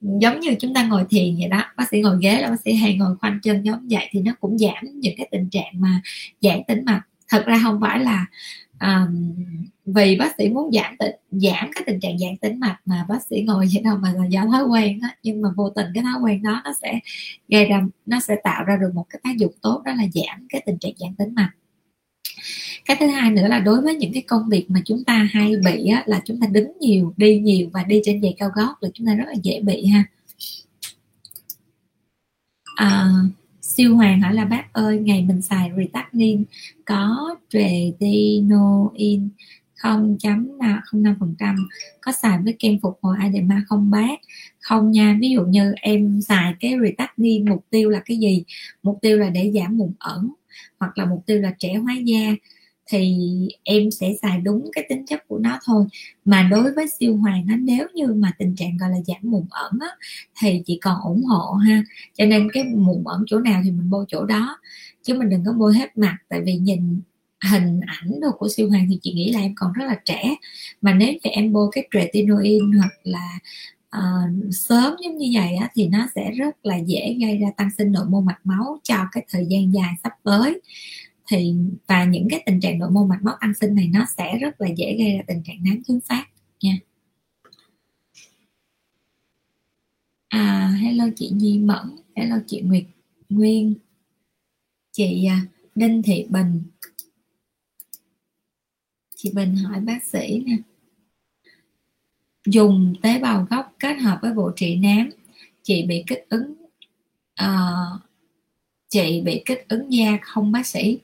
giống 0.00 0.40
như 0.40 0.54
chúng 0.60 0.74
ta 0.74 0.82
ngồi 0.82 1.04
thiền 1.10 1.36
vậy 1.38 1.48
đó 1.48 1.64
bác 1.76 1.88
sĩ 1.90 2.00
ngồi 2.00 2.18
ghế 2.22 2.40
là 2.40 2.50
bác 2.50 2.60
sĩ 2.64 2.72
hay 2.72 2.96
ngồi 2.96 3.16
khoanh 3.16 3.38
chân 3.42 3.62
giống 3.62 3.86
vậy 3.90 4.08
thì 4.10 4.20
nó 4.20 4.32
cũng 4.40 4.58
giảm 4.58 4.84
những 4.94 5.14
cái 5.16 5.28
tình 5.30 5.48
trạng 5.50 5.72
mà 5.80 6.00
giãn 6.40 6.60
tĩnh 6.68 6.84
mạch. 6.84 7.02
Thật 7.28 7.44
ra 7.46 7.60
không 7.62 7.80
phải 7.80 7.98
là 7.98 8.26
um, 8.80 9.34
vì 9.86 10.16
bác 10.16 10.34
sĩ 10.38 10.48
muốn 10.48 10.72
giảm 10.72 10.96
tĩnh 10.98 11.14
giảm 11.30 11.70
cái 11.74 11.82
tình 11.86 12.00
trạng 12.00 12.18
giãn 12.18 12.36
tĩnh 12.36 12.60
mạch 12.60 12.78
mà 12.84 13.06
bác 13.08 13.22
sĩ 13.30 13.42
ngồi 13.42 13.68
vậy 13.74 13.82
đâu 13.82 13.96
mà 13.96 14.12
là 14.12 14.26
do 14.26 14.44
thói 14.52 14.64
quen 14.64 15.00
đó 15.00 15.08
nhưng 15.22 15.42
mà 15.42 15.48
vô 15.56 15.70
tình 15.70 15.86
cái 15.94 16.02
thói 16.02 16.22
quen 16.22 16.42
đó 16.42 16.62
nó 16.64 16.72
sẽ 16.82 16.98
gây 17.48 17.64
ra 17.64 17.82
nó 18.06 18.20
sẽ 18.20 18.36
tạo 18.44 18.64
ra 18.64 18.76
được 18.80 18.90
một 18.94 19.04
cái 19.10 19.20
tác 19.24 19.36
dụng 19.36 19.52
tốt 19.62 19.82
đó 19.84 19.92
là 19.92 20.04
giảm 20.14 20.46
cái 20.48 20.62
tình 20.66 20.78
trạng 20.78 20.92
giãn 20.98 21.14
tĩnh 21.14 21.34
mạch 21.34 21.50
cái 22.88 22.96
thứ 23.00 23.06
hai 23.06 23.30
nữa 23.30 23.48
là 23.48 23.58
đối 23.58 23.80
với 23.80 23.94
những 23.94 24.12
cái 24.12 24.22
công 24.22 24.48
việc 24.48 24.70
mà 24.70 24.80
chúng 24.84 25.04
ta 25.04 25.28
hay 25.32 25.52
bị 25.64 25.88
á, 25.88 26.02
là 26.06 26.20
chúng 26.24 26.40
ta 26.40 26.46
đứng 26.46 26.72
nhiều 26.80 27.14
đi 27.16 27.38
nhiều 27.38 27.68
và 27.72 27.84
đi 27.84 28.00
trên 28.04 28.22
giày 28.22 28.34
cao 28.38 28.50
gót 28.54 28.74
là 28.80 28.88
chúng 28.94 29.06
ta 29.06 29.14
rất 29.14 29.24
là 29.26 29.34
dễ 29.42 29.60
bị 29.60 29.86
ha. 29.86 30.04
À, 32.76 33.08
siêu 33.60 33.96
hoàng 33.96 34.20
hỏi 34.20 34.34
là 34.34 34.44
bác 34.44 34.72
ơi 34.72 34.98
ngày 34.98 35.22
mình 35.22 35.42
xài 35.42 35.70
retardin 35.76 36.44
có 36.84 37.34
tretinoin 37.50 39.28
0.05% 39.82 41.56
có 42.00 42.12
xài 42.12 42.38
với 42.38 42.56
kem 42.58 42.78
phục 42.82 42.98
hồi 43.02 43.16
adema 43.20 43.62
không 43.68 43.90
bác? 43.90 44.20
Không 44.60 44.90
nha 44.90 45.18
ví 45.20 45.30
dụ 45.30 45.44
như 45.44 45.74
em 45.80 46.20
xài 46.20 46.54
cái 46.60 46.74
retardin 46.82 47.48
mục 47.48 47.64
tiêu 47.70 47.90
là 47.90 48.00
cái 48.04 48.16
gì? 48.16 48.44
Mục 48.82 48.98
tiêu 49.02 49.18
là 49.18 49.30
để 49.30 49.52
giảm 49.54 49.78
mụn 49.78 49.92
ẩn 49.98 50.32
hoặc 50.78 50.98
là 50.98 51.04
mục 51.04 51.22
tiêu 51.26 51.40
là 51.40 51.54
trẻ 51.58 51.74
hóa 51.74 51.94
da 52.04 52.34
thì 52.88 53.18
em 53.62 53.90
sẽ 53.90 54.12
xài 54.22 54.38
đúng 54.38 54.70
cái 54.72 54.86
tính 54.88 55.06
chất 55.06 55.28
của 55.28 55.38
nó 55.38 55.58
thôi. 55.64 55.84
Mà 56.24 56.42
đối 56.42 56.72
với 56.72 56.86
siêu 56.98 57.16
hoàng 57.16 57.44
nó 57.46 57.56
nếu 57.56 57.86
như 57.94 58.06
mà 58.06 58.32
tình 58.38 58.54
trạng 58.56 58.76
gọi 58.76 58.90
là 58.90 58.98
giảm 59.06 59.18
mụn 59.22 59.44
ẩn 59.50 59.72
á, 59.80 59.88
thì 60.40 60.62
chị 60.66 60.78
còn 60.82 61.00
ủng 61.02 61.22
hộ 61.22 61.52
ha. 61.52 61.82
Cho 62.14 62.24
nên 62.24 62.48
cái 62.52 62.64
mụn 62.64 63.04
ẩn 63.04 63.24
chỗ 63.26 63.38
nào 63.38 63.60
thì 63.64 63.70
mình 63.70 63.90
bôi 63.90 64.04
chỗ 64.08 64.24
đó. 64.24 64.58
Chứ 65.02 65.14
mình 65.14 65.28
đừng 65.28 65.44
có 65.44 65.52
bôi 65.52 65.74
hết 65.74 65.98
mặt 65.98 66.16
tại 66.28 66.40
vì 66.44 66.54
nhìn 66.54 67.00
hình 67.50 67.80
ảnh 67.86 68.20
đồ 68.20 68.30
của 68.38 68.48
siêu 68.48 68.68
hoàng 68.68 68.86
thì 68.90 68.98
chị 69.02 69.12
nghĩ 69.12 69.32
là 69.32 69.40
em 69.40 69.52
còn 69.56 69.72
rất 69.72 69.84
là 69.84 70.00
trẻ. 70.04 70.34
Mà 70.80 70.94
nếu 70.94 71.12
như 71.12 71.30
em 71.30 71.52
bôi 71.52 71.68
cái 71.72 71.88
tretinoin 71.92 72.72
hoặc 72.72 72.92
là 73.04 73.38
uh, 73.96 74.54
sớm 74.54 74.94
giống 75.04 75.18
như 75.18 75.30
vậy 75.34 75.54
á, 75.54 75.68
thì 75.74 75.88
nó 75.88 76.06
sẽ 76.14 76.30
rất 76.30 76.66
là 76.66 76.76
dễ 76.76 77.16
gây 77.20 77.38
ra 77.38 77.48
tăng 77.56 77.70
sinh 77.78 77.92
nội 77.92 78.04
mô 78.08 78.20
mạch 78.20 78.40
máu 78.44 78.80
cho 78.82 78.96
cái 79.12 79.26
thời 79.28 79.46
gian 79.46 79.74
dài 79.74 79.94
sắp 80.02 80.12
tới 80.24 80.60
thì 81.28 81.54
và 81.86 82.04
những 82.04 82.28
cái 82.30 82.42
tình 82.46 82.60
trạng 82.60 82.78
nội 82.78 82.90
mô 82.90 83.06
mạch 83.06 83.22
máu 83.22 83.36
tăng 83.40 83.54
sinh 83.54 83.74
này 83.74 83.90
nó 83.94 84.06
sẽ 84.16 84.38
rất 84.38 84.60
là 84.60 84.68
dễ 84.76 84.96
gây 84.98 85.12
ra 85.16 85.22
tình 85.26 85.42
trạng 85.44 85.56
nám 85.64 85.82
thứ 85.88 86.00
phát 86.08 86.26
nha. 86.62 86.78
À 90.28 90.76
hello 90.80 91.04
chị 91.16 91.30
Nhi 91.34 91.58
Mẫn 91.58 91.96
hello 92.16 92.36
chị 92.46 92.60
Nguyệt 92.60 92.84
Nguyên 93.28 93.74
chị 94.92 95.24
à, 95.24 95.46
Đinh 95.74 96.02
Thị 96.02 96.26
Bình. 96.28 96.62
Chị 99.16 99.32
Bình 99.34 99.56
hỏi 99.56 99.80
bác 99.80 100.04
sĩ 100.04 100.42
nè. 100.46 100.56
Dùng 102.46 102.94
tế 103.02 103.18
bào 103.18 103.46
gốc 103.50 103.74
kết 103.78 103.94
hợp 103.94 104.18
với 104.22 104.32
bộ 104.32 104.50
trị 104.56 104.76
nám 104.76 105.10
chị 105.62 105.86
bị 105.86 106.04
kích 106.06 106.26
ứng 106.28 106.54
uh, 107.42 108.00
chị 108.88 109.20
bị 109.24 109.42
kích 109.44 109.68
ứng 109.68 109.92
da 109.92 110.18
không 110.22 110.52
bác 110.52 110.66
sĩ 110.66 110.98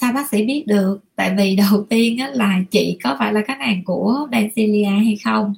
sao 0.00 0.12
bác 0.12 0.30
sĩ 0.30 0.44
biết 0.44 0.64
được? 0.66 0.98
Tại 1.16 1.34
vì 1.38 1.56
đầu 1.70 1.86
tiên 1.90 2.18
á, 2.18 2.30
là 2.34 2.60
chị 2.70 2.98
có 3.04 3.16
phải 3.18 3.32
là 3.32 3.42
khách 3.46 3.60
hàng 3.60 3.84
của 3.84 4.28
Benzilia 4.30 5.04
hay 5.04 5.18
không? 5.24 5.54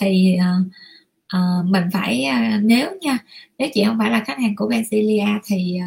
Thì 0.00 0.36
uh, 0.38 0.66
uh, 1.36 1.66
mình 1.66 1.84
phải 1.92 2.26
uh, 2.28 2.64
nếu 2.64 2.90
nha 3.00 3.18
nếu 3.58 3.68
chị 3.74 3.84
không 3.86 3.98
phải 3.98 4.10
là 4.10 4.24
khách 4.26 4.38
hàng 4.38 4.56
của 4.56 4.68
Benzilia 4.68 5.38
thì 5.44 5.78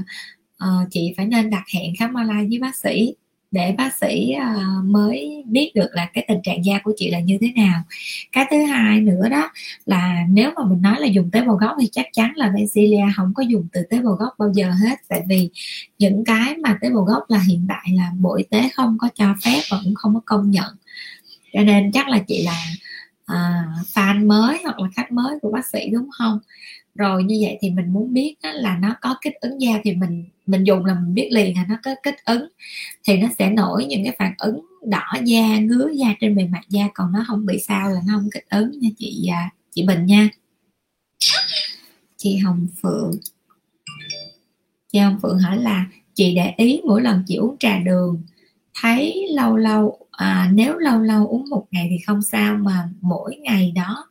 uh, 0.64 0.92
chị 0.92 1.14
phải 1.18 1.26
nên 1.26 1.50
đặt 1.50 1.64
hẹn 1.74 1.94
khám 2.00 2.14
online 2.14 2.46
với 2.50 2.60
bác 2.60 2.76
sĩ 2.76 3.14
để 3.54 3.76
bác 3.78 3.94
sĩ 4.02 4.36
uh, 4.38 4.86
mới 4.86 5.44
biết 5.46 5.72
được 5.76 5.88
là 5.92 6.10
cái 6.14 6.26
tình 6.28 6.40
trạng 6.44 6.66
da 6.66 6.80
của 6.84 6.94
chị 6.98 7.12
là 7.12 7.20
như 7.20 7.38
thế 7.42 7.52
nào. 7.56 7.84
Cái 8.32 8.46
thứ 8.52 8.64
hai 8.64 9.02
nữa 9.02 9.30
đó 9.30 9.52
là 9.86 10.24
nếu 10.30 10.52
mà 10.56 10.64
mình 10.66 10.82
nói 10.82 11.00
là 11.00 11.08
dùng 11.08 11.32
tế 11.32 11.42
bào 11.42 11.56
gốc 11.56 11.72
thì 11.82 11.90
chắc 11.92 12.06
chắn 12.14 12.32
là 12.36 12.50
Benzilia 12.50 13.12
không 13.16 13.34
có 13.36 13.44
dùng 13.44 13.68
từ 13.74 13.84
tế 13.90 14.02
bào 14.02 14.14
gốc 14.14 14.34
bao 14.38 14.52
giờ 14.54 14.72
hết. 14.72 15.00
Tại 15.10 15.22
vì 15.28 15.50
những 16.00 16.26
cái 16.26 16.58
mà 16.58 16.78
tế 16.82 16.90
bào 16.90 17.04
gốc 17.04 17.24
là 17.28 17.40
hiện 17.48 17.66
tại 17.70 17.86
là 17.94 18.12
bộ 18.20 18.36
y 18.36 18.44
tế 18.44 18.70
không 18.74 18.98
có 19.00 19.10
cho 19.16 19.36
phép 19.46 19.62
và 19.70 19.78
cũng 19.84 19.96
không 19.96 20.14
có 20.14 20.22
công 20.26 20.52
nhận. 20.52 20.76
Cho 21.54 21.62
nên 21.62 21.92
chắc 21.92 22.10
là 22.10 22.20
chị 22.28 22.44
là 22.44 22.66
à, 23.26 23.64
fan 23.94 24.28
mới 24.28 24.58
hoặc 24.64 24.80
là 24.80 24.88
khách 24.96 25.12
mới 25.12 25.40
của 25.42 25.52
bác 25.52 25.66
sĩ 25.66 25.90
đúng 25.90 26.10
không? 26.18 26.40
Rồi 26.96 27.24
như 27.24 27.40
vậy 27.42 27.58
thì 27.62 27.70
mình 27.70 27.94
muốn 27.94 28.14
biết 28.14 28.36
là 28.42 28.78
nó 28.78 28.96
có 29.02 29.16
kích 29.22 29.34
ứng 29.42 29.62
da 29.62 29.72
thì 29.84 29.94
mình 29.94 30.26
mình 30.46 30.64
dùng 30.64 30.86
là 30.86 30.94
mình 30.94 31.14
biết 31.14 31.30
liền 31.32 31.56
là 31.56 31.66
nó 31.70 31.76
có 31.84 31.96
kích 32.04 32.26
ứng. 32.26 32.48
Thì 33.04 33.18
nó 33.18 33.28
sẽ 33.40 33.50
nổi 33.50 33.86
những 33.86 34.04
cái 34.04 34.16
phản 34.20 34.34
ứng 34.38 34.66
đỏ 34.86 35.14
da 35.26 35.60
ngứa 35.60 35.90
da 35.96 36.08
trên 36.20 36.36
bề 36.36 36.48
mặt 36.48 36.62
da 36.70 36.88
còn 36.94 37.12
nó 37.12 37.24
không 37.28 37.46
bị 37.46 37.60
sao 37.60 37.92
là 37.92 38.02
nó 38.08 38.14
không 38.14 38.30
kích 38.34 38.50
ứng 38.50 38.80
nha 38.80 38.90
chị 38.98 39.28
à, 39.32 39.50
chị 39.72 39.84
Bình 39.88 40.06
nha. 40.06 40.30
Chị 42.18 42.38
Hồng 42.38 42.68
Phượng. 42.82 43.12
Chị 44.92 45.00
Hồng 45.00 45.20
Phượng 45.22 45.40
hỏi 45.40 45.58
là 45.58 45.86
chị 46.14 46.36
để 46.36 46.54
ý 46.58 46.82
mỗi 46.86 47.02
lần 47.02 47.24
chị 47.28 47.36
uống 47.36 47.58
trà 47.60 47.80
đường 47.80 48.22
thấy 48.82 49.28
lâu 49.36 49.58
lâu 49.58 50.08
à, 50.12 50.52
nếu 50.54 50.78
lâu 50.78 51.02
lâu 51.02 51.28
uống 51.28 51.50
một 51.50 51.66
ngày 51.72 51.88
thì 51.90 51.98
không 52.06 52.22
sao 52.22 52.58
mà 52.58 52.90
mỗi 53.02 53.36
ngày 53.36 53.72
đó 53.76 54.08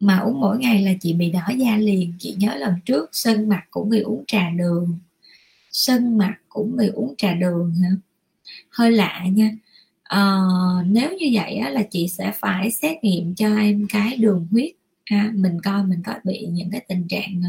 mà 0.00 0.18
uống 0.18 0.40
mỗi 0.40 0.58
ngày 0.58 0.82
là 0.82 0.92
chị 1.00 1.12
bị 1.12 1.30
đỏ 1.30 1.42
da 1.56 1.76
liền. 1.76 2.14
Chị 2.18 2.34
nhớ 2.38 2.54
lần 2.54 2.74
trước 2.84 3.08
sân 3.12 3.48
mặt 3.48 3.62
cũng 3.70 3.90
vì 3.90 4.00
uống 4.00 4.24
trà 4.26 4.50
đường. 4.50 4.98
Sân 5.72 6.18
mặt 6.18 6.34
cũng 6.48 6.76
vì 6.78 6.86
uống 6.88 7.14
trà 7.18 7.34
đường 7.34 7.74
hả? 7.82 7.90
Hơi 8.70 8.92
lạ 8.92 9.24
nha. 9.32 9.50
À, 10.02 10.38
nếu 10.86 11.10
như 11.18 11.26
vậy 11.32 11.56
á, 11.56 11.70
là 11.70 11.82
chị 11.90 12.08
sẽ 12.08 12.32
phải 12.40 12.70
xét 12.70 13.04
nghiệm 13.04 13.34
cho 13.34 13.56
em 13.56 13.86
cái 13.88 14.16
đường 14.16 14.46
huyết. 14.50 14.70
Ha 15.10 15.30
mình 15.34 15.60
coi 15.60 15.84
mình 15.84 16.02
có 16.06 16.14
bị 16.24 16.46
những 16.50 16.70
cái 16.70 16.84
tình 16.88 17.08
trạng 17.08 17.42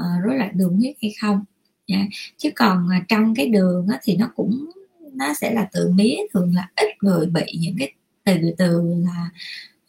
uh, 0.00 0.24
rối 0.24 0.36
loạn 0.38 0.50
đường 0.54 0.76
huyết 0.76 0.96
hay 1.02 1.14
không. 1.20 1.44
Nha. 1.86 2.08
chứ 2.36 2.50
còn 2.56 2.86
uh, 2.86 3.08
trong 3.08 3.34
cái 3.34 3.46
đường 3.46 3.88
á, 3.88 3.98
thì 4.02 4.16
nó 4.16 4.30
cũng 4.36 4.70
nó 5.12 5.34
sẽ 5.34 5.50
là 5.54 5.68
tự 5.72 5.88
mía 5.94 6.16
thường 6.34 6.54
là 6.54 6.68
ít 6.76 6.88
người 7.02 7.26
bị 7.26 7.42
những 7.58 7.76
cái 7.78 7.92
từ 8.24 8.50
từ 8.58 8.94
là 9.04 9.30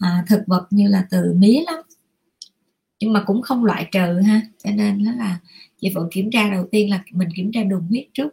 à, 0.02 0.26
thực 0.28 0.44
vật 0.48 0.68
như 0.70 0.88
là 0.88 1.08
từ 1.10 1.34
mía 1.34 1.64
lắm. 1.66 1.80
Nhưng 3.00 3.14
mà 3.14 3.24
cũng 3.26 3.42
không 3.42 3.66
loại 3.66 3.90
trừ 3.92 4.20
ha 4.20 4.42
cho 4.64 4.72
nên 4.72 5.06
đó 5.06 5.12
là 5.12 5.40
chị 5.82 5.92
vẫn 5.96 6.10
kiểm 6.12 6.32
tra 6.32 6.52
đầu 6.52 6.68
tiên 6.72 6.90
là 6.90 7.04
mình 7.12 7.30
kiểm 7.36 7.52
tra 7.52 7.64
đường 7.64 7.88
huyết 7.90 8.08
trước. 8.14 8.30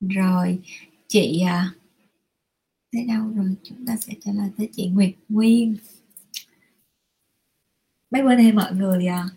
Rồi 0.00 0.60
chị 1.08 1.40
à, 1.46 1.74
tới 2.92 3.04
đâu 3.04 3.28
rồi? 3.36 3.54
Chúng 3.62 3.86
ta 3.86 3.96
sẽ 3.96 4.12
trả 4.24 4.32
lời 4.32 4.50
tới 4.56 4.68
chị 4.72 4.88
Nguyệt 4.88 5.14
Nguyên. 5.28 5.76
Mấy 8.10 8.22
bữa 8.22 8.34
nay 8.34 8.52
mọi 8.52 8.72
người 8.72 9.06
à, 9.06 9.28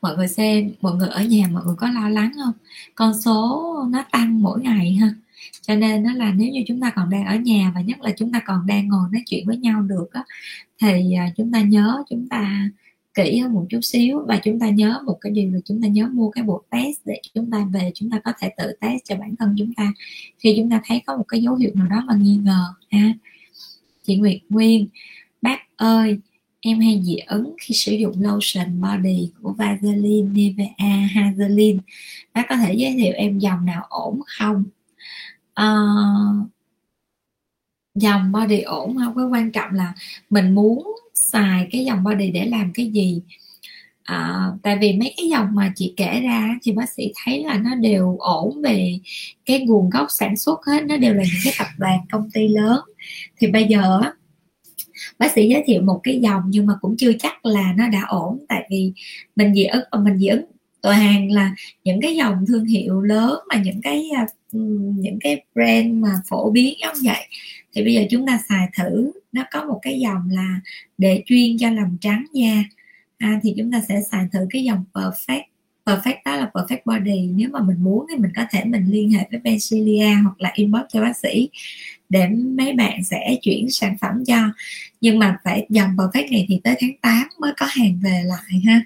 mọi 0.00 0.16
người 0.16 0.28
xem 0.28 0.72
mọi 0.80 0.96
người 0.96 1.08
ở 1.08 1.24
nhà 1.24 1.48
mọi 1.52 1.64
người 1.64 1.76
có 1.78 1.90
lo 1.90 2.08
lắng 2.08 2.32
không? 2.44 2.54
Con 2.94 3.20
số 3.22 3.74
nó 3.90 4.04
tăng 4.12 4.42
mỗi 4.42 4.60
ngày 4.60 4.92
ha 4.94 5.14
cho 5.62 5.74
nên 5.74 6.02
nó 6.02 6.14
là 6.14 6.32
nếu 6.32 6.48
như 6.50 6.64
chúng 6.66 6.80
ta 6.80 6.92
còn 6.96 7.10
đang 7.10 7.24
ở 7.24 7.36
nhà 7.36 7.72
và 7.74 7.80
nhất 7.80 8.00
là 8.00 8.12
chúng 8.16 8.32
ta 8.32 8.42
còn 8.46 8.66
đang 8.66 8.88
ngồi 8.88 9.08
nói 9.12 9.22
chuyện 9.26 9.46
với 9.46 9.56
nhau 9.56 9.82
được 9.82 10.12
á, 10.12 10.24
thì 10.80 11.14
chúng 11.36 11.52
ta 11.52 11.60
nhớ 11.60 12.02
chúng 12.10 12.28
ta 12.28 12.68
kỹ 13.14 13.38
hơn 13.38 13.52
một 13.52 13.66
chút 13.70 13.80
xíu 13.82 14.24
và 14.28 14.40
chúng 14.44 14.60
ta 14.60 14.68
nhớ 14.68 15.00
một 15.06 15.18
cái 15.20 15.32
điều 15.32 15.50
là 15.52 15.58
chúng 15.64 15.82
ta 15.82 15.88
nhớ 15.88 16.08
mua 16.12 16.30
cái 16.30 16.44
bộ 16.44 16.62
test 16.70 16.98
để 17.04 17.20
chúng 17.34 17.50
ta 17.50 17.66
về 17.72 17.90
chúng 17.94 18.10
ta 18.10 18.20
có 18.24 18.32
thể 18.40 18.50
tự 18.56 18.72
test 18.80 19.04
cho 19.04 19.16
bản 19.16 19.36
thân 19.36 19.54
chúng 19.58 19.74
ta 19.74 19.92
khi 20.38 20.54
chúng 20.56 20.70
ta 20.70 20.80
thấy 20.84 21.02
có 21.06 21.16
một 21.16 21.24
cái 21.28 21.42
dấu 21.42 21.54
hiệu 21.54 21.70
nào 21.74 21.86
đó 21.88 22.04
mà 22.06 22.14
nghi 22.14 22.36
ngờ 22.36 22.64
ha 22.90 23.12
chị 24.02 24.16
Nguyệt 24.16 24.38
Nguyên 24.48 24.88
bác 25.42 25.58
ơi 25.76 26.18
em 26.60 26.80
hay 26.80 27.02
dị 27.04 27.16
ứng 27.16 27.54
khi 27.60 27.74
sử 27.74 27.92
dụng 27.92 28.22
lotion 28.22 28.80
body 28.80 29.30
của 29.42 29.52
Vaseline 29.52 30.30
Nivea 30.32 31.08
Hazeline 31.14 31.78
bác 32.34 32.46
có 32.48 32.56
thể 32.56 32.74
giới 32.74 32.92
thiệu 32.92 33.12
em 33.16 33.38
dòng 33.38 33.64
nào 33.64 33.86
ổn 33.88 34.20
không 34.26 34.64
uh, 35.60 36.48
dòng 37.94 38.32
body 38.32 38.60
ổn 38.60 38.96
không? 38.96 39.14
Cái 39.16 39.24
quan 39.24 39.52
trọng 39.52 39.70
là 39.72 39.94
mình 40.30 40.54
muốn 40.54 40.96
xài 41.14 41.68
cái 41.72 41.84
dòng 41.84 42.04
body 42.04 42.30
để 42.30 42.46
làm 42.46 42.72
cái 42.74 42.86
gì? 42.86 43.22
À, 44.02 44.46
tại 44.62 44.78
vì 44.80 44.92
mấy 44.92 45.14
cái 45.16 45.28
dòng 45.28 45.54
mà 45.54 45.72
chị 45.76 45.94
kể 45.96 46.20
ra 46.20 46.58
thì 46.62 46.72
bác 46.72 46.90
sĩ 46.90 47.12
thấy 47.24 47.44
là 47.44 47.58
nó 47.58 47.74
đều 47.74 48.16
ổn 48.18 48.62
về 48.62 48.98
cái 49.44 49.60
nguồn 49.60 49.90
gốc 49.90 50.06
sản 50.10 50.36
xuất 50.36 50.60
hết 50.66 50.84
nó 50.84 50.96
đều 50.96 51.14
là 51.14 51.22
những 51.22 51.40
cái 51.44 51.54
tập 51.58 51.68
đoàn 51.78 51.98
công 52.12 52.30
ty 52.30 52.48
lớn. 52.48 52.80
Thì 53.38 53.46
bây 53.46 53.64
giờ 53.64 54.00
bác 55.18 55.32
sĩ 55.32 55.48
giới 55.48 55.62
thiệu 55.66 55.82
một 55.82 56.00
cái 56.02 56.20
dòng 56.20 56.42
nhưng 56.46 56.66
mà 56.66 56.74
cũng 56.80 56.96
chưa 56.98 57.12
chắc 57.18 57.46
là 57.46 57.74
nó 57.76 57.88
đã 57.88 58.04
ổn. 58.08 58.44
Tại 58.48 58.66
vì 58.70 58.92
mình 59.36 59.54
dị 59.54 59.64
ứng 59.64 59.84
ờ, 59.90 60.00
mình 60.00 60.18
dị 60.18 60.26
ứng 60.26 60.44
toàn 60.82 61.32
là 61.32 61.54
những 61.84 62.00
cái 62.00 62.16
dòng 62.16 62.44
thương 62.48 62.64
hiệu 62.64 63.00
lớn 63.00 63.38
mà 63.48 63.62
những 63.64 63.80
cái 63.82 64.10
à, 64.16 64.26
những 64.52 65.18
cái 65.20 65.42
brand 65.54 65.94
mà 65.94 66.20
phổ 66.28 66.50
biến 66.50 66.74
giống 66.80 66.96
vậy. 67.04 67.28
Thì 67.74 67.84
bây 67.84 67.94
giờ 67.94 68.02
chúng 68.10 68.26
ta 68.26 68.40
xài 68.48 68.68
thử 68.78 69.12
nó 69.32 69.44
có 69.52 69.64
một 69.64 69.78
cái 69.82 70.00
dòng 70.00 70.28
là 70.30 70.60
để 70.98 71.22
chuyên 71.26 71.58
cho 71.58 71.70
làm 71.70 71.96
trắng 72.00 72.24
da 72.32 72.64
à, 73.18 73.40
thì 73.42 73.54
chúng 73.56 73.72
ta 73.72 73.82
sẽ 73.88 74.00
xài 74.10 74.26
thử 74.32 74.46
cái 74.50 74.64
dòng 74.64 74.84
perfect. 74.92 75.42
Perfect 75.84 76.16
đó 76.24 76.36
là 76.36 76.50
perfect 76.54 76.78
body. 76.84 77.26
Nếu 77.26 77.48
mà 77.52 77.60
mình 77.60 77.76
muốn 77.80 78.06
thì 78.10 78.16
mình 78.16 78.30
có 78.36 78.44
thể 78.50 78.64
mình 78.64 78.84
liên 78.90 79.10
hệ 79.10 79.26
với 79.30 79.40
Benzilia 79.40 80.22
hoặc 80.22 80.40
là 80.40 80.52
inbox 80.54 80.82
cho 80.88 81.02
bác 81.02 81.16
sĩ 81.16 81.48
để 82.08 82.28
mấy 82.28 82.72
bạn 82.72 83.04
sẽ 83.04 83.36
chuyển 83.42 83.70
sản 83.70 83.96
phẩm 84.00 84.24
cho. 84.26 84.36
Nhưng 85.00 85.18
mà 85.18 85.38
phải 85.44 85.66
dòng 85.68 85.90
perfect 85.96 86.32
này 86.32 86.46
thì 86.48 86.60
tới 86.64 86.74
tháng 86.80 86.96
8 87.02 87.28
mới 87.40 87.52
có 87.56 87.66
hàng 87.66 88.00
về 88.02 88.22
lại 88.24 88.60
ha 88.66 88.80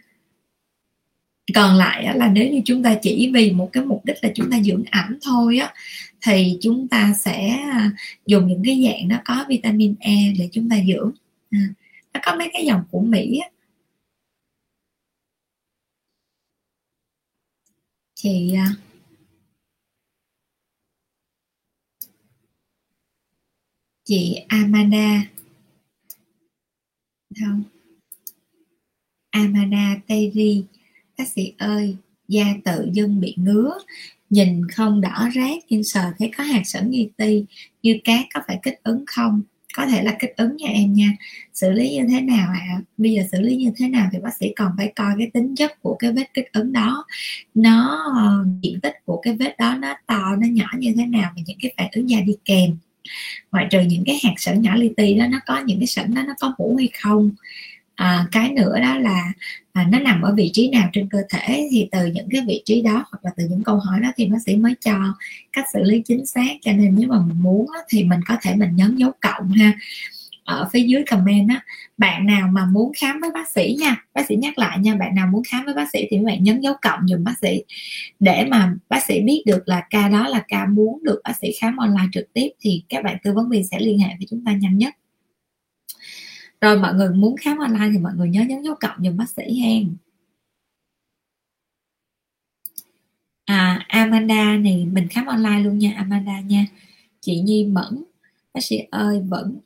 còn 1.55 1.77
lại 1.77 2.17
là 2.17 2.29
nếu 2.29 2.51
như 2.53 2.61
chúng 2.65 2.83
ta 2.83 2.95
chỉ 3.03 3.31
vì 3.35 3.53
một 3.53 3.71
cái 3.73 3.85
mục 3.85 4.05
đích 4.05 4.17
là 4.23 4.31
chúng 4.35 4.51
ta 4.51 4.61
dưỡng 4.63 4.85
ẩm 4.91 5.19
thôi 5.23 5.59
á 5.59 5.75
thì 6.23 6.59
chúng 6.61 6.89
ta 6.89 7.13
sẽ 7.21 7.49
à, 7.49 7.91
dùng 8.27 8.49
những 8.49 8.63
cái 8.65 8.83
dạng 8.85 9.09
nó 9.09 9.17
có 9.25 9.45
vitamin 9.49 9.95
E 10.01 10.33
để 10.39 10.49
chúng 10.53 10.69
ta 10.71 10.77
dưỡng. 10.89 11.13
À, 11.51 11.59
nó 12.15 12.21
có 12.25 12.37
mấy 12.37 12.51
cái 12.53 12.67
dòng 12.67 12.83
của 12.91 13.01
Mỹ 13.01 13.39
á. 13.39 13.49
Chị 18.15 18.55
à, 18.57 18.75
chị 24.05 24.35
Amanda. 24.49 25.23
Không? 27.41 27.63
Amanda 29.31 29.97
Terry 30.07 30.65
bác 31.19 31.29
sĩ 31.29 31.53
ơi, 31.59 31.97
da 32.29 32.45
tự 32.65 32.89
dưng 32.93 33.21
bị 33.21 33.35
ngứa, 33.37 33.79
nhìn 34.31 34.69
không 34.69 35.01
đỏ 35.01 35.29
rát, 35.35 35.59
nhưng 35.69 35.85
sờ 35.85 36.13
thấy 36.19 36.31
có 36.37 36.45
hạt 36.45 36.63
sẩn 36.65 36.91
nghi 36.91 37.09
ti. 37.17 37.45
Như 37.83 37.99
cá 38.05 38.19
có 38.35 38.41
phải 38.47 38.59
kích 38.63 38.83
ứng 38.83 39.05
không? 39.07 39.43
Có 39.77 39.87
thể 39.87 40.03
là 40.03 40.17
kích 40.19 40.37
ứng 40.37 40.57
nha 40.57 40.69
em 40.69 40.93
nha. 40.93 41.17
Xử 41.55 41.71
lý 41.71 41.91
như 41.91 42.07
thế 42.09 42.21
nào 42.21 42.49
ạ? 42.55 42.67
À? 42.69 42.81
bây 42.97 43.13
giờ 43.13 43.23
xử 43.33 43.41
lý 43.41 43.57
như 43.57 43.73
thế 43.77 43.89
nào 43.89 44.09
thì 44.13 44.19
bác 44.19 44.37
sĩ 44.41 44.53
còn 44.57 44.73
phải 44.77 44.93
coi 44.97 45.15
cái 45.19 45.31
tính 45.35 45.55
chất 45.55 45.83
của 45.83 45.97
cái 45.99 46.13
vết 46.13 46.35
kích 46.35 46.53
ứng 46.53 46.73
đó. 46.73 47.05
Nó, 47.55 48.07
diện 48.63 48.81
tích 48.81 48.95
của 49.05 49.21
cái 49.23 49.35
vết 49.35 49.57
đó 49.59 49.77
nó 49.79 49.95
to, 50.07 50.37
nó 50.41 50.47
nhỏ 50.51 50.67
như 50.79 50.93
thế 50.97 51.07
nào 51.07 51.33
và 51.37 51.43
những 51.47 51.59
cái 51.63 51.73
phản 51.77 51.89
ứng 51.93 52.11
da 52.11 52.21
đi 52.21 52.37
kèm. 52.45 52.77
Ngoại 53.53 53.67
trừ 53.71 53.81
những 53.81 54.05
cái 54.07 54.19
hạt 54.25 54.35
sẩn 54.37 54.63
nhỏ 54.63 54.75
li 54.75 54.91
ti 54.97 55.15
đó, 55.15 55.27
nó 55.27 55.41
có 55.47 55.61
những 55.67 55.79
cái 55.81 55.87
sẩn 55.87 56.15
đó 56.15 56.23
nó 56.27 56.35
có 56.41 56.55
mũ 56.59 56.77
hay 56.79 56.89
không? 57.03 57.31
À, 57.97 58.27
cái 58.33 58.51
nữa 58.51 58.81
đó 58.81 58.99
là 58.99 59.33
à, 59.73 59.87
nó 59.93 59.99
nằm 59.99 60.23
ở 60.23 60.35
vị 60.35 60.51
trí 60.53 60.71
nào 60.71 60.89
trên 60.93 61.09
cơ 61.09 61.19
thể 61.31 61.69
thì 61.71 61.89
từ 61.93 62.07
những 62.07 62.29
cái 62.31 62.41
vị 62.47 62.63
trí 62.65 62.83
đó 62.83 63.05
hoặc 63.11 63.19
là 63.23 63.31
từ 63.37 63.45
những 63.51 63.63
câu 63.65 63.79
hỏi 63.79 64.01
đó 64.01 64.09
thì 64.17 64.27
bác 64.27 64.39
sĩ 64.47 64.57
mới 64.57 64.75
cho 64.85 65.15
cách 65.53 65.65
xử 65.73 65.83
lý 65.83 66.03
chính 66.05 66.27
xác. 66.27 66.51
Cho 66.63 66.73
nên 66.73 66.95
nếu 66.99 67.09
mà 67.09 67.21
mình 67.21 67.43
muốn 67.43 67.67
đó, 67.75 67.81
thì 67.89 68.05
mình 68.05 68.21
có 68.29 68.37
thể 68.43 68.55
mình 68.57 68.77
nhấn 68.77 68.97
dấu 68.97 69.13
cộng 69.21 69.51
ha. 69.53 69.73
Ở 70.45 70.69
phía 70.73 70.81
dưới 70.81 71.03
comment 71.11 71.49
á 71.49 71.61
bạn 71.99 72.27
nào 72.27 72.49
mà 72.53 72.67
muốn 72.67 72.93
khám 72.97 73.21
với 73.21 73.31
bác 73.35 73.49
sĩ 73.49 73.77
nha 73.81 73.97
bác 74.15 74.27
sĩ 74.29 74.37
nhắc 74.37 74.59
lại 74.59 74.79
nha 74.79 74.95
bạn 74.95 75.15
nào 75.15 75.27
muốn 75.27 75.43
khám 75.49 75.65
với 75.65 75.75
bác 75.75 75.91
sĩ 75.93 76.07
thì 76.11 76.17
các 76.17 76.25
bạn 76.27 76.45
nhấn 76.45 76.61
dấu 76.61 76.75
cộng 76.83 77.09
dùm 77.09 77.25
bác 77.25 77.35
sĩ. 77.43 77.63
Để 78.21 78.47
mà 78.51 78.75
bác 78.89 79.05
sĩ 79.09 79.21
biết 79.21 79.43
được 79.47 79.69
là 79.69 79.83
ca 79.91 80.09
đó 80.09 80.29
là 80.29 80.45
ca 80.49 80.67
muốn 80.67 81.05
được 81.05 81.21
bác 81.25 81.37
sĩ 81.43 81.49
khám 81.61 81.77
online 81.77 82.09
trực 82.13 82.33
tiếp 82.33 82.49
thì 82.61 82.83
các 82.89 83.05
bạn 83.05 83.17
tư 83.25 83.33
vấn 83.33 83.49
viên 83.51 83.65
sẽ 83.65 83.79
liên 83.81 83.99
hệ 83.99 84.09
với 84.09 84.27
chúng 84.31 84.45
ta 84.45 84.53
nhanh 84.53 84.79
nhất 84.79 84.95
rồi 86.61 86.79
mọi 86.79 86.95
người 86.95 87.11
muốn 87.11 87.37
khám 87.37 87.59
online 87.59 87.89
thì 87.93 87.99
mọi 87.99 88.13
người 88.15 88.29
nhớ 88.29 88.45
nhấn 88.49 88.63
dấu 88.63 88.75
cộng 88.81 89.05
dùm 89.05 89.17
bác 89.17 89.29
sĩ 89.29 89.61
hen 89.61 89.97
à 93.47 93.85
Amanda 93.89 94.57
này, 94.57 94.87
mình 94.93 95.09
khám 95.09 95.27
online 95.27 95.61
luôn 95.61 95.79
nha, 95.79 95.93
Amanda 95.97 96.41
nha. 96.41 96.67
Chị 97.21 97.41
Nhi 97.41 97.65
Mẫn, 97.65 98.05
bác 98.55 98.61
sĩ 98.65 98.79
ơi 98.91 99.23
vẫn 99.29 99.59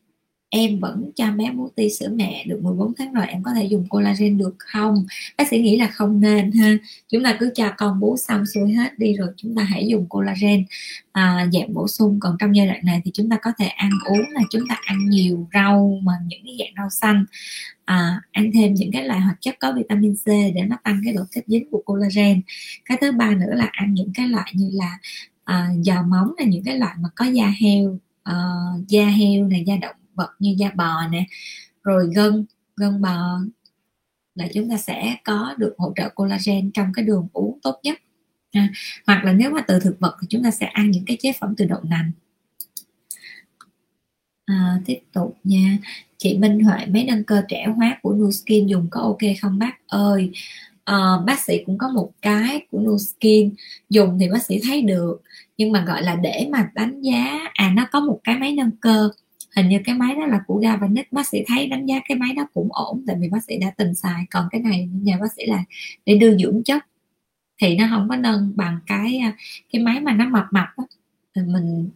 em 0.50 0.78
vẫn 0.78 1.10
cho 1.16 1.30
bé 1.32 1.50
bú 1.50 1.68
ti 1.74 1.90
sữa 1.90 2.08
mẹ 2.12 2.44
được 2.46 2.60
14 2.62 2.92
tháng 2.98 3.12
rồi 3.12 3.26
em 3.26 3.42
có 3.42 3.50
thể 3.54 3.64
dùng 3.64 3.86
collagen 3.88 4.38
được 4.38 4.54
không? 4.58 5.04
Bác 5.38 5.48
sĩ 5.48 5.58
nghĩ 5.58 5.76
là 5.76 5.86
không 5.86 6.20
nên 6.20 6.52
ha. 6.52 6.76
Chúng 7.08 7.24
ta 7.24 7.36
cứ 7.40 7.50
cho 7.54 7.70
con 7.76 8.00
bú 8.00 8.16
xong 8.16 8.46
xuôi 8.46 8.72
hết 8.72 8.98
đi 8.98 9.16
rồi 9.16 9.28
chúng 9.36 9.54
ta 9.54 9.62
hãy 9.62 9.86
dùng 9.88 10.06
collagen 10.08 10.64
à, 11.12 11.48
dạng 11.52 11.74
bổ 11.74 11.88
sung. 11.88 12.18
Còn 12.20 12.36
trong 12.40 12.56
giai 12.56 12.66
đoạn 12.66 12.80
này 12.84 13.00
thì 13.04 13.10
chúng 13.14 13.30
ta 13.30 13.36
có 13.42 13.52
thể 13.58 13.66
ăn 13.66 13.90
uống 14.08 14.30
là 14.30 14.40
chúng 14.50 14.62
ta 14.68 14.78
ăn 14.84 14.98
nhiều 15.08 15.48
rau 15.54 16.00
mà 16.02 16.12
những 16.26 16.40
cái 16.44 16.56
dạng 16.58 16.74
rau 16.76 16.90
xanh 16.90 17.24
à, 17.84 18.20
ăn 18.32 18.50
thêm 18.54 18.74
những 18.74 18.92
cái 18.92 19.04
loại 19.04 19.20
hoạt 19.20 19.36
chất 19.40 19.56
có 19.60 19.72
vitamin 19.72 20.14
C 20.14 20.26
để 20.26 20.62
nó 20.68 20.76
tăng 20.84 21.00
cái 21.04 21.14
độ 21.14 21.22
kết 21.32 21.42
dính 21.46 21.70
của 21.70 21.82
collagen. 21.84 22.42
Cái 22.84 22.98
thứ 23.00 23.12
ba 23.12 23.30
nữa 23.30 23.54
là 23.54 23.68
ăn 23.72 23.94
những 23.94 24.12
cái 24.14 24.28
loại 24.28 24.52
như 24.54 24.70
là 24.72 24.98
à, 25.44 25.68
giò 25.82 26.02
móng 26.02 26.32
là 26.38 26.44
những 26.44 26.64
cái 26.64 26.78
loại 26.78 26.94
mà 27.00 27.08
có 27.16 27.24
da 27.24 27.52
heo 27.60 27.98
uh, 28.30 28.88
da 28.88 29.06
heo 29.06 29.44
này 29.44 29.64
da 29.66 29.76
động 29.76 29.96
vật 30.20 30.30
như 30.38 30.54
da 30.58 30.70
bò 30.74 31.08
nè 31.10 31.26
rồi 31.82 32.10
gân 32.14 32.44
gân 32.76 33.00
bò 33.02 33.40
là 34.34 34.48
chúng 34.54 34.70
ta 34.70 34.76
sẽ 34.76 35.16
có 35.24 35.54
được 35.58 35.74
hỗ 35.78 35.92
trợ 35.96 36.08
collagen 36.08 36.70
trong 36.70 36.92
cái 36.94 37.04
đường 37.04 37.28
uống 37.32 37.58
tốt 37.62 37.80
nhất. 37.82 37.98
À, 38.52 38.68
hoặc 39.06 39.24
là 39.24 39.32
nếu 39.32 39.50
mà 39.50 39.60
từ 39.60 39.80
thực 39.80 40.00
vật 40.00 40.16
thì 40.20 40.26
chúng 40.30 40.42
ta 40.44 40.50
sẽ 40.50 40.66
ăn 40.66 40.90
những 40.90 41.04
cái 41.06 41.16
chế 41.20 41.32
phẩm 41.40 41.54
từ 41.56 41.64
đậu 41.64 41.80
nành. 41.82 42.12
À, 44.44 44.80
tiếp 44.86 44.98
tục 45.12 45.36
nha. 45.44 45.78
Chị 46.16 46.38
Minh 46.38 46.60
Huệ 46.60 46.86
mấy 46.86 47.04
nâng 47.04 47.24
cơ 47.24 47.42
trẻ 47.48 47.66
hóa 47.76 47.98
của 48.02 48.14
Nuskin 48.14 48.66
dùng 48.66 48.86
có 48.90 49.00
ok 49.00 49.18
không 49.42 49.58
bác? 49.58 49.86
Ơi 49.86 50.32
à, 50.84 50.96
bác 51.26 51.40
sĩ 51.40 51.64
cũng 51.66 51.78
có 51.78 51.88
một 51.88 52.12
cái 52.22 52.66
của 52.70 52.78
Nuskin 52.78 53.54
dùng 53.90 54.18
thì 54.20 54.28
bác 54.28 54.42
sĩ 54.42 54.60
thấy 54.62 54.82
được. 54.82 55.22
Nhưng 55.56 55.72
mà 55.72 55.84
gọi 55.84 56.02
là 56.02 56.14
để 56.14 56.48
mà 56.50 56.70
đánh 56.74 57.02
giá 57.02 57.38
à 57.54 57.72
nó 57.76 57.88
có 57.92 58.00
một 58.00 58.20
cái 58.24 58.38
máy 58.38 58.52
nâng 58.52 58.70
cơ 58.80 59.10
hình 59.56 59.68
như 59.68 59.78
cái 59.84 59.94
máy 59.94 60.14
đó 60.14 60.26
là 60.26 60.40
của 60.46 60.56
Galvanic 60.56 61.12
bác 61.12 61.26
sĩ 61.26 61.38
thấy 61.46 61.66
đánh 61.66 61.86
giá 61.86 62.00
cái 62.08 62.18
máy 62.18 62.32
đó 62.32 62.46
cũng 62.54 62.68
ổn 62.70 63.04
tại 63.06 63.16
vì 63.20 63.28
bác 63.28 63.44
sĩ 63.44 63.58
đã 63.58 63.70
từng 63.76 63.94
xài. 63.94 64.24
Còn 64.30 64.48
cái 64.50 64.60
này 64.60 64.88
nhà 64.92 65.18
bác 65.20 65.32
sĩ 65.36 65.46
là 65.46 65.64
để 66.06 66.14
đưa 66.14 66.38
dưỡng 66.38 66.62
chất. 66.64 66.86
Thì 67.60 67.76
nó 67.76 67.86
không 67.90 68.08
có 68.08 68.16
nâng 68.16 68.52
bằng 68.56 68.78
cái 68.86 69.18
à, 69.18 69.36
cái 69.72 69.82
máy 69.82 70.00
mà 70.00 70.12
nó 70.12 70.28
mập 70.28 70.44
mập 70.50 70.68
á. 70.76 70.84
Thì 71.34 71.42
mình 71.42 71.90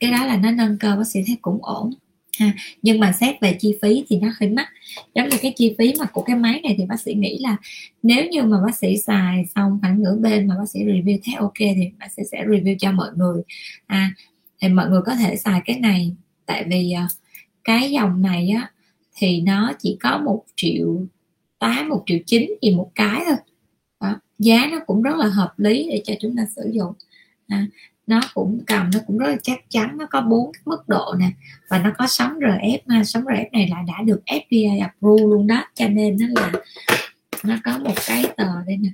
cái 0.00 0.10
đó 0.10 0.26
là 0.26 0.36
nó 0.36 0.50
nâng 0.50 0.78
cơ 0.78 0.96
bác 0.96 1.06
sĩ 1.06 1.20
thấy 1.26 1.36
cũng 1.42 1.58
ổn 1.64 1.94
ha. 2.38 2.52
nhưng 2.82 3.00
mà 3.00 3.12
xét 3.12 3.40
về 3.40 3.56
chi 3.60 3.78
phí 3.82 4.04
thì 4.08 4.16
nó 4.16 4.28
hơi 4.40 4.50
mắc. 4.50 4.68
Giống 5.14 5.28
như 5.28 5.36
cái 5.42 5.52
chi 5.56 5.74
phí 5.78 5.94
mà 5.98 6.04
của 6.04 6.22
cái 6.22 6.36
máy 6.36 6.60
này 6.64 6.74
thì 6.78 6.86
bác 6.86 7.00
sĩ 7.00 7.14
nghĩ 7.14 7.38
là 7.40 7.56
nếu 8.02 8.26
như 8.26 8.42
mà 8.42 8.56
bác 8.66 8.76
sĩ 8.76 8.96
xài 8.98 9.44
xong 9.54 9.78
khoảng 9.80 10.02
nửa 10.02 10.16
bên 10.16 10.46
mà 10.48 10.54
bác 10.58 10.68
sĩ 10.68 10.80
review 10.80 11.18
thấy 11.24 11.34
ok 11.34 11.58
thì 11.58 11.90
bác 11.98 12.12
sĩ 12.12 12.22
sẽ 12.32 12.44
review 12.44 12.76
cho 12.78 12.92
mọi 12.92 13.10
người 13.16 13.42
à, 13.86 14.14
thì 14.60 14.68
mọi 14.68 14.88
người 14.88 15.00
có 15.06 15.14
thể 15.14 15.36
xài 15.36 15.60
cái 15.64 15.78
này 15.80 16.12
tại 16.52 16.64
vì 16.70 16.92
à, 16.92 17.08
cái 17.64 17.90
dòng 17.90 18.22
này 18.22 18.48
á 18.48 18.70
thì 19.16 19.40
nó 19.40 19.72
chỉ 19.78 19.96
có 20.02 20.18
một 20.18 20.44
triệu 20.56 21.06
tám 21.58 21.88
một 21.88 22.02
triệu 22.06 22.18
chín 22.26 22.54
thì 22.62 22.74
một 22.74 22.90
cái 22.94 23.22
thôi. 23.26 23.36
Đó. 24.00 24.20
giá 24.38 24.68
nó 24.72 24.78
cũng 24.86 25.02
rất 25.02 25.16
là 25.16 25.26
hợp 25.26 25.52
lý 25.56 25.88
để 25.90 26.02
cho 26.04 26.14
chúng 26.20 26.36
ta 26.36 26.42
sử 26.56 26.70
dụng. 26.72 26.92
À, 27.48 27.66
nó 28.06 28.20
cũng 28.34 28.60
cầm 28.66 28.90
nó 28.94 29.00
cũng 29.06 29.18
rất 29.18 29.26
là 29.28 29.36
chắc 29.42 29.60
chắn 29.68 29.98
nó 29.98 30.06
có 30.10 30.20
bốn 30.20 30.52
mức 30.64 30.88
độ 30.88 31.14
nè 31.18 31.30
và 31.68 31.78
nó 31.78 31.90
có 31.98 32.06
sóng 32.06 32.38
RF 32.38 32.78
mà 32.86 33.04
sóng 33.04 33.24
RF 33.24 33.46
này 33.52 33.68
là 33.68 33.82
đã 33.86 34.02
được 34.02 34.22
FDA 34.26 34.80
approve 34.80 35.22
luôn 35.24 35.46
đó 35.46 35.64
cho 35.74 35.88
nên 35.88 36.16
nó 36.20 36.26
là 36.40 36.52
nó 37.44 37.56
có 37.64 37.78
một 37.78 37.94
cái 38.06 38.24
tờ 38.36 38.64
đây 38.66 38.76
nè. 38.76 38.90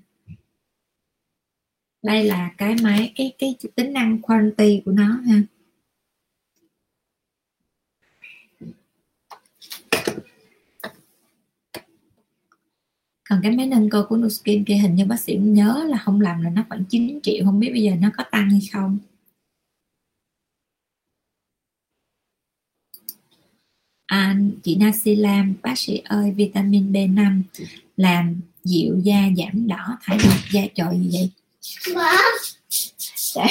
Đây 2.02 2.24
là 2.24 2.51
cái 2.59 2.76
máy 2.82 3.12
cái 3.16 3.32
cái 3.39 3.56
tính 3.74 3.93
năng 3.93 4.22
quality 4.22 4.82
của 4.85 4.93
nó 4.93 5.20
ha. 5.26 5.43
Còn 13.28 13.40
cái 13.42 13.52
máy 13.56 13.66
nâng 13.66 13.90
cơ 13.90 14.06
của 14.09 14.16
Nuskin 14.16 14.64
kia 14.64 14.74
hình 14.74 14.94
như 14.94 15.05
bác 15.05 15.20
sĩ 15.20 15.34
nhớ 15.34 15.84
là 15.88 15.98
không 15.98 16.20
làm 16.20 16.42
là 16.42 16.50
nó 16.50 16.64
khoảng 16.68 16.84
9 16.84 17.20
triệu 17.22 17.44
không 17.44 17.60
biết 17.60 17.70
bây 17.72 17.82
giờ 17.82 17.92
nó 18.00 18.10
có 18.16 18.24
tăng 18.30 18.50
hay 18.50 18.60
không. 18.72 18.98
À, 24.06 24.36
chị 24.62 24.76
Nasi 24.76 25.16
Lam 25.16 25.55
bác 25.62 25.78
sĩ 25.78 26.02
ơi 26.05 26.32
vitamin 26.36 26.92
B5 26.92 27.42
làm 27.96 28.40
dịu 28.64 29.00
da 29.02 29.20
giảm 29.36 29.68
đỏ 29.68 29.98
thải 30.02 30.18
độc 30.24 30.38
da 30.52 30.60
trời 30.74 30.98
gì 30.98 31.10
vậy? 31.12 31.30
Chạy 33.34 33.48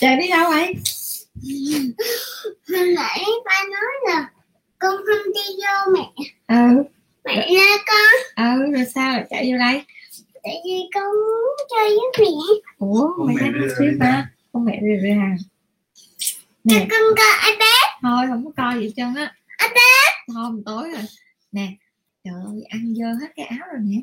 chạy 0.00 0.16
đi 0.16 0.28
đâu 0.28 0.50
vậy 0.50 0.74
hồi 2.68 2.86
nãy 2.96 3.24
ba 3.44 3.64
nói 3.64 4.14
là 4.14 4.30
con 4.82 4.96
không 4.96 5.32
đi 5.34 5.40
vô 5.62 5.92
mẹ. 5.92 6.24
Ừ. 6.48 6.82
Mẹ 7.24 7.48
ra 7.54 7.76
con. 7.86 8.46
Ừ 8.56 8.72
rồi 8.72 8.84
sao 8.94 9.12
lại 9.12 9.26
chạy 9.30 9.50
vô 9.52 9.58
đây? 9.58 9.82
Tại 10.42 10.54
vì 10.64 10.80
con 10.94 11.04
muốn 11.04 11.56
chơi 11.70 11.88
với 11.88 12.10
mẹ. 12.18 12.26
Ủa 12.78 13.08
Con 13.16 13.26
mày 13.26 13.36
mẹ 13.40 13.42
đang 13.60 13.68
xíu 13.78 13.92
ba 13.98 14.30
con 14.52 14.64
mẹ 14.64 14.78
rề 14.82 15.00
rề 15.02 15.12
hàng 15.12 15.36
nè. 16.64 16.86
con 16.90 17.00
coi 17.16 17.52
iPad 17.52 18.02
thôi 18.02 18.26
không 18.28 18.44
có 18.44 18.50
coi 18.56 18.80
gì 18.80 18.86
hết 18.86 18.92
trơn 18.96 19.14
á. 19.14 19.34
iPad 19.62 20.34
thôi 20.34 20.62
tối 20.66 20.90
rồi. 20.90 21.02
Nè 21.52 21.68
trời 22.24 22.34
ơi 22.46 22.62
ăn 22.68 22.94
dơ 22.98 23.06
hết 23.20 23.32
cái 23.36 23.46
áo 23.46 23.68
rồi 23.72 23.80
nè. 23.82 23.96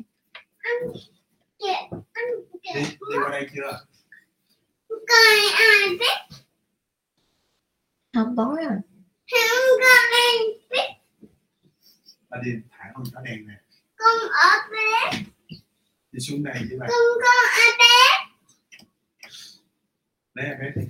Kìa 1.58 1.96
ăn 2.12 2.24
kìa. 2.62 2.80
Đi 2.80 3.16
qua 3.24 3.30
đây 3.30 3.46
chưa? 3.54 3.84
Coi 4.88 5.36
iPad 5.90 6.18
không 8.14 8.34
tối 8.36 8.56
rồi 8.68 8.78
ta 12.30 12.40
đi 12.44 12.50
thẳng 12.70 12.92
con 12.94 13.04
có 13.14 13.20
đèn 13.20 13.46
nè. 13.48 13.54
Con 13.96 14.18
ở 14.18 14.50
bếp. 14.70 15.20
Đi 16.12 16.20
xuống 16.20 16.42
đây 16.42 16.66
chứ 16.70 16.76
bà. 16.80 16.86
Con 16.88 17.18
coi 17.22 17.66
iPad 17.66 18.30
lấy 20.34 20.46
em 20.46 20.58
bé 20.60 20.72
đi. 20.76 20.86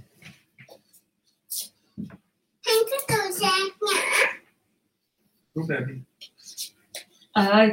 Thằng 2.64 2.82
cái 2.90 2.98
từ 3.08 3.16
sạc 3.40 3.62
nhả 3.80 4.32
rút 5.54 5.66
ra 5.68 5.76
đi. 5.88 5.94
Trời 7.34 7.46
ơi. 7.46 7.68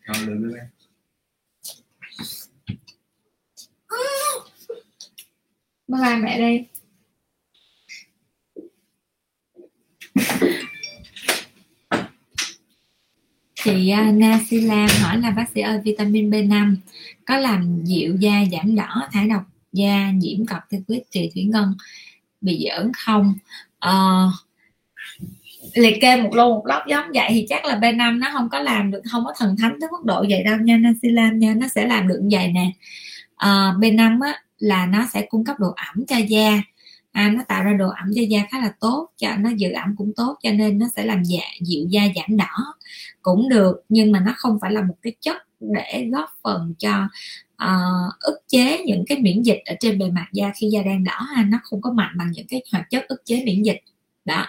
Rồi 0.00 0.16
lượm 0.26 0.52
em 0.54 0.66
bye 5.88 6.00
bye 6.00 6.16
mẹ 6.16 6.38
đi 6.38 6.66
chị 13.64 13.92
uh, 13.92 14.64
Lam 14.64 14.86
hỏi 15.02 15.18
là 15.18 15.30
bác 15.30 15.44
sĩ 15.54 15.60
ơi 15.60 15.80
vitamin 15.84 16.30
B5 16.30 16.76
có 17.26 17.36
làm 17.36 17.84
dịu 17.84 18.16
da 18.20 18.32
giảm 18.52 18.76
đỏ 18.76 19.08
thải 19.12 19.28
độc 19.28 19.42
da 19.72 20.10
nhiễm 20.10 20.46
cọc 20.46 20.58
corticoid 20.70 21.02
trì 21.10 21.30
thủy 21.34 21.44
ngân 21.44 21.74
bị 22.40 22.68
giỡn 22.68 22.92
không? 23.06 23.34
Uh, 23.88 24.32
liệt 25.74 25.98
kê 26.00 26.22
một 26.22 26.34
lô 26.34 26.54
một 26.54 26.66
lóc 26.66 26.82
giống 26.88 27.04
vậy 27.14 27.26
thì 27.28 27.46
chắc 27.48 27.64
là 27.64 27.78
B5 27.78 28.18
nó 28.18 28.28
không 28.32 28.48
có 28.48 28.58
làm 28.58 28.90
được 28.90 29.02
không 29.10 29.24
có 29.24 29.32
thần 29.38 29.56
thánh 29.58 29.76
tới 29.80 29.90
mức 29.92 30.04
độ 30.04 30.24
vậy 30.30 30.42
đâu 30.42 30.56
nha 30.56 30.76
Nancy 30.76 31.08
Lam 31.08 31.38
nha 31.38 31.54
nó 31.56 31.68
sẽ 31.68 31.86
làm 31.86 32.08
được 32.08 32.20
vậy 32.30 32.48
nè. 32.48 32.70
Ờ, 33.36 33.68
à, 33.68 33.74
B5 33.80 34.20
á, 34.20 34.42
là 34.58 34.86
nó 34.86 35.06
sẽ 35.12 35.26
cung 35.28 35.44
cấp 35.44 35.56
độ 35.60 35.68
ẩm 35.76 36.06
cho 36.06 36.16
da 36.16 36.62
à, 37.16 37.30
nó 37.36 37.42
tạo 37.48 37.64
ra 37.64 37.72
độ 37.72 37.88
ẩm 37.88 38.10
cho 38.14 38.22
da 38.22 38.46
khá 38.50 38.58
là 38.58 38.72
tốt 38.80 39.08
cho 39.16 39.36
nó 39.36 39.50
giữ 39.56 39.72
ẩm 39.72 39.94
cũng 39.98 40.12
tốt 40.16 40.38
cho 40.42 40.50
nên 40.52 40.78
nó 40.78 40.86
sẽ 40.96 41.04
làm 41.04 41.22
dạ 41.24 41.44
dịu 41.60 41.86
da 41.90 42.02
giảm 42.16 42.36
đỏ. 42.36 42.74
Cũng 43.22 43.48
được 43.48 43.76
nhưng 43.88 44.12
mà 44.12 44.20
nó 44.20 44.34
không 44.36 44.58
phải 44.60 44.72
là 44.72 44.82
một 44.82 44.94
cái 45.02 45.12
chất 45.20 45.36
để 45.60 46.08
góp 46.12 46.30
phần 46.44 46.74
cho 46.78 47.08
uh, 47.64 48.12
ức 48.20 48.38
chế 48.48 48.78
những 48.86 49.04
cái 49.06 49.18
miễn 49.18 49.42
dịch 49.42 49.62
ở 49.66 49.74
trên 49.80 49.98
bề 49.98 50.10
mặt 50.10 50.26
da 50.32 50.52
khi 50.56 50.68
da 50.72 50.82
đang 50.82 51.04
đỏ 51.04 51.26
ha. 51.36 51.44
Nó 51.44 51.58
không 51.62 51.82
có 51.82 51.92
mạnh 51.92 52.12
bằng 52.18 52.30
những 52.30 52.46
cái 52.46 52.62
hoạt 52.72 52.90
chất 52.90 53.08
ức 53.08 53.22
chế 53.24 53.42
miễn 53.44 53.62
dịch. 53.62 53.80
Đó. 54.24 54.46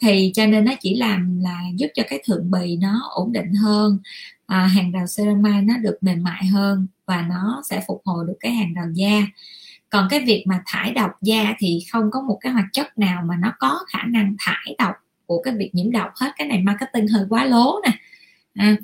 Thì 0.00 0.32
cho 0.34 0.46
nên 0.46 0.64
nó 0.64 0.72
chỉ 0.80 0.94
làm 0.94 1.40
là 1.40 1.62
giúp 1.76 1.88
cho 1.94 2.02
cái 2.08 2.22
thượng 2.24 2.50
bì 2.50 2.76
nó 2.76 3.00
ổn 3.14 3.32
định 3.32 3.52
hơn 3.54 3.98
à, 4.46 4.66
hàng 4.66 4.92
rào 4.92 5.04
ceramide 5.16 5.60
nó 5.60 5.76
được 5.76 5.98
mềm 6.00 6.22
mại 6.22 6.46
hơn 6.46 6.86
và 7.06 7.22
nó 7.22 7.62
sẽ 7.70 7.84
phục 7.88 8.02
hồi 8.04 8.24
được 8.28 8.36
cái 8.40 8.52
hàng 8.52 8.74
rào 8.74 8.86
da 8.94 9.22
còn 9.90 10.06
cái 10.10 10.20
việc 10.20 10.44
mà 10.46 10.62
thải 10.66 10.92
độc 10.92 11.10
da 11.22 11.54
thì 11.58 11.80
không 11.92 12.10
có 12.10 12.20
một 12.20 12.38
cái 12.40 12.52
hoạt 12.52 12.66
chất 12.72 12.98
nào 12.98 13.22
mà 13.26 13.34
nó 13.40 13.52
có 13.58 13.78
khả 13.88 14.02
năng 14.02 14.36
thải 14.38 14.74
độc 14.78 14.94
của 15.26 15.42
cái 15.42 15.54
việc 15.54 15.70
nhiễm 15.72 15.90
độc 15.90 16.10
hết. 16.16 16.32
Cái 16.36 16.46
này 16.46 16.62
marketing 16.62 17.08
hơi 17.08 17.24
quá 17.28 17.44
lố 17.44 17.80
nè. 17.86 17.92
À, 18.54 18.76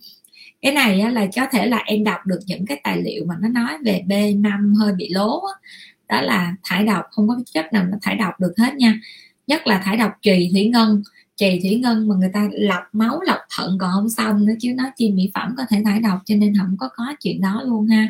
cái 0.62 0.72
này 0.72 1.12
là 1.12 1.26
có 1.36 1.46
thể 1.52 1.66
là 1.66 1.76
em 1.76 2.04
đọc 2.04 2.26
được 2.26 2.40
những 2.46 2.66
cái 2.66 2.80
tài 2.84 3.02
liệu 3.02 3.24
mà 3.28 3.34
nó 3.40 3.48
nói 3.48 3.72
về 3.84 4.02
B5 4.08 4.74
hơi 4.74 4.92
bị 4.92 5.08
lố 5.12 5.28
đó, 5.28 5.54
đó 6.08 6.22
là 6.22 6.54
thải 6.62 6.84
độc 6.84 7.04
không 7.10 7.28
có 7.28 7.36
chất 7.54 7.72
nào 7.72 7.84
nó 7.84 7.98
thải 8.02 8.16
độc 8.16 8.40
được 8.40 8.54
hết 8.58 8.74
nha. 8.74 9.00
Nhất 9.46 9.66
là 9.66 9.78
thải 9.78 9.96
độc 9.96 10.12
trì 10.22 10.50
thủy 10.52 10.68
ngân 10.68 11.02
chì 11.36 11.60
thủy 11.62 11.80
ngân 11.82 12.08
mà 12.08 12.14
người 12.14 12.30
ta 12.32 12.48
lọc 12.52 12.82
máu, 12.92 13.20
lọc 13.26 13.38
thận 13.56 13.78
còn 13.80 13.90
không 13.94 14.10
xong 14.10 14.46
nữa 14.46 14.54
chứ 14.60 14.74
nó 14.76 14.84
chi 14.96 15.12
mỹ 15.12 15.30
phẩm 15.34 15.54
có 15.56 15.64
thể 15.70 15.82
thải 15.84 16.00
độc 16.00 16.18
cho 16.24 16.34
nên 16.36 16.54
không 16.58 16.76
có 16.78 16.88
có 16.96 17.04
chuyện 17.20 17.40
đó 17.40 17.62
luôn 17.66 17.86
ha. 17.86 18.08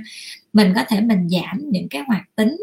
Mình 0.53 0.73
có 0.77 0.85
thể 0.89 1.01
mình 1.01 1.29
giảm 1.29 1.71
những 1.71 1.89
cái 1.89 2.03
hoạt 2.07 2.37
tính 2.37 2.57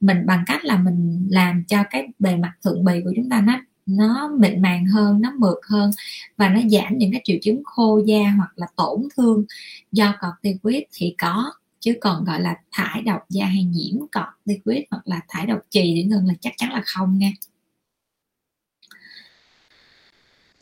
mình 0.00 0.26
bằng 0.26 0.44
cách 0.46 0.64
là 0.64 0.76
mình 0.78 1.28
làm 1.30 1.64
cho 1.68 1.84
cái 1.90 2.08
bề 2.18 2.36
mặt 2.36 2.52
thượng 2.64 2.84
bì 2.84 3.00
của 3.04 3.12
chúng 3.16 3.28
ta 3.30 3.40
nó 3.40 3.60
nó 3.86 4.30
mịn 4.38 4.62
màng 4.62 4.86
hơn, 4.86 5.20
nó 5.20 5.32
mượt 5.38 5.58
hơn 5.70 5.90
và 6.36 6.48
nó 6.48 6.60
giảm 6.70 6.98
những 6.98 7.12
cái 7.12 7.20
triệu 7.24 7.36
chứng 7.42 7.62
khô 7.64 8.00
da 8.06 8.30
hoặc 8.36 8.52
là 8.56 8.66
tổn 8.76 9.02
thương 9.16 9.44
do 9.92 10.14
corticoid 10.20 10.82
thì 10.92 11.14
có, 11.18 11.52
chứ 11.80 11.94
còn 12.00 12.24
gọi 12.24 12.40
là 12.40 12.56
thải 12.72 13.02
độc 13.02 13.20
da 13.30 13.46
hay 13.46 13.64
nhiễm 13.64 13.96
corticoid 13.98 14.82
hoặc 14.90 15.02
là 15.08 15.20
thải 15.28 15.46
độc 15.46 15.58
trì 15.70 15.94
để 15.96 16.02
ngừng 16.02 16.26
là 16.26 16.34
chắc 16.40 16.52
chắn 16.56 16.72
là 16.72 16.82
không 16.86 17.18
nha. 17.18 17.32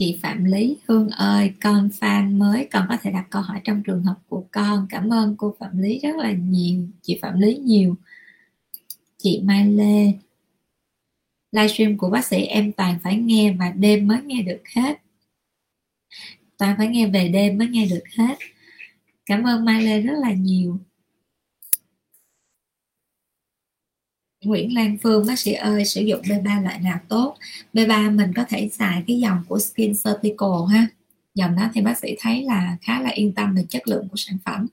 Chị 0.02 0.18
Phạm 0.22 0.44
Lý 0.44 0.76
Hương 0.88 1.08
ơi, 1.08 1.52
con 1.62 1.88
fan 2.00 2.38
mới, 2.38 2.68
con 2.72 2.86
có 2.88 2.96
thể 3.02 3.10
đặt 3.10 3.26
câu 3.30 3.42
hỏi 3.42 3.60
trong 3.64 3.82
trường 3.82 4.02
hợp 4.02 4.16
của 4.28 4.44
con. 4.52 4.86
Cảm 4.90 5.12
ơn 5.12 5.36
cô 5.36 5.54
Phạm 5.60 5.78
Lý 5.78 5.98
rất 5.98 6.16
là 6.16 6.32
nhiều. 6.32 6.88
Chị 7.02 7.18
Phạm 7.22 7.40
Lý 7.40 7.56
nhiều. 7.56 7.96
Chị 9.18 9.40
Mai 9.44 9.66
Lê. 9.66 10.12
Livestream 11.52 11.98
của 11.98 12.10
bác 12.10 12.24
sĩ 12.24 12.42
em 12.42 12.72
toàn 12.72 12.98
phải 13.02 13.16
nghe 13.16 13.52
và 13.58 13.70
đêm 13.70 14.08
mới 14.08 14.22
nghe 14.22 14.42
được 14.42 14.62
hết. 14.76 15.00
Toàn 16.58 16.74
phải 16.78 16.88
nghe 16.88 17.06
về 17.06 17.28
đêm 17.28 17.58
mới 17.58 17.68
nghe 17.68 17.86
được 17.86 18.04
hết. 18.18 18.38
Cảm 19.26 19.42
ơn 19.42 19.64
Mai 19.64 19.82
Lê 19.82 20.00
rất 20.00 20.14
là 20.18 20.32
nhiều. 20.32 20.78
Nguyễn 24.42 24.74
Lan 24.74 24.98
Phương 25.02 25.26
bác 25.26 25.38
sĩ 25.38 25.52
ơi 25.52 25.84
sử 25.84 26.00
dụng 26.00 26.22
B3 26.22 26.62
loại 26.62 26.78
nào 26.80 26.98
tốt? 27.08 27.36
B3 27.72 28.16
mình 28.16 28.32
có 28.36 28.44
thể 28.48 28.68
xài 28.72 29.02
cái 29.06 29.20
dòng 29.20 29.44
của 29.48 29.58
Skin 29.58 29.92
Certical 30.04 30.50
ha. 30.72 30.86
Dòng 31.34 31.56
đó 31.56 31.70
thì 31.74 31.80
bác 31.80 31.98
sĩ 31.98 32.08
thấy 32.18 32.42
là 32.42 32.76
khá 32.80 33.00
là 33.00 33.10
yên 33.10 33.32
tâm 33.32 33.54
về 33.54 33.64
chất 33.68 33.88
lượng 33.88 34.08
của 34.08 34.16
sản 34.16 34.38
phẩm. 34.44 34.66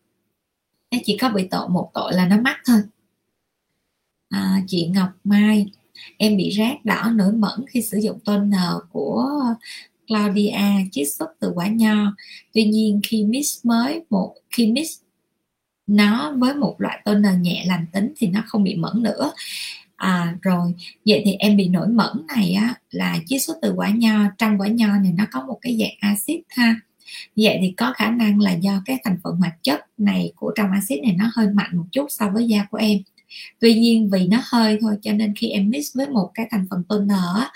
Nó 0.92 0.98
chỉ 1.06 1.18
có 1.18 1.30
bị 1.30 1.48
tội 1.52 1.70
một 1.70 1.92
tội 1.94 2.14
là 2.14 2.28
nó 2.28 2.42
mắc 2.42 2.58
thôi. 2.66 2.82
À, 4.30 4.64
chị 4.68 4.88
Ngọc 4.88 5.10
Mai 5.24 5.66
em 6.18 6.38
bị 6.38 6.52
rát 6.58 6.86
đỏ 6.86 7.12
nổi 7.16 7.32
mẩn 7.32 7.66
khi 7.70 7.82
sử 7.82 7.98
dụng 7.98 8.20
toner 8.20 8.72
của 8.92 9.26
Claudia 10.08 10.62
chiết 10.92 11.08
xuất 11.14 11.30
từ 11.40 11.52
quả 11.56 11.68
nho. 11.68 12.16
Tuy 12.54 12.64
nhiên 12.64 13.02
khi 13.04 13.26
mix 13.26 13.66
mới 13.66 14.02
một 14.10 14.36
khi 14.50 14.72
mix 14.72 15.00
nó 15.90 16.34
với 16.38 16.54
một 16.54 16.76
loại 16.78 17.02
toner 17.06 17.34
nhẹ 17.42 17.64
lành 17.68 17.86
tính 17.94 18.14
thì 18.18 18.28
nó 18.28 18.44
không 18.48 18.64
bị 18.64 18.76
mẩn 18.76 19.04
nữa. 19.04 19.32
À, 19.96 20.36
rồi 20.42 20.74
vậy 21.06 21.22
thì 21.26 21.34
em 21.34 21.58
bị 21.58 21.68
nổi 21.68 21.88
mẩn 21.88 22.26
này 22.36 22.54
á 22.54 22.74
là 22.92 23.18
chiết 23.28 23.42
xuất 23.42 23.58
từ 23.62 23.74
quả 23.74 23.90
nho. 23.90 24.20
Trong 24.38 24.62
quả 24.62 24.68
nho 24.68 24.88
này 24.88 25.14
nó 25.18 25.26
có 25.32 25.46
một 25.46 25.58
cái 25.62 25.78
dạng 25.80 26.12
axit 26.12 26.40
ha. 26.50 26.76
Vậy 27.36 27.58
thì 27.62 27.74
có 27.78 27.94
khả 27.94 28.10
năng 28.10 28.40
là 28.40 28.52
do 28.52 28.82
cái 28.86 28.98
thành 29.04 29.18
phần 29.24 29.36
hoạt 29.36 29.64
chất 29.64 29.80
này 29.98 30.32
của 30.36 30.52
trong 30.56 30.72
axit 30.72 31.00
này 31.04 31.16
nó 31.18 31.32
hơi 31.36 31.48
mạnh 31.54 31.78
một 31.78 31.86
chút 31.92 32.06
so 32.10 32.30
với 32.30 32.48
da 32.48 32.66
của 32.72 32.78
em. 32.78 32.98
Tuy 33.60 33.74
nhiên 33.74 34.10
vì 34.10 34.28
nó 34.28 34.38
hơi 34.44 34.78
thôi 34.82 34.98
cho 35.02 35.14
nên 35.14 35.36
khi 35.36 35.50
em 35.50 35.70
mix 35.70 35.96
với 35.96 36.10
một 36.10 36.32
cái 36.34 36.48
thành 36.52 36.68
phần 36.70 36.84
toner 36.90 37.18
á, 37.36 37.52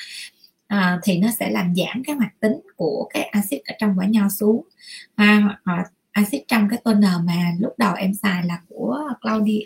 à, 0.67 0.99
thì 1.03 1.17
nó 1.17 1.27
sẽ 1.39 1.49
làm 1.49 1.75
giảm 1.75 2.03
cái 2.03 2.15
hoạt 2.15 2.39
tính 2.39 2.59
của 2.75 3.07
cái 3.13 3.23
axit 3.23 3.61
ở 3.65 3.75
trong 3.79 3.93
quả 3.97 4.05
nho 4.05 4.29
xuống. 4.29 4.67
À, 5.15 5.59
à, 5.63 5.85
axit 6.13 6.41
trong 6.47 6.69
cái 6.69 6.81
toner 6.83 7.13
mà 7.25 7.51
lúc 7.59 7.73
đầu 7.77 7.93
em 7.93 8.13
xài 8.13 8.43
là 8.45 8.61
của 8.69 8.99
Claudia 9.21 9.61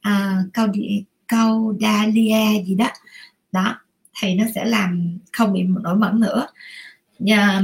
à, 0.00 0.42
Claudia 0.54 1.02
Caudalia 1.28 2.64
gì 2.66 2.74
đó. 2.74 2.90
Đó 3.52 3.80
thì 4.20 4.34
nó 4.34 4.44
sẽ 4.54 4.64
làm 4.64 5.18
không 5.32 5.52
bị 5.52 5.62
nổi 5.62 5.96
mẩn 5.96 6.20
nữa. 6.20 6.46
Nhà, 7.18 7.62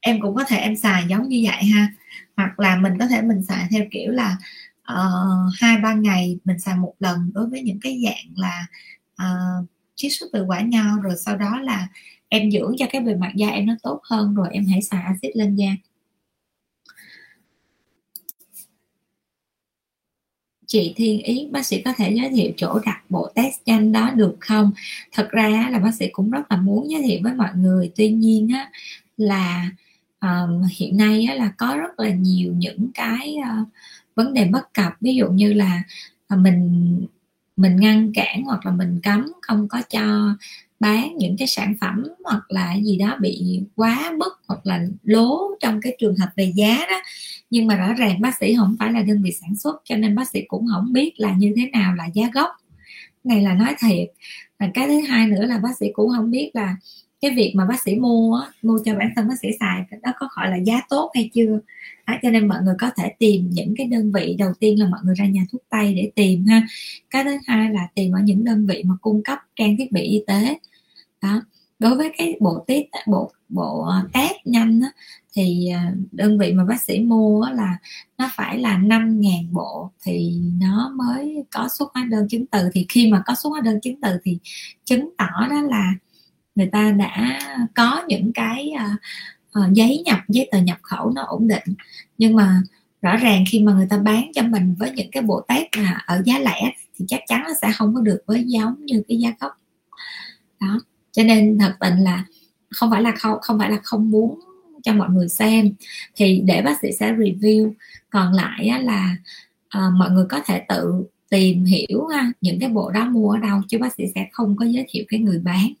em 0.00 0.20
cũng 0.20 0.34
có 0.34 0.44
thể 0.44 0.56
em 0.56 0.76
xài 0.76 1.04
giống 1.08 1.28
như 1.28 1.42
vậy 1.44 1.64
ha. 1.64 1.88
Hoặc 2.36 2.60
là 2.60 2.76
mình 2.76 2.92
có 2.98 3.06
thể 3.06 3.22
mình 3.22 3.42
xài 3.42 3.66
theo 3.70 3.84
kiểu 3.90 4.12
là 4.12 4.36
uh, 4.92 5.54
hai 5.60 5.78
ba 5.78 5.94
ngày 5.94 6.38
mình 6.44 6.58
xài 6.58 6.76
một 6.76 6.94
lần 6.98 7.30
đối 7.34 7.46
với 7.46 7.62
những 7.62 7.80
cái 7.82 8.02
dạng 8.04 8.36
là 8.36 8.66
ờ, 9.16 9.26
uh, 9.60 9.66
chiết 9.94 10.12
xuất 10.12 10.26
từ 10.32 10.44
quả 10.44 10.60
nho 10.60 10.98
rồi 11.02 11.14
sau 11.24 11.36
đó 11.36 11.60
là 11.60 11.88
em 12.28 12.50
dưỡng 12.50 12.74
cho 12.78 12.86
cái 12.90 13.00
bề 13.02 13.14
mặt 13.14 13.32
da 13.36 13.48
em 13.48 13.66
nó 13.66 13.74
tốt 13.82 14.00
hơn 14.10 14.34
rồi 14.34 14.48
em 14.52 14.66
hãy 14.66 14.82
xài 14.82 15.02
axit 15.02 15.36
lên 15.36 15.56
da. 15.56 15.68
Chị 20.74 20.92
Thiên 20.96 21.22
Yến 21.22 21.52
bác 21.52 21.66
sĩ 21.66 21.82
có 21.82 21.92
thể 21.96 22.10
giới 22.10 22.30
thiệu 22.30 22.52
chỗ 22.56 22.78
đặt 22.86 23.02
bộ 23.08 23.30
test 23.34 23.60
nhanh 23.66 23.92
đó 23.92 24.10
được 24.10 24.36
không? 24.40 24.72
Thật 25.12 25.28
ra 25.30 25.68
là 25.72 25.78
bác 25.78 25.94
sĩ 25.94 26.08
cũng 26.12 26.30
rất 26.30 26.50
là 26.50 26.56
muốn 26.56 26.90
giới 26.90 27.02
thiệu 27.02 27.20
với 27.22 27.34
mọi 27.34 27.48
người. 27.56 27.92
Tuy 27.96 28.10
nhiên 28.10 28.48
á, 28.54 28.70
là 29.16 29.70
um, 30.20 30.62
hiện 30.76 30.96
nay 30.96 31.24
á, 31.24 31.34
là 31.34 31.52
có 31.58 31.76
rất 31.76 32.00
là 32.00 32.10
nhiều 32.10 32.54
những 32.56 32.90
cái 32.94 33.36
uh, 33.38 33.68
vấn 34.14 34.34
đề 34.34 34.44
bất 34.44 34.74
cập. 34.74 34.92
Ví 35.00 35.14
dụ 35.14 35.28
như 35.28 35.52
là 35.52 35.82
uh, 36.34 36.40
mình 36.40 37.06
mình 37.56 37.76
ngăn 37.76 38.12
cản 38.14 38.42
hoặc 38.44 38.66
là 38.66 38.72
mình 38.72 39.00
cấm 39.02 39.32
không 39.42 39.68
có 39.68 39.82
cho 39.90 40.36
bán 40.84 41.16
những 41.16 41.36
cái 41.38 41.48
sản 41.48 41.74
phẩm 41.80 42.04
hoặc 42.24 42.42
là 42.48 42.76
gì 42.82 42.96
đó 42.96 43.16
bị 43.20 43.60
quá 43.74 44.12
mức 44.18 44.40
hoặc 44.48 44.66
là 44.66 44.86
lố 45.02 45.50
trong 45.60 45.80
cái 45.80 45.96
trường 45.98 46.16
hợp 46.16 46.28
về 46.36 46.52
giá 46.54 46.78
đó. 46.90 47.02
Nhưng 47.50 47.66
mà 47.66 47.76
rõ 47.76 47.92
ràng 47.92 48.20
bác 48.20 48.38
sĩ 48.40 48.54
không 48.56 48.76
phải 48.78 48.92
là 48.92 49.02
đơn 49.02 49.22
vị 49.22 49.32
sản 49.40 49.56
xuất 49.56 49.82
cho 49.84 49.96
nên 49.96 50.14
bác 50.14 50.28
sĩ 50.28 50.40
cũng 50.48 50.66
không 50.72 50.92
biết 50.92 51.12
là 51.16 51.34
như 51.38 51.52
thế 51.56 51.70
nào 51.72 51.94
là 51.94 52.06
giá 52.14 52.30
gốc. 52.34 52.50
Này 53.24 53.42
là 53.42 53.54
nói 53.54 53.74
thiệt. 53.78 54.08
Và 54.58 54.70
cái 54.74 54.86
thứ 54.86 55.00
hai 55.00 55.26
nữa 55.26 55.46
là 55.46 55.58
bác 55.58 55.76
sĩ 55.80 55.86
cũng 55.92 56.10
không 56.16 56.30
biết 56.30 56.50
là 56.54 56.76
cái 57.20 57.30
việc 57.30 57.52
mà 57.56 57.66
bác 57.66 57.82
sĩ 57.82 57.94
mua 57.94 58.40
mua 58.62 58.78
cho 58.84 58.94
bản 58.94 59.10
thân 59.16 59.28
bác 59.28 59.34
sĩ 59.42 59.48
xài 59.60 59.82
đó 60.02 60.12
có 60.18 60.28
gọi 60.36 60.50
là 60.50 60.56
giá 60.56 60.80
tốt 60.88 61.10
hay 61.14 61.30
chưa? 61.34 61.58
Đó, 62.06 62.14
cho 62.22 62.30
nên 62.30 62.48
mọi 62.48 62.62
người 62.62 62.74
có 62.78 62.90
thể 62.96 63.12
tìm 63.18 63.50
những 63.50 63.74
cái 63.76 63.86
đơn 63.86 64.12
vị 64.12 64.36
đầu 64.38 64.52
tiên 64.60 64.80
là 64.80 64.88
mọi 64.88 65.00
người 65.04 65.14
ra 65.14 65.26
nhà 65.26 65.42
thuốc 65.52 65.62
tây 65.70 65.94
để 65.94 66.10
tìm 66.14 66.44
ha. 66.44 66.66
Cái 67.10 67.24
thứ 67.24 67.36
hai 67.46 67.70
là 67.70 67.88
tìm 67.94 68.12
ở 68.12 68.20
những 68.24 68.44
đơn 68.44 68.66
vị 68.66 68.82
mà 68.86 68.94
cung 69.00 69.22
cấp 69.22 69.38
trang 69.56 69.76
thiết 69.76 69.92
bị 69.92 70.00
y 70.00 70.22
tế 70.26 70.58
đó. 71.24 71.42
Đối 71.78 71.96
với 71.96 72.12
cái 72.18 72.36
bộ 72.40 72.64
test 72.66 72.84
bộ 73.06 73.30
bộ 73.48 73.82
ờ, 73.82 74.08
test 74.12 74.32
nhanh 74.44 74.80
đó, 74.80 74.86
thì 75.34 75.68
ờ, 75.68 75.80
đơn 76.12 76.38
vị 76.38 76.52
mà 76.52 76.64
bác 76.64 76.82
sĩ 76.82 77.00
mua 77.00 77.46
là 77.54 77.78
nó 78.18 78.30
phải 78.34 78.58
là 78.58 78.78
5.000 78.78 79.52
bộ 79.52 79.90
thì 80.02 80.40
nó 80.60 80.92
mới 80.96 81.44
có 81.50 81.68
xuất 81.78 81.90
hóa 81.94 82.04
đơn 82.10 82.28
chứng 82.28 82.46
từ. 82.46 82.68
Thì 82.72 82.86
khi 82.88 83.10
mà 83.12 83.22
có 83.26 83.34
xuất 83.34 83.50
hóa 83.50 83.60
đơn 83.60 83.80
chứng 83.80 84.00
từ 84.00 84.18
thì 84.24 84.38
chứng 84.84 85.10
tỏ 85.18 85.48
đó 85.50 85.62
là 85.62 85.94
người 86.54 86.66
ta 86.72 86.90
đã 86.90 87.40
có 87.74 88.04
những 88.08 88.32
cái 88.32 88.72
uh, 88.74 89.00
uh, 89.60 89.72
giấy 89.72 90.02
nhập 90.04 90.18
giấy 90.28 90.48
tờ 90.52 90.58
nhập 90.58 90.78
khẩu 90.82 91.10
nó 91.10 91.22
ổn 91.22 91.48
định. 91.48 91.74
Nhưng 92.18 92.36
mà 92.36 92.62
rõ 93.02 93.16
ràng 93.16 93.44
khi 93.48 93.60
mà 93.60 93.72
người 93.72 93.86
ta 93.90 93.98
bán 93.98 94.30
cho 94.34 94.42
mình 94.42 94.74
với 94.78 94.90
những 94.90 95.10
cái 95.12 95.22
bộ 95.22 95.40
test 95.48 95.66
là 95.76 96.02
ở 96.06 96.22
giá 96.24 96.38
lẻ 96.38 96.72
thì 96.98 97.04
chắc 97.08 97.20
chắn 97.26 97.42
nó 97.44 97.54
sẽ 97.62 97.72
không 97.74 97.94
có 97.94 98.00
được 98.00 98.22
với 98.26 98.44
giống 98.46 98.86
như 98.86 99.02
cái 99.08 99.18
giá 99.18 99.32
gốc. 99.40 99.52
Đó 100.60 100.80
cho 101.14 101.22
nên 101.22 101.58
thật 101.58 101.74
tình 101.80 101.94
là 101.96 102.24
không 102.70 102.90
phải 102.90 103.02
là 103.02 103.12
không 103.16 103.38
không 103.42 103.58
phải 103.58 103.70
là 103.70 103.78
không 103.82 104.10
muốn 104.10 104.40
cho 104.82 104.92
mọi 104.92 105.08
người 105.10 105.28
xem. 105.28 105.74
Thì 106.16 106.42
để 106.44 106.62
bác 106.62 106.80
sĩ 106.82 106.88
sẽ 106.92 107.12
review. 107.12 107.72
Còn 108.10 108.32
lại 108.32 108.66
á, 108.68 108.78
là 108.78 109.16
à, 109.68 109.80
mọi 109.98 110.10
người 110.10 110.26
có 110.28 110.40
thể 110.46 110.62
tự 110.68 111.04
tìm 111.30 111.64
hiểu 111.64 112.06
ha, 112.06 112.32
những 112.40 112.60
cái 112.60 112.68
bộ 112.68 112.90
đó 112.90 113.04
mua 113.04 113.30
ở 113.30 113.38
đâu 113.38 113.60
chứ 113.68 113.78
bác 113.78 113.94
sĩ 113.94 114.04
sẽ 114.14 114.26
không 114.32 114.56
có 114.56 114.64
giới 114.64 114.86
thiệu 114.88 115.04
cái 115.08 115.20
người 115.20 115.38
bán. 115.38 115.72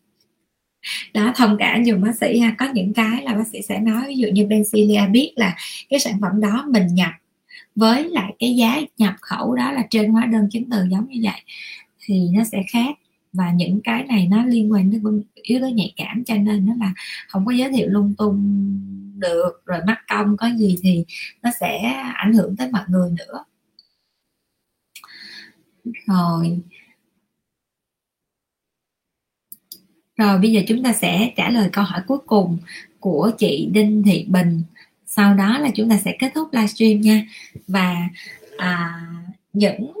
Đó 1.14 1.32
thông 1.36 1.56
cảm 1.58 1.84
dùng 1.84 2.00
bác 2.00 2.16
sĩ 2.20 2.38
ha. 2.38 2.54
Có 2.58 2.66
những 2.74 2.92
cái 2.92 3.22
là 3.22 3.34
bác 3.34 3.46
sĩ 3.52 3.62
sẽ 3.62 3.80
nói 3.80 4.04
ví 4.08 4.16
dụ 4.16 4.28
như 4.28 4.46
Benzilia 4.46 5.10
biết 5.10 5.32
là 5.36 5.56
cái 5.90 6.00
sản 6.00 6.20
phẩm 6.20 6.40
đó 6.40 6.64
mình 6.68 6.86
nhập 6.94 7.10
với 7.74 8.10
lại 8.10 8.34
cái 8.38 8.56
giá 8.56 8.80
nhập 8.98 9.14
khẩu 9.20 9.54
đó 9.54 9.72
là 9.72 9.86
trên 9.90 10.10
hóa 10.10 10.26
đơn 10.26 10.48
chứng 10.50 10.70
từ 10.70 10.78
giống 10.90 11.08
như 11.08 11.20
vậy 11.22 11.40
thì 12.04 12.28
nó 12.34 12.44
sẽ 12.44 12.62
khác 12.72 12.94
và 13.34 13.52
những 13.52 13.80
cái 13.84 14.04
này 14.04 14.26
nó 14.30 14.44
liên 14.44 14.72
quan 14.72 14.90
đến 14.90 15.22
yếu 15.34 15.60
tố 15.60 15.68
nhạy 15.68 15.92
cảm 15.96 16.24
cho 16.24 16.34
nên 16.36 16.66
nó 16.66 16.74
là 16.78 16.94
không 17.28 17.46
có 17.46 17.52
giới 17.52 17.72
thiệu 17.72 17.88
lung 17.88 18.14
tung 18.18 18.40
được. 19.18 19.62
Rồi 19.64 19.80
mắc 19.86 19.98
công 20.08 20.36
có 20.36 20.50
gì 20.56 20.78
thì 20.82 21.04
nó 21.42 21.50
sẽ 21.60 21.78
ảnh 22.14 22.32
hưởng 22.32 22.56
tới 22.56 22.70
mọi 22.70 22.84
người 22.88 23.10
nữa. 23.10 23.44
Rồi. 26.06 26.60
Rồi 30.16 30.38
bây 30.38 30.52
giờ 30.52 30.60
chúng 30.68 30.82
ta 30.82 30.92
sẽ 30.92 31.32
trả 31.36 31.50
lời 31.50 31.68
câu 31.72 31.84
hỏi 31.84 32.02
cuối 32.06 32.18
cùng 32.26 32.58
của 33.00 33.30
chị 33.38 33.68
Đinh 33.72 34.02
Thị 34.02 34.26
Bình. 34.28 34.62
Sau 35.06 35.34
đó 35.34 35.58
là 35.58 35.70
chúng 35.74 35.90
ta 35.90 35.96
sẽ 35.96 36.16
kết 36.18 36.32
thúc 36.34 36.48
livestream 36.52 37.00
nha. 37.00 37.26
Và 37.68 38.08
à, 38.58 39.00
những 39.52 39.92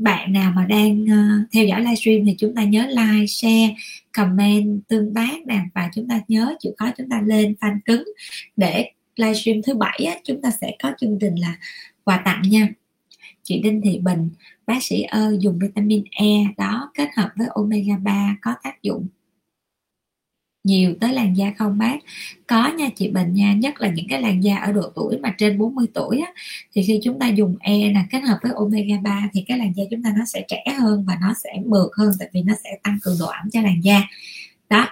bạn 0.00 0.32
nào 0.32 0.52
mà 0.56 0.66
đang 0.66 1.02
uh, 1.02 1.50
theo 1.52 1.64
dõi 1.64 1.80
livestream 1.80 2.26
thì 2.26 2.34
chúng 2.38 2.54
ta 2.54 2.64
nhớ 2.64 2.86
like, 2.86 3.26
share, 3.26 3.74
comment, 4.12 4.88
tương 4.88 5.14
tác 5.14 5.46
nè 5.46 5.60
và 5.74 5.90
chúng 5.94 6.08
ta 6.08 6.20
nhớ 6.28 6.54
chịu 6.60 6.72
khó 6.78 6.90
chúng 6.98 7.08
ta 7.08 7.20
lên 7.26 7.54
fan 7.60 7.78
cứng. 7.84 8.04
Để 8.56 8.90
livestream 9.16 9.56
thứ 9.66 9.74
bảy 9.74 9.98
á, 10.06 10.14
chúng 10.24 10.42
ta 10.42 10.50
sẽ 10.60 10.76
có 10.82 10.92
chương 11.00 11.18
trình 11.20 11.34
là 11.34 11.56
quà 12.04 12.22
tặng 12.24 12.42
nha. 12.42 12.68
Chị 13.42 13.60
Đinh 13.62 13.80
Thị 13.84 13.98
Bình 13.98 14.30
bác 14.66 14.82
sĩ 14.82 15.02
ơi 15.02 15.38
dùng 15.40 15.58
vitamin 15.58 16.04
E 16.10 16.44
đó 16.56 16.90
kết 16.94 17.08
hợp 17.16 17.30
với 17.36 17.46
omega 17.54 17.96
3 18.02 18.36
có 18.42 18.54
tác 18.62 18.82
dụng 18.82 19.06
nhiều 20.64 20.94
tới 21.00 21.12
làn 21.12 21.36
da 21.36 21.52
không 21.58 21.78
bác 21.78 21.96
có 22.46 22.68
nha 22.68 22.88
chị 22.96 23.08
Bình 23.10 23.34
nha 23.34 23.54
nhất 23.54 23.80
là 23.80 23.88
những 23.88 24.06
cái 24.08 24.22
làn 24.22 24.44
da 24.44 24.56
ở 24.56 24.72
độ 24.72 24.92
tuổi 24.94 25.18
mà 25.18 25.34
trên 25.38 25.58
40 25.58 25.86
tuổi 25.94 26.20
á, 26.26 26.32
thì 26.72 26.82
khi 26.82 27.00
chúng 27.04 27.18
ta 27.18 27.28
dùng 27.28 27.56
e 27.60 27.92
là 27.94 28.06
kết 28.10 28.20
hợp 28.20 28.38
với 28.42 28.52
omega 28.54 28.96
3 29.02 29.28
thì 29.32 29.44
cái 29.48 29.58
làn 29.58 29.72
da 29.76 29.84
chúng 29.90 30.02
ta 30.02 30.12
nó 30.18 30.24
sẽ 30.24 30.44
trẻ 30.48 30.64
hơn 30.78 31.04
và 31.06 31.18
nó 31.20 31.34
sẽ 31.44 31.50
mượt 31.66 31.90
hơn 31.96 32.12
tại 32.18 32.28
vì 32.32 32.42
nó 32.42 32.54
sẽ 32.64 32.70
tăng 32.82 32.98
cường 33.02 33.16
độ 33.20 33.26
ẩm 33.26 33.50
cho 33.50 33.60
làn 33.60 33.84
da. 33.84 34.02
Đó. 34.70 34.88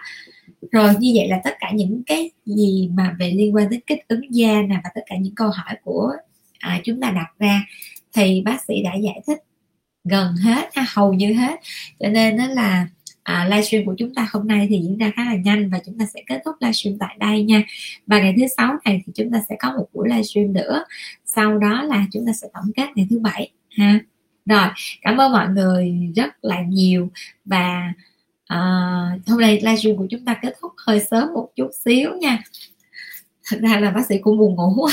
Rồi 0.70 0.94
như 0.98 1.12
vậy 1.14 1.28
là 1.28 1.40
tất 1.44 1.54
cả 1.60 1.70
những 1.74 2.02
cái 2.06 2.30
gì 2.46 2.90
mà 2.92 3.16
về 3.18 3.30
liên 3.30 3.54
quan 3.54 3.70
đến 3.70 3.80
kích 3.86 4.08
ứng 4.08 4.34
da 4.34 4.62
nè 4.62 4.80
và 4.84 4.90
tất 4.94 5.00
cả 5.06 5.16
những 5.16 5.34
câu 5.34 5.50
hỏi 5.50 5.76
của 5.84 6.12
à, 6.58 6.80
chúng 6.84 7.00
ta 7.00 7.10
đặt 7.10 7.28
ra 7.38 7.66
thì 8.14 8.42
bác 8.44 8.64
sĩ 8.68 8.82
đã 8.82 8.94
giải 8.94 9.20
thích 9.26 9.38
gần 10.04 10.36
hết 10.36 10.70
hầu 10.88 11.14
như 11.14 11.32
hết. 11.32 11.60
Cho 12.00 12.08
nên 12.08 12.36
đó 12.36 12.46
là 12.46 12.88
à, 13.28 13.44
livestream 13.44 13.84
của 13.84 13.94
chúng 13.98 14.14
ta 14.14 14.28
hôm 14.32 14.48
nay 14.48 14.66
thì 14.70 14.78
diễn 14.78 14.98
ra 14.98 15.12
khá 15.16 15.24
là 15.24 15.34
nhanh 15.34 15.70
và 15.70 15.80
chúng 15.86 15.98
ta 15.98 16.06
sẽ 16.14 16.22
kết 16.26 16.40
thúc 16.44 16.56
livestream 16.60 16.98
tại 16.98 17.16
đây 17.20 17.42
nha. 17.42 17.62
Và 18.06 18.18
ngày 18.18 18.34
thứ 18.36 18.46
sáu 18.56 18.76
này 18.84 19.02
thì 19.06 19.12
chúng 19.16 19.30
ta 19.30 19.42
sẽ 19.48 19.56
có 19.58 19.72
một 19.72 19.86
buổi 19.92 20.08
livestream 20.08 20.52
nữa. 20.52 20.84
Sau 21.24 21.58
đó 21.58 21.82
là 21.82 22.06
chúng 22.12 22.26
ta 22.26 22.32
sẽ 22.32 22.48
tổng 22.54 22.72
kết 22.76 22.86
ngày 22.94 23.06
thứ 23.10 23.18
bảy 23.18 23.50
ha. 23.70 24.00
Rồi 24.46 24.68
cảm 25.02 25.20
ơn 25.20 25.32
mọi 25.32 25.48
người 25.48 25.94
rất 26.16 26.44
là 26.44 26.62
nhiều. 26.62 27.10
Và 27.44 27.92
uh, 28.54 29.26
hôm 29.26 29.40
nay 29.40 29.60
livestream 29.62 29.96
của 29.96 30.06
chúng 30.10 30.24
ta 30.24 30.38
kết 30.42 30.54
thúc 30.60 30.72
hơi 30.86 31.00
sớm 31.10 31.28
một 31.34 31.48
chút 31.56 31.70
xíu 31.84 32.10
nha. 32.20 32.38
Thật 33.50 33.58
ra 33.60 33.80
là 33.80 33.90
bác 33.90 34.06
sĩ 34.06 34.18
cũng 34.18 34.38
buồn 34.38 34.54
ngủ 34.54 34.74
quá 34.76 34.92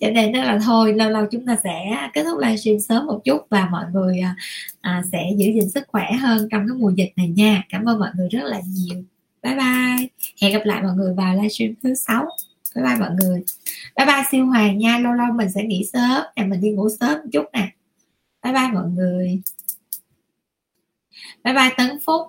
cho 0.00 0.10
nên 0.10 0.32
đó 0.32 0.42
là 0.44 0.58
thôi 0.64 0.94
lâu 0.94 1.10
lâu 1.10 1.26
chúng 1.30 1.46
ta 1.46 1.56
sẽ 1.64 2.08
kết 2.12 2.22
thúc 2.24 2.38
livestream 2.38 2.80
sớm 2.80 3.06
một 3.06 3.20
chút 3.24 3.46
và 3.50 3.68
mọi 3.70 3.84
người 3.92 4.20
à, 4.20 4.36
à, 4.80 5.02
sẽ 5.12 5.30
giữ 5.36 5.46
gìn 5.46 5.70
sức 5.70 5.84
khỏe 5.88 6.12
hơn 6.12 6.48
trong 6.50 6.68
cái 6.68 6.76
mùa 6.76 6.90
dịch 6.90 7.12
này 7.16 7.28
nha. 7.28 7.62
Cảm 7.68 7.84
ơn 7.84 7.98
mọi 7.98 8.10
người 8.14 8.28
rất 8.28 8.42
là 8.42 8.60
nhiều. 8.66 9.04
Bye 9.42 9.54
bye. 9.54 10.08
Hẹn 10.42 10.52
gặp 10.52 10.62
lại 10.64 10.82
mọi 10.82 10.92
người 10.96 11.14
vào 11.14 11.34
livestream 11.34 11.74
thứ 11.82 11.94
sáu. 11.94 12.26
Bye 12.76 12.84
bye 12.84 12.96
mọi 13.00 13.10
người. 13.20 13.44
Bye 13.96 14.06
bye 14.06 14.24
siêu 14.30 14.46
hoàng 14.46 14.78
nha. 14.78 14.98
Lâu 14.98 15.12
lâu 15.12 15.26
mình 15.34 15.50
sẽ 15.50 15.62
nghỉ 15.64 15.84
sớm. 15.92 16.22
Nè 16.36 16.44
mình 16.44 16.60
đi 16.60 16.70
ngủ 16.70 16.88
sớm 17.00 17.18
một 17.18 17.28
chút 17.32 17.44
nè. 17.52 17.68
Bye 18.44 18.52
bye 18.52 18.68
mọi 18.72 18.88
người. 18.88 19.40
Bye 21.44 21.54
bye 21.54 21.70
tấn 21.76 21.98
phúc. 22.06 22.22